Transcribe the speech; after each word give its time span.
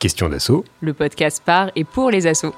Question 0.00 0.30
d'assaut. 0.30 0.64
Le 0.80 0.94
podcast 0.94 1.42
par 1.44 1.70
et 1.76 1.84
pour 1.84 2.10
les 2.10 2.26
assauts. 2.26 2.54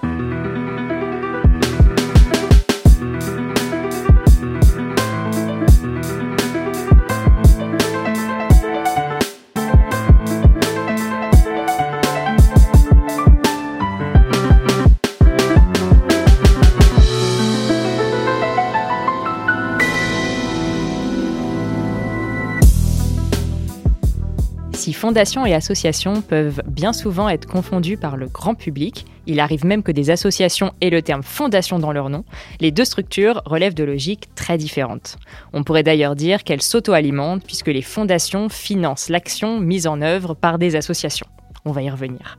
Si 24.82 24.92
fondations 24.92 25.46
et 25.46 25.54
associations 25.54 26.22
peuvent 26.22 26.60
bien 26.82 26.92
souvent 26.92 27.28
être 27.28 27.46
confondues 27.46 27.96
par 27.96 28.16
le 28.16 28.26
grand 28.26 28.56
public, 28.56 29.06
il 29.28 29.38
arrive 29.38 29.64
même 29.64 29.84
que 29.84 29.92
des 29.92 30.10
associations 30.10 30.72
aient 30.80 30.90
le 30.90 31.00
terme 31.00 31.22
fondation 31.22 31.78
dans 31.78 31.92
leur 31.92 32.10
nom, 32.10 32.24
les 32.58 32.72
deux 32.72 32.84
structures 32.84 33.40
relèvent 33.44 33.76
de 33.76 33.84
logiques 33.84 34.34
très 34.34 34.58
différentes. 34.58 35.16
On 35.52 35.62
pourrait 35.62 35.84
d'ailleurs 35.84 36.16
dire 36.16 36.42
qu'elles 36.42 36.60
s'auto-alimentent 36.60 37.44
puisque 37.44 37.68
les 37.68 37.82
fondations 37.82 38.48
financent 38.48 39.10
l'action 39.10 39.60
mise 39.60 39.86
en 39.86 40.02
œuvre 40.02 40.34
par 40.34 40.58
des 40.58 40.74
associations. 40.74 41.28
On 41.64 41.70
va 41.70 41.82
y 41.82 41.90
revenir. 41.90 42.36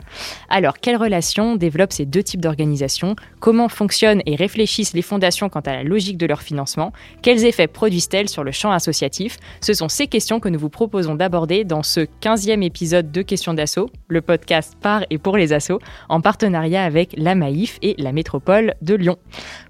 Alors, 0.49 0.79
quelles 0.79 0.97
relations 0.97 1.55
développent 1.55 1.93
ces 1.93 2.05
deux 2.05 2.23
types 2.23 2.41
d'organisations? 2.41 3.15
Comment 3.39 3.69
fonctionnent 3.69 4.21
et 4.25 4.35
réfléchissent 4.35 4.93
les 4.93 5.01
fondations 5.01 5.47
quant 5.47 5.61
à 5.61 5.71
la 5.71 5.83
logique 5.83 6.17
de 6.17 6.25
leur 6.25 6.41
financement? 6.41 6.91
Quels 7.21 7.45
effets 7.45 7.67
produisent-elles 7.67 8.27
sur 8.27 8.43
le 8.43 8.51
champ 8.51 8.71
associatif? 8.71 9.37
Ce 9.61 9.73
sont 9.73 9.87
ces 9.87 10.07
questions 10.07 10.41
que 10.41 10.49
nous 10.49 10.59
vous 10.59 10.69
proposons 10.69 11.15
d'aborder 11.15 11.63
dans 11.63 11.83
ce 11.83 12.01
15e 12.01 12.63
épisode 12.63 13.13
de 13.13 13.21
Questions 13.21 13.53
d'assaut, 13.53 13.89
le 14.09 14.21
podcast 14.21 14.75
par 14.81 15.05
et 15.09 15.17
pour 15.17 15.37
les 15.37 15.53
assos, 15.53 15.79
en 16.09 16.19
partenariat 16.19 16.83
avec 16.83 17.13
la 17.17 17.33
Maïf 17.33 17.79
et 17.81 17.95
la 17.97 18.11
métropole 18.11 18.73
de 18.81 18.95
Lyon. 18.95 19.17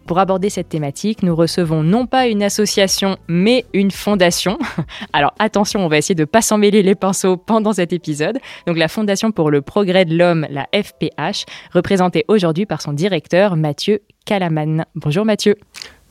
Pour 0.06 0.20
aborder 0.20 0.50
cette 0.50 0.68
thématique, 0.68 1.24
nous 1.24 1.36
recevons 1.36 1.82
non 1.82 2.06
pas 2.06 2.28
une 2.28 2.44
association, 2.44 3.18
mais 3.28 3.66
une 3.74 3.92
fondation. 3.92 4.58
Alors 5.14 5.34
attention, 5.40 5.86
on 5.86 5.88
va 5.88 5.98
essayer 5.98 6.16
de 6.16 6.24
ne 6.24 6.26
pas 6.26 6.42
s'en 6.42 6.58
mêler 6.58 6.84
les 6.84 6.96
pinceaux 6.96 7.38
pendant 7.38 7.72
cet 7.74 7.94
épisode. 7.94 8.40
Donc 8.68 8.78
la 8.78 8.90
Fondation 8.90 9.32
pour 9.32 9.50
le 9.50 9.62
progrès 9.62 10.04
de 10.06 10.18
l'homme, 10.18 10.46
la 10.50 10.68
FPH, 10.74 11.46
représentée 11.74 12.26
aujourd'hui 12.28 12.66
par 12.66 12.82
son 12.82 12.92
directeur 12.92 13.56
Mathieu 13.56 14.02
Calaman. 14.26 14.86
Bonjour 14.96 15.24
Mathieu. 15.24 15.56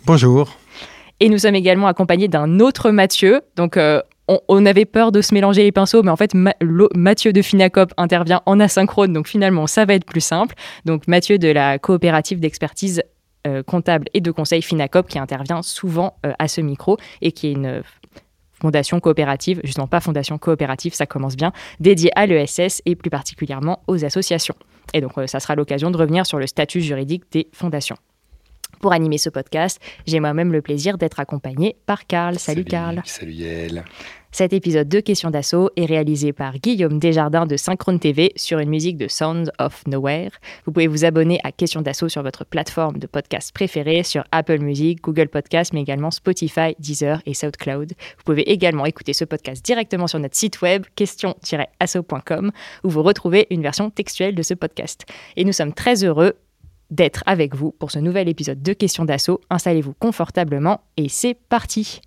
Bonjour. 0.06 0.48
Et 1.20 1.28
nous 1.28 1.38
sommes 1.38 1.54
également 1.54 1.86
accompagnés 1.86 2.28
d'un 2.28 2.60
autre 2.60 2.90
Mathieu. 2.90 3.42
Donc 3.56 3.76
euh, 3.76 4.00
on, 4.48 4.66
avait 4.66 4.84
peur 4.84 5.12
de 5.12 5.20
se 5.20 5.34
mélanger 5.34 5.62
les 5.62 5.72
pinceaux, 5.72 6.02
mais 6.02 6.10
en 6.10 6.16
fait, 6.16 6.32
Mathieu 6.94 7.32
de 7.32 7.42
Finacop 7.42 7.92
intervient 7.96 8.40
en 8.46 8.60
asynchrone, 8.60 9.12
donc 9.12 9.28
finalement, 9.28 9.66
ça 9.66 9.84
va 9.84 9.94
être 9.94 10.06
plus 10.06 10.20
simple. 10.20 10.54
Donc, 10.84 11.06
Mathieu 11.08 11.38
de 11.38 11.48
la 11.48 11.78
coopérative 11.78 12.40
d'expertise 12.40 13.02
comptable 13.66 14.08
et 14.14 14.20
de 14.20 14.30
conseil 14.30 14.62
Finacop 14.62 15.08
qui 15.08 15.18
intervient 15.18 15.62
souvent 15.62 16.16
euh, 16.26 16.32
à 16.38 16.48
ce 16.48 16.60
micro 16.60 16.96
et 17.20 17.32
qui 17.32 17.48
est 17.48 17.52
une 17.52 17.82
fondation 18.60 19.00
coopérative, 19.00 19.60
justement 19.64 19.88
pas 19.88 20.00
fondation 20.00 20.38
coopérative, 20.38 20.94
ça 20.94 21.06
commence 21.06 21.36
bien, 21.36 21.52
dédiée 21.80 22.12
à 22.14 22.26
l'ESS 22.26 22.80
et 22.86 22.94
plus 22.94 23.10
particulièrement 23.10 23.82
aux 23.88 24.04
associations. 24.04 24.54
Et 24.94 25.00
donc 25.00 25.18
euh, 25.18 25.26
ça 25.26 25.40
sera 25.40 25.56
l'occasion 25.56 25.90
de 25.90 25.96
revenir 25.96 26.26
sur 26.26 26.38
le 26.38 26.46
statut 26.46 26.80
juridique 26.80 27.24
des 27.32 27.48
fondations. 27.52 27.96
Pour 28.80 28.92
animer 28.92 29.18
ce 29.18 29.28
podcast, 29.28 29.80
j'ai 30.06 30.20
moi-même 30.20 30.52
le 30.52 30.62
plaisir 30.62 30.98
d'être 30.98 31.20
accompagné 31.20 31.76
par 31.86 32.06
Karl. 32.06 32.38
Salut, 32.38 32.64
Karl. 32.64 33.00
Salut 33.04 33.32
Yael. 33.32 33.84
Cet 34.34 34.54
épisode 34.54 34.88
de 34.88 35.00
Questions 35.00 35.30
d'assaut 35.30 35.68
est 35.76 35.84
réalisé 35.84 36.32
par 36.32 36.56
Guillaume 36.56 36.98
Desjardins 36.98 37.44
de 37.44 37.58
Synchrone 37.58 37.98
TV 37.98 38.32
sur 38.34 38.60
une 38.60 38.70
musique 38.70 38.96
de 38.96 39.06
Sounds 39.06 39.50
of 39.58 39.86
Nowhere. 39.86 40.30
Vous 40.64 40.72
pouvez 40.72 40.86
vous 40.86 41.04
abonner 41.04 41.38
à 41.44 41.52
Questions 41.52 41.82
d'assaut 41.82 42.08
sur 42.08 42.22
votre 42.22 42.46
plateforme 42.46 42.96
de 42.96 43.06
podcast 43.06 43.52
préférée, 43.52 44.02
sur 44.04 44.24
Apple 44.32 44.60
Music, 44.60 45.02
Google 45.02 45.28
Podcast, 45.28 45.74
mais 45.74 45.82
également 45.82 46.10
Spotify, 46.10 46.74
Deezer 46.78 47.20
et 47.26 47.34
SoundCloud. 47.34 47.90
Vous 47.90 48.24
pouvez 48.24 48.50
également 48.50 48.86
écouter 48.86 49.12
ce 49.12 49.26
podcast 49.26 49.62
directement 49.62 50.06
sur 50.06 50.18
notre 50.18 50.34
site 50.34 50.62
web 50.62 50.86
question-asso.com 50.96 52.52
où 52.84 52.88
vous 52.88 53.02
retrouvez 53.02 53.46
une 53.50 53.60
version 53.60 53.90
textuelle 53.90 54.34
de 54.34 54.42
ce 54.42 54.54
podcast. 54.54 55.04
Et 55.36 55.44
nous 55.44 55.52
sommes 55.52 55.74
très 55.74 56.04
heureux 56.04 56.32
d'être 56.90 57.22
avec 57.26 57.54
vous 57.54 57.72
pour 57.72 57.90
ce 57.90 57.98
nouvel 57.98 58.30
épisode 58.30 58.62
de 58.62 58.72
Questions 58.72 59.04
d'assaut. 59.04 59.42
Installez-vous 59.50 59.92
confortablement 59.92 60.80
et 60.96 61.10
c'est 61.10 61.34
parti. 61.34 62.00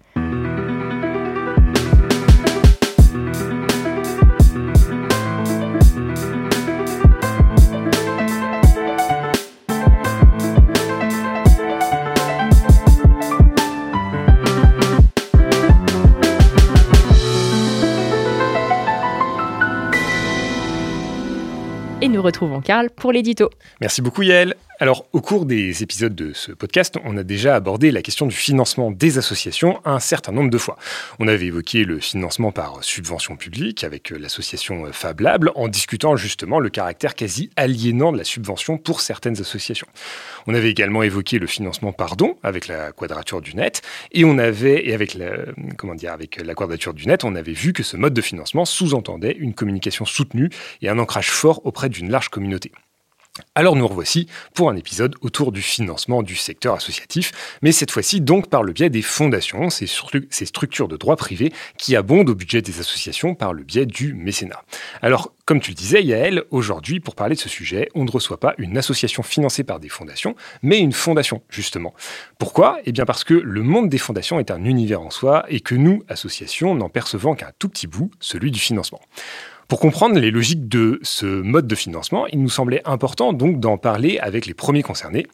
Retrouvons 22.25 22.62
Karl 22.62 22.90
pour 22.90 23.12
l'édito. 23.12 23.50
Merci 23.81 24.02
beaucoup 24.02 24.22
Yael. 24.22 24.56
Alors, 24.81 25.08
au 25.13 25.22
cours 25.22 25.46
des 25.46 25.84
épisodes 25.84 26.13
de 26.13 26.34
ce 26.34 26.52
podcast, 26.52 26.97
on 27.06 27.16
a 27.16 27.24
déjà 27.24 27.56
abordé 27.56 27.91
la 27.91 28.02
question 28.02 28.25
du 28.25 28.36
financement 28.36 28.91
des 28.91 29.18
associations 29.18 29.80
un 29.86 30.00
certain 30.00 30.34
nombre 30.34 30.50
de 30.50 30.58
fois. 30.58 30.75
On 31.18 31.30
avait 31.30 31.46
évoqué 31.46 31.86
le 31.86 32.02
financement 32.02 32.52
par 32.52 32.84
subvention 32.84 33.38
publique 33.38 33.85
avec 33.85 34.12
euh, 34.12 34.18
l'association 34.18 34.85
euh, 34.85 34.91
Fablable 34.91 35.53
en 35.56 35.69
discutant 35.69 36.18
justement 36.18 36.59
le 36.59 36.69
caractère 36.69 37.16
quasi 37.16 37.52
aliénant 37.56 38.12
de 38.12 38.18
la 38.18 38.25
subvention 38.25 38.78
pour 38.78 39.00
certaines 39.00 39.40
associations. 39.40 39.88
On 40.46 40.53
avait 40.53 40.72
également 40.72 41.03
évoqué 41.03 41.40
le 41.40 41.47
financement 41.47 41.94
par 41.94 42.18
don 42.18 42.35
avec 42.44 42.68
la 42.68 42.91
quadrature 42.91 43.40
du 43.40 43.56
net 43.56 43.81
et 44.12 44.25
on 44.25 44.38
avait 44.38 44.88
et 44.90 44.94
avec 44.94 45.14
la, 45.14 45.38
comment 45.78 45.96
dire 45.96 46.12
avec 46.12 46.35
la 46.44 46.53
quadrature 46.53 46.94
du 46.94 47.08
net, 47.08 47.24
on 47.24 47.35
avait 47.35 47.53
vu 47.53 47.72
que 47.72 47.84
ce 47.84 47.96
mode 47.96 48.14
de 48.14 48.22
financement 48.22 48.66
sous-entendait 48.66 49.38
une 49.40 49.53
communication 49.53 50.03
soutenue 50.03 50.50
et 50.81 50.90
un 50.90 51.00
ancrage 51.00 51.30
fort 51.30 51.66
auprès 51.66 51.88
d'une 51.88 52.12
large 52.12 52.28
communauté. 52.28 52.74
Alors 53.53 53.75
nous 53.75 53.85
revoici 53.85 54.28
pour 54.53 54.69
un 54.69 54.78
épisode 54.78 55.16
autour 55.19 55.51
du 55.51 55.62
financement 55.62 56.23
du 56.23 56.38
secteur 56.38 56.73
associatif, 56.73 57.34
mais 57.62 57.73
cette 57.73 57.91
fois-ci 57.91 58.22
donc 58.22 58.50
par 58.50 58.63
le 58.63 58.72
biais 58.72 58.90
des 58.90 59.01
fondations, 59.01 59.69
ces, 59.69 59.88
structures 59.88 60.88
de 60.88 60.96
droit 60.96 61.18
privé 61.18 61.51
qui 61.78 61.97
abondent 61.97 62.29
au 62.29 62.35
budget 62.35 62.62
des 62.62 62.79
associations 62.79 63.35
par 63.35 63.51
le 63.51 63.63
biais 63.63 63.85
du 63.85 64.13
mécénat. 64.13 64.63
Alors 65.01 65.34
comme 65.46 65.59
tu 65.59 65.72
le 65.72 65.75
disais 65.75 66.01
Yael, 66.01 66.44
aujourd'hui 66.50 67.01
pour 67.01 67.16
parler 67.16 67.35
de 67.35 67.40
ce 67.41 67.50
sujet, 67.50 67.90
on 67.94 68.06
ne 68.06 68.12
reçoit 68.12 68.40
pas 68.40 68.56
une 68.57 68.78
association 68.78 69.22
financée 69.22 69.66
par 69.66 69.81
des 69.81 69.90
fondations, 69.90 70.35
mais 70.62 70.79
une 70.79 70.94
fondation 70.94 71.41
justement. 71.50 71.94
Pourquoi? 72.38 72.79
Eh 72.85 72.94
bien 72.94 73.06
parce 73.06 73.25
que 73.25 73.34
le 73.34 73.63
monde 73.63 73.90
des 73.90 73.97
fondations 73.97 74.40
est 74.40 74.50
un 74.50 74.63
univers 74.63 75.02
en 75.02 75.09
soi 75.09 75.46
et 75.50 75.59
que 75.59 75.75
nous, 75.75 76.03
associations, 76.07 76.73
n'en 76.73 76.90
percevons 76.90 77.35
qu'un 77.35 77.52
tout 77.59 77.67
petit 77.67 77.88
bout, 77.88 78.12
celui 78.22 78.52
du 78.52 78.59
financement. 78.59 79.02
Pour 79.68 79.80
comprendre 79.80 80.20
les 80.20 80.30
logiques 80.30 80.68
de 80.68 81.00
ce 81.02 81.26
mode 81.26 81.66
de 81.66 81.74
financement, 81.74 82.28
il 82.28 82.40
nous 82.40 82.50
semblait 82.50 82.81
important 82.86 83.34
donc 83.34 83.59
d'en 83.59 83.78
parler 83.78 84.20
avec 84.20 84.46
les 84.46 84.53
premiers 84.53 84.84
concernés, 84.84 85.26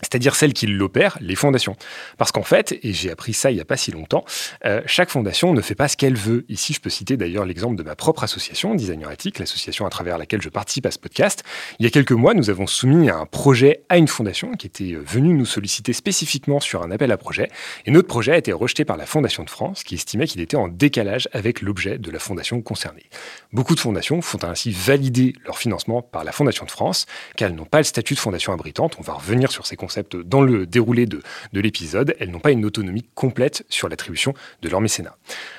c'est-à-dire 0.00 0.34
celles 0.34 0.52
qui 0.52 0.66
l'opèrent, 0.66 1.18
les 1.20 1.34
fondations. 1.34 1.76
Parce 2.18 2.32
qu'en 2.32 2.42
fait, 2.42 2.78
et 2.82 2.92
j'ai 2.92 3.10
appris 3.10 3.34
ça 3.34 3.50
il 3.50 3.54
n'y 3.54 3.60
a 3.60 3.64
pas 3.64 3.76
si 3.76 3.90
longtemps, 3.90 4.24
euh, 4.64 4.80
chaque 4.86 5.10
fondation 5.10 5.52
ne 5.52 5.60
fait 5.60 5.74
pas 5.74 5.88
ce 5.88 5.96
qu'elle 5.96 6.16
veut. 6.16 6.44
Ici, 6.48 6.72
je 6.72 6.80
peux 6.80 6.90
citer 6.90 7.16
d'ailleurs 7.16 7.44
l'exemple 7.44 7.76
de 7.76 7.82
ma 7.82 7.96
propre 7.96 8.24
association, 8.24 8.74
Designer 8.74 9.10
Ethic, 9.10 9.38
l'association 9.38 9.86
à 9.86 9.90
travers 9.90 10.18
laquelle 10.18 10.42
je 10.42 10.48
participe 10.48 10.86
à 10.86 10.90
ce 10.90 10.98
podcast. 10.98 11.44
Il 11.78 11.84
y 11.84 11.86
a 11.86 11.90
quelques 11.90 12.12
mois, 12.12 12.34
nous 12.34 12.50
avons 12.50 12.66
soumis 12.66 13.10
un 13.10 13.26
projet 13.26 13.82
à 13.88 13.96
une 13.98 14.08
fondation 14.08 14.52
qui 14.52 14.66
était 14.66 14.92
euh, 14.92 15.02
venue 15.06 15.34
nous 15.34 15.46
solliciter 15.46 15.92
spécifiquement 15.92 16.60
sur 16.60 16.82
un 16.82 16.90
appel 16.90 17.12
à 17.12 17.16
projet. 17.16 17.50
Et 17.86 17.90
notre 17.90 18.08
projet 18.08 18.32
a 18.32 18.36
été 18.36 18.52
rejeté 18.52 18.84
par 18.84 18.96
la 18.96 19.06
Fondation 19.06 19.44
de 19.44 19.50
France, 19.50 19.84
qui 19.84 19.94
estimait 19.94 20.26
qu'il 20.26 20.40
était 20.40 20.56
en 20.56 20.68
décalage 20.68 21.28
avec 21.32 21.60
l'objet 21.60 21.98
de 21.98 22.10
la 22.10 22.18
fondation 22.18 22.60
concernée. 22.62 23.04
Beaucoup 23.52 23.74
de 23.74 23.80
fondations 23.80 24.20
font 24.22 24.42
ainsi 24.44 24.72
valider 24.72 25.34
leur 25.44 25.58
financement 25.58 26.02
par 26.02 26.24
la 26.24 26.32
Fondation 26.32 26.64
de 26.64 26.70
France, 26.70 27.06
car 27.36 27.48
elles 27.48 27.54
n'ont 27.54 27.64
pas 27.64 27.78
le 27.78 27.84
statut 27.84 28.14
de 28.14 28.18
fondation 28.18 28.52
abritante. 28.52 28.96
On 28.98 29.02
va 29.02 29.14
revenir 29.14 29.50
sur 29.50 29.66
ces 29.66 29.76
dans 30.24 30.42
le 30.42 30.66
déroulé 30.66 31.06
de, 31.06 31.22
de 31.52 31.60
l'épisode, 31.60 32.14
elles 32.18 32.30
n'ont 32.30 32.40
pas 32.40 32.52
une 32.52 32.64
autonomie 32.64 33.04
complète 33.14 33.64
sur 33.68 33.88
l'attribution 33.88 34.34
de 34.62 34.68
leur 34.68 34.80
mécénat. 34.80 35.16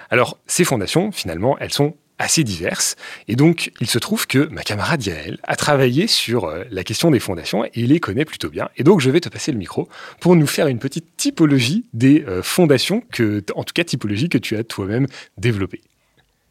Alors, 0.09 0.39
ces 0.47 0.63
fondations, 0.63 1.11
finalement, 1.11 1.57
elles 1.59 1.73
sont 1.73 1.95
assez 2.19 2.43
diverses. 2.43 2.95
Et 3.27 3.35
donc, 3.35 3.71
il 3.81 3.87
se 3.87 3.99
trouve 3.99 4.27
que 4.27 4.47
ma 4.49 4.61
camarade 4.61 5.05
Yael 5.05 5.39
a 5.43 5.55
travaillé 5.55 6.07
sur 6.07 6.45
euh, 6.45 6.63
la 6.69 6.83
question 6.83 7.11
des 7.11 7.19
fondations 7.19 7.65
et 7.65 7.71
il 7.75 7.87
les 7.87 7.99
connaît 7.99 8.25
plutôt 8.25 8.49
bien. 8.49 8.69
Et 8.77 8.83
donc, 8.83 9.01
je 9.01 9.09
vais 9.09 9.19
te 9.19 9.29
passer 9.29 9.51
le 9.51 9.57
micro 9.57 9.89
pour 10.19 10.35
nous 10.35 10.47
faire 10.47 10.67
une 10.67 10.79
petite 10.79 11.17
typologie 11.17 11.85
des 11.93 12.23
euh, 12.27 12.41
fondations, 12.41 13.01
que, 13.11 13.43
en 13.55 13.63
tout 13.63 13.73
cas 13.73 13.83
typologie 13.83 14.29
que 14.29 14.37
tu 14.37 14.55
as 14.55 14.63
toi-même 14.63 15.07
développée. 15.37 15.81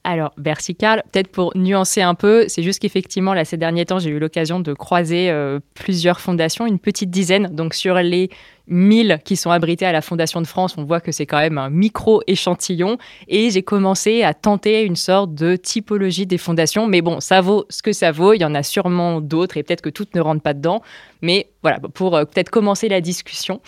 Alors, 0.04 0.32
merci 0.36 0.74
Karl. 0.74 1.02
Peut-être 1.12 1.28
pour 1.28 1.52
nuancer 1.56 2.02
un 2.02 2.14
peu, 2.14 2.46
c'est 2.48 2.62
juste 2.62 2.80
qu'effectivement, 2.80 3.34
là, 3.34 3.44
ces 3.44 3.56
derniers 3.56 3.86
temps, 3.86 4.00
j'ai 4.00 4.10
eu 4.10 4.18
l'occasion 4.18 4.58
de 4.58 4.72
croiser 4.72 5.30
euh, 5.30 5.60
plusieurs 5.74 6.20
fondations, 6.20 6.66
une 6.66 6.80
petite 6.80 7.10
dizaine. 7.10 7.46
Donc, 7.54 7.74
sur 7.74 7.94
les 7.94 8.28
1000 8.72 9.20
qui 9.24 9.36
sont 9.36 9.50
abrités 9.50 9.86
à 9.86 9.92
la 9.92 10.02
Fondation 10.02 10.40
de 10.40 10.46
France, 10.46 10.74
on 10.76 10.84
voit 10.84 11.00
que 11.00 11.12
c'est 11.12 11.26
quand 11.26 11.38
même 11.38 11.58
un 11.58 11.70
micro-échantillon. 11.70 12.98
Et 13.28 13.50
j'ai 13.50 13.62
commencé 13.62 14.22
à 14.22 14.34
tenter 14.34 14.82
une 14.82 14.96
sorte 14.96 15.34
de 15.34 15.56
typologie 15.56 16.26
des 16.26 16.38
fondations. 16.38 16.86
Mais 16.86 17.02
bon, 17.02 17.20
ça 17.20 17.40
vaut 17.40 17.66
ce 17.68 17.82
que 17.82 17.92
ça 17.92 18.10
vaut. 18.10 18.32
Il 18.32 18.40
y 18.40 18.44
en 18.44 18.54
a 18.54 18.62
sûrement 18.62 19.20
d'autres 19.20 19.56
et 19.56 19.62
peut-être 19.62 19.82
que 19.82 19.90
toutes 19.90 20.14
ne 20.14 20.20
rentrent 20.20 20.42
pas 20.42 20.54
dedans. 20.54 20.82
Mais 21.22 21.50
voilà, 21.62 21.78
pour 21.78 22.16
euh, 22.16 22.24
peut-être 22.24 22.50
commencer 22.50 22.88
la 22.88 23.00
discussion. 23.00 23.60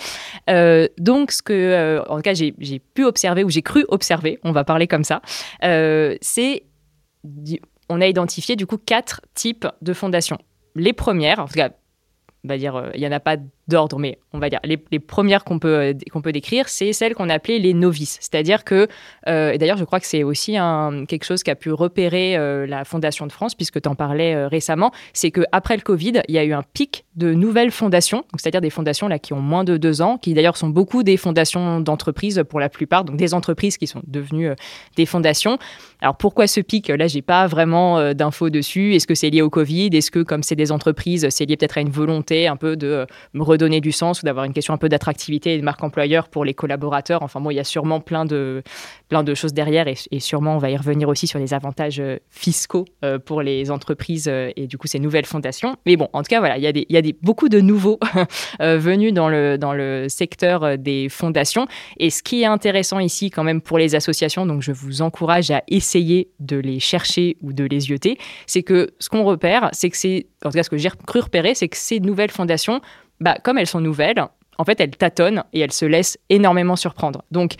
Euh, 0.50 0.88
donc, 0.98 1.30
ce 1.30 1.42
que, 1.42 1.52
euh, 1.52 2.02
en 2.08 2.16
tout 2.16 2.22
cas, 2.22 2.34
j'ai 2.34 2.78
pu 2.78 3.04
observer 3.04 3.44
ou 3.44 3.50
j'ai 3.50 3.62
cru 3.62 3.84
observer, 3.88 4.40
on 4.42 4.52
va 4.52 4.64
parler 4.64 4.86
comme 4.86 5.04
ça, 5.04 5.22
c'est 5.60 6.64
on 7.88 8.00
a 8.00 8.06
identifié 8.06 8.56
du 8.56 8.66
coup 8.66 8.78
quatre 8.78 9.20
types 9.34 9.66
de 9.80 9.92
fondations. 9.92 10.38
Les 10.74 10.92
premières, 10.92 11.38
en 11.38 11.46
tout 11.46 11.54
cas, 11.54 11.70
on 12.44 12.48
va 12.48 12.58
dire, 12.58 12.90
il 12.94 13.00
n'y 13.00 13.06
en 13.06 13.12
a 13.12 13.20
pas 13.20 13.36
d'ordre, 13.68 13.98
mais 13.98 14.18
on 14.32 14.38
va 14.38 14.50
dire 14.50 14.60
les, 14.64 14.76
premières 14.98 15.44
qu'on 15.44 15.58
peut, 15.58 15.94
euh, 16.14 16.20
peut 16.22 16.32
décrire, 16.32 16.68
c'est 16.68 16.92
celles 16.92 17.14
qu'on 17.14 17.28
appelait 17.28 17.58
les 17.58 17.72
novices. 17.72 18.18
C'est-à-dire 18.20 18.64
que, 18.64 18.88
euh, 19.28 19.56
d'ailleurs 19.56 19.76
je 19.76 19.84
crois 19.84 20.00
que 20.00 20.06
c'est 20.06 20.22
aussi 20.22 20.56
quelque 21.08 21.24
chose 21.24 21.42
qu'a 21.42 21.54
pu 21.54 21.72
repérer 21.72 22.36
euh, 22.36 22.66
la 22.66 22.84
Fondation 22.84 23.26
de 23.26 23.32
France, 23.32 23.54
puisque 23.54 23.80
tu 23.80 23.88
en 23.88 23.94
parlais 23.94 24.46
récemment, 24.46 24.92
c'est 25.12 25.30
qu'après 25.30 25.76
le 25.76 25.82
Covid, 25.82 26.22
il 26.28 26.34
y 26.34 26.38
a 26.38 26.44
eu 26.44 26.52
un 26.52 26.62
pic 26.62 27.04
de 27.16 27.32
nouvelles 27.32 27.70
fondations, 27.70 28.24
c'est-à-dire 28.36 28.60
des 28.60 28.70
fondations 28.70 29.08
là, 29.08 29.18
qui 29.18 29.32
ont 29.32 29.40
moins 29.40 29.64
de 29.64 29.76
deux 29.76 30.02
ans, 30.02 30.18
qui 30.18 30.34
d'ailleurs 30.34 30.56
sont 30.56 30.68
beaucoup 30.68 31.02
des 31.02 31.16
fondations 31.16 31.80
d'entreprises 31.80 32.42
pour 32.48 32.60
la 32.60 32.68
plupart, 32.68 33.04
donc 33.04 33.16
des 33.16 33.34
entreprises 33.34 33.78
qui 33.78 33.86
sont 33.86 34.02
devenues 34.06 34.50
des 34.96 35.06
fondations. 35.06 35.58
Alors 36.00 36.16
pourquoi 36.16 36.46
ce 36.46 36.60
pic? 36.60 36.88
Là, 36.88 37.06
j'ai 37.06 37.22
pas 37.22 37.46
vraiment 37.46 38.12
d'infos 38.14 38.50
dessus. 38.50 38.94
Est-ce 38.94 39.06
que 39.06 39.14
c'est 39.14 39.30
lié 39.30 39.42
au 39.42 39.50
Covid? 39.50 39.88
Est-ce 39.92 40.10
que 40.10 40.20
comme 40.20 40.42
c'est 40.42 40.56
des 40.56 40.72
entreprises, 40.72 41.28
c'est 41.30 41.46
lié 41.46 41.56
peut-être 41.56 41.78
à 41.78 41.80
une 41.80 41.90
volonté 41.90 42.46
un 42.46 42.56
peu 42.56 42.76
de 42.76 43.06
me 43.32 43.42
redonner 43.54 43.80
du 43.80 43.92
sens 43.92 44.22
ou 44.22 44.26
d'avoir 44.26 44.44
une 44.44 44.52
question 44.52 44.74
un 44.74 44.78
peu 44.78 44.88
d'attractivité 44.88 45.54
et 45.54 45.58
de 45.58 45.64
marque 45.64 45.82
employeur 45.82 46.28
pour 46.28 46.44
les 46.44 46.54
collaborateurs. 46.54 47.22
Enfin, 47.22 47.40
moi, 47.40 47.52
il 47.52 47.56
y 47.56 47.60
a 47.60 47.64
sûrement 47.64 48.00
plein 48.00 48.24
de, 48.24 48.62
plein 49.08 49.22
de 49.22 49.34
choses 49.34 49.52
derrière 49.52 49.86
et, 49.88 49.94
sûrement 50.20 50.56
on 50.56 50.58
va 50.58 50.70
y 50.70 50.76
revenir 50.76 51.08
aussi 51.08 51.26
sur 51.26 51.38
les 51.38 51.54
avantages 51.54 52.00
euh, 52.00 52.18
fiscaux 52.30 52.84
euh, 53.04 53.18
pour 53.18 53.42
les 53.42 53.70
entreprises 53.70 54.26
euh, 54.28 54.50
et 54.56 54.66
du 54.66 54.78
coup 54.78 54.86
ces 54.86 54.98
nouvelles 54.98 55.26
fondations. 55.26 55.76
Mais 55.86 55.96
bon, 55.96 56.08
en 56.12 56.22
tout 56.22 56.28
cas, 56.28 56.40
voilà, 56.40 56.56
il 56.56 56.64
y 56.64 56.66
a, 56.66 56.72
des, 56.72 56.86
y 56.88 56.96
a 56.96 57.02
des, 57.02 57.14
beaucoup 57.22 57.48
de 57.48 57.60
nouveaux 57.60 57.98
venus 58.60 59.12
dans 59.12 59.28
le, 59.28 59.56
dans 59.58 59.72
le 59.72 60.08
secteur 60.08 60.78
des 60.78 61.08
fondations. 61.08 61.66
Et 61.98 62.10
ce 62.10 62.22
qui 62.22 62.42
est 62.42 62.46
intéressant 62.46 62.98
ici 62.98 63.30
quand 63.30 63.44
même 63.44 63.60
pour 63.60 63.78
les 63.78 63.94
associations, 63.94 64.46
donc 64.46 64.62
je 64.62 64.72
vous 64.72 65.02
encourage 65.02 65.50
à 65.50 65.62
essayer 65.68 66.30
de 66.40 66.56
les 66.56 66.80
chercher 66.80 67.36
ou 67.42 67.52
de 67.52 67.64
les 67.64 67.90
yeuter, 67.90 68.18
c'est 68.46 68.62
que 68.62 68.90
ce 68.98 69.08
qu'on 69.08 69.24
repère, 69.24 69.68
c'est 69.72 69.90
que 69.90 69.96
c'est, 69.96 70.26
en 70.44 70.50
tout 70.50 70.56
cas 70.56 70.62
ce 70.62 70.70
que 70.70 70.76
j'ai 70.76 70.90
cru 71.06 71.20
repérer, 71.20 71.54
c'est 71.54 71.68
que 71.68 71.76
ces 71.76 72.00
nouvelles 72.00 72.30
fondations 72.30 72.80
bah, 73.20 73.36
comme 73.42 73.58
elles 73.58 73.66
sont 73.66 73.80
nouvelles, 73.80 74.24
en 74.58 74.64
fait, 74.64 74.80
elles 74.80 74.90
tâtonnent 74.90 75.44
et 75.52 75.60
elles 75.60 75.72
se 75.72 75.84
laissent 75.84 76.18
énormément 76.30 76.76
surprendre. 76.76 77.24
Donc, 77.30 77.54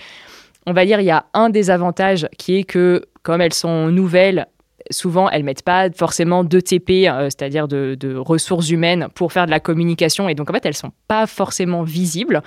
on 0.67 0.73
va 0.73 0.85
dire, 0.85 1.01
il 1.01 1.07
y 1.07 1.11
a 1.11 1.27
un 1.35 1.51
des 1.51 1.71
avantages 1.71 2.29
qui 2.39 2.59
est 2.59 2.65
que, 2.65 3.03
comme 3.23 3.41
elles 3.41 3.53
sont 3.53 3.89
nouvelles, 3.89 4.47
souvent, 4.91 5.29
elles 5.31 5.45
mettent 5.45 5.63
pas 5.63 5.91
forcément 5.91 6.45
de 6.45 6.61
TP, 6.61 7.09
euh, 7.09 7.25
c'est-à-dire 7.25 7.69
de, 7.69 7.97
de, 7.99 8.15
ressources 8.15 8.71
humaines, 8.71 9.09
pour 9.15 9.33
faire 9.33 9.47
de 9.47 9.51
la 9.51 9.61
communication. 9.61 10.29
Et 10.29 10.35
donc, 10.35 10.51
en 10.51 10.53
fait, 10.53 10.67
elles 10.67 10.77
sont 10.77 10.93
pas 11.09 11.27
forcément 11.27 11.83
visibles. 11.83 12.43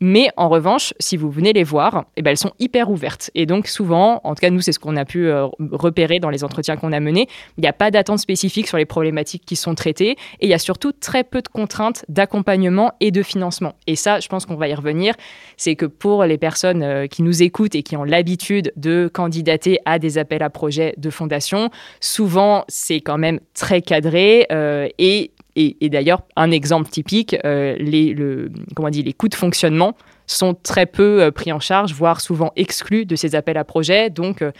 Mais 0.00 0.30
en 0.36 0.48
revanche, 0.48 0.94
si 0.98 1.18
vous 1.18 1.30
venez 1.30 1.52
les 1.52 1.62
voir, 1.62 2.06
eh 2.16 2.22
ben, 2.22 2.30
elles 2.30 2.38
sont 2.38 2.52
hyper 2.58 2.90
ouvertes. 2.90 3.30
Et 3.34 3.44
donc 3.44 3.66
souvent, 3.66 4.20
en 4.24 4.34
tout 4.34 4.40
cas 4.40 4.48
nous, 4.48 4.62
c'est 4.62 4.72
ce 4.72 4.78
qu'on 4.78 4.96
a 4.96 5.04
pu 5.04 5.26
euh, 5.26 5.46
repérer 5.72 6.20
dans 6.20 6.30
les 6.30 6.42
entretiens 6.42 6.76
qu'on 6.76 6.92
a 6.92 7.00
menés, 7.00 7.28
il 7.58 7.60
n'y 7.60 7.68
a 7.68 7.74
pas 7.74 7.90
d'attente 7.90 8.18
spécifique 8.18 8.66
sur 8.66 8.78
les 8.78 8.86
problématiques 8.86 9.44
qui 9.44 9.56
sont 9.56 9.74
traitées 9.74 10.12
et 10.12 10.46
il 10.46 10.48
y 10.48 10.54
a 10.54 10.58
surtout 10.58 10.92
très 10.92 11.22
peu 11.22 11.42
de 11.42 11.48
contraintes 11.48 12.04
d'accompagnement 12.08 12.92
et 13.00 13.10
de 13.10 13.22
financement. 13.22 13.74
Et 13.86 13.94
ça, 13.94 14.20
je 14.20 14.28
pense 14.28 14.46
qu'on 14.46 14.56
va 14.56 14.68
y 14.68 14.74
revenir, 14.74 15.14
c'est 15.58 15.76
que 15.76 15.86
pour 15.86 16.24
les 16.24 16.38
personnes 16.38 16.82
euh, 16.82 17.06
qui 17.06 17.22
nous 17.22 17.42
écoutent 17.42 17.74
et 17.74 17.82
qui 17.82 17.96
ont 17.96 18.04
l'habitude 18.04 18.72
de 18.76 19.10
candidater 19.12 19.80
à 19.84 19.98
des 19.98 20.16
appels 20.16 20.42
à 20.42 20.48
projets 20.48 20.94
de 20.96 21.10
fondation, 21.10 21.70
souvent 22.00 22.64
c'est 22.68 23.02
quand 23.02 23.18
même 23.18 23.40
très 23.52 23.82
cadré 23.82 24.46
euh, 24.50 24.88
et 24.98 25.32
et, 25.80 25.88
d'ailleurs, 25.88 26.22
un 26.36 26.50
exemple 26.50 26.90
typique, 26.90 27.36
euh, 27.44 27.76
les, 27.78 28.12
le, 28.14 28.50
comment 28.74 28.90
dit, 28.90 29.02
les 29.02 29.12
coûts 29.12 29.28
de 29.28 29.34
fonctionnement 29.34 29.96
sont 30.26 30.54
très 30.54 30.86
peu 30.86 31.22
euh, 31.22 31.30
pris 31.30 31.52
en 31.52 31.60
charge, 31.60 31.92
voire 31.92 32.20
souvent 32.20 32.52
exclus 32.56 33.06
de 33.06 33.16
ces 33.16 33.34
appels 33.34 33.56
à 33.56 33.64
projets. 33.64 34.10
Donc, 34.10 34.42
euh, 34.42 34.52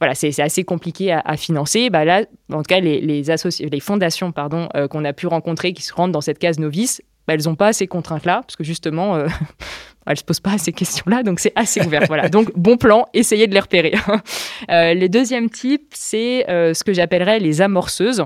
voilà, 0.00 0.14
c'est 0.14 0.38
assez 0.40 0.62
compliqué 0.62 1.12
à, 1.12 1.36
financer. 1.36 1.90
Bah 1.90 2.04
là, 2.04 2.22
en 2.52 2.58
tout 2.58 2.68
cas, 2.68 2.78
les, 2.78 3.00
les, 3.00 3.22
les 3.22 3.80
fondations 3.80 4.30
pardon, 4.30 4.68
qu'on 4.90 5.04
a 5.04 5.12
pu 5.12 5.26
rencontrer 5.26 5.72
qui 5.72 5.82
se 5.82 5.92
rendent 5.92 6.12
dans 6.12 6.20
cette 6.20 6.38
case 6.38 6.60
novice, 6.60 7.02
bah, 7.26 7.34
elles 7.34 7.46
n'ont 7.46 7.56
pas 7.56 7.72
ces 7.72 7.88
contraintes-là, 7.88 8.42
parce 8.46 8.54
que 8.54 8.62
justement, 8.62 9.18
elles 10.06 10.12
ne 10.12 10.14
se 10.14 10.22
posent 10.22 10.38
pas 10.38 10.56
ces 10.56 10.70
questions-là, 10.70 11.24
donc 11.24 11.40
c'est 11.40 11.52
assez 11.56 11.84
ouvert. 11.84 12.04
voilà. 12.06 12.28
Donc, 12.28 12.56
bon 12.56 12.76
plan, 12.76 13.06
essayez 13.12 13.48
de 13.48 13.54
les 13.54 13.58
repérer. 13.58 13.94
le 14.68 15.08
deuxième 15.08 15.50
type, 15.50 15.88
c'est 15.92 16.44
ce 16.48 16.84
que 16.84 16.92
j'appellerais 16.92 17.40
les 17.40 17.60
amorceuses. 17.60 18.24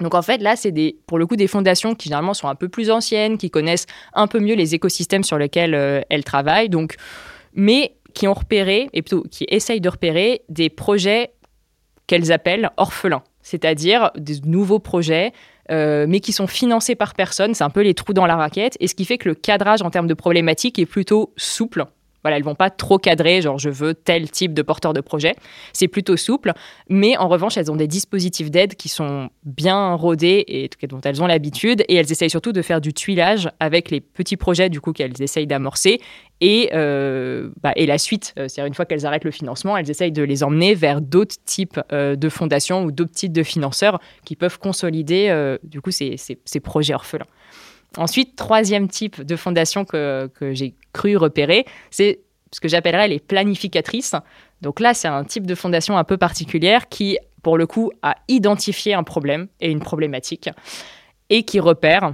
Donc 0.00 0.14
en 0.14 0.22
fait, 0.22 0.38
là, 0.38 0.56
c'est 0.56 0.72
des, 0.72 0.98
pour 1.06 1.18
le 1.18 1.26
coup 1.26 1.36
des 1.36 1.46
fondations 1.46 1.94
qui 1.94 2.08
généralement 2.08 2.34
sont 2.34 2.48
un 2.48 2.54
peu 2.54 2.68
plus 2.68 2.90
anciennes, 2.90 3.38
qui 3.38 3.50
connaissent 3.50 3.86
un 4.14 4.26
peu 4.26 4.40
mieux 4.40 4.54
les 4.54 4.74
écosystèmes 4.74 5.24
sur 5.24 5.38
lesquels 5.38 5.74
euh, 5.74 6.00
elles 6.10 6.24
travaillent, 6.24 6.68
donc, 6.68 6.96
mais 7.54 7.96
qui 8.14 8.28
ont 8.28 8.34
repéré, 8.34 8.88
et 8.92 9.02
plutôt 9.02 9.22
qui 9.30 9.44
essayent 9.48 9.80
de 9.80 9.88
repérer 9.88 10.42
des 10.48 10.70
projets 10.70 11.32
qu'elles 12.06 12.32
appellent 12.32 12.70
orphelins, 12.76 13.22
c'est-à-dire 13.42 14.10
des 14.16 14.40
nouveaux 14.44 14.78
projets, 14.78 15.32
euh, 15.70 16.06
mais 16.08 16.20
qui 16.20 16.32
sont 16.32 16.46
financés 16.46 16.94
par 16.94 17.14
personne, 17.14 17.54
c'est 17.54 17.64
un 17.64 17.70
peu 17.70 17.82
les 17.82 17.94
trous 17.94 18.12
dans 18.12 18.26
la 18.26 18.36
raquette, 18.36 18.76
et 18.80 18.86
ce 18.86 18.94
qui 18.94 19.04
fait 19.04 19.18
que 19.18 19.28
le 19.28 19.34
cadrage 19.34 19.82
en 19.82 19.90
termes 19.90 20.06
de 20.06 20.14
problématiques 20.14 20.78
est 20.78 20.86
plutôt 20.86 21.32
souple 21.36 21.86
voilà, 22.26 22.38
elles 22.38 22.42
vont 22.42 22.56
pas 22.56 22.70
trop 22.70 22.98
cadrer, 22.98 23.40
genre 23.40 23.56
je 23.56 23.70
veux 23.70 23.94
tel 23.94 24.28
type 24.28 24.52
de 24.52 24.62
porteur 24.62 24.92
de 24.92 25.00
projet. 25.00 25.36
C'est 25.72 25.86
plutôt 25.86 26.16
souple, 26.16 26.52
mais 26.88 27.16
en 27.16 27.28
revanche, 27.28 27.56
elles 27.56 27.70
ont 27.70 27.76
des 27.76 27.86
dispositifs 27.86 28.50
d'aide 28.50 28.74
qui 28.74 28.88
sont 28.88 29.30
bien 29.44 29.94
rodés 29.94 30.44
et 30.48 30.68
dont 30.88 31.00
elles 31.02 31.22
ont 31.22 31.28
l'habitude, 31.28 31.84
et 31.88 31.94
elles 31.94 32.10
essayent 32.10 32.30
surtout 32.30 32.50
de 32.52 32.62
faire 32.62 32.80
du 32.80 32.92
tuilage 32.92 33.48
avec 33.60 33.92
les 33.92 34.00
petits 34.00 34.36
projets 34.36 34.68
du 34.68 34.80
coup 34.80 34.92
qu'elles 34.92 35.22
essayent 35.22 35.46
d'amorcer 35.46 36.00
et, 36.40 36.70
euh, 36.74 37.50
bah, 37.62 37.72
la 37.76 37.98
suite, 37.98 38.34
euh, 38.38 38.48
c'est-à-dire 38.48 38.66
une 38.66 38.74
fois 38.74 38.84
qu'elles 38.84 39.06
arrêtent 39.06 39.24
le 39.24 39.30
financement, 39.30 39.76
elles 39.76 39.90
essayent 39.90 40.12
de 40.12 40.22
les 40.22 40.42
emmener 40.42 40.74
vers 40.74 41.00
d'autres 41.00 41.36
types 41.44 41.80
euh, 41.92 42.16
de 42.16 42.28
fondations 42.28 42.84
ou 42.84 42.92
d'autres 42.92 43.12
types 43.12 43.32
de 43.32 43.42
financeurs 43.42 44.00
qui 44.24 44.36
peuvent 44.36 44.58
consolider 44.58 45.56
du 45.62 45.80
coup 45.80 45.90
ces 45.90 46.60
projets 46.62 46.94
orphelins. 46.94 47.26
Ensuite, 47.96 48.36
troisième 48.36 48.88
type 48.88 49.22
de 49.22 49.36
fondation 49.36 49.84
que, 49.84 50.30
j'ai 50.52 50.74
cru 50.92 51.16
repérer, 51.16 51.64
c'est 51.90 52.20
ce 52.52 52.60
que 52.60 52.68
j'appellerais 52.68 53.08
les 53.08 53.18
planificatrices. 53.18 54.14
Donc 54.62 54.80
là, 54.80 54.94
c'est 54.94 55.08
un 55.08 55.24
type 55.24 55.46
de 55.46 55.54
fondation 55.54 55.98
un 55.98 56.04
peu 56.04 56.16
particulière 56.16 56.88
qui, 56.88 57.18
pour 57.42 57.58
le 57.58 57.66
coup, 57.66 57.90
a 58.02 58.16
identifié 58.28 58.94
un 58.94 59.02
problème 59.02 59.48
et 59.60 59.70
une 59.70 59.80
problématique 59.80 60.48
et 61.28 61.42
qui 61.42 61.60
repère 61.60 62.12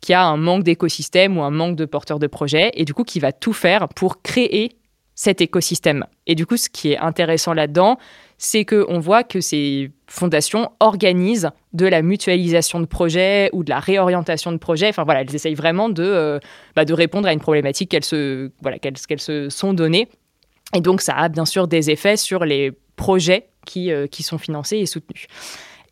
qu'il 0.00 0.12
y 0.12 0.16
a 0.16 0.24
un 0.24 0.36
manque 0.36 0.64
d'écosystème 0.64 1.38
ou 1.38 1.42
un 1.42 1.50
manque 1.50 1.76
de 1.76 1.84
porteurs 1.84 2.18
de 2.18 2.26
projets 2.26 2.72
et 2.74 2.84
du 2.84 2.92
coup 2.92 3.04
qui 3.04 3.20
va 3.20 3.32
tout 3.32 3.52
faire 3.52 3.88
pour 3.88 4.20
créer 4.20 4.76
cet 5.14 5.40
écosystème. 5.40 6.06
Et 6.26 6.34
du 6.34 6.46
coup, 6.46 6.56
ce 6.56 6.68
qui 6.68 6.92
est 6.92 6.98
intéressant 6.98 7.52
là-dedans, 7.52 7.98
c'est 8.44 8.64
qu'on 8.64 8.98
voit 8.98 9.22
que 9.22 9.40
ces 9.40 9.92
fondations 10.08 10.72
organisent 10.80 11.50
de 11.74 11.86
la 11.86 12.02
mutualisation 12.02 12.80
de 12.80 12.86
projets 12.86 13.48
ou 13.52 13.62
de 13.62 13.70
la 13.70 13.78
réorientation 13.78 14.50
de 14.50 14.56
projets. 14.56 14.88
Enfin 14.88 15.04
voilà, 15.04 15.20
elles 15.20 15.32
essayent 15.32 15.54
vraiment 15.54 15.88
de, 15.88 16.02
euh, 16.02 16.40
bah, 16.74 16.82
répondre 16.88 17.28
à 17.28 17.32
une 17.32 17.38
problématique 17.38 17.92
qu'elles 17.92 18.04
se, 18.04 18.50
voilà, 18.60 18.78
se 19.18 19.48
sont 19.48 19.74
données. 19.74 20.08
Et 20.74 20.80
donc 20.80 21.02
ça 21.02 21.14
a 21.14 21.28
bien 21.28 21.44
sûr 21.44 21.68
des 21.68 21.90
effets 21.90 22.16
sur 22.16 22.44
les 22.44 22.72
projets 22.96 23.46
qui, 23.64 23.92
euh, 23.92 24.08
qui 24.08 24.24
sont 24.24 24.38
financés 24.38 24.78
et 24.78 24.86
soutenus. 24.86 25.28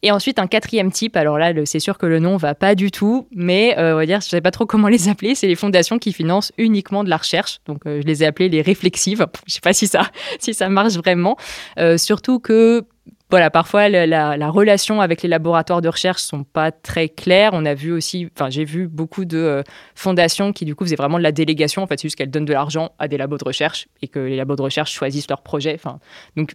Et 0.03 0.11
ensuite, 0.11 0.39
un 0.39 0.47
quatrième 0.47 0.91
type, 0.91 1.17
alors 1.17 1.39
là, 1.39 1.53
c'est 1.67 1.79
sûr 1.79 1.99
que 1.99 2.07
le 2.07 2.21
nom 2.21 2.37
va 2.37 2.55
pas 2.55 2.75
du 2.75 2.91
tout, 2.91 3.29
mais 3.33 3.79
euh, 3.79 3.95
on 3.95 3.97
va 3.97 4.07
dire, 4.07 4.21
je 4.21 4.27
ne 4.27 4.31
sais 4.31 4.41
pas 4.41 4.51
trop 4.51 4.65
comment 4.65 4.89
les 4.89 5.09
appeler, 5.09 5.35
c'est 5.35 5.47
les 5.47 5.57
fondations 5.57 5.99
qui 5.99 6.13
financent 6.13 6.53
uniquement 6.57 7.05
de 7.05 7.11
la 7.11 7.19
recherche. 7.19 7.59
Donc, 7.67 7.87
euh, 7.87 8.01
je 8.01 8.07
les 8.07 8.23
ai 8.23 8.27
appelées 8.27 8.49
les 8.49 8.63
réflexives. 8.63 9.27
Je 9.47 9.53
ne 9.53 9.55
sais 9.55 9.61
pas 9.61 9.73
si 9.73 9.87
ça, 9.87 10.11
si 10.39 10.55
ça 10.55 10.69
marche 10.69 10.95
vraiment. 10.95 11.37
Euh, 11.79 11.99
surtout 11.99 12.39
que 12.39 12.85
voilà, 13.31 13.51
parfois 13.51 13.89
la, 13.89 14.51
relation 14.51 15.01
avec 15.01 15.23
les 15.23 15.29
laboratoires 15.29 15.81
de 15.81 15.89
recherche 15.89 16.23
sont 16.23 16.45
pas 16.45 16.73
très 16.73 17.09
claires. 17.09 17.51
On 17.53 17.65
a 17.65 17.75
vu 17.75 17.93
aussi, 17.93 18.29
enfin 18.35 18.51
j'ai 18.51 18.65
vu 18.65 18.89
beaucoup 18.89 19.25
de 19.25 19.63
fondations 19.95 20.53
qui 20.53 20.65
du 20.65 20.75
coup 20.75 20.85
faisaient 20.85 20.97
vraiment 20.97 21.19
de 21.19 21.23
la 21.23 21.31
délégation. 21.31 21.83
En 21.83 21.87
fait, 21.87 21.99
c'est 22.01 22.09
juste 22.09 22.17
qu'elles 22.17 22.31
donnent 22.31 22.45
de 22.45 22.53
l'argent 22.53 22.91
à 22.99 23.07
des 23.07 23.17
labos 23.17 23.39
de 23.39 23.45
recherche 23.45 23.87
et 24.03 24.09
que 24.09 24.19
les 24.19 24.37
labos 24.37 24.57
de 24.57 24.63
recherche 24.63 24.93
choisissent 24.93 25.29
leur 25.29 25.43
projet. 25.43 25.75
Enfin, 25.75 26.01
donc 26.37 26.55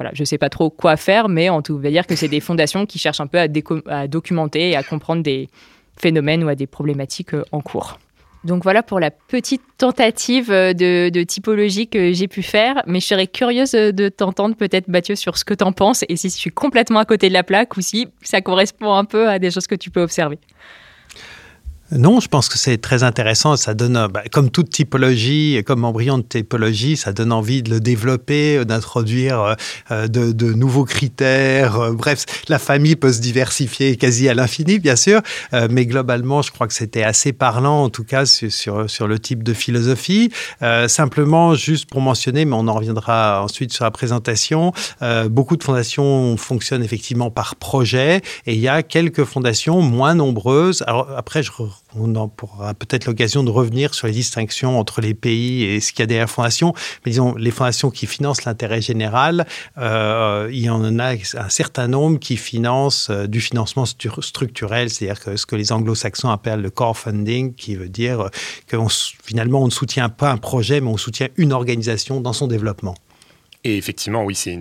voilà, 0.00 0.12
je 0.14 0.22
ne 0.22 0.24
sais 0.24 0.38
pas 0.38 0.48
trop 0.48 0.70
quoi 0.70 0.96
faire, 0.96 1.28
mais 1.28 1.50
tout 1.62 1.78
cas, 1.78 1.90
dire 1.90 2.06
que 2.06 2.16
c'est 2.16 2.26
des 2.26 2.40
fondations 2.40 2.86
qui 2.86 2.98
cherchent 2.98 3.20
un 3.20 3.26
peu 3.26 3.38
à, 3.38 4.08
documenter 4.08 4.70
et 4.70 4.76
à 4.76 4.82
comprendre 4.82 5.22
des 5.22 5.50
phénomènes 5.98 6.42
ou 6.42 6.48
à 6.48 6.54
des 6.54 6.66
problématiques 6.66 7.34
euh, 7.34 7.44
en 7.52 7.60
cours. 7.60 7.98
Donc 8.42 8.62
voilà 8.62 8.82
pour 8.82 8.98
la 8.98 9.10
petite 9.10 9.60
tentative 9.76 10.50
euh, 10.50 10.72
de, 10.72 11.22
typologie 11.24 11.86
que 11.86 12.14
j'ai 12.14 12.28
pu 12.28 12.42
faire, 12.42 12.82
mais 12.86 12.98
je 13.00 13.08
serais 13.08 13.26
curieuse 13.26 13.72
de 13.72 14.08
t'entendre 14.08 14.56
peut-être 14.56 14.88
Mathieu 14.88 15.16
sur 15.16 15.36
ce 15.36 15.44
que 15.44 15.52
tu 15.52 15.64
en 15.64 15.72
penses 15.72 16.02
et 16.08 16.16
si 16.16 16.30
je 16.30 16.34
suis 16.34 16.50
complètement 16.50 17.00
à 17.00 17.04
côté 17.04 17.28
de 17.28 17.34
la 17.34 17.42
plaque 17.42 17.76
ou 17.76 17.82
si 17.82 18.08
ça 18.22 18.40
correspond 18.40 18.94
un 18.94 19.04
peu 19.04 19.28
à 19.28 19.38
des 19.38 19.50
choses 19.50 19.66
que 19.66 19.74
tu 19.74 19.90
peux 19.90 20.00
observer. 20.00 20.38
Non, 21.92 22.20
je 22.20 22.28
pense 22.28 22.48
que 22.48 22.56
c'est 22.56 22.78
très 22.78 23.02
intéressant. 23.02 23.56
Ça 23.56 23.74
donne, 23.74 24.06
bah, 24.12 24.22
comme 24.30 24.50
toute 24.50 24.70
typologie, 24.70 25.60
comme 25.66 25.84
embryon 25.84 26.18
de 26.18 26.22
typologie, 26.22 26.96
ça 26.96 27.12
donne 27.12 27.32
envie 27.32 27.62
de 27.62 27.70
le 27.70 27.80
développer, 27.80 28.58
euh, 28.58 28.64
d'introduire 28.64 29.40
euh, 29.40 29.54
euh, 29.90 30.06
de, 30.06 30.52
nouveaux 30.52 30.84
critères. 30.84 31.92
Bref, 31.92 32.24
la 32.48 32.60
famille 32.60 32.94
peut 32.94 33.12
se 33.12 33.20
diversifier 33.20 33.96
quasi 33.96 34.28
à 34.28 34.34
l'infini, 34.34 34.78
bien 34.78 34.96
sûr, 34.96 35.20
mais 35.70 35.86
globalement, 35.86 36.42
je 36.42 36.50
crois 36.50 36.66
que 36.66 36.74
c'était 36.74 37.02
assez 37.02 37.32
parlant, 37.32 37.84
en 37.84 37.88
tout 37.88 38.04
cas, 38.04 38.26
sur, 38.26 38.88
sur, 38.90 39.06
le 39.06 39.18
type 39.18 39.42
de 39.42 39.54
philosophie. 39.54 40.30
simplement, 40.88 41.54
juste 41.54 41.88
pour 41.88 42.00
mentionner, 42.00 42.44
mais 42.44 42.56
on 42.56 42.68
en 42.68 42.74
reviendra 42.74 43.42
ensuite 43.42 43.72
sur 43.72 43.84
la 43.84 43.90
présentation, 43.90 44.72
beaucoup 45.30 45.56
de 45.56 45.62
fondations 45.62 46.36
fonctionnent 46.36 46.82
effectivement 46.82 47.30
par 47.30 47.56
projet 47.56 48.22
et 48.46 48.54
il 48.54 48.60
y 48.60 48.68
a 48.68 48.82
quelques 48.82 49.24
fondations 49.24 49.80
moins 49.80 50.14
nombreuses. 50.14 50.82
Alors 50.86 51.08
après, 51.16 51.42
je 51.42 51.50
on 51.96 52.14
aura 52.14 52.74
peut-être 52.74 53.06
l'occasion 53.06 53.42
de 53.42 53.50
revenir 53.50 53.94
sur 53.94 54.06
les 54.06 54.12
distinctions 54.12 54.78
entre 54.78 55.00
les 55.00 55.14
pays 55.14 55.64
et 55.64 55.80
ce 55.80 55.92
qu'il 55.92 56.00
y 56.00 56.02
a 56.04 56.06
derrière 56.06 56.30
fondations. 56.30 56.72
Mais 57.04 57.12
disons, 57.12 57.34
les 57.36 57.50
fondations 57.50 57.90
qui 57.90 58.06
financent 58.06 58.44
l'intérêt 58.44 58.80
général, 58.80 59.46
euh, 59.78 60.48
il 60.52 60.60
y 60.60 60.70
en 60.70 60.98
a 60.98 61.12
un 61.12 61.48
certain 61.48 61.88
nombre 61.88 62.18
qui 62.18 62.36
financent 62.36 63.08
euh, 63.10 63.26
du 63.26 63.40
financement 63.40 63.84
structurel, 63.86 64.90
c'est-à-dire 64.90 65.20
que 65.20 65.36
ce 65.36 65.46
que 65.46 65.56
les 65.56 65.72
anglo-saxons 65.72 66.30
appellent 66.30 66.62
le 66.62 66.70
core 66.70 66.96
funding, 66.96 67.54
qui 67.54 67.74
veut 67.74 67.88
dire 67.88 68.30
que 68.66 68.76
finalement 69.22 69.62
on 69.62 69.66
ne 69.66 69.70
soutient 69.70 70.08
pas 70.08 70.30
un 70.30 70.36
projet, 70.36 70.80
mais 70.80 70.88
on 70.88 70.96
soutient 70.96 71.28
une 71.36 71.52
organisation 71.52 72.20
dans 72.20 72.32
son 72.32 72.46
développement. 72.46 72.94
Et 73.62 73.76
effectivement, 73.76 74.24
oui, 74.24 74.34
c'est 74.34 74.54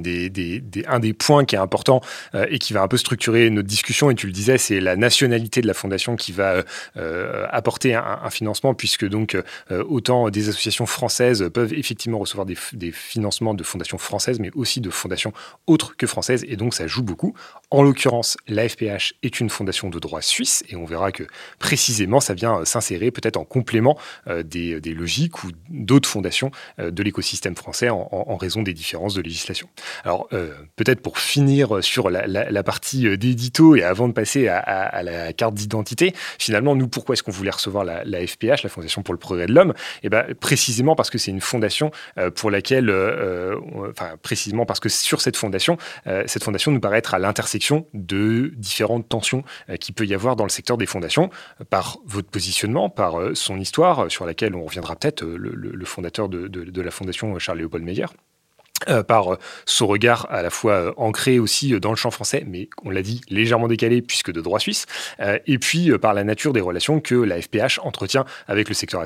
un 0.87 0.99
des 0.99 1.13
points 1.13 1.45
qui 1.45 1.55
est 1.55 1.59
important 1.59 2.01
euh, 2.35 2.45
et 2.49 2.59
qui 2.59 2.73
va 2.73 2.81
un 2.81 2.87
peu 2.87 2.97
structurer 2.97 3.49
notre 3.49 3.67
discussion. 3.67 4.11
Et 4.11 4.15
tu 4.15 4.27
le 4.27 4.33
disais, 4.33 4.57
c'est 4.57 4.81
la 4.81 4.97
nationalité 4.97 5.61
de 5.61 5.67
la 5.67 5.73
fondation 5.73 6.17
qui 6.17 6.33
va 6.33 6.51
euh, 6.51 6.63
euh, 6.97 7.45
apporter 7.49 7.95
un, 7.95 8.29
financement, 8.29 8.73
puisque 8.73 9.07
donc 9.07 9.35
autant 9.69 10.29
des 10.29 10.49
associations 10.49 10.85
françaises 10.85 11.49
peuvent 11.51 11.73
effectivement 11.73 12.19
recevoir 12.19 12.45
des, 12.45 12.91
financements 12.91 13.55
de 13.55 13.63
fondations 13.63 13.97
françaises, 13.97 14.39
mais 14.39 14.51
aussi 14.53 14.81
de 14.81 14.89
fondations 14.89 15.33
autres 15.65 15.95
que 15.97 16.05
françaises. 16.05 16.45
Et 16.47 16.55
donc, 16.57 16.73
ça 16.73 16.85
joue 16.85 17.01
beaucoup. 17.01 17.33
En 17.71 17.81
l'occurrence, 17.81 18.37
la 18.47 18.69
FPH 18.69 19.13
est 19.23 19.39
une 19.39 19.49
fondation 19.49 19.89
de 19.89 19.97
droit 19.97 20.21
suisse, 20.21 20.63
et 20.69 20.75
on 20.75 20.85
verra 20.85 21.11
que 21.11 21.23
précisément, 21.57 22.19
ça 22.19 22.33
vient 22.35 22.65
s'insérer 22.65 23.09
peut-être 23.09 23.37
en 23.37 23.45
complément 23.45 23.97
des, 24.27 24.79
logiques 24.93 25.43
ou 25.43 25.51
d'autres 25.69 26.09
fondations 26.09 26.51
de 26.77 27.03
l'écosystème 27.03 27.55
français 27.55 27.89
en, 27.89 28.07
en 28.11 28.37
raison 28.37 28.61
des 28.61 28.73
différences 28.73 28.88
de 28.97 29.21
législation. 29.21 29.69
Alors, 30.03 30.27
euh, 30.33 30.49
peut-être 30.75 31.01
pour 31.01 31.19
finir 31.19 31.83
sur 31.83 32.09
la, 32.09 32.63
partie 32.63 33.07
euh, 33.07 33.17
d'édito 33.17 33.75
et 33.75 33.83
avant 33.83 34.07
de 34.07 34.13
passer 34.13 34.47
à, 34.47 35.03
la 35.03 35.31
carte 35.33 35.53
d'identité, 35.53 36.13
finalement, 36.39 36.75
nous, 36.75 36.87
pourquoi 36.87 37.13
est-ce 37.13 37.23
qu'on 37.23 37.31
voulait 37.31 37.51
recevoir 37.51 37.83
la, 37.83 38.27
FPH, 38.27 38.63
la 38.63 38.69
Fondation 38.69 39.03
pour 39.03 39.13
le 39.13 39.19
progrès 39.19 39.45
de 39.45 39.53
l'homme? 39.53 39.73
Eh 40.03 40.09
bien, 40.09 40.25
précisément 40.39 40.95
parce 40.95 41.09
que 41.09 41.17
c'est 41.17 41.31
une 41.31 41.41
fondation 41.41 41.91
euh, 42.17 42.31
pour 42.31 42.51
laquelle, 42.51 42.89
enfin, 43.89 44.17
précisément 44.21 44.65
parce 44.65 44.79
que 44.79 44.89
sur 44.89 45.21
cette 45.21 45.37
fondation, 45.37 45.77
cette 46.25 46.43
fondation 46.43 46.71
nous 46.71 46.79
paraît 46.79 46.97
être 46.97 47.13
à 47.13 47.19
l'intersection 47.19 47.85
de 47.93 48.51
différentes 48.55 49.07
tensions 49.07 49.43
qui 49.79 49.91
peut 49.91 50.05
y 50.05 50.13
avoir 50.13 50.35
dans 50.35 50.43
le 50.43 50.49
secteur 50.49 50.77
des 50.77 50.85
fondations, 50.85 51.29
par 51.69 51.97
votre 52.05 52.29
positionnement, 52.29 52.89
par 52.89 53.15
son 53.33 53.59
histoire, 53.59 54.09
sur 54.09 54.25
laquelle 54.25 54.55
on 54.55 54.65
reviendra 54.65 54.95
peut-être, 54.95 55.23
le, 55.23 55.85
fondateur 55.85 56.29
de, 56.29 56.47
de 56.47 56.81
la 56.81 56.91
fondation, 56.91 57.37
Charles-Léopold 57.37 57.83
Meyer. 57.83 58.05
Euh, 58.87 59.03
par 59.03 59.33
euh, 59.33 59.37
son 59.65 59.87
regard 59.87 60.27
à 60.29 60.41
la 60.41 60.49
fois 60.49 60.73
euh, 60.73 60.93
ancré 60.95 61.37
aussi 61.39 61.77
dans 61.79 61.89
le 61.89 61.95
champ 61.95 62.11
français, 62.11 62.45
mais 62.47 62.69
on 62.83 62.89
l'a 62.89 63.01
dit 63.01 63.21
légèrement 63.29 63.67
décalé 63.67 64.01
puisque 64.01 64.31
de 64.31 64.41
droit 64.41 64.59
suisse, 64.59 64.85
et 65.45 65.57
puis 65.57 65.91
par 65.97 66.13
la 66.13 66.23
nature 66.23 66.53
des 66.53 66.61
relations 66.61 66.99
que 66.99 67.15
la 67.15 67.41
FPH 67.41 67.79
entretient 67.83 68.25
avec 68.47 68.67
le 68.67 68.73
secteur, 68.73 69.01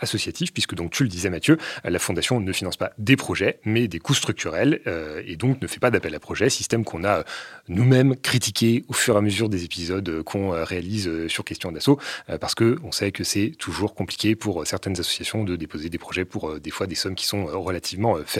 associatif, 0.00 0.52
puisque 0.52 0.74
donc 0.74 0.92
tu 0.92 1.02
le 1.02 1.08
disais 1.08 1.30
Mathieu, 1.30 1.58
la 1.84 1.98
fondation 1.98 2.40
ne 2.40 2.52
finance 2.52 2.76
pas 2.76 2.92
des 2.98 3.16
projets, 3.16 3.58
mais 3.64 3.88
des 3.88 3.98
coûts 3.98 4.14
structurels, 4.14 4.80
et 5.26 5.36
donc 5.36 5.60
ne 5.60 5.66
fait 5.66 5.80
pas 5.80 5.90
d'appel 5.90 6.14
à 6.14 6.20
projet, 6.20 6.48
système 6.50 6.84
qu'on 6.84 7.04
a 7.04 7.24
nous-mêmes 7.68 8.16
critiqué 8.16 8.84
au 8.88 8.92
fur 8.92 9.14
et 9.14 9.18
à 9.18 9.20
mesure 9.20 9.48
des 9.48 9.64
épisodes 9.64 10.22
qu'on 10.22 10.50
réalise 10.64 11.26
sur 11.28 11.44
question 11.44 11.72
d'assaut, 11.72 11.98
parce 12.40 12.54
que 12.54 12.78
on 12.84 12.92
sait 12.92 13.12
que 13.12 13.24
c'est 13.24 13.52
toujours 13.58 13.94
compliqué 13.94 14.36
pour 14.36 14.66
certaines 14.66 14.98
associations 14.98 15.44
de 15.44 15.56
déposer 15.56 15.90
des 15.90 15.98
projets 15.98 16.24
pour 16.24 16.58
des 16.58 16.70
fois 16.70 16.86
des 16.86 16.94
sommes 16.94 17.14
qui 17.14 17.26
sont 17.26 17.46
relativement 17.46 18.16
faibles. 18.24 18.37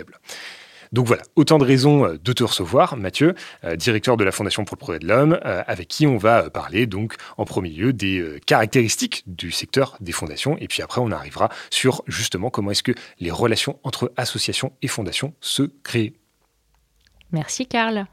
Donc 0.93 1.07
voilà, 1.07 1.23
autant 1.37 1.59
de 1.59 1.65
raisons 1.65 2.07
euh, 2.07 2.19
de 2.19 2.33
te 2.33 2.45
recevoir, 2.45 2.97
Mathieu, 2.97 3.35
euh, 3.65 3.77
directeur 3.77 4.17
de 4.17 4.25
la 4.25 4.33
Fondation 4.33 4.65
pour 4.65 4.77
le 4.77 4.79
progrès 4.79 4.99
de 4.99 5.07
l'homme, 5.07 5.39
euh, 5.45 5.63
avec 5.67 5.89
qui 5.89 6.07
on 6.07 6.17
va 6.17 6.51
parler 6.51 6.87
donc 6.87 7.15
en 7.37 7.45
premier 7.45 7.71
lieu 7.71 7.93
des 7.93 8.41
caractéristiques 8.47 9.25
du 9.27 9.51
secteur 9.51 9.97
des 10.01 10.13
fondations, 10.13 10.57
et 10.59 10.69
puis 10.69 10.83
après 10.83 11.01
on 11.01 11.11
arrivera 11.11 11.51
sur 11.71 12.03
justement 12.07 12.51
comment 12.51 12.71
est-ce 12.71 12.83
que 12.83 12.95
les 13.21 13.31
relations 13.31 13.79
entre 13.83 14.13
associations 14.17 14.73
et 14.83 14.89
fondations 14.89 15.35
se 15.41 15.63
créent. 15.83 16.15
Merci 17.33 17.67
Karl. 17.67 18.07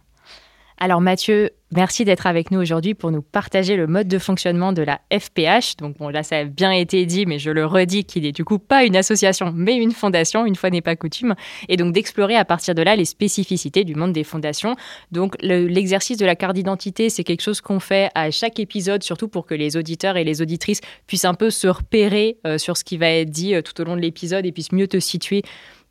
Alors 0.77 0.99
Mathieu, 0.99 1.51
merci 1.71 2.03
d'être 2.03 2.27
avec 2.27 2.51
nous 2.51 2.59
aujourd'hui 2.59 2.95
pour 2.95 3.09
nous 3.09 3.21
partager 3.21 3.77
le 3.77 3.87
mode 3.87 4.09
de 4.09 4.19
fonctionnement 4.19 4.73
de 4.73 4.81
la 4.81 4.99
FPH. 5.09 5.77
Donc 5.77 5.97
bon, 5.97 6.09
là 6.09 6.21
ça 6.21 6.39
a 6.39 6.43
bien 6.43 6.71
été 6.71 7.05
dit, 7.05 7.25
mais 7.25 7.39
je 7.39 7.49
le 7.49 7.65
redis 7.65 8.03
qu'il 8.03 8.25
est 8.25 8.33
du 8.33 8.43
coup 8.43 8.59
pas 8.59 8.83
une 8.83 8.97
association, 8.97 9.53
mais 9.55 9.77
une 9.77 9.93
fondation, 9.93 10.45
une 10.45 10.55
fois 10.55 10.69
n'est 10.69 10.81
pas 10.81 10.97
coutume. 10.97 11.35
Et 11.69 11.77
donc 11.77 11.93
d'explorer 11.93 12.35
à 12.35 12.43
partir 12.43 12.75
de 12.75 12.81
là 12.81 12.97
les 12.97 13.05
spécificités 13.05 13.85
du 13.85 13.95
monde 13.95 14.11
des 14.11 14.25
fondations. 14.25 14.75
Donc 15.13 15.37
l'exercice 15.41 16.17
de 16.17 16.25
la 16.25 16.35
carte 16.35 16.55
d'identité, 16.55 17.09
c'est 17.09 17.23
quelque 17.23 17.41
chose 17.41 17.61
qu'on 17.61 17.79
fait 17.79 18.09
à 18.13 18.29
chaque 18.29 18.59
épisode, 18.59 19.01
surtout 19.01 19.29
pour 19.29 19.45
que 19.45 19.55
les 19.55 19.77
auditeurs 19.77 20.17
et 20.17 20.25
les 20.25 20.41
auditrices 20.41 20.81
puissent 21.07 21.25
un 21.25 21.35
peu 21.35 21.51
se 21.51 21.67
repérer 21.67 22.37
euh, 22.45 22.57
sur 22.57 22.75
ce 22.75 22.83
qui 22.83 22.97
va 22.97 23.07
être 23.07 23.29
dit 23.29 23.55
euh, 23.55 23.61
tout 23.61 23.79
au 23.79 23.85
long 23.85 23.95
de 23.95 24.01
l'épisode 24.01 24.45
et 24.45 24.51
puissent 24.51 24.73
mieux 24.73 24.87
te 24.87 24.99
situer 24.99 25.41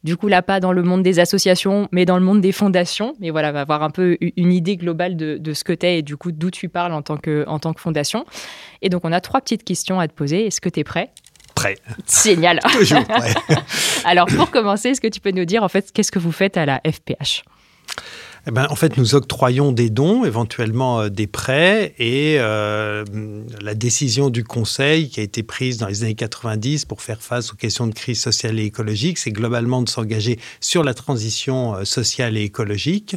du 0.04 0.18
coup, 0.18 0.28
là, 0.28 0.42
pas 0.42 0.61
dans 0.61 0.73
le 0.73 0.82
monde 0.82 1.02
des 1.02 1.18
associations, 1.18 1.88
mais 1.90 2.04
dans 2.04 2.18
le 2.18 2.25
monde 2.25 2.42
des 2.42 2.52
fondations. 2.52 3.14
Mais 3.20 3.30
voilà, 3.30 3.52
va 3.52 3.62
avoir 3.62 3.82
un 3.82 3.88
peu 3.88 4.18
une 4.20 4.52
idée 4.52 4.76
globale 4.76 5.16
de, 5.16 5.52
ce 5.54 5.64
que 5.64 5.73
tu 5.73 5.87
es 5.87 5.99
et 5.99 6.02
du 6.02 6.18
coup 6.18 6.30
d'où 6.30 6.50
tu 6.50 6.68
parles 6.68 6.92
en 6.92 7.00
tant, 7.00 7.16
que, 7.16 7.44
en 7.49 7.58
tant 7.58 7.73
que 7.73 7.80
fondation. 7.80 8.26
Et 8.82 8.90
donc, 8.90 9.00
on 9.04 9.12
a 9.12 9.20
trois 9.23 9.40
petites 9.40 9.64
questions 9.64 9.99
à 9.99 10.06
te 10.06 10.12
poser. 10.12 10.46
Est-ce 10.46 10.61
que 10.61 10.68
tu 10.68 10.80
es 10.80 10.84
prêt? 10.84 11.11
Prêt. 11.54 11.78
Génial. 12.23 12.61
Toujours 12.73 13.04
prêt. 13.04 13.32
Alors, 14.04 14.26
pour 14.26 14.50
commencer, 14.50 14.90
est-ce 14.90 15.00
que 15.00 15.08
tu 15.08 15.20
peux 15.20 15.30
nous 15.30 15.46
dire 15.46 15.62
en 15.62 15.68
fait 15.68 15.90
qu'est-ce 15.90 16.12
que 16.12 16.18
vous 16.18 16.32
faites 16.32 16.58
à 16.58 16.66
la 16.66 16.82
FPH 16.84 17.42
eh 18.46 18.50
ben, 18.50 18.66
en 18.68 18.76
fait, 18.76 18.98
nous 18.98 19.14
octroyons 19.14 19.72
des 19.72 19.88
dons, 19.88 20.24
éventuellement 20.24 21.00
euh, 21.00 21.08
des 21.08 21.26
prêts, 21.26 21.94
et 21.98 22.36
euh, 22.38 23.04
la 23.62 23.74
décision 23.74 24.28
du 24.28 24.44
Conseil 24.44 25.08
qui 25.08 25.20
a 25.20 25.22
été 25.22 25.42
prise 25.42 25.78
dans 25.78 25.86
les 25.86 26.02
années 26.02 26.14
90 26.14 26.84
pour 26.84 27.00
faire 27.00 27.22
face 27.22 27.52
aux 27.52 27.56
questions 27.56 27.86
de 27.86 27.94
crise 27.94 28.20
sociale 28.20 28.58
et 28.58 28.64
écologique, 28.64 29.18
c'est 29.18 29.32
globalement 29.32 29.80
de 29.80 29.88
s'engager 29.88 30.38
sur 30.60 30.84
la 30.84 30.92
transition 30.92 31.74
euh, 31.74 31.84
sociale 31.84 32.36
et 32.36 32.42
écologique. 32.42 33.16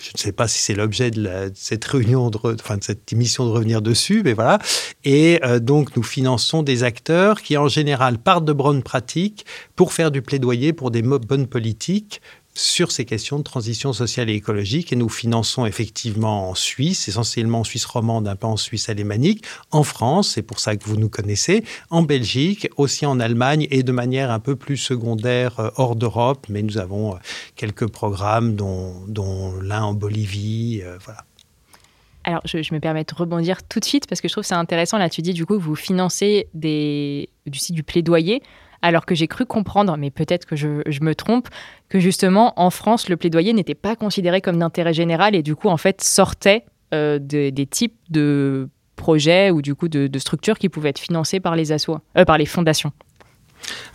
Je 0.00 0.10
ne 0.14 0.18
sais 0.18 0.32
pas 0.32 0.46
si 0.46 0.60
c'est 0.60 0.74
l'objet 0.74 1.10
de, 1.10 1.50
cette 1.54 1.84
réunion, 1.86 2.28
de, 2.30 2.38
enfin 2.44 2.76
de 2.76 2.84
cette 2.84 3.10
émission 3.12 3.46
de 3.46 3.50
revenir 3.50 3.80
dessus, 3.80 4.20
mais 4.22 4.34
voilà. 4.34 4.58
Et 5.04 5.40
donc, 5.62 5.96
nous 5.96 6.02
finançons 6.02 6.62
des 6.62 6.82
acteurs 6.82 7.40
qui, 7.40 7.56
en 7.56 7.68
général, 7.68 8.18
partent 8.18 8.44
de 8.44 8.52
bonnes 8.52 8.82
pratiques 8.82 9.46
pour 9.74 9.94
faire 9.94 10.10
du 10.10 10.20
plaidoyer 10.20 10.74
pour 10.74 10.90
des 10.90 11.00
bonnes 11.00 11.46
politiques 11.46 12.20
sur 12.56 12.90
ces 12.90 13.04
questions 13.04 13.38
de 13.38 13.42
transition 13.42 13.92
sociale 13.92 14.30
et 14.30 14.34
écologique 14.34 14.92
et 14.92 14.96
nous 14.96 15.10
finançons 15.10 15.66
effectivement 15.66 16.50
en 16.50 16.54
Suisse, 16.54 17.06
essentiellement 17.06 17.60
en 17.60 17.64
Suisse 17.64 17.84
romande, 17.84 18.26
un 18.26 18.34
peu 18.34 18.46
en 18.46 18.56
Suisse 18.56 18.88
alémanique, 18.88 19.44
en 19.70 19.82
France, 19.82 20.30
c'est 20.30 20.42
pour 20.42 20.58
ça 20.58 20.74
que 20.76 20.84
vous 20.84 20.96
nous 20.96 21.10
connaissez, 21.10 21.64
en 21.90 22.02
Belgique, 22.02 22.68
aussi 22.78 23.04
en 23.04 23.20
Allemagne 23.20 23.68
et 23.70 23.82
de 23.82 23.92
manière 23.92 24.30
un 24.30 24.40
peu 24.40 24.56
plus 24.56 24.78
secondaire 24.78 25.60
euh, 25.60 25.70
hors 25.76 25.96
d'Europe, 25.96 26.46
mais 26.48 26.62
nous 26.62 26.78
avons 26.78 27.14
euh, 27.14 27.18
quelques 27.56 27.88
programmes 27.88 28.56
dont, 28.56 29.52
l'un 29.60 29.84
en 29.84 29.94
Bolivie, 29.94 30.80
euh, 30.82 30.96
voilà. 31.04 31.24
Alors, 32.24 32.40
je, 32.44 32.74
me 32.74 32.80
permets 32.80 33.04
de 33.04 33.14
rebondir 33.14 33.62
tout 33.62 33.78
de 33.78 33.84
suite 33.84 34.08
parce 34.08 34.20
que 34.20 34.26
je 34.26 34.32
trouve 34.32 34.44
ça 34.44 34.58
intéressant. 34.58 34.98
Là, 34.98 35.08
tu 35.08 35.22
dis 35.22 35.32
du 35.32 35.46
coup 35.46 35.58
que 35.58 35.62
vous 35.62 35.76
financez 35.76 36.48
des, 36.54 37.28
du, 37.46 37.60
du 37.70 37.84
plaidoyer 37.84 38.42
alors 38.86 39.04
que 39.04 39.16
j'ai 39.16 39.26
cru 39.26 39.46
comprendre, 39.46 39.96
mais 39.96 40.10
peut-être 40.10 40.46
que 40.46 40.54
je, 40.54 40.68
me 41.02 41.14
trompe, 41.14 41.48
que 41.88 41.98
justement 41.98 42.52
en 42.56 42.70
France, 42.70 43.08
le 43.08 43.16
plaidoyer 43.16 43.52
n'était 43.52 43.74
pas 43.74 43.96
considéré 43.96 44.40
comme 44.40 44.58
d'intérêt 44.58 44.94
général 44.94 45.34
et 45.34 45.42
du 45.42 45.56
coup, 45.56 45.68
en 45.68 45.76
fait, 45.76 46.02
sortait 46.02 46.64
euh, 46.94 47.18
des 47.20 47.66
types 47.66 47.96
de 48.10 48.68
projets 48.94 49.50
ou 49.50 49.60
du 49.60 49.74
coup 49.74 49.88
de, 49.88 50.18
structures 50.18 50.58
qui 50.58 50.68
pouvaient 50.68 50.90
être 50.90 51.00
financées 51.00 51.40
par 51.40 51.56
les 51.56 51.72
euh, 51.72 52.24
par 52.24 52.38
les 52.38 52.46
fondations. 52.46 52.92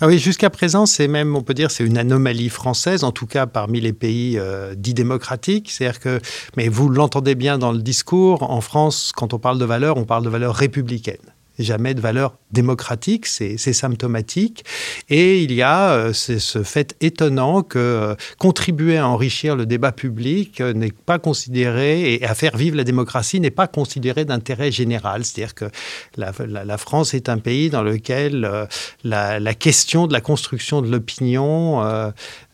Ah 0.01 0.07
oui, 0.07 0.19
jusqu'à 0.19 0.49
présent, 0.49 0.85
c'est 0.85 1.07
même, 1.07 1.35
on 1.35 1.43
peut 1.43 1.53
dire, 1.53 1.71
c'est 1.71 1.85
une 1.85 1.97
anomalie 1.97 2.49
française, 2.49 3.05
en 3.05 3.11
tout 3.11 3.27
cas 3.27 3.45
parmi 3.45 3.79
les 3.79 3.93
pays 3.93 4.37
euh, 4.37 4.75
dits 4.75 4.93
démocratiques. 4.93 5.71
C'est-à-dire 5.71 6.01
que, 6.01 6.19
mais 6.57 6.67
vous 6.67 6.89
l'entendez 6.89 7.35
bien 7.35 7.57
dans 7.57 7.71
le 7.71 7.81
discours, 7.81 8.43
en 8.43 8.59
France, 8.59 9.13
quand 9.15 9.33
on 9.33 9.39
parle 9.39 9.57
de 9.57 9.65
valeurs, 9.65 9.95
on 9.95 10.05
parle 10.05 10.25
de 10.25 10.29
valeurs 10.29 10.55
républicaines. 10.55 11.33
Jamais 11.63 11.93
de 11.93 12.01
valeur 12.01 12.35
démocratique, 12.51 13.25
c'est 13.27 13.57
symptomatique. 13.57 14.65
Et 15.09 15.43
il 15.43 15.53
y 15.53 15.61
a 15.61 15.91
euh, 15.91 16.13
ce 16.13 16.63
fait 16.63 16.95
étonnant 17.01 17.63
que 17.63 17.79
euh, 17.79 18.15
contribuer 18.37 18.97
à 18.97 19.07
enrichir 19.07 19.55
le 19.55 19.65
débat 19.65 19.91
public 19.91 20.61
euh, 20.61 20.73
n'est 20.73 20.91
pas 20.91 21.19
considéré, 21.19 22.13
et 22.13 22.25
à 22.25 22.35
faire 22.35 22.57
vivre 22.57 22.77
la 22.77 22.83
démocratie 22.83 23.39
n'est 23.39 23.51
pas 23.51 23.67
considéré 23.67 24.25
d'intérêt 24.25 24.71
général. 24.71 25.23
C'est-à-dire 25.25 25.55
que 25.55 25.65
la, 26.17 26.77
France 26.77 27.13
est 27.13 27.29
un 27.29 27.37
pays 27.37 27.69
dans 27.69 27.83
lequel 27.83 28.67
la, 29.03 29.53
question 29.53 30.07
de 30.07 30.13
la 30.13 30.21
construction 30.21 30.81
de 30.81 30.89
l'opinion 30.89 31.81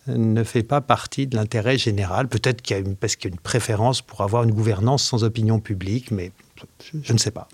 ne 0.07 0.43
fait 0.43 0.63
pas 0.63 0.81
partie 0.81 1.27
de 1.27 1.35
l'intérêt 1.35 1.77
général. 1.77 2.27
Peut-être 2.27 2.61
qu'il 2.61 2.75
y 2.75 2.79
a 2.79 2.83
une, 2.83 2.95
parce 2.95 3.15
qu'il 3.15 3.29
y 3.29 3.33
a 3.33 3.35
une 3.35 3.39
préférence 3.39 4.01
pour 4.01 4.21
avoir 4.21 4.43
une 4.43 4.51
gouvernance 4.51 5.03
sans 5.03 5.23
opinion 5.23 5.59
publique, 5.59 6.11
mais 6.11 6.31
je 7.03 7.13
ne 7.13 7.17
sais 7.17 7.31
pas. 7.31 7.47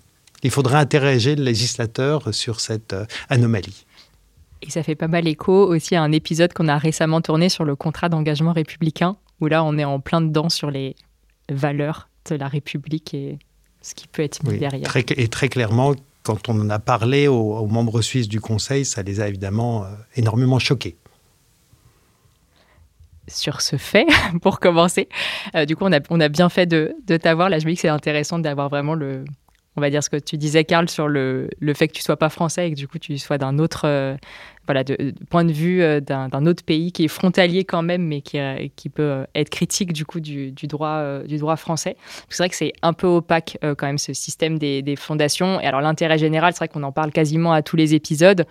Il 0.44 0.50
faudrait 0.50 0.76
interroger 0.76 1.34
le 1.34 1.42
législateur 1.42 2.32
sur 2.32 2.60
cette 2.60 2.92
euh, 2.92 3.06
anomalie. 3.30 3.86
Et 4.60 4.70
ça 4.70 4.82
fait 4.82 4.94
pas 4.94 5.08
mal 5.08 5.26
écho 5.26 5.52
aussi 5.52 5.96
à 5.96 6.02
un 6.02 6.12
épisode 6.12 6.52
qu'on 6.52 6.68
a 6.68 6.76
récemment 6.78 7.22
tourné 7.22 7.48
sur 7.48 7.64
le 7.64 7.76
contrat 7.76 8.10
d'engagement 8.10 8.52
républicain, 8.52 9.16
où 9.40 9.46
là 9.46 9.64
on 9.64 9.76
est 9.78 9.84
en 9.84 10.00
plein 10.00 10.20
dedans 10.20 10.50
sur 10.50 10.70
les 10.70 10.96
valeurs 11.50 12.08
de 12.28 12.36
la 12.36 12.48
République 12.48 13.14
et 13.14 13.38
ce 13.80 13.94
qui 13.94 14.06
peut 14.06 14.22
être 14.22 14.42
mis 14.44 14.58
derrière. 14.58 14.86
Très, 14.86 15.04
et 15.16 15.28
très 15.28 15.48
clairement, 15.48 15.94
quand 16.22 16.48
on 16.48 16.60
en 16.60 16.70
a 16.70 16.78
parlé 16.78 17.26
aux, 17.26 17.66
membres 17.66 18.00
suisses 18.00 18.28
du 18.28 18.40
Conseil, 18.40 18.84
ça 18.84 19.02
les 19.02 19.20
a 19.20 19.28
évidemment 19.28 19.84
euh, 19.84 19.88
énormément 20.16 20.58
choqués 20.58 20.96
sur 23.26 23.62
ce 23.62 23.76
fait, 23.76 24.06
pour 24.42 24.60
commencer. 24.60 25.08
Euh, 25.54 25.64
du 25.64 25.76
coup, 25.76 25.84
on 25.86 25.92
a, 25.92 26.00
on 26.10 26.20
a 26.20 26.28
bien 26.28 26.50
fait 26.50 26.66
de, 26.66 26.94
de 27.06 27.16
t'avoir. 27.16 27.48
Là, 27.48 27.58
je 27.58 27.64
me 27.64 27.70
dis 27.70 27.76
que 27.76 27.80
c'est 27.80 27.88
intéressant 27.88 28.38
d'avoir 28.38 28.68
vraiment 28.68 28.92
le, 28.92 29.24
on 29.76 29.80
va 29.80 29.90
dire 29.90 30.02
ce 30.02 30.10
que 30.10 30.16
tu 30.16 30.36
disais, 30.36 30.64
Karl, 30.64 30.88
sur 30.88 31.08
le, 31.08 31.48
le, 31.58 31.74
fait 31.74 31.88
que 31.88 31.94
tu 31.94 32.02
sois 32.02 32.16
pas 32.16 32.28
français 32.28 32.68
et 32.68 32.70
que 32.70 32.76
du 32.76 32.86
coup 32.86 32.98
tu 32.98 33.18
sois 33.18 33.38
d'un 33.38 33.58
autre, 33.58 33.82
euh, 33.86 34.16
voilà, 34.66 34.84
de, 34.84 35.12
point 35.30 35.44
de 35.44 35.52
vue 35.52 35.82
euh, 35.82 36.00
d'un 36.00 36.46
autre 36.46 36.64
pays 36.64 36.92
qui 36.92 37.04
est 37.04 37.08
frontalier 37.08 37.64
quand 37.64 37.82
même, 37.82 38.02
mais 38.06 38.20
qui, 38.20 38.38
euh, 38.38 38.68
qui 38.76 38.88
peut 38.88 39.26
être 39.34 39.50
critique 39.50 39.92
du 39.92 40.04
coup 40.06 40.20
du, 40.20 40.52
du 40.52 40.66
droit, 40.68 41.22
du 41.24 41.38
droit 41.38 41.56
français. 41.56 41.96
C'est 42.28 42.42
vrai 42.42 42.48
que 42.48 42.56
c'est 42.56 42.72
un 42.82 42.92
peu 42.92 43.08
opaque 43.08 43.58
quand 43.62 43.86
même 43.86 43.98
ce 43.98 44.12
système 44.12 44.58
des, 44.58 44.82
des 44.82 44.96
fondations. 44.96 45.60
Et 45.60 45.66
alors 45.66 45.80
l'intérêt 45.80 46.18
général, 46.18 46.52
c'est 46.52 46.58
vrai 46.58 46.68
qu'on 46.68 46.82
en 46.84 46.92
parle 46.92 47.10
quasiment 47.10 47.52
à 47.52 47.62
tous 47.62 47.76
les 47.76 47.94
épisodes. 47.94 48.46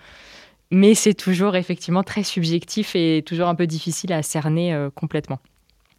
Mais 0.70 0.94
c'est 0.94 1.14
toujours 1.14 1.56
effectivement 1.56 2.02
très 2.02 2.22
subjectif 2.22 2.96
et 2.96 3.22
toujours 3.24 3.48
un 3.48 3.54
peu 3.54 3.66
difficile 3.66 4.12
à 4.12 4.22
cerner 4.22 4.88
complètement 4.94 5.38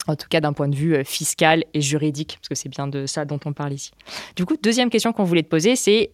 en 0.07 0.15
tout 0.15 0.27
cas 0.29 0.41
d'un 0.41 0.53
point 0.53 0.67
de 0.67 0.75
vue 0.75 0.95
euh, 0.95 1.03
fiscal 1.03 1.63
et 1.74 1.81
juridique, 1.81 2.38
parce 2.39 2.50
que 2.50 2.55
c'est 2.55 2.69
bien 2.69 2.88
de 2.88 3.05
ça 3.05 3.25
dont 3.25 3.39
on 3.45 3.53
parle 3.53 3.74
ici. 3.74 3.91
Du 4.35 4.45
coup, 4.45 4.55
deuxième 4.62 4.89
question 4.89 5.13
qu'on 5.13 5.24
voulait 5.24 5.43
te 5.43 5.50
poser, 5.50 5.75
c'est 5.75 6.12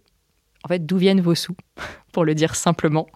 en 0.63 0.67
fait 0.67 0.85
d'où 0.85 0.97
viennent 0.97 1.21
vos 1.21 1.35
sous, 1.35 1.55
pour 2.11 2.25
le 2.25 2.35
dire 2.35 2.55
simplement? 2.55 3.07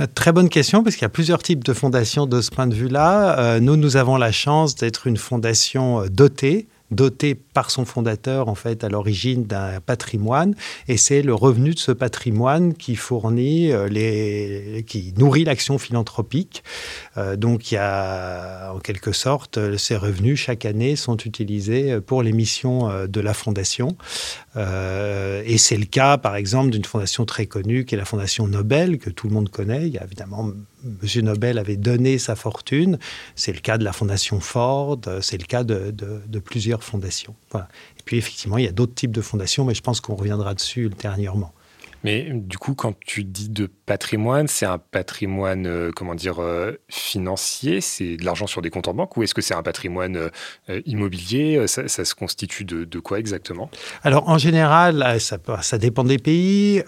Euh, 0.00 0.06
Très 0.14 0.32
bonne 0.32 0.48
question, 0.48 0.82
parce 0.82 0.96
qu'il 0.96 1.02
y 1.02 1.06
a 1.06 1.10
plusieurs 1.10 1.42
types 1.42 1.64
de 1.64 1.72
fondations 1.72 2.26
de 2.26 2.40
ce 2.40 2.50
point 2.50 2.66
de 2.66 2.74
vue-là. 2.74 3.38
Euh, 3.38 3.60
nous, 3.60 3.76
nous 3.76 3.96
avons 3.96 4.16
la 4.16 4.32
chance 4.32 4.74
d'être 4.74 5.06
une 5.06 5.16
fondation 5.16 6.04
dotée 6.10 6.68
doté 6.90 7.34
par 7.34 7.70
son 7.70 7.84
fondateur 7.84 8.48
en 8.48 8.54
fait 8.54 8.84
à 8.84 8.88
l'origine 8.88 9.44
d'un 9.44 9.80
patrimoine. 9.80 10.54
Et 10.88 10.96
c'est 10.96 11.22
le 11.22 11.34
revenu 11.34 11.74
de 11.74 11.78
ce 11.78 11.92
patrimoine 11.92 12.74
qui 12.74 12.96
fournit 12.96 13.72
euh, 13.72 13.88
les 13.88 14.84
qui 14.86 15.14
nourrit 15.16 15.44
l'action 15.44 15.78
philanthropique. 15.78 16.62
Euh, 17.16 17.36
donc 17.36 17.70
il 17.70 17.74
y 17.74 17.78
a 17.78 18.72
en 18.72 18.78
quelque 18.78 19.12
sorte 19.12 19.58
euh, 19.58 19.76
ces 19.76 19.96
revenus 19.96 20.40
chaque 20.40 20.64
année 20.64 20.96
sont 20.96 21.16
utilisés 21.16 22.00
pour 22.00 22.22
les 22.22 22.32
missions 22.32 23.06
de 23.06 23.20
la 23.20 23.34
fondation. 23.34 23.96
Et 24.56 25.58
c'est 25.58 25.76
le 25.76 25.86
cas 25.86 26.18
par 26.18 26.36
exemple 26.36 26.70
d'une 26.70 26.84
fondation 26.84 27.24
très 27.24 27.46
connue 27.46 27.84
qui 27.84 27.94
est 27.94 27.98
la 27.98 28.04
fondation 28.04 28.46
Nobel 28.46 28.98
que 28.98 29.10
tout 29.10 29.28
le 29.28 29.34
monde 29.34 29.48
connaît. 29.48 29.86
Il 29.86 29.94
y 29.94 29.98
a 29.98 30.04
évidemment 30.04 30.50
M. 30.84 31.24
Nobel 31.24 31.58
avait 31.58 31.76
donné 31.76 32.18
sa 32.18 32.36
fortune. 32.36 32.98
C'est 33.34 33.52
le 33.52 33.60
cas 33.60 33.78
de 33.78 33.84
la 33.84 33.92
fondation 33.92 34.40
Ford, 34.40 35.00
c'est 35.20 35.38
le 35.38 35.46
cas 35.46 35.64
de, 35.64 36.38
plusieurs 36.44 36.82
fondations. 36.82 37.34
Et 37.54 38.02
puis 38.04 38.16
effectivement, 38.16 38.58
il 38.58 38.64
y 38.64 38.68
a 38.68 38.72
d'autres 38.72 38.94
types 38.94 39.12
de 39.12 39.20
fondations, 39.20 39.64
mais 39.64 39.74
je 39.74 39.82
pense 39.82 40.00
qu'on 40.00 40.14
reviendra 40.14 40.54
dessus 40.54 40.84
ultérieurement. 40.84 41.52
Mais 42.04 42.30
du 42.32 42.58
coup, 42.58 42.74
quand 42.74 42.94
tu 43.00 43.24
dis 43.24 43.48
de 43.48 43.68
patrimoine, 43.86 44.48
c'est 44.48 44.66
un 44.66 44.78
patrimoine, 44.78 45.66
euh, 45.66 45.90
comment 45.94 46.14
dire, 46.14 46.40
euh, 46.40 46.72
financier, 46.88 47.80
c'est 47.80 48.16
de 48.16 48.24
l'argent 48.24 48.46
sur 48.46 48.62
des 48.62 48.70
comptes 48.70 48.88
en 48.88 48.94
banque, 48.94 49.16
ou 49.16 49.22
est-ce 49.22 49.34
que 49.34 49.42
c'est 49.42 49.54
un 49.54 49.62
patrimoine 49.62 50.30
euh, 50.68 50.80
immobilier? 50.86 51.66
Ça, 51.66 51.86
se 51.88 52.14
constitue 52.14 52.64
de, 52.64 52.98
quoi 53.00 53.18
exactement? 53.18 53.70
Alors 54.02 54.28
en 54.28 54.38
général, 54.38 55.18
ça, 55.20 55.78
dépend 55.78 56.04
des 56.04 56.18
pays. 56.18 56.82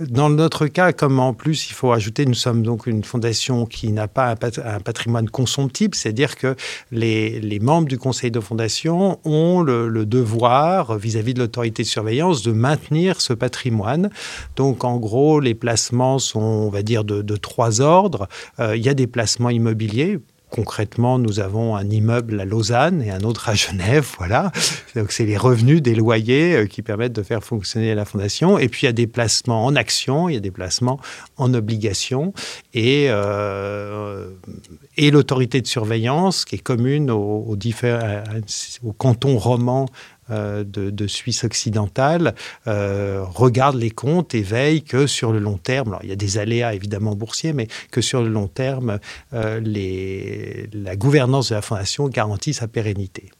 dans 0.00 0.30
notre 0.30 0.66
cas, 0.66 0.92
comme 0.92 1.18
en 1.18 1.34
plus 1.34 1.70
il 1.70 1.74
faut 1.74 1.92
ajouter, 1.92 2.24
nous 2.26 2.34
sommes 2.34 2.62
donc 2.62 2.86
une 2.86 3.04
fondation 3.04 3.66
qui 3.66 3.92
n'a 3.92 4.08
pas 4.08 4.30
un, 4.30 4.80
patrimoine 4.80 5.28
consomptible, 5.28 5.94
c'est-à-dire 5.94 6.36
que 6.36 6.56
les, 6.90 7.58
membres 7.60 7.88
du 7.88 7.98
conseil 7.98 8.30
de 8.30 8.40
fondation 8.40 9.20
ont 9.24 9.62
le 9.62 10.06
devoir 10.06 10.96
vis-à-vis 10.98 11.34
de 11.34 11.40
l'autorité 11.40 11.82
de 11.82 11.88
surveillance 11.88 12.42
de 12.42 12.52
maintenir 12.52 13.20
ce 13.20 13.32
patrimoine. 13.32 14.10
Donc 14.56 14.84
en 14.84 14.98
gros, 14.98 15.40
les 15.40 15.54
placements 15.54 16.18
sont, 16.18 16.40
on 16.40 16.68
va 16.68 16.82
dire, 16.82 17.04
de, 17.04 17.36
trois 17.36 17.80
ordres. 17.80 18.28
Euh, 18.58 18.76
il 18.76 18.84
y 18.84 18.88
a 18.88 18.94
des 18.94 19.06
placements 19.06 19.50
immobiliers, 19.50 20.18
concrètement, 20.50 21.18
nous 21.18 21.40
avons 21.40 21.76
un 21.76 21.88
immeuble 21.88 22.40
à 22.40 22.44
Lausanne 22.44 23.02
et 23.02 23.10
un 23.10 23.20
autre 23.20 23.48
à 23.48 23.54
Genève, 23.54 24.06
voilà. 24.18 24.52
Donc, 24.94 25.12
c'est 25.12 25.24
les 25.24 25.36
revenus 25.36 25.80
des 25.80 25.94
loyers 25.94 26.56
euh, 26.56 26.66
qui 26.66 26.82
permettent 26.82 27.12
de 27.12 27.22
faire 27.22 27.42
fonctionner 27.42 27.94
la 27.94 28.04
fondation. 28.04 28.58
Et 28.58 28.68
puis, 28.68 28.82
il 28.82 28.86
y 28.86 28.88
a 28.88 28.92
des 28.92 29.06
placements 29.06 29.64
en 29.64 29.76
actions, 29.76 30.28
il 30.28 30.34
y 30.34 30.38
a 30.38 30.40
des 30.40 30.50
placements 30.50 31.00
en 31.36 31.54
obligations. 31.54 32.34
Et, 32.74 33.06
euh, 33.08 34.30
et 34.96 35.10
l'autorité 35.10 35.60
de 35.60 35.66
surveillance, 35.66 36.44
qui 36.44 36.56
est 36.56 36.58
commune 36.58 37.10
aux, 37.10 37.46
aux, 37.48 37.56
aux 38.84 38.92
cantons 38.92 39.38
romans 39.38 39.86
euh, 40.30 40.64
de, 40.64 41.06
Suisse 41.06 41.44
occidentale 41.44 42.34
euh, 42.66 43.24
regarde 43.24 43.76
les 43.76 43.90
comptes 43.90 44.34
et 44.34 44.42
veille 44.42 44.82
que 44.82 45.06
sur 45.06 45.32
le 45.32 45.38
long 45.38 45.56
terme, 45.56 45.88
alors 45.88 46.00
il 46.04 46.10
y 46.10 46.12
a 46.12 46.16
des 46.16 46.38
aléas 46.38 46.74
évidemment 46.74 47.16
boursiers, 47.16 47.52
mais 47.52 47.66
que 47.90 48.00
sur 48.00 48.22
le 48.22 48.28
long 48.28 48.46
terme, 48.46 48.98
euh, 49.32 49.60
la 50.72 50.96
gouvernance 50.96 51.48
de 51.48 51.54
la 51.54 51.62
fondation 51.62 52.08
garantit 52.08 52.54
sa 52.54 52.68
pérennité 52.68 53.30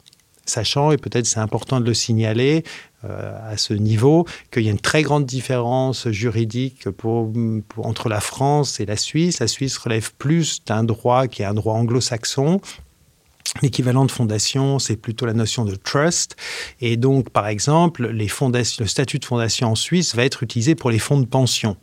sachant, 0.47 0.91
et 0.91 0.97
peut-être 0.97 1.27
c'est 1.27 1.39
important 1.39 1.79
de 1.79 1.85
le 1.85 1.95
signaler 1.95 2.65
à 3.05 3.57
ce 3.57 3.73
niveau, 3.73 4.27
qu'il 4.51 4.65
y 4.65 4.69
a 4.69 4.73
une 4.73 4.81
très 4.81 5.03
grande 5.03 5.25
différence 5.25 6.09
juridique 6.09 6.89
entre 7.77 8.09
la 8.09 8.21
France 8.21 8.81
et 8.81 8.87
la 8.87 8.97
Suisse. 8.97 9.39
La 9.39 9.47
Suisse 9.47 9.79
relève 9.79 10.13
plus 10.19 10.65
d'un 10.65 10.83
droit 10.83 11.29
qui 11.29 11.43
est 11.43 11.45
un 11.45 11.55
droit 11.55 11.75
anglo-saxon, 11.75 12.61
L'équivalent 13.63 14.05
de 14.05 14.11
fondation, 14.11 14.79
c'est 14.79 14.97
plutôt 14.97 15.27
la 15.27 15.33
notion 15.33 15.65
de 15.65 15.75
trust. 15.75 16.37
Et 16.81 16.97
donc, 16.97 17.31
par 17.31 17.49
exemple, 17.49 18.09
le 18.09 18.87
statut 18.87 19.19
de 19.19 19.25
fondation 19.25 19.73
en 19.73 19.75
Suisse 19.75 20.15
va 20.15 20.25
être 20.25 20.43
utilisé 20.43 20.75
pour 20.75 20.91
les 20.91 20.99
fonds 20.99 21.19
de 21.19 21.27
pension, 21.27 21.77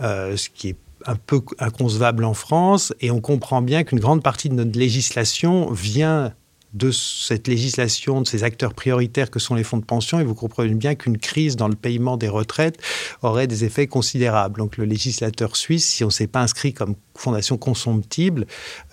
euh, 0.00 0.36
ce 0.36 0.48
qui 0.48 0.68
est 0.68 0.76
un 1.06 1.16
peu 1.16 1.42
inconcevable 1.58 2.24
en 2.24 2.34
France. 2.34 2.94
Et 3.00 3.10
on 3.10 3.20
comprend 3.20 3.62
bien 3.62 3.84
qu'une 3.84 4.00
grande 4.00 4.22
partie 4.22 4.48
de 4.48 4.54
notre 4.54 4.78
législation 4.78 5.70
vient 5.70 6.32
de 6.74 6.90
cette 6.90 7.48
législation, 7.48 8.20
de 8.20 8.26
ces 8.26 8.42
acteurs 8.44 8.74
prioritaires 8.74 9.30
que 9.30 9.38
sont 9.38 9.54
les 9.54 9.64
fonds 9.64 9.78
de 9.78 9.84
pension, 9.84 10.20
et 10.20 10.24
vous 10.24 10.34
comprenez 10.34 10.74
bien 10.74 10.94
qu'une 10.96 11.18
crise 11.18 11.56
dans 11.56 11.68
le 11.68 11.76
paiement 11.76 12.16
des 12.16 12.28
retraites 12.28 12.78
aurait 13.22 13.46
des 13.46 13.64
effets 13.64 13.86
considérables. 13.86 14.58
Donc 14.58 14.76
le 14.76 14.84
législateur 14.84 15.56
suisse, 15.56 15.88
si 15.88 16.04
on 16.04 16.08
ne 16.08 16.12
s'est 16.12 16.26
pas 16.26 16.42
inscrit 16.42 16.74
comme 16.74 16.96
fondation 17.16 17.56
consomptible, 17.56 18.46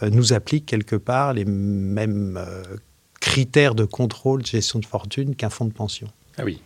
euh, 0.04 0.10
nous 0.10 0.34
applique 0.34 0.66
quelque 0.66 0.96
part 0.96 1.34
les 1.34 1.46
mêmes 1.46 2.38
euh, 2.38 2.64
critères 3.20 3.76
de 3.76 3.86
contrôle 3.86 4.44
de 4.44 4.48
gestion 4.48 4.80
de 4.80 4.86
fortune 4.86 5.36
qu'un 5.36 5.50
fonds 5.50 5.66
de 5.66 5.74
pension. 5.74 6.08
Ah 6.38 6.44
oui. 6.44 6.62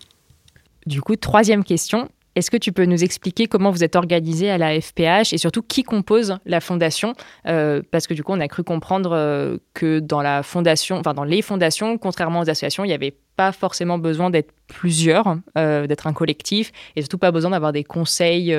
Du 0.85 1.01
coup, 1.01 1.15
troisième 1.15 1.63
question, 1.63 2.09
est-ce 2.35 2.51
que 2.51 2.57
tu 2.57 2.73
peux 2.73 2.85
nous 2.85 3.03
expliquer 3.03 3.47
comment 3.47 3.71
vous 3.71 3.83
êtes 3.83 3.95
organisé 3.95 4.49
à 4.49 4.57
la 4.57 4.79
FPH 4.79 5.31
et 5.31 5.37
surtout 5.37 5.61
qui 5.61 5.83
compose 5.83 6.37
la 6.45 6.59
fondation 6.59 7.13
euh, 7.47 7.81
Parce 7.91 8.07
que 8.07 8.13
du 8.13 8.23
coup, 8.23 8.33
on 8.33 8.41
a 8.41 8.47
cru 8.49 8.63
comprendre 8.63 9.11
euh, 9.13 9.57
que 9.73 9.99
dans 9.99 10.21
la 10.21 10.43
fondation, 10.43 10.97
enfin 10.97 11.13
dans 11.13 11.23
les 11.23 11.41
fondations, 11.41 11.97
contrairement 11.97 12.41
aux 12.41 12.49
associations, 12.49 12.83
il 12.83 12.89
n'y 12.89 12.93
avait 12.93 13.15
pas 13.37 13.53
forcément 13.53 13.97
besoin 13.97 14.29
d'être 14.29 14.51
plusieurs, 14.67 15.37
euh, 15.57 15.87
d'être 15.87 16.07
un 16.07 16.13
collectif, 16.13 16.73
et 16.95 17.01
surtout 17.01 17.17
pas 17.17 17.31
besoin 17.31 17.51
d'avoir 17.51 17.71
des 17.71 17.83
conseils 17.83 18.55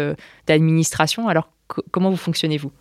d'administration. 0.46 1.28
Alors, 1.28 1.50
comment 1.90 2.10
vous 2.10 2.16
fonctionnez-vous 2.16 2.72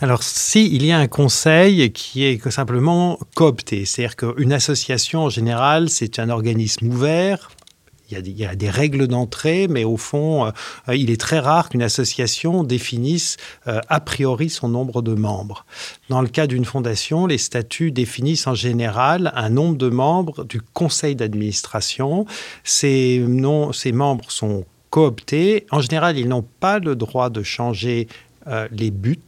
alors, 0.00 0.22
si 0.22 0.74
il 0.74 0.84
y 0.84 0.90
a 0.90 0.98
un 0.98 1.06
conseil 1.06 1.92
qui 1.92 2.24
est 2.24 2.50
simplement 2.50 3.18
coopté, 3.34 3.84
c'est-à-dire 3.84 4.16
qu'une 4.16 4.52
association 4.52 5.24
en 5.24 5.28
général, 5.28 5.90
c'est 5.90 6.18
un 6.18 6.30
organisme 6.30 6.88
ouvert, 6.88 7.50
il 8.10 8.38
y, 8.38 8.44
a 8.44 8.54
des, 8.54 8.70
règles 8.70 9.06
d'entrée, 9.06 9.68
mais 9.68 9.84
au 9.84 9.96
fond, 9.96 10.46
euh, 10.46 10.94
il 10.94 11.10
est 11.10 11.20
très 11.20 11.38
rare 11.38 11.68
qu'une 11.68 11.82
association 11.82 12.64
définisse 12.64 13.36
euh, 13.68 13.80
a 13.88 14.00
priori 14.00 14.50
son 14.50 14.68
nombre 14.68 15.02
de 15.02 15.14
membres. 15.14 15.64
Dans 16.08 16.20
le 16.20 16.28
cas 16.28 16.46
d'une 16.46 16.64
fondation, 16.64 17.26
les 17.26 17.38
statuts 17.38 17.92
définissent 17.92 18.46
en 18.46 18.54
général 18.54 19.32
un 19.34 19.48
nombre 19.48 19.76
de 19.76 19.88
membres 19.88 20.44
du 20.44 20.60
conseil 20.60 21.14
d'administration. 21.14 22.26
Ces, 22.64 23.20
membres 23.92 24.30
sont 24.30 24.64
coopter. 24.90 25.66
En 25.70 25.80
général, 25.80 26.18
ils 26.18 26.28
n'ont 26.28 26.46
pas 26.60 26.80
le 26.80 26.96
droit 26.96 27.30
de 27.30 27.42
changer 27.42 28.08
euh, 28.46 28.66
les 28.72 28.90
buts, 28.90 29.18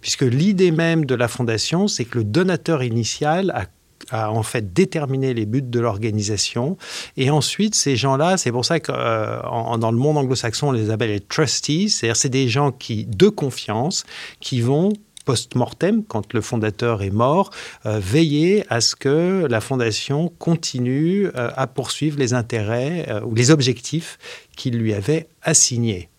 puisque 0.00 0.22
l'idée 0.22 0.70
même 0.70 1.04
de 1.04 1.14
la 1.14 1.28
fondation, 1.28 1.88
c'est 1.88 2.04
que 2.04 2.18
le 2.18 2.24
donateur 2.24 2.82
initial 2.82 3.50
a 3.50 3.66
en 4.12 4.42
fait 4.42 4.72
déterminé 4.72 5.34
les 5.34 5.46
buts 5.46 5.62
de 5.62 5.80
l'organisation. 5.80 6.76
Et 7.16 7.30
ensuite, 7.30 7.74
ces 7.74 7.96
gens-là, 7.96 8.36
c'est 8.36 8.52
pour 8.52 8.64
ça 8.64 8.80
que 8.80 8.92
euh, 8.94 9.76
dans 9.78 9.90
le 9.90 9.98
monde 9.98 10.18
anglo-saxon, 10.18 10.68
on 10.68 10.72
les 10.72 10.90
appelle 10.90 11.10
les 11.10 11.20
trustees, 11.20 11.88
c'est-à-dire 11.88 12.16
c'est 12.16 12.28
des 12.28 12.48
gens 12.48 12.72
qui, 12.72 13.06
de 13.06 13.28
confiance, 13.28 14.04
qui 14.40 14.60
vont 14.60 14.92
post-mortem, 15.24 16.04
quand 16.04 16.34
le 16.34 16.42
fondateur 16.42 17.02
est 17.02 17.10
mort, 17.10 17.50
euh, 17.86 17.98
veiller 17.98 18.64
à 18.68 18.82
ce 18.82 18.94
que 18.94 19.46
la 19.48 19.62
fondation 19.62 20.30
continue 20.38 21.28
euh, 21.28 21.50
à 21.56 21.66
poursuivre 21.66 22.18
les 22.18 22.34
intérêts 22.34 23.06
ou 23.24 23.34
les 23.34 23.50
objectifs 23.50 24.18
qu'il 24.54 24.76
lui 24.76 24.92
avait 24.92 25.28
assignés. 25.40 26.10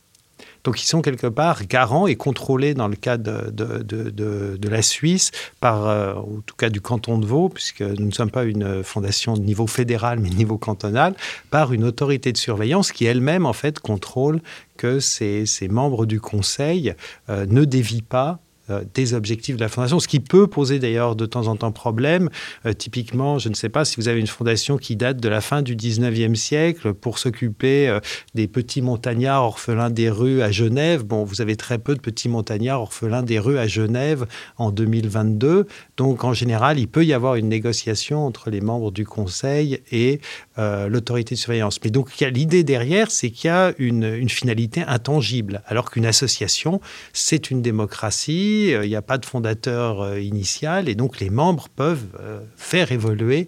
Donc 0.66 0.82
ils 0.82 0.86
sont 0.86 1.02
quelque 1.02 1.28
part 1.28 1.66
garants 1.66 2.08
et 2.08 2.16
contrôlés 2.16 2.74
dans 2.74 2.90
le 2.90 2.98
cas 2.98 3.18
de, 3.18 3.50
de, 3.52 4.68
la 4.70 4.82
Suisse, 4.82 5.32
par, 5.62 6.18
en 6.18 6.42
tout 6.46 6.56
cas 6.56 6.70
du 6.70 6.82
canton 6.82 7.18
de 7.18 7.26
Vaud, 7.26 7.50
puisque 7.50 7.82
nous 7.82 8.08
ne 8.08 8.12
sommes 8.12 8.32
pas 8.32 8.44
une 8.44 8.84
fondation 8.84 9.36
de 9.36 9.42
niveau 9.42 9.68
fédéral, 9.68 10.20
mais 10.20 10.30
de 10.30 10.36
niveau 10.36 10.58
cantonal, 10.58 11.16
par 11.52 11.72
une 11.72 11.84
autorité 11.84 12.34
de 12.34 12.38
surveillance 12.38 12.92
qui 12.92 13.06
elle-même 13.06 13.46
en 13.46 13.54
fait 13.54 13.80
contrôle 13.80 14.42
que 14.76 15.00
ces, 15.00 15.46
membres 15.70 16.06
du 16.06 16.20
conseil 16.20 16.96
ne 17.30 17.64
dévient 17.64 18.02
pas 18.02 18.40
euh, 18.40 18.45
des 18.94 19.14
objectifs 19.14 19.56
de 19.56 19.62
la 19.62 19.70
fondation, 19.70 20.00
ce 20.00 20.08
qui 20.08 20.20
peut 20.20 20.48
poser 20.48 20.80
d'ailleurs 20.80 21.16
de 21.16 21.26
temps 21.26 21.48
en 21.48 21.56
temps 21.56 21.72
problème. 21.72 22.30
Euh, 22.66 22.74
typiquement, 22.74 23.38
je 23.38 23.50
ne 23.50 23.54
sais 23.54 23.70
pas 23.70 23.86
si 23.86 23.98
vous 23.98 24.08
avez 24.08 24.20
une 24.20 24.28
fondation 24.28 24.78
qui 24.78 24.96
date 24.96 25.18
de 25.18 25.30
la 25.30 25.42
fin 25.42 25.62
du 25.62 25.76
19e 25.76 26.36
siècle 26.36 26.94
pour 26.94 27.20
s'occuper 27.20 27.88
euh, 27.88 28.00
des 28.34 28.48
petits 28.48 28.82
montagnards 28.82 29.44
orphelins 29.44 29.90
des 29.90 30.10
rues 30.10 30.42
à 30.42 30.52
Genève. 30.52 31.04
Bon, 31.04 31.24
vous 31.24 31.42
avez 31.42 31.56
très 31.56 31.78
peu 31.78 31.94
de 31.94 32.00
petits 32.00 32.30
montagnards 32.30 32.82
orphelins 32.82 33.24
des 33.24 33.40
rues 33.40 33.60
à 33.60 33.68
Genève 33.68 34.26
en 34.58 34.72
2022. 34.72 35.68
Donc, 35.98 36.24
en 36.24 36.34
général, 36.34 36.80
il 36.80 36.88
peut 36.88 37.06
y 37.06 37.14
avoir 37.14 37.36
une 37.36 37.50
négociation 37.50 38.26
entre 38.26 38.50
les 38.50 38.62
membres 38.62 38.92
du 38.92 39.06
conseil 39.06 39.82
et 39.92 40.20
l'autorité 40.58 41.36
de 41.36 41.40
surveillance. 41.40 41.80
Mais 41.84 41.90
donc, 41.90 42.10
l'idée 42.20 42.64
derrière, 42.64 43.12
c'est 43.12 43.30
qu'il 43.30 43.50
y 43.50 43.52
a 43.52 43.74
une 43.78 44.30
finalité 44.30 44.84
intangible, 44.88 45.62
alors 45.68 45.92
qu'une 45.92 46.06
association, 46.06 46.80
c'est 47.12 47.52
une 47.52 47.62
démocratie 47.62 48.55
euh, 48.74 48.86
il 48.86 48.90
n'y 48.90 48.96
a 48.96 49.02
pas 49.02 49.18
de 49.18 49.26
fondateur 49.26 50.02
euh, 50.02 50.20
initial, 50.20 50.90
et 50.90 50.96
donc 50.96 51.20
les 51.20 51.30
membres 51.30 51.68
peuvent 51.70 52.08
euh, 52.20 52.40
faire 52.56 52.92
évoluer 52.92 53.48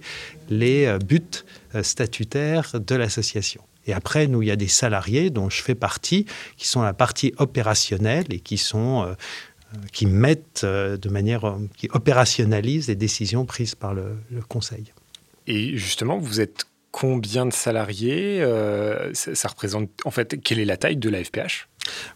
les 0.50 0.98
buts 1.06 1.44
statutaires 1.82 2.80
de 2.80 2.96
l'association. 2.96 3.62
Et 3.86 3.94
après, 3.94 4.28
nous, 4.28 4.42
il 4.42 4.48
y 4.48 4.52
a 4.52 4.56
des 4.56 4.68
salariés 4.68 5.30
dont 5.30 5.50
je 5.50 5.62
fais 5.62 5.76
partie, 5.76 6.26
qui 6.56 6.68
sont 6.68 6.82
la 6.82 6.94
partie 6.94 7.34
opérationnelle 7.38 8.26
et 8.30 8.40
qui 8.40 8.58
sont 8.58 9.16
qui 9.92 10.06
mettent 10.06 10.64
de 10.66 11.10
manière, 11.10 11.58
qui 11.76 11.90
opérationnalisent 11.92 12.88
les 12.88 12.96
décisions 12.96 13.46
prises 13.46 13.76
par 13.76 13.94
le, 13.94 14.16
conseil. 14.48 14.94
Et 15.48 15.76
justement, 15.76 16.18
vous 16.18 16.40
êtes 16.40 16.66
combien 16.92 17.46
de 17.46 17.54
salariés 17.54 18.42
ça, 19.14 19.36
ça, 19.36 19.50
représente, 19.50 19.90
en 20.06 20.12
fait, 20.12 20.42
quelle 20.42 20.60
est 20.60 20.66
la 20.66 20.78
taille 20.78 20.98
de 20.98 21.10
la 21.10 21.22
FPH 21.22 21.68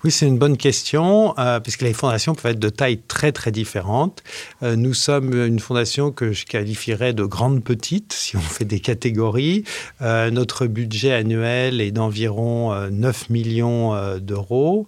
oui, 0.03 0.11
c'est 0.11 0.27
une 0.27 0.37
bonne 0.37 0.57
question, 0.57 1.33
euh, 1.37 1.59
puisque 1.59 1.81
les 1.81 1.93
fondations 1.93 2.35
peuvent 2.35 2.51
être 2.51 2.59
de 2.59 2.69
tailles 2.69 3.01
très 3.07 3.31
très 3.31 3.51
différentes. 3.51 4.23
Euh, 4.63 4.75
nous 4.75 4.93
sommes 4.93 5.33
une 5.33 5.59
fondation 5.59 6.11
que 6.11 6.31
je 6.31 6.45
qualifierais 6.45 7.13
de 7.13 7.23
grande 7.23 7.63
petite, 7.63 8.13
si 8.13 8.35
on 8.37 8.41
fait 8.41 8.65
des 8.65 8.79
catégories. 8.79 9.63
Euh, 10.01 10.31
notre 10.31 10.67
budget 10.67 11.13
annuel 11.13 11.81
est 11.81 11.91
d'environ 11.91 12.73
9 12.89 13.29
millions 13.29 14.17
d'euros, 14.19 14.87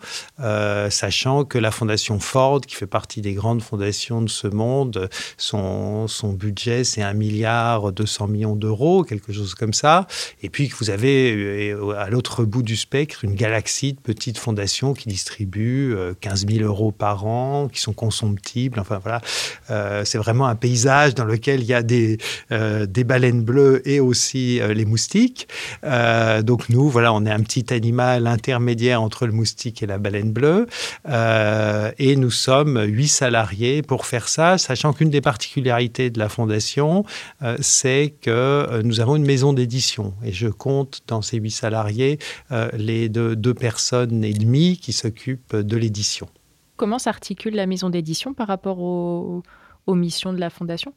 sachant 0.89 1.45
que 1.45 1.57
la 1.57 1.71
fondation 1.71 2.19
Ford, 2.19 2.61
qui 2.61 2.75
fait 2.75 2.87
partie 2.87 3.21
des 3.21 3.33
grandes 3.33 3.61
fondations 3.61 4.21
de 4.21 4.29
ce 4.29 4.47
monde, 4.47 5.09
son, 5.37 6.07
son 6.07 6.33
budget 6.33 6.83
c'est 6.83 7.01
1 7.01 7.13
milliard 7.13 7.91
200 7.91 8.27
millions 8.27 8.55
d'euros, 8.55 9.03
quelque 9.03 9.33
chose 9.33 9.55
comme 9.55 9.73
ça. 9.73 10.07
Et 10.41 10.49
puis 10.49 10.69
que 10.69 10.75
vous 10.75 10.89
avez 10.89 11.73
à 11.97 12.09
l'autre 12.09 12.45
bout 12.45 12.63
du 12.63 12.75
spectre 12.75 13.23
une 13.23 13.35
galaxie 13.35 13.93
de 13.93 13.99
petites 13.99 14.37
fondations 14.37 14.72
qui 14.73 15.07
distribuent 15.07 15.95
15 16.19 16.45
euh, 16.45 16.55
000 16.57 16.65
euros 16.65 16.91
par 16.91 17.25
an, 17.25 17.67
qui 17.71 17.79
sont 17.79 17.93
consomptibles. 17.93 18.79
Enfin 18.79 18.99
voilà, 19.01 19.21
euh, 19.69 20.03
c'est 20.03 20.17
vraiment 20.17 20.47
un 20.47 20.55
paysage 20.55 21.13
dans 21.13 21.25
lequel 21.25 21.61
il 21.61 21.67
y 21.67 21.73
a 21.73 21.83
des, 21.83 22.17
euh, 22.51 22.87
des 22.87 23.03
baleines 23.03 23.43
bleues 23.43 23.87
et 23.87 23.99
aussi 23.99 24.59
les 24.73 24.85
moustiques. 24.85 25.47
donc 25.83 26.69
nous, 26.69 26.89
voilà, 26.89 27.13
on 27.13 27.25
est 27.25 27.31
un 27.31 27.41
petit 27.41 27.71
animal 27.73 28.25
intermédiaire 28.25 29.01
entre 29.01 29.27
le 29.27 29.31
moustique 29.31 29.83
et 29.83 29.85
la 29.85 29.97
baleine 29.99 30.31
bleue. 30.31 30.65
et 31.07 32.15
nous 32.15 32.31
sommes 32.31 32.81
huit 32.83 33.07
salariés 33.07 33.81
pour 33.81 34.05
faire 34.05 34.27
ça, 34.27 34.57
sachant 34.57 34.93
qu'une 34.93 35.09
des 35.09 35.21
particularités 35.21 36.09
de 36.09 36.17
la 36.17 36.29
fondation, 36.29 37.05
c'est 37.59 38.13
que 38.21 38.81
nous 38.83 38.99
avons 38.99 39.15
une 39.15 39.25
maison 39.25 39.53
d'édition. 39.53 40.13
Et 40.23 40.31
je 40.31 40.47
compte 40.47 41.01
dans 41.07 41.21
ces 41.21 41.37
huit 41.37 41.51
salariés 41.51 42.17
les 42.73 43.09
deux, 43.09 43.35
deux 43.35 43.53
personnes 43.53 44.23
et 44.23 44.33
demie 44.33 44.62
qui 44.71 44.93
s'occupe 44.93 45.55
de 45.55 45.77
l'édition. 45.77 46.27
Comment 46.75 46.99
s'articule 46.99 47.55
la 47.55 47.65
maison 47.65 47.89
d'édition 47.89 48.33
par 48.33 48.47
rapport 48.47 48.79
aux, 48.79 49.43
missions 49.87 50.33
de 50.33 50.39
la 50.39 50.49
Fondation? 50.49 50.93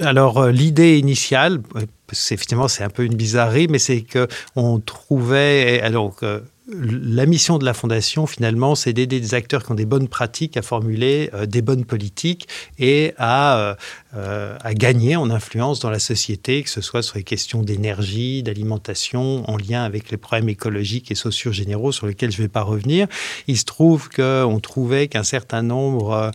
Alors 0.00 0.38
euh, 0.38 0.50
l'idée 0.50 0.98
initiale, 0.98 1.60
euh, 1.76 1.82
c'est 2.12 2.34
effectivement 2.34 2.68
c'est 2.68 2.84
un 2.84 2.90
peu 2.90 3.04
une 3.04 3.14
bizarrerie, 3.14 3.68
mais 3.68 3.78
c'est 3.78 4.02
que 4.02 4.28
on 4.56 4.80
trouvait 4.80 5.80
alors 5.82 6.20
la 6.68 7.26
mission 7.26 7.58
de 7.58 7.64
la 7.64 7.74
Fondation, 7.74 8.26
finalement, 8.26 8.74
c'est 8.76 8.92
d'aider 8.92 9.18
des 9.18 9.34
acteurs 9.34 9.64
qui 9.64 9.72
ont 9.72 9.74
des 9.74 9.84
bonnes 9.84 10.08
pratiques 10.08 10.56
à 10.56 10.62
formuler 10.62 11.28
euh, 11.34 11.44
des 11.44 11.60
bonnes 11.60 11.84
politiques 11.84 12.48
et 12.78 13.14
à, 13.18 13.76
à, 14.14 14.74
gagner 14.74 15.16
en 15.16 15.30
influence 15.30 15.80
dans 15.80 15.90
la 15.90 15.98
société, 15.98 16.62
que 16.62 16.70
ce 16.70 16.80
soit 16.80 17.02
sur 17.02 17.16
les 17.16 17.24
questions 17.24 17.62
d'énergie, 17.62 18.42
d'alimentation, 18.42 19.48
en 19.50 19.56
lien 19.56 19.82
avec 19.82 20.10
les 20.10 20.16
problèmes 20.16 20.48
écologiques 20.48 21.10
et 21.10 21.14
sociaux 21.14 21.52
généraux 21.52 21.92
sur 21.92 22.06
lesquels 22.06 22.30
je 22.30 22.38
ne 22.38 22.42
vais 22.42 22.48
pas 22.48 22.62
revenir. 22.62 23.06
Il 23.48 23.58
se 23.58 23.64
trouve 23.64 24.08
qu'on 24.08 24.60
trouvait 24.60 25.08
qu'un 25.08 25.24
certain 25.24 25.62
nombre 25.62 26.30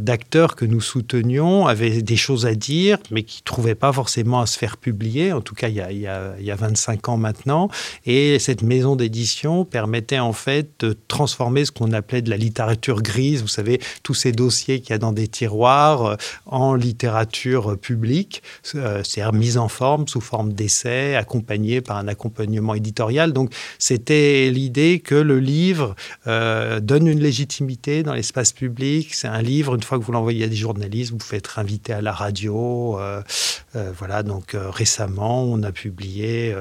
d'acteurs 0.00 0.56
que 0.56 0.64
nous 0.64 0.80
soutenions 0.80 1.66
avaient 1.66 2.02
des 2.02 2.16
choses 2.16 2.46
à 2.46 2.54
dire, 2.54 2.71
mais 3.10 3.22
qui 3.22 3.40
ne 3.40 3.44
trouvaient 3.44 3.74
pas 3.74 3.92
forcément 3.92 4.40
à 4.40 4.46
se 4.46 4.58
faire 4.58 4.76
publier, 4.76 5.32
en 5.32 5.40
tout 5.40 5.54
cas 5.54 5.68
il 5.68 5.74
y 5.74 5.80
a, 5.80 5.92
il 5.92 6.00
y 6.00 6.06
a, 6.06 6.34
il 6.38 6.44
y 6.44 6.50
a 6.50 6.56
25 6.56 7.08
ans 7.08 7.16
maintenant. 7.16 7.68
Et 8.06 8.38
cette 8.38 8.62
maison 8.62 8.96
d'édition 8.96 9.64
permettait 9.64 10.18
en 10.18 10.32
fait 10.32 10.70
de 10.80 10.96
transformer 11.08 11.64
ce 11.64 11.72
qu'on 11.72 11.92
appelait 11.92 12.22
de 12.22 12.30
la 12.30 12.36
littérature 12.36 13.02
grise, 13.02 13.42
vous 13.42 13.48
savez, 13.48 13.80
tous 14.02 14.14
ces 14.14 14.32
dossiers 14.32 14.80
qu'il 14.80 14.90
y 14.90 14.92
a 14.94 14.98
dans 14.98 15.12
des 15.12 15.28
tiroirs, 15.28 16.06
euh, 16.06 16.16
en 16.46 16.74
littérature 16.74 17.78
publique, 17.78 18.42
euh, 18.74 19.02
c'est-à-dire 19.04 19.32
mise 19.32 19.58
en 19.58 19.68
forme 19.68 20.08
sous 20.08 20.20
forme 20.20 20.52
d'essai, 20.52 21.14
accompagné 21.14 21.80
par 21.80 21.96
un 21.96 22.08
accompagnement 22.08 22.74
éditorial. 22.74 23.32
Donc 23.32 23.52
c'était 23.78 24.50
l'idée 24.50 25.00
que 25.00 25.14
le 25.14 25.38
livre 25.38 25.94
euh, 26.26 26.80
donne 26.80 27.06
une 27.06 27.20
légitimité 27.20 28.02
dans 28.02 28.14
l'espace 28.14 28.52
public. 28.52 29.14
C'est 29.14 29.28
un 29.28 29.42
livre, 29.42 29.74
une 29.74 29.82
fois 29.82 29.98
que 29.98 30.04
vous 30.04 30.12
l'envoyez 30.12 30.44
à 30.44 30.48
des 30.48 30.56
journalistes, 30.56 31.12
vous 31.12 31.18
pouvez 31.18 31.38
être 31.38 31.58
invité 31.58 31.92
à 31.92 32.00
la 32.00 32.12
radio. 32.12 32.61
Voilà, 33.74 34.22
donc 34.22 34.54
récemment, 34.54 35.44
on 35.44 35.62
a 35.62 35.72
publié 35.72 36.54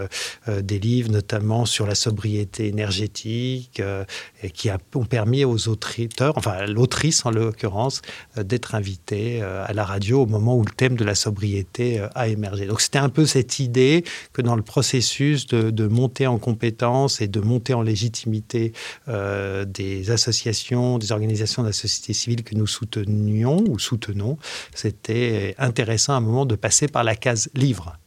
des 0.48 0.80
livres, 0.80 1.12
notamment 1.12 1.66
sur 1.66 1.86
la 1.86 1.96
sobriété 1.96 2.68
énergétique 2.68 3.80
euh, 3.80 4.06
qui 4.54 4.70
ont 4.96 5.06
permis 5.06 5.46
aux 5.46 5.68
auteurs, 5.68 6.34
enfin 6.36 6.66
l'autrice 6.66 7.26
en 7.26 7.32
l'occurrence, 7.32 8.02
euh, 8.38 8.44
d'être 8.44 8.76
invitée 8.76 9.42
euh, 9.42 9.66
à 9.66 9.74
la 9.74 9.86
radio 9.86 10.24
au 10.24 10.26
moment 10.26 10.56
où 10.56 10.64
le 10.64 10.72
thème 10.72 10.96
de 10.96 11.04
la 11.04 11.16
sobriété 11.16 12.02
a 12.16 12.28
émergé. 12.28 12.66
Donc 12.66 12.82
c'était 12.82 13.00
un 13.00 13.10
peu 13.10 13.26
cette 13.26 13.60
idée 13.60 14.04
que 14.34 14.42
dans 14.42 14.56
le 14.56 14.62
processus 14.62 15.48
de, 15.48 15.70
de 15.70 15.88
monter 15.88 16.28
en 16.28 16.38
compétences 16.38 17.22
et 17.22 17.28
de 17.28 17.40
monter 17.40 17.74
en 17.74 17.82
légitimité 17.82 18.74
des 19.08 20.12
associations, 20.12 20.98
des 20.98 21.12
organisations 21.12 21.64
de 21.64 21.68
la 21.68 21.74
société 21.74 22.14
civile 22.14 22.44
que 22.44 22.56
nous 22.56 22.68
soutenions 22.68 23.64
ou 23.68 23.80
soutenons, 23.80 24.38
c'était 24.74 25.56
intéressant 25.58 25.91
à 25.98 26.14
un 26.14 26.20
moment 26.20 26.46
de 26.46 26.56
passer 26.56 26.88
par 26.88 27.04
la 27.04 27.16
case 27.16 27.50
livre. 27.54 27.98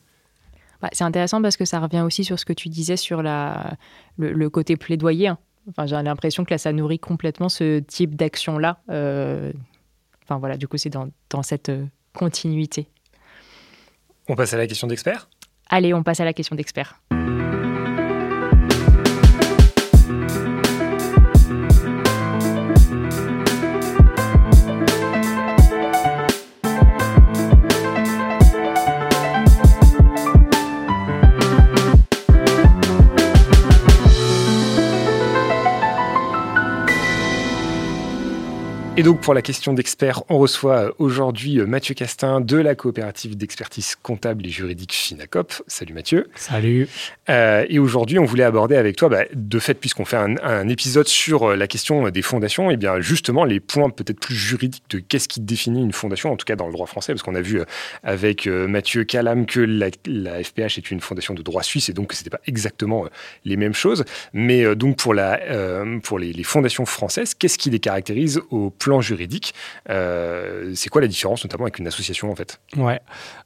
Bah, 0.83 0.89
c'est 0.93 1.05
intéressant 1.05 1.41
parce 1.41 1.57
que 1.57 1.65
ça 1.65 1.81
revient 1.81 2.03
aussi 2.03 2.25
sur 2.25 2.39
ce 2.39 2.45
que 2.45 2.53
tu 2.53 2.69
disais 2.69 2.97
sur 2.97 3.23
la, 3.23 3.77
le, 4.19 4.51
côté 4.51 4.77
plaidoyer. 4.77 5.29
Hein. 5.29 5.39
Enfin, 5.71 5.87
j'ai 5.87 6.01
l'impression 6.03 6.45
que 6.45 6.51
là, 6.51 6.59
ça 6.59 6.73
nourrit 6.73 6.99
complètement 6.99 7.49
ce 7.49 7.79
type 7.81 8.17
d'action-là. 8.17 8.81
Euh, 8.91 9.53
enfin 10.23 10.39
voilà, 10.39 10.57
du 10.57 10.69
coup, 10.69 10.77
c'est 10.77 10.91
dans, 10.91 11.09
dans, 11.31 11.43
cette 11.43 11.71
euh, 11.71 11.87
continuité. 12.13 12.87
On 14.29 14.35
passe 14.35 14.53
à 14.53 14.59
la 14.59 14.67
question 14.67 14.87
d'expert? 14.87 15.29
Allez, 15.71 15.95
on 15.95 16.03
passe 16.03 16.21
à 16.21 16.25
la 16.25 16.35
question 16.35 16.55
d'expert. 16.55 17.01
Et 38.97 39.03
donc 39.03 39.21
pour 39.21 39.35
la 39.35 39.43
question 39.43 39.73
d'expert, 39.73 40.23
on 40.29 40.39
reçoit 40.39 40.77
euh, 40.77 40.91
aujourd'hui 40.99 41.59
euh, 41.59 41.67
Mathieu 41.67 41.97
Castin 41.97 42.41
de 42.41 42.57
la 42.57 42.77
coopérative 42.77 43.37
d'expertise 43.37 43.97
comptable 44.01 44.47
et 44.47 44.51
juridique 44.51 44.93
Finacop. 44.93 45.53
Salut 45.67 45.95
Mathieu. 45.95 46.31
Salut. 46.37 46.89
Euh, 47.29 47.67
et 47.69 47.81
aujourd'hui, 47.81 48.21
on 48.21 48.25
voulait 48.25 48.45
aborder 48.45 48.77
avec 48.77 48.95
toi, 48.95 49.09
bah, 49.09 49.25
de 49.35 49.59
fait, 49.59 49.75
puisqu'on 49.75 50.05
fait 50.05 50.17
un, 50.17 50.69
épisode 50.69 51.09
sur 51.09 51.57
la 51.57 51.67
question 51.67 52.09
des 52.09 52.23
fondations, 52.23 52.71
et 52.71 52.75
eh 52.75 52.77
bien 52.77 53.01
justement 53.01 53.45
les 53.45 53.59
points 53.59 53.91
peut-être 53.91 54.21
plus 54.21 54.37
juridiques 54.37 54.85
de 54.91 55.01
qu'est-ce 55.01 55.27
qui 55.27 55.41
définit 55.41 55.83
une 55.83 55.93
fondation, 55.93 56.31
en 56.31 56.37
tout 56.37 56.45
cas 56.45 56.55
dans 56.55 56.67
le 56.69 56.73
droit 56.73 56.87
français, 56.87 57.13
parce 57.13 57.25
qu'on 57.25 57.35
a 57.35 57.41
vu 57.41 57.61
avec 58.05 58.47
Mathieu 58.47 59.03
Calam 59.03 59.45
que 59.45 59.61
la, 59.61 59.91
FPH 60.43 60.79
est 60.79 60.91
une 60.93 61.01
fondation 61.01 61.35
de 61.35 61.43
droit 61.43 61.65
suisse 61.65 61.89
et 61.89 61.93
donc 61.93 62.13
ce 62.13 62.21
n'était 62.21 62.31
pas 62.31 62.41
exactement 62.47 63.07
les 63.45 63.57
mêmes 63.57 63.75
choses. 63.75 64.05
Mais 64.33 64.75
donc 64.77 64.97
pour, 64.97 65.15
la, 65.15 65.41
pour 66.03 66.19
les, 66.19 66.33
les 66.33 66.45
fondations 66.45 66.87
françaises, 66.87 67.35
qu'est-ce 67.35 67.59
qui 67.59 67.71
les 67.71 67.81
caractérise 67.81 68.41
au 68.51 68.71
plan 68.85 69.01
juridique. 69.01 69.55
Euh, 69.89 70.73
c'est 70.75 70.91
quoi 70.91 71.01
la 71.01 71.09
différence, 71.09 71.43
notamment 71.43 71.65
avec 71.65 71.79
une 71.79 71.87
association, 71.87 72.31
en 72.31 72.35
fait? 72.35 72.61
Ouais. 72.77 73.01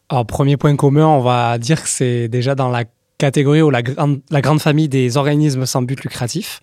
Alors, 0.08 0.26
premier 0.26 0.56
point 0.56 0.74
commun, 0.74 1.06
on 1.06 1.20
va 1.20 1.58
dire 1.58 1.80
que 1.80 1.88
c'est 1.88 2.26
déjà 2.26 2.56
dans 2.56 2.70
la 2.70 2.84
catégorie 3.18 3.62
ou 3.62 3.70
la, 3.70 3.82
grande, 3.82 4.60
famille 4.60 4.88
des 4.88 5.16
organismes 5.16 5.64
sans 5.64 5.82
but 5.82 6.02
lucratif. 6.02 6.60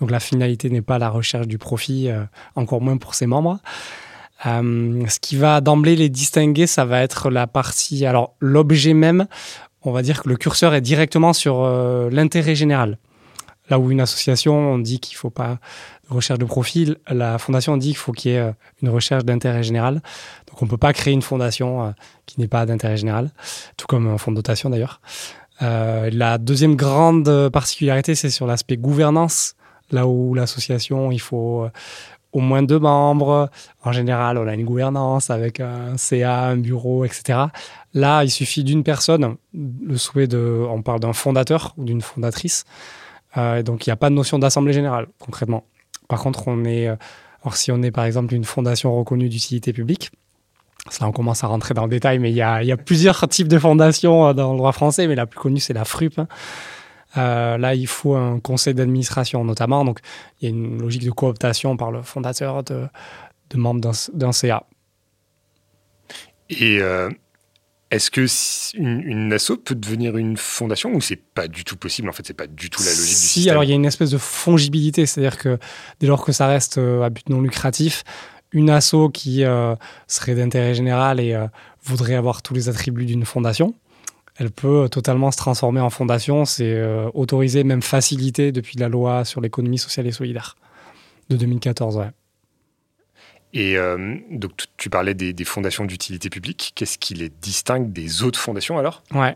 Donc, 0.00 0.10
la 0.10 0.18
finalité 0.18 0.70
n'est 0.70 0.82
pas 0.82 0.98
la 0.98 1.08
recherche 1.08 1.46
du 1.46 1.56
profit, 1.56 2.10
euh, 2.10 2.24
encore 2.56 2.80
moins 2.80 2.96
pour 2.96 3.14
ses 3.14 3.26
membres. 3.26 3.60
Euh, 4.44 5.04
ce 5.08 5.20
qui 5.20 5.36
va 5.36 5.60
d'emblée 5.60 5.94
les 5.94 6.08
distinguer, 6.08 6.66
ça 6.66 6.84
va 6.84 7.02
être 7.02 7.30
la 7.30 7.46
partie. 7.46 8.06
Alors, 8.06 8.34
l'objet 8.40 8.92
même, 8.92 9.26
on 9.82 9.92
va 9.92 10.02
dire 10.02 10.24
que 10.24 10.28
le 10.28 10.36
curseur 10.36 10.74
est 10.74 10.80
directement 10.80 11.32
sur 11.32 11.64
l'intérêt 12.10 12.56
général. 12.56 12.98
Là 13.68 13.78
où 13.78 13.90
une 13.90 14.00
association, 14.00 14.54
on 14.56 14.78
dit 14.78 15.00
qu'il 15.00 15.14
ne 15.14 15.18
faut 15.18 15.30
pas 15.30 15.58
recherche 16.08 16.38
de 16.38 16.44
profil, 16.44 16.96
la 17.08 17.38
fondation 17.38 17.76
dit 17.76 17.88
qu'il 17.88 17.96
faut 17.96 18.12
qu'il 18.12 18.32
y 18.32 18.34
ait 18.34 18.40
euh, 18.40 18.52
une 18.82 18.88
recherche 18.88 19.24
d'intérêt 19.24 19.62
général. 19.62 19.94
Donc 20.46 20.62
on 20.62 20.64
ne 20.66 20.70
peut 20.70 20.76
pas 20.76 20.92
créer 20.92 21.14
une 21.14 21.22
fondation 21.22 21.84
euh, 21.84 21.90
qui 22.26 22.40
n'est 22.40 22.48
pas 22.48 22.66
d'intérêt 22.66 22.96
général, 22.96 23.30
tout 23.76 23.86
comme 23.86 24.06
un 24.08 24.18
fonds 24.18 24.30
de 24.30 24.36
dotation 24.36 24.70
d'ailleurs. 24.70 25.00
Euh, 25.62 26.10
la 26.12 26.38
deuxième 26.38 26.76
grande 26.76 27.48
particularité, 27.48 28.14
c'est 28.14 28.30
sur 28.30 28.46
l'aspect 28.46 28.76
gouvernance, 28.76 29.54
là 29.90 30.06
où 30.06 30.34
l'association, 30.34 31.10
il 31.10 31.20
faut 31.20 31.66
au 32.32 32.40
moins 32.40 32.62
deux 32.62 32.78
membres. 32.78 33.48
En 33.82 33.92
général, 33.92 34.36
on 34.36 34.46
a 34.46 34.54
une 34.54 34.66
gouvernance 34.66 35.30
avec 35.30 35.60
un 35.60 35.96
CA, 35.96 36.42
un 36.42 36.56
bureau, 36.56 37.04
etc. 37.04 37.38
Là, 37.94 38.24
il 38.24 38.30
suffit 38.30 38.64
d'une 38.64 38.84
personne. 38.84 39.36
Le 39.54 39.96
souhait 39.96 40.26
de, 40.26 40.66
on 40.68 40.82
parle 40.82 41.00
d'un 41.00 41.14
fondateur 41.14 41.72
ou 41.78 41.84
d'une 41.84 42.02
fondatrice. 42.02 42.64
Donc 43.34 43.86
il 43.86 43.90
n'y 43.90 43.92
a 43.92 43.96
pas 43.96 44.10
de 44.10 44.14
notion 44.14 44.38
d'assemblée 44.38 44.72
générale 44.72 45.06
concrètement. 45.18 45.64
Par 46.08 46.20
contre, 46.20 46.48
on 46.48 46.64
est, 46.64 46.88
euh, 46.88 46.96
si 47.52 47.70
on 47.72 47.82
est 47.82 47.90
par 47.90 48.04
exemple 48.04 48.34
une 48.34 48.44
fondation 48.44 48.96
reconnue 48.96 49.28
d'utilité 49.28 49.72
publique, 49.72 50.10
là 51.00 51.08
on 51.08 51.12
commence 51.12 51.42
à 51.44 51.48
rentrer 51.48 51.74
dans 51.74 51.84
le 51.84 51.90
détail, 51.90 52.18
mais 52.18 52.30
il 52.30 52.36
y 52.36 52.42
a, 52.42 52.76
plusieurs 52.76 53.28
types 53.28 53.48
de 53.48 53.58
fondations 53.58 54.28
euh, 54.28 54.32
dans 54.32 54.52
le 54.52 54.58
droit 54.58 54.72
français, 54.72 55.06
mais 55.06 55.14
la 55.14 55.26
plus 55.26 55.38
connue 55.38 55.60
c'est 55.60 55.72
la 55.72 55.84
FRUP. 55.84 56.18
Hein. 56.18 56.28
là, 57.16 57.74
il 57.74 57.86
faut 57.86 58.14
un 58.14 58.40
conseil 58.40 58.74
d'administration 58.74 59.44
notamment, 59.44 59.84
donc 59.84 60.00
il 60.40 60.44
y 60.44 60.46
a 60.52 60.54
une 60.54 60.80
logique 60.80 61.04
de 61.04 61.10
cooptation 61.10 61.76
par 61.76 61.90
le 61.90 62.02
fondateur 62.02 62.62
de, 62.62 62.88
membres 63.54 63.92
d'un 64.12 64.32
CA. 64.32 64.64
est-ce 67.90 68.10
que 68.10 68.26
une, 68.76 69.00
une, 69.02 69.32
asso 69.32 69.52
peut 69.64 69.76
devenir 69.76 70.16
une 70.16 70.36
fondation 70.36 70.92
ou 70.92 71.00
c'est 71.00 71.16
pas 71.16 71.46
du 71.46 71.64
tout 71.64 71.76
possible? 71.76 72.08
En 72.08 72.12
fait, 72.12 72.26
c'est 72.26 72.34
pas 72.34 72.48
du 72.48 72.68
tout 72.68 72.82
la 72.82 72.90
logique 72.90 73.04
du 73.04 73.14
système. 73.14 73.42
Si, 73.42 73.50
alors 73.50 73.62
il 73.62 73.70
y 73.70 73.72
a 73.72 73.76
une 73.76 73.84
espèce 73.84 74.10
de 74.10 74.18
fongibilité, 74.18 75.06
c'est-à-dire 75.06 75.38
que 75.38 75.58
dès 76.00 76.08
lors 76.08 76.24
que 76.24 76.32
ça 76.32 76.48
reste 76.48 76.78
euh, 76.78 77.02
à 77.02 77.10
but 77.10 77.28
non 77.28 77.40
lucratif, 77.40 78.02
une 78.50 78.70
asso 78.70 79.08
qui 79.12 79.44
euh, 79.44 79.76
serait 80.08 80.34
d'intérêt 80.34 80.74
général 80.74 81.20
et 81.20 81.34
euh, 81.34 81.46
voudrait 81.84 82.14
avoir 82.14 82.42
tous 82.42 82.54
les 82.54 82.68
attributs 82.68 83.06
d'une 83.06 83.24
fondation, 83.24 83.74
elle 84.36 84.50
peut 84.50 84.88
totalement 84.90 85.30
se 85.30 85.36
transformer 85.36 85.80
en 85.80 85.90
fondation. 85.90 86.44
C'est 86.44 86.78
autorisé, 87.14 87.64
même 87.64 87.82
facilité 87.82 88.52
depuis 88.52 88.78
la 88.78 88.88
loi 88.88 89.24
sur 89.24 89.40
l'économie 89.40 89.78
sociale 89.78 90.06
et 90.06 90.12
solidaire 90.12 90.56
de 91.30 91.36
2014. 91.36 91.96
Ouais. 91.96 92.10
Et 93.56 93.78
euh, 93.78 94.16
donc, 94.30 94.52
tu 94.76 94.90
parlais 94.90 95.14
des, 95.14 95.44
fondations 95.44 95.86
d'utilité 95.86 96.28
publique. 96.28 96.72
Qu'est-ce 96.74 96.98
qui 96.98 97.14
les 97.14 97.30
distingue 97.30 97.90
des 97.90 98.22
autres 98.22 98.38
fondations 98.38 98.78
alors? 98.78 99.02
Ouais. 99.14 99.34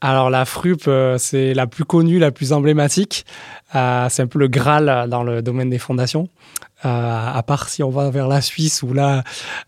Alors, 0.00 0.30
la 0.30 0.46
FRUP, 0.46 0.88
euh, 0.88 1.18
c'est 1.18 1.52
la 1.52 1.66
plus 1.66 1.84
connue, 1.84 2.18
la 2.18 2.30
plus 2.30 2.54
emblématique. 2.54 3.26
Euh, 3.74 4.06
c'est 4.08 4.22
un 4.22 4.26
peu 4.26 4.38
le 4.38 4.48
Graal 4.48 5.10
dans 5.10 5.22
le 5.22 5.42
domaine 5.42 5.68
des 5.68 5.78
fondations. 5.78 6.30
à 6.82 7.42
part 7.46 7.68
si 7.68 7.82
on 7.82 7.90
va 7.90 8.08
vers 8.08 8.26
la 8.26 8.40
Suisse, 8.40 8.82
où 8.82 8.94
là, 8.94 9.22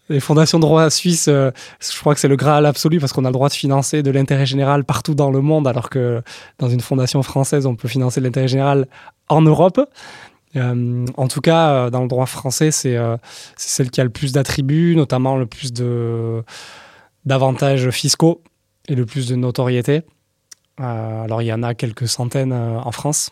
les 0.09 0.21
fondations 0.21 0.59
de 0.59 0.63
droit 0.63 0.89
suisse, 0.89 1.27
je 1.27 1.99
crois 1.99 2.15
que 2.15 2.21
c'est 2.21 2.29
le 2.29 2.37
Graal 2.37 2.65
absolu 2.65 3.01
parce 3.01 3.13
qu'on 3.13 3.27
a 3.27 3.29
le 3.29 3.35
droit 3.35 3.49
de 3.51 3.55
financer 3.55 4.03
de 4.03 4.11
l'intérêt 4.11 4.47
général 4.47 4.85
partout 4.85 5.15
dans 5.15 5.31
le 5.31 5.43
monde, 5.43 5.69
alors 5.69 5.91
que 5.91 6.23
dans 6.59 6.71
une 6.71 6.81
fondation 6.81 7.23
française, 7.23 7.67
on 7.67 7.75
peut 7.75 7.89
financer 7.89 8.21
l'intérêt 8.23 8.49
général 8.49 8.87
en 9.29 9.43
Europe. 9.43 9.81
Euh, 10.57 11.07
en 11.17 11.29
tout 11.29 11.41
cas, 11.41 11.71
euh, 11.71 11.91
dans 11.91 12.03
le 12.03 12.09
droit 12.09 12.27
français, 12.27 12.71
euh, 12.87 13.17
c'est 13.57 13.69
celle 13.69 13.91
qui 13.91 14.01
a 14.01 14.05
le 14.05 14.11
plus 14.11 14.33
d'attributs, 14.33 14.97
notamment 14.97 15.37
le 15.37 15.47
plus 15.47 15.73
d'avantages 17.25 17.91
fiscaux 17.91 18.43
et 18.89 18.95
le 18.95 19.07
plus 19.07 19.29
de 19.29 19.37
notoriété. 19.37 20.03
alors, 20.79 21.43
il 21.43 21.47
y 21.47 21.53
en 21.53 21.63
a 21.63 21.75
quelques 21.75 22.09
centaines 22.09 22.53
en 22.53 22.91
France. 22.93 23.31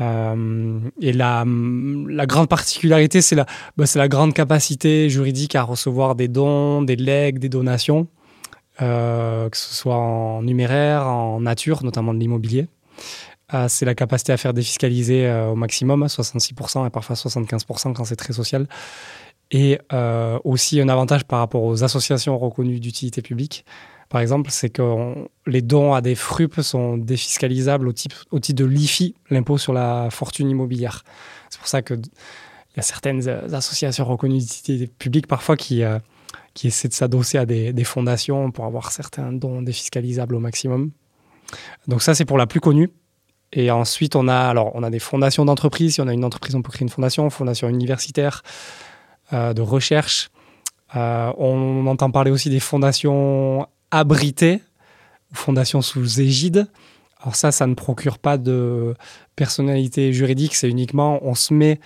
et 0.00 1.12
la, 1.12 1.44
grande 2.26 2.48
particularité, 2.48 3.20
c'est 3.20 3.34
la, 3.34 3.46
bah, 3.76 3.84
la 3.94 4.08
grande 4.08 4.32
capacité 4.32 5.10
juridique 5.10 5.56
à 5.56 5.62
recevoir 5.62 6.14
des 6.14 6.28
dons, 6.28 6.82
des 6.82 6.96
legs, 6.96 7.38
des 7.38 7.48
donations, 7.48 8.06
que 8.78 9.50
ce 9.52 9.74
soit 9.74 9.96
en 9.96 10.42
numéraire, 10.42 11.08
en 11.08 11.40
nature, 11.40 11.82
notamment 11.82 12.14
de 12.14 12.20
l'immobilier. 12.20 12.68
Ah, 13.50 13.68
c'est 13.68 13.86
la 13.86 13.94
capacité 13.94 14.32
à 14.32 14.36
faire 14.36 14.52
défiscaliser 14.52 15.26
euh, 15.26 15.48
au 15.48 15.54
maximum, 15.54 16.04
66% 16.04 16.86
et 16.86 16.90
parfois 16.90 17.16
75% 17.16 17.94
quand 17.94 18.04
c'est 18.04 18.16
très 18.16 18.34
social. 18.34 18.66
Et 19.50 19.78
euh, 19.94 20.38
aussi 20.44 20.80
un 20.80 20.88
avantage 20.90 21.24
par 21.24 21.38
rapport 21.38 21.62
aux 21.62 21.82
associations 21.82 22.38
reconnues 22.38 22.78
d'utilité 22.80 23.22
publique. 23.22 23.64
Par 24.10 24.20
exemple, 24.20 24.50
c'est 24.50 24.68
que 24.68 25.14
les 25.46 25.62
dons 25.62 25.94
à 25.94 26.02
des 26.02 26.14
FRUP 26.14 26.60
sont 26.60 26.98
défiscalisables 26.98 27.88
au, 27.88 27.92
type, 27.92 28.12
au 28.30 28.38
titre 28.38 28.62
de 28.62 28.68
l'IFI, 28.68 29.14
l'impôt 29.30 29.56
sur 29.56 29.72
la 29.72 30.08
fortune 30.10 30.50
immobilière. 30.50 31.04
C'est 31.48 31.58
pour 31.58 31.68
ça 31.68 31.80
qu'il 31.80 32.02
y 32.76 32.80
a 32.80 32.82
certaines 32.82 33.26
euh, 33.26 33.48
associations 33.54 34.04
reconnues 34.04 34.40
d'utilité 34.40 34.86
publique 34.98 35.26
parfois 35.26 35.56
qui, 35.56 35.82
qui 36.52 36.66
essaient 36.66 36.88
de 36.88 36.92
s'adosser 36.92 37.38
à 37.38 37.46
des, 37.46 37.84
fondations 37.84 38.50
pour 38.50 38.66
avoir 38.66 38.92
certains 38.92 39.32
dons 39.32 39.62
défiscalisables 39.62 40.34
au 40.34 40.40
maximum. 40.40 40.90
Donc 41.86 42.02
ça, 42.02 42.14
c'est 42.14 42.26
pour 42.26 42.36
la 42.36 42.46
plus 42.46 42.60
connue. 42.60 42.90
Et 43.52 43.70
ensuite, 43.70 44.14
on 44.16 44.28
a, 44.28 44.36
alors, 44.36 44.72
on 44.74 44.82
a 44.82 44.90
des 44.90 44.98
fondations 44.98 45.44
d'entreprise. 45.44 45.94
Si 45.94 46.00
on 46.00 46.08
a 46.08 46.12
une 46.12 46.24
entreprise, 46.24 46.54
on 46.54 46.62
peut 46.62 46.70
créer 46.70 46.82
une 46.82 46.90
fondation, 46.90 47.28
fondation 47.30 47.68
universitaire, 47.68 48.42
euh, 49.32 49.54
de 49.54 49.62
recherche. 49.62 50.30
Euh, 50.96 51.32
on 51.38 51.86
entend 51.86 52.10
parler 52.10 52.30
aussi 52.30 52.50
des 52.50 52.60
fondations 52.60 53.66
abritées, 53.90 54.62
fondations 55.32 55.82
sous 55.82 56.20
égide. 56.20 56.66
Alors 57.20 57.34
ça, 57.34 57.52
ça 57.52 57.66
ne 57.66 57.74
procure 57.74 58.18
pas 58.18 58.38
de 58.38 58.94
personnalité 59.36 60.12
juridique, 60.12 60.54
c'est 60.54 60.68
uniquement, 60.68 61.18
on 61.22 61.34
se 61.34 61.52
met 61.52 61.80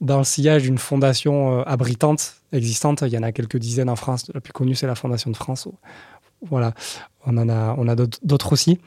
dans 0.00 0.18
le 0.18 0.24
sillage 0.24 0.62
d'une 0.62 0.78
fondation 0.78 1.60
euh, 1.60 1.62
abritante 1.64 2.36
existante. 2.52 3.02
Il 3.02 3.12
y 3.12 3.18
en 3.18 3.22
a 3.22 3.32
quelques 3.32 3.56
dizaines 3.56 3.90
en 3.90 3.96
France. 3.96 4.30
La 4.34 4.40
plus 4.40 4.52
connue, 4.52 4.74
c'est 4.74 4.86
la 4.86 4.94
Fondation 4.94 5.30
de 5.30 5.36
France. 5.36 5.68
Voilà, 6.48 6.74
on 7.24 7.36
en 7.38 7.48
a, 7.48 7.74
on 7.78 7.88
a 7.88 7.96
d'autres 7.96 8.52
aussi 8.52 8.78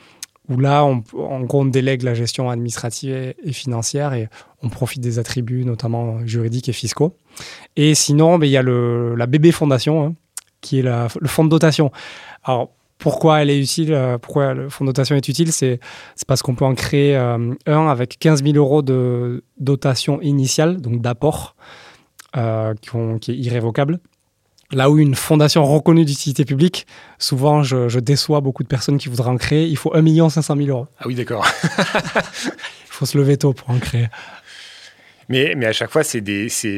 où 0.49 0.57
là, 0.57 0.85
on, 0.85 1.03
en 1.17 1.41
gros, 1.41 1.61
on 1.61 1.65
délègue 1.65 2.03
la 2.03 2.13
gestion 2.13 2.49
administrative 2.49 3.33
et, 3.43 3.53
financière 3.53 4.13
et 4.13 4.29
on 4.63 4.69
profite 4.69 5.01
des 5.01 5.19
attributs, 5.19 5.65
notamment 5.65 6.25
juridiques 6.25 6.69
et 6.69 6.73
fiscaux. 6.73 7.15
Et 7.75 7.95
sinon, 7.95 8.37
ben, 8.37 8.47
il 8.47 8.51
y 8.51 8.57
a 8.57 8.61
le, 8.61 9.15
la 9.15 9.25
bébé 9.27 9.51
fondation, 9.51 10.05
hein, 10.05 10.15
qui 10.61 10.79
est 10.79 10.83
le 10.83 11.27
fonds 11.27 11.43
de 11.43 11.49
dotation. 11.49 11.91
Alors, 12.43 12.71
pourquoi 12.97 13.41
elle 13.41 13.49
est 13.49 13.59
utile, 13.59 13.93
euh, 13.93 14.17
pourquoi 14.17 14.53
le 14.53 14.69
fonds 14.69 14.83
de 14.85 14.89
dotation 14.89 15.15
est 15.15 15.27
utile, 15.27 15.51
c'est 15.51 15.79
parce 16.27 16.41
qu'on 16.41 16.55
peut 16.55 16.65
en 16.65 16.73
créer 16.73 17.15
euh, 17.15 17.53
un 17.65 17.87
avec 17.87 18.17
15 18.19 18.43
000 18.43 18.55
euros 18.57 18.81
de 18.81 19.43
dotation 19.59 20.21
initiale, 20.21 20.81
donc 20.81 21.01
d'apport, 21.01 21.55
euh, 22.35 22.73
qui, 23.21 23.31
est 23.31 23.35
irrévocable. 23.35 23.99
Là 24.73 24.89
où 24.89 24.97
une 24.97 25.15
fondation 25.15 25.63
reconnue 25.63 26.03
d'utilité 26.03 26.43
publique, 26.43 26.87
souvent 27.19 27.63
je, 27.63 27.99
déçois 27.99 28.41
beaucoup 28.41 28.63
de 28.63 28.67
personnes 28.67 28.97
qui 28.97 29.07
voudraient 29.07 29.29
en 29.29 29.37
créer, 29.37 29.65
il 29.65 29.77
faut 29.77 29.95
1 29.95 30.29
500 30.29 30.57
000 30.57 30.67
euros. 30.67 30.87
Ah 30.99 31.05
oui, 31.07 31.15
d'accord. 31.15 31.47
il 32.45 32.51
faut 32.89 33.05
se 33.05 33.17
lever 33.17 33.37
tôt 33.37 33.53
pour 33.53 33.69
en 33.69 33.79
créer. 33.79 34.07
Mais, 35.29 35.53
mais 35.55 35.65
à 35.65 35.73
chaque 35.73 35.89
fois, 35.89 36.03
c'est 36.03 36.21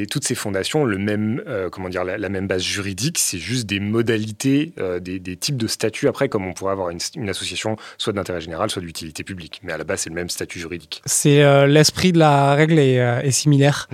toutes 0.09 0.23
ces 0.23 0.35
fondations, 0.35 0.85
le 0.85 0.97
même, 0.97 1.41
euh, 1.47 1.69
comment 1.69 1.89
dire, 1.89 2.03
la, 2.03 2.29
même 2.29 2.47
base 2.47 2.63
juridique, 2.63 3.17
c'est 3.19 3.37
juste 3.37 3.65
des 3.65 3.79
modalités, 3.79 4.73
euh, 4.79 4.99
des, 4.99 5.19
types 5.35 5.57
de 5.57 5.67
statuts 5.67 6.07
après, 6.07 6.29
comme 6.29 6.45
on 6.45 6.53
pourrait 6.53 6.71
avoir 6.71 6.89
une, 6.89 7.29
association 7.29 7.75
soit 7.97 8.13
d'intérêt 8.13 8.41
général, 8.41 8.69
soit 8.69 8.81
d'utilité 8.81 9.23
publique. 9.23 9.61
Mais 9.63 9.73
à 9.73 9.77
la 9.77 9.83
base, 9.83 10.01
c'est 10.01 10.09
le 10.09 10.15
même 10.15 10.29
statut 10.29 10.59
juridique. 10.59 11.01
C'est 11.05 11.43
euh, 11.43 11.65
l'esprit 11.65 12.11
de 12.11 12.19
la 12.19 12.53
règle 12.53 12.77
est, 12.77 12.95
est 12.95 13.31
similaire. 13.31 13.87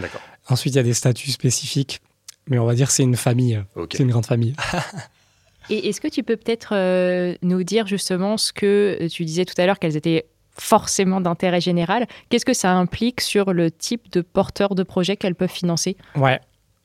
Ensuite, 0.48 0.74
il 0.76 0.78
y 0.78 0.80
a 0.80 0.84
des 0.84 0.94
statuts 0.94 1.32
spécifiques 1.32 2.02
mais 2.48 2.60
on 2.60 2.66
va 2.66 2.76
dire 2.76 2.92
c'est 2.92 3.04
une 3.04 3.16
famille. 3.16 3.62
C'est 3.92 4.04
une 4.04 4.12
grande 4.12 4.26
famille. 4.26 4.56
Et 5.70 5.90
est-ce 5.90 6.00
que 6.00 6.08
tu 6.08 6.24
peux 6.24 6.36
peut-être 6.36 6.74
euh, 6.74 7.36
nous 7.42 7.64
dire 7.64 7.88
justement 7.88 8.38
ce 8.38 8.54
que 8.54 9.08
tu 9.08 9.26
disais 9.26 9.46
tout 9.46 9.60
à 9.60 9.66
l'heure, 9.66 9.80
qu'elles 9.80 9.98
étaient 9.98 10.26
forcément 10.58 11.22
d'intérêt 11.22 11.62
général 11.62 12.08
Qu'est-ce 12.30 12.46
que 12.46 12.54
ça 12.54 12.74
implique 12.74 13.22
sur 13.22 13.54
le 13.54 13.72
type 13.72 14.12
de 14.12 14.22
porteur 14.22 14.76
de 14.76 14.84
projet 14.84 15.18
qu'elles 15.18 15.36
peuvent 15.36 15.50
financer? 15.50 15.98
Ouais. 16.16 16.40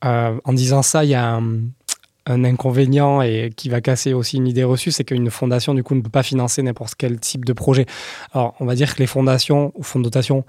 Euh, 0.05 0.39
en 0.45 0.53
disant 0.53 0.83
ça, 0.83 1.05
il 1.05 1.11
y 1.11 1.15
a 1.15 1.35
un, 1.35 2.45
inconvénient 2.45 3.23
et 3.23 3.51
qui 3.55 3.69
va 3.69 3.81
casser 3.81 4.13
aussi 4.13 4.37
une 4.37 4.47
idée 4.47 4.63
reçue, 4.63 4.93
c'est 4.93 5.03
qu'une 5.03 5.31
fondation, 5.31 5.75
du 5.75 5.83
coup, 5.83 5.97
ne 5.97 6.01
peut 6.01 6.11
pas 6.11 6.23
financer 6.23 6.63
n'importe 6.63 6.95
quel 6.97 7.19
type 7.19 7.45
de 7.45 7.53
projet. 7.53 7.87
Alors, 8.33 8.55
on 8.61 8.67
va 8.67 8.77
dire 8.77 8.95
que 8.95 9.01
les 9.01 9.09
fondations 9.09 9.73
ou 9.75 9.83
fonds 9.83 9.99
de 9.99 10.05
dotation 10.05 10.45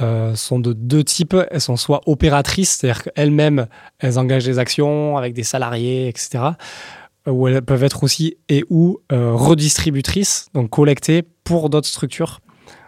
euh, 0.00 0.34
sont 0.34 0.58
de 0.58 0.72
deux 0.72 1.04
types. 1.04 1.36
Elles 1.50 1.60
sont 1.60 1.76
soit 1.76 2.00
opératrices, 2.06 2.78
c'est-à-dire 2.78 3.02
qu'elles-mêmes, 3.04 3.66
elles 3.98 4.18
engagent 4.18 4.44
des 4.44 4.58
actions 4.58 5.16
avec 5.16 5.34
des 5.34 5.42
salariés, 5.42 6.08
etc 6.08 6.52
ou 7.26 7.48
elles 7.48 7.62
peuvent 7.62 7.84
être 7.84 8.02
aussi 8.02 8.36
et 8.48 8.64
ou 8.70 8.98
euh, 9.12 9.34
redistributrices, 9.34 10.48
donc 10.54 10.70
collectées 10.70 11.22
pour 11.44 11.70
d'autres 11.70 11.88
structures, 11.88 12.40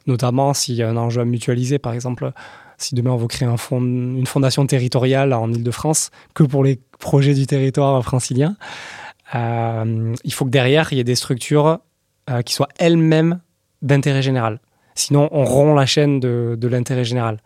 notamment 0.07 0.55
s'il 0.55 0.77
y 0.77 0.83
a 0.83 0.89
un 0.89 0.97
enjeu 0.97 1.21
à 1.21 1.25
mutualiser, 1.25 1.79
par 1.79 1.93
exemple, 1.93 2.33
si 2.79 2.95
demain 2.95 3.11
on 3.11 3.17
veut 3.17 3.29
créer 3.29 3.49
une 3.49 4.27
fondation 4.27 4.67
territoriale 4.67 5.33
en 5.33 5.53
Ile-de-France, 5.53 6.11
que 6.35 6.43
pour 6.43 6.65
les 6.65 6.81
projets 6.99 7.35
du 7.35 7.47
territoire 7.47 8.03
francilien, 8.03 8.57
euh, 9.35 10.15
il 10.25 10.33
faut 10.33 10.45
que 10.45 10.51
derrière, 10.51 10.93
il 10.93 10.97
y 10.97 11.01
ait 11.01 11.05
des 11.05 11.15
structures 11.15 11.79
euh, 12.31 12.43
qui 12.43 12.55
soient 12.55 12.69
elles-mêmes 12.79 13.41
d'intérêt 13.83 14.23
général. 14.23 14.61
Sinon, 14.95 15.29
on 15.33 15.45
rompt 15.45 15.77
la 15.77 15.87
chaîne 15.87 16.21
de, 16.21 16.57
de 16.59 16.69
l'intérêt 16.69 17.05
général. 17.05 17.39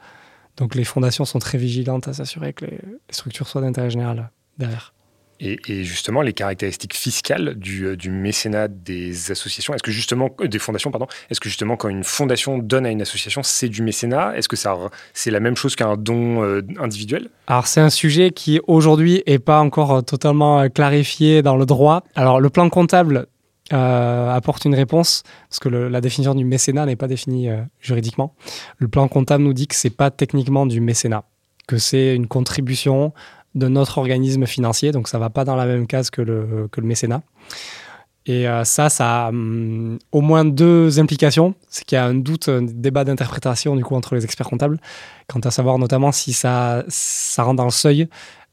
Donc 0.57 0.75
les 0.75 0.85
fondations 0.85 1.25
sont 1.25 1.39
très 1.39 1.59
vigilantes 1.59 2.09
à 2.09 2.15
s'assurer 2.15 2.53
que 2.53 2.65
les 2.65 2.81
structures 3.11 3.47
soient 3.47 3.61
d'intérêt 3.61 3.91
général 3.91 4.31
derrière. 4.59 4.95
Et, 5.39 5.85
justement, 5.85 6.23
les 6.23 6.33
caractéristiques 6.33 6.97
fiscales 6.97 7.57
du, 7.57 7.85
euh, 7.85 7.97
du 7.97 8.11
mécénat 8.11 8.69
des 8.69 9.31
associations, 9.31 9.75
est-ce 9.75 9.83
que 9.83 9.91
justement, 9.91 10.31
euh, 10.41 10.49
des 10.49 10.59
fondations, 10.59 10.91
pardon, 10.91 11.07
est-ce 11.29 11.41
que 11.41 11.51
justement, 11.51 11.77
quand 11.77 11.91
une 11.91 12.05
fondation 12.05 12.57
donne 12.57 12.87
à 12.87 12.91
une 12.91 13.03
association, 13.03 13.43
c'est 13.43 13.69
du 13.69 13.83
mécénat? 13.83 14.35
Est-ce 14.37 14.49
que 14.49 14.57
ça, 14.57 14.75
c'est 15.13 15.31
la 15.31 15.41
même 15.41 15.55
chose 15.55 15.77
qu'un 15.77 15.97
don 15.99 16.43
euh, 16.43 16.63
individuel? 16.81 17.29
Alors, 17.49 17.67
c'est 17.67 17.83
un 17.83 17.91
sujet 17.91 18.31
qui 18.31 18.61
aujourd'hui 18.67 19.23
n'est 19.27 19.39
pas 19.39 19.61
encore 19.61 20.03
totalement 20.05 20.67
clarifié 20.71 21.43
dans 21.43 21.59
le 21.59 21.67
droit. 21.67 22.03
Alors, 22.15 22.41
le 22.41 22.49
plan 22.49 22.71
comptable 22.71 23.27
apporte 23.71 24.65
une 24.65 24.75
réponse, 24.75 25.23
parce 25.49 25.59
que 25.59 25.69
la 25.69 26.01
définition 26.01 26.35
du 26.35 26.45
mécénat 26.45 26.87
n'est 26.87 26.97
pas 26.97 27.09
définie 27.09 27.49
juridiquement. 27.81 28.35
Le 28.79 28.89
plan 28.89 29.09
comptable 29.09 29.45
nous 29.45 29.53
dit 29.53 29.67
que 29.67 29.75
c'est 29.75 29.91
pas 29.91 30.11
techniquement 30.11 30.67
du 30.67 30.81
mécénat, 30.81 31.25
que 31.67 31.79
c'est 31.79 32.15
une 32.15 32.29
contribution 32.29 33.13
de 33.57 33.69
notre 33.69 33.99
organisme 33.99 34.47
financier, 34.47 34.93
donc 34.93 35.09
ça 35.09 35.19
va 35.19 35.31
pas 35.31 35.45
dans 35.45 35.57
la 35.57 35.67
même 35.67 35.87
case 35.87 36.11
que 36.11 36.23
le, 36.23 36.69
mécénat. 36.83 37.23
Et 38.27 38.47
euh, 38.49 38.65
ça, 38.65 38.89
ça 38.89 39.27
a 39.27 39.29
hum, 39.29 39.99
au 40.13 40.21
moins 40.21 40.45
deux 40.45 40.99
implications. 40.99 41.55
C'est 41.69 41.85
qu'il 41.85 41.97
y 41.97 41.99
a 41.99 42.05
un 42.05 42.15
doute, 42.15 42.49
un 42.49 42.63
débat 42.63 43.05
d'interprétation 43.05 43.77
du 43.77 43.85
coup 43.85 43.95
entre 43.95 44.15
les 44.15 44.25
experts 44.25 44.49
comptables, 44.49 44.79
quant 45.29 45.41
à 45.41 45.51
savoir 45.51 45.79
notamment 45.79 46.13
si 46.13 46.33
ça, 46.33 46.85
ça 46.89 47.45
rentre 47.45 47.57
dans 47.57 47.65
le 47.65 47.71
seuil 47.71 48.09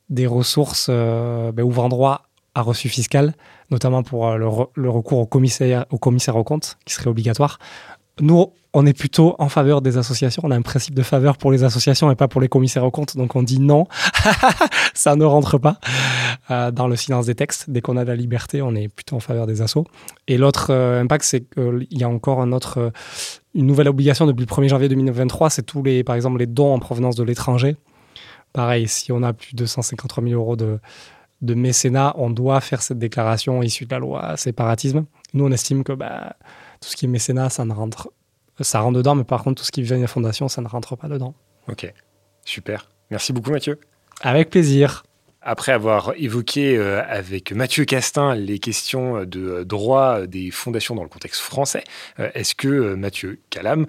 des 0.10 0.28
ressources 0.28 0.88
euh, 0.90 1.52
ben, 1.52 1.64
ouvrant 1.64 1.90
droit 1.90 2.24
à 2.56 2.62
reçu 2.62 2.88
fiscal, 2.88 3.34
notamment 3.74 4.04
pour 4.04 4.28
euh, 4.28 4.38
le, 4.38 4.90
recours 4.90 5.20
au 5.20 5.26
commissaire, 5.26 5.86
au 5.90 5.98
commissaire 5.98 6.38
aux 6.38 6.44
comptes, 6.44 6.78
qui 6.86 6.94
serait 6.94 7.10
obligatoire. 7.10 7.60
Nous, 8.22 8.54
on 8.74 8.86
est 8.86 8.98
plutôt 8.98 9.36
en 9.40 9.50
faveur 9.50 9.82
des 9.82 9.98
associations. 9.98 10.44
On 10.46 10.52
a 10.52 10.56
un 10.56 10.62
principe 10.62 10.94
de 10.96 11.02
faveur 11.02 11.38
pour 11.38 11.52
les 11.52 11.64
associations 11.64 12.12
et 12.12 12.16
pas 12.16 12.28
pour 12.28 12.42
les 12.42 12.48
commissaires 12.48 12.84
aux 12.84 12.92
comptes. 12.92 13.18
Donc 13.18 13.36
on 13.36 13.44
dit 13.44 13.60
non, 13.60 13.88
ça 14.94 15.16
ne 15.16 15.26
rentre 15.26 15.58
pas 15.58 15.80
euh, 16.52 16.72
dans 16.72 16.88
le 16.88 16.96
silence 16.96 17.26
des 17.26 17.36
textes. 17.36 17.70
Dès 17.70 17.82
qu'on 17.82 17.98
a 17.98 18.04
la 18.04 18.16
liberté, 18.16 18.62
on 18.62 18.76
est 18.76 18.88
plutôt 18.88 19.16
en 19.16 19.20
faveur 19.20 19.48
des 19.48 19.62
assos. 19.62 19.86
Et 20.28 20.38
l'autre 20.38 20.68
euh, 20.70 21.02
impact, 21.02 21.26
c'est 21.26 21.42
qu'il 21.42 21.88
y 21.90 22.04
a 22.04 22.10
encore 22.10 22.42
une 22.44 23.66
nouvelle 23.66 23.90
obligation 23.90 24.28
depuis 24.28 24.46
le 24.46 24.48
1er 24.48 24.70
janvier 24.70 24.90
2023. 24.90 25.50
C'est 25.50 25.64
tous 25.64 25.84
les, 25.84 26.04
par 26.04 26.16
exemple, 26.16 26.38
les 26.38 26.48
dons 26.48 26.74
en 26.74 26.80
provenance 26.80 27.16
de 27.16 27.24
l'étranger. 27.24 27.76
Pareil, 28.54 28.88
si 28.88 29.12
on 29.12 29.24
a 29.24 29.34
plus 29.34 29.56
de 29.56 29.66
153 29.66 30.24
000 30.24 30.40
euros 30.40 30.56
de, 30.56 30.80
de 31.44 31.54
mécénat, 31.54 32.14
on 32.18 32.30
doit 32.30 32.62
faire 32.62 32.82
cette 32.82 32.98
déclaration 32.98 33.62
issue 33.62 33.86
de 33.86 33.92
la 33.92 34.00
loi 34.00 34.38
séparatisme. 34.38 35.06
Nous, 35.34 35.46
on 35.46 35.52
estime 35.52 35.84
que 35.84 35.94
bah, 35.94 36.36
tout 36.82 36.90
ce 36.90 36.96
qui 36.96 37.06
est 37.06 37.10
mécénat, 37.10 37.50
ça 37.50 37.66
ne 37.66 37.74
rentre 37.74 38.10
ça 38.60 38.80
rentre 38.82 38.98
dedans, 38.98 39.16
mais 39.16 39.24
par 39.24 39.44
contre, 39.44 39.62
tout 39.62 39.66
ce 39.66 39.72
qui 39.72 39.82
vient 39.82 39.98
de 39.98 40.02
la 40.04 40.08
fondation, 40.08 40.48
ça 40.48 40.62
ne 40.62 40.68
rentre 40.68 40.96
pas 40.96 41.08
dedans. 41.08 41.34
Ok, 41.68 41.92
super. 42.46 42.90
Merci 43.10 43.34
beaucoup, 43.34 43.52
Mathieu. 43.52 43.80
Avec 44.22 44.50
plaisir. 44.50 45.04
Après 45.46 45.74
avoir 45.74 46.14
évoqué 46.16 46.78
euh, 46.78 47.04
avec 47.06 47.52
Mathieu 47.52 47.84
Castin 47.84 48.34
les 48.34 48.60
questions 48.60 49.26
de 49.26 49.42
euh, 49.42 49.66
droit 49.66 50.26
des 50.26 50.52
fondations 50.52 50.96
dans 50.96 51.04
le 51.04 51.10
contexte 51.10 51.42
français, 51.42 51.84
euh, 52.20 52.30
est-ce 52.34 52.56
que 52.56 52.96
Mathieu 52.96 53.40
Calam, 53.50 53.86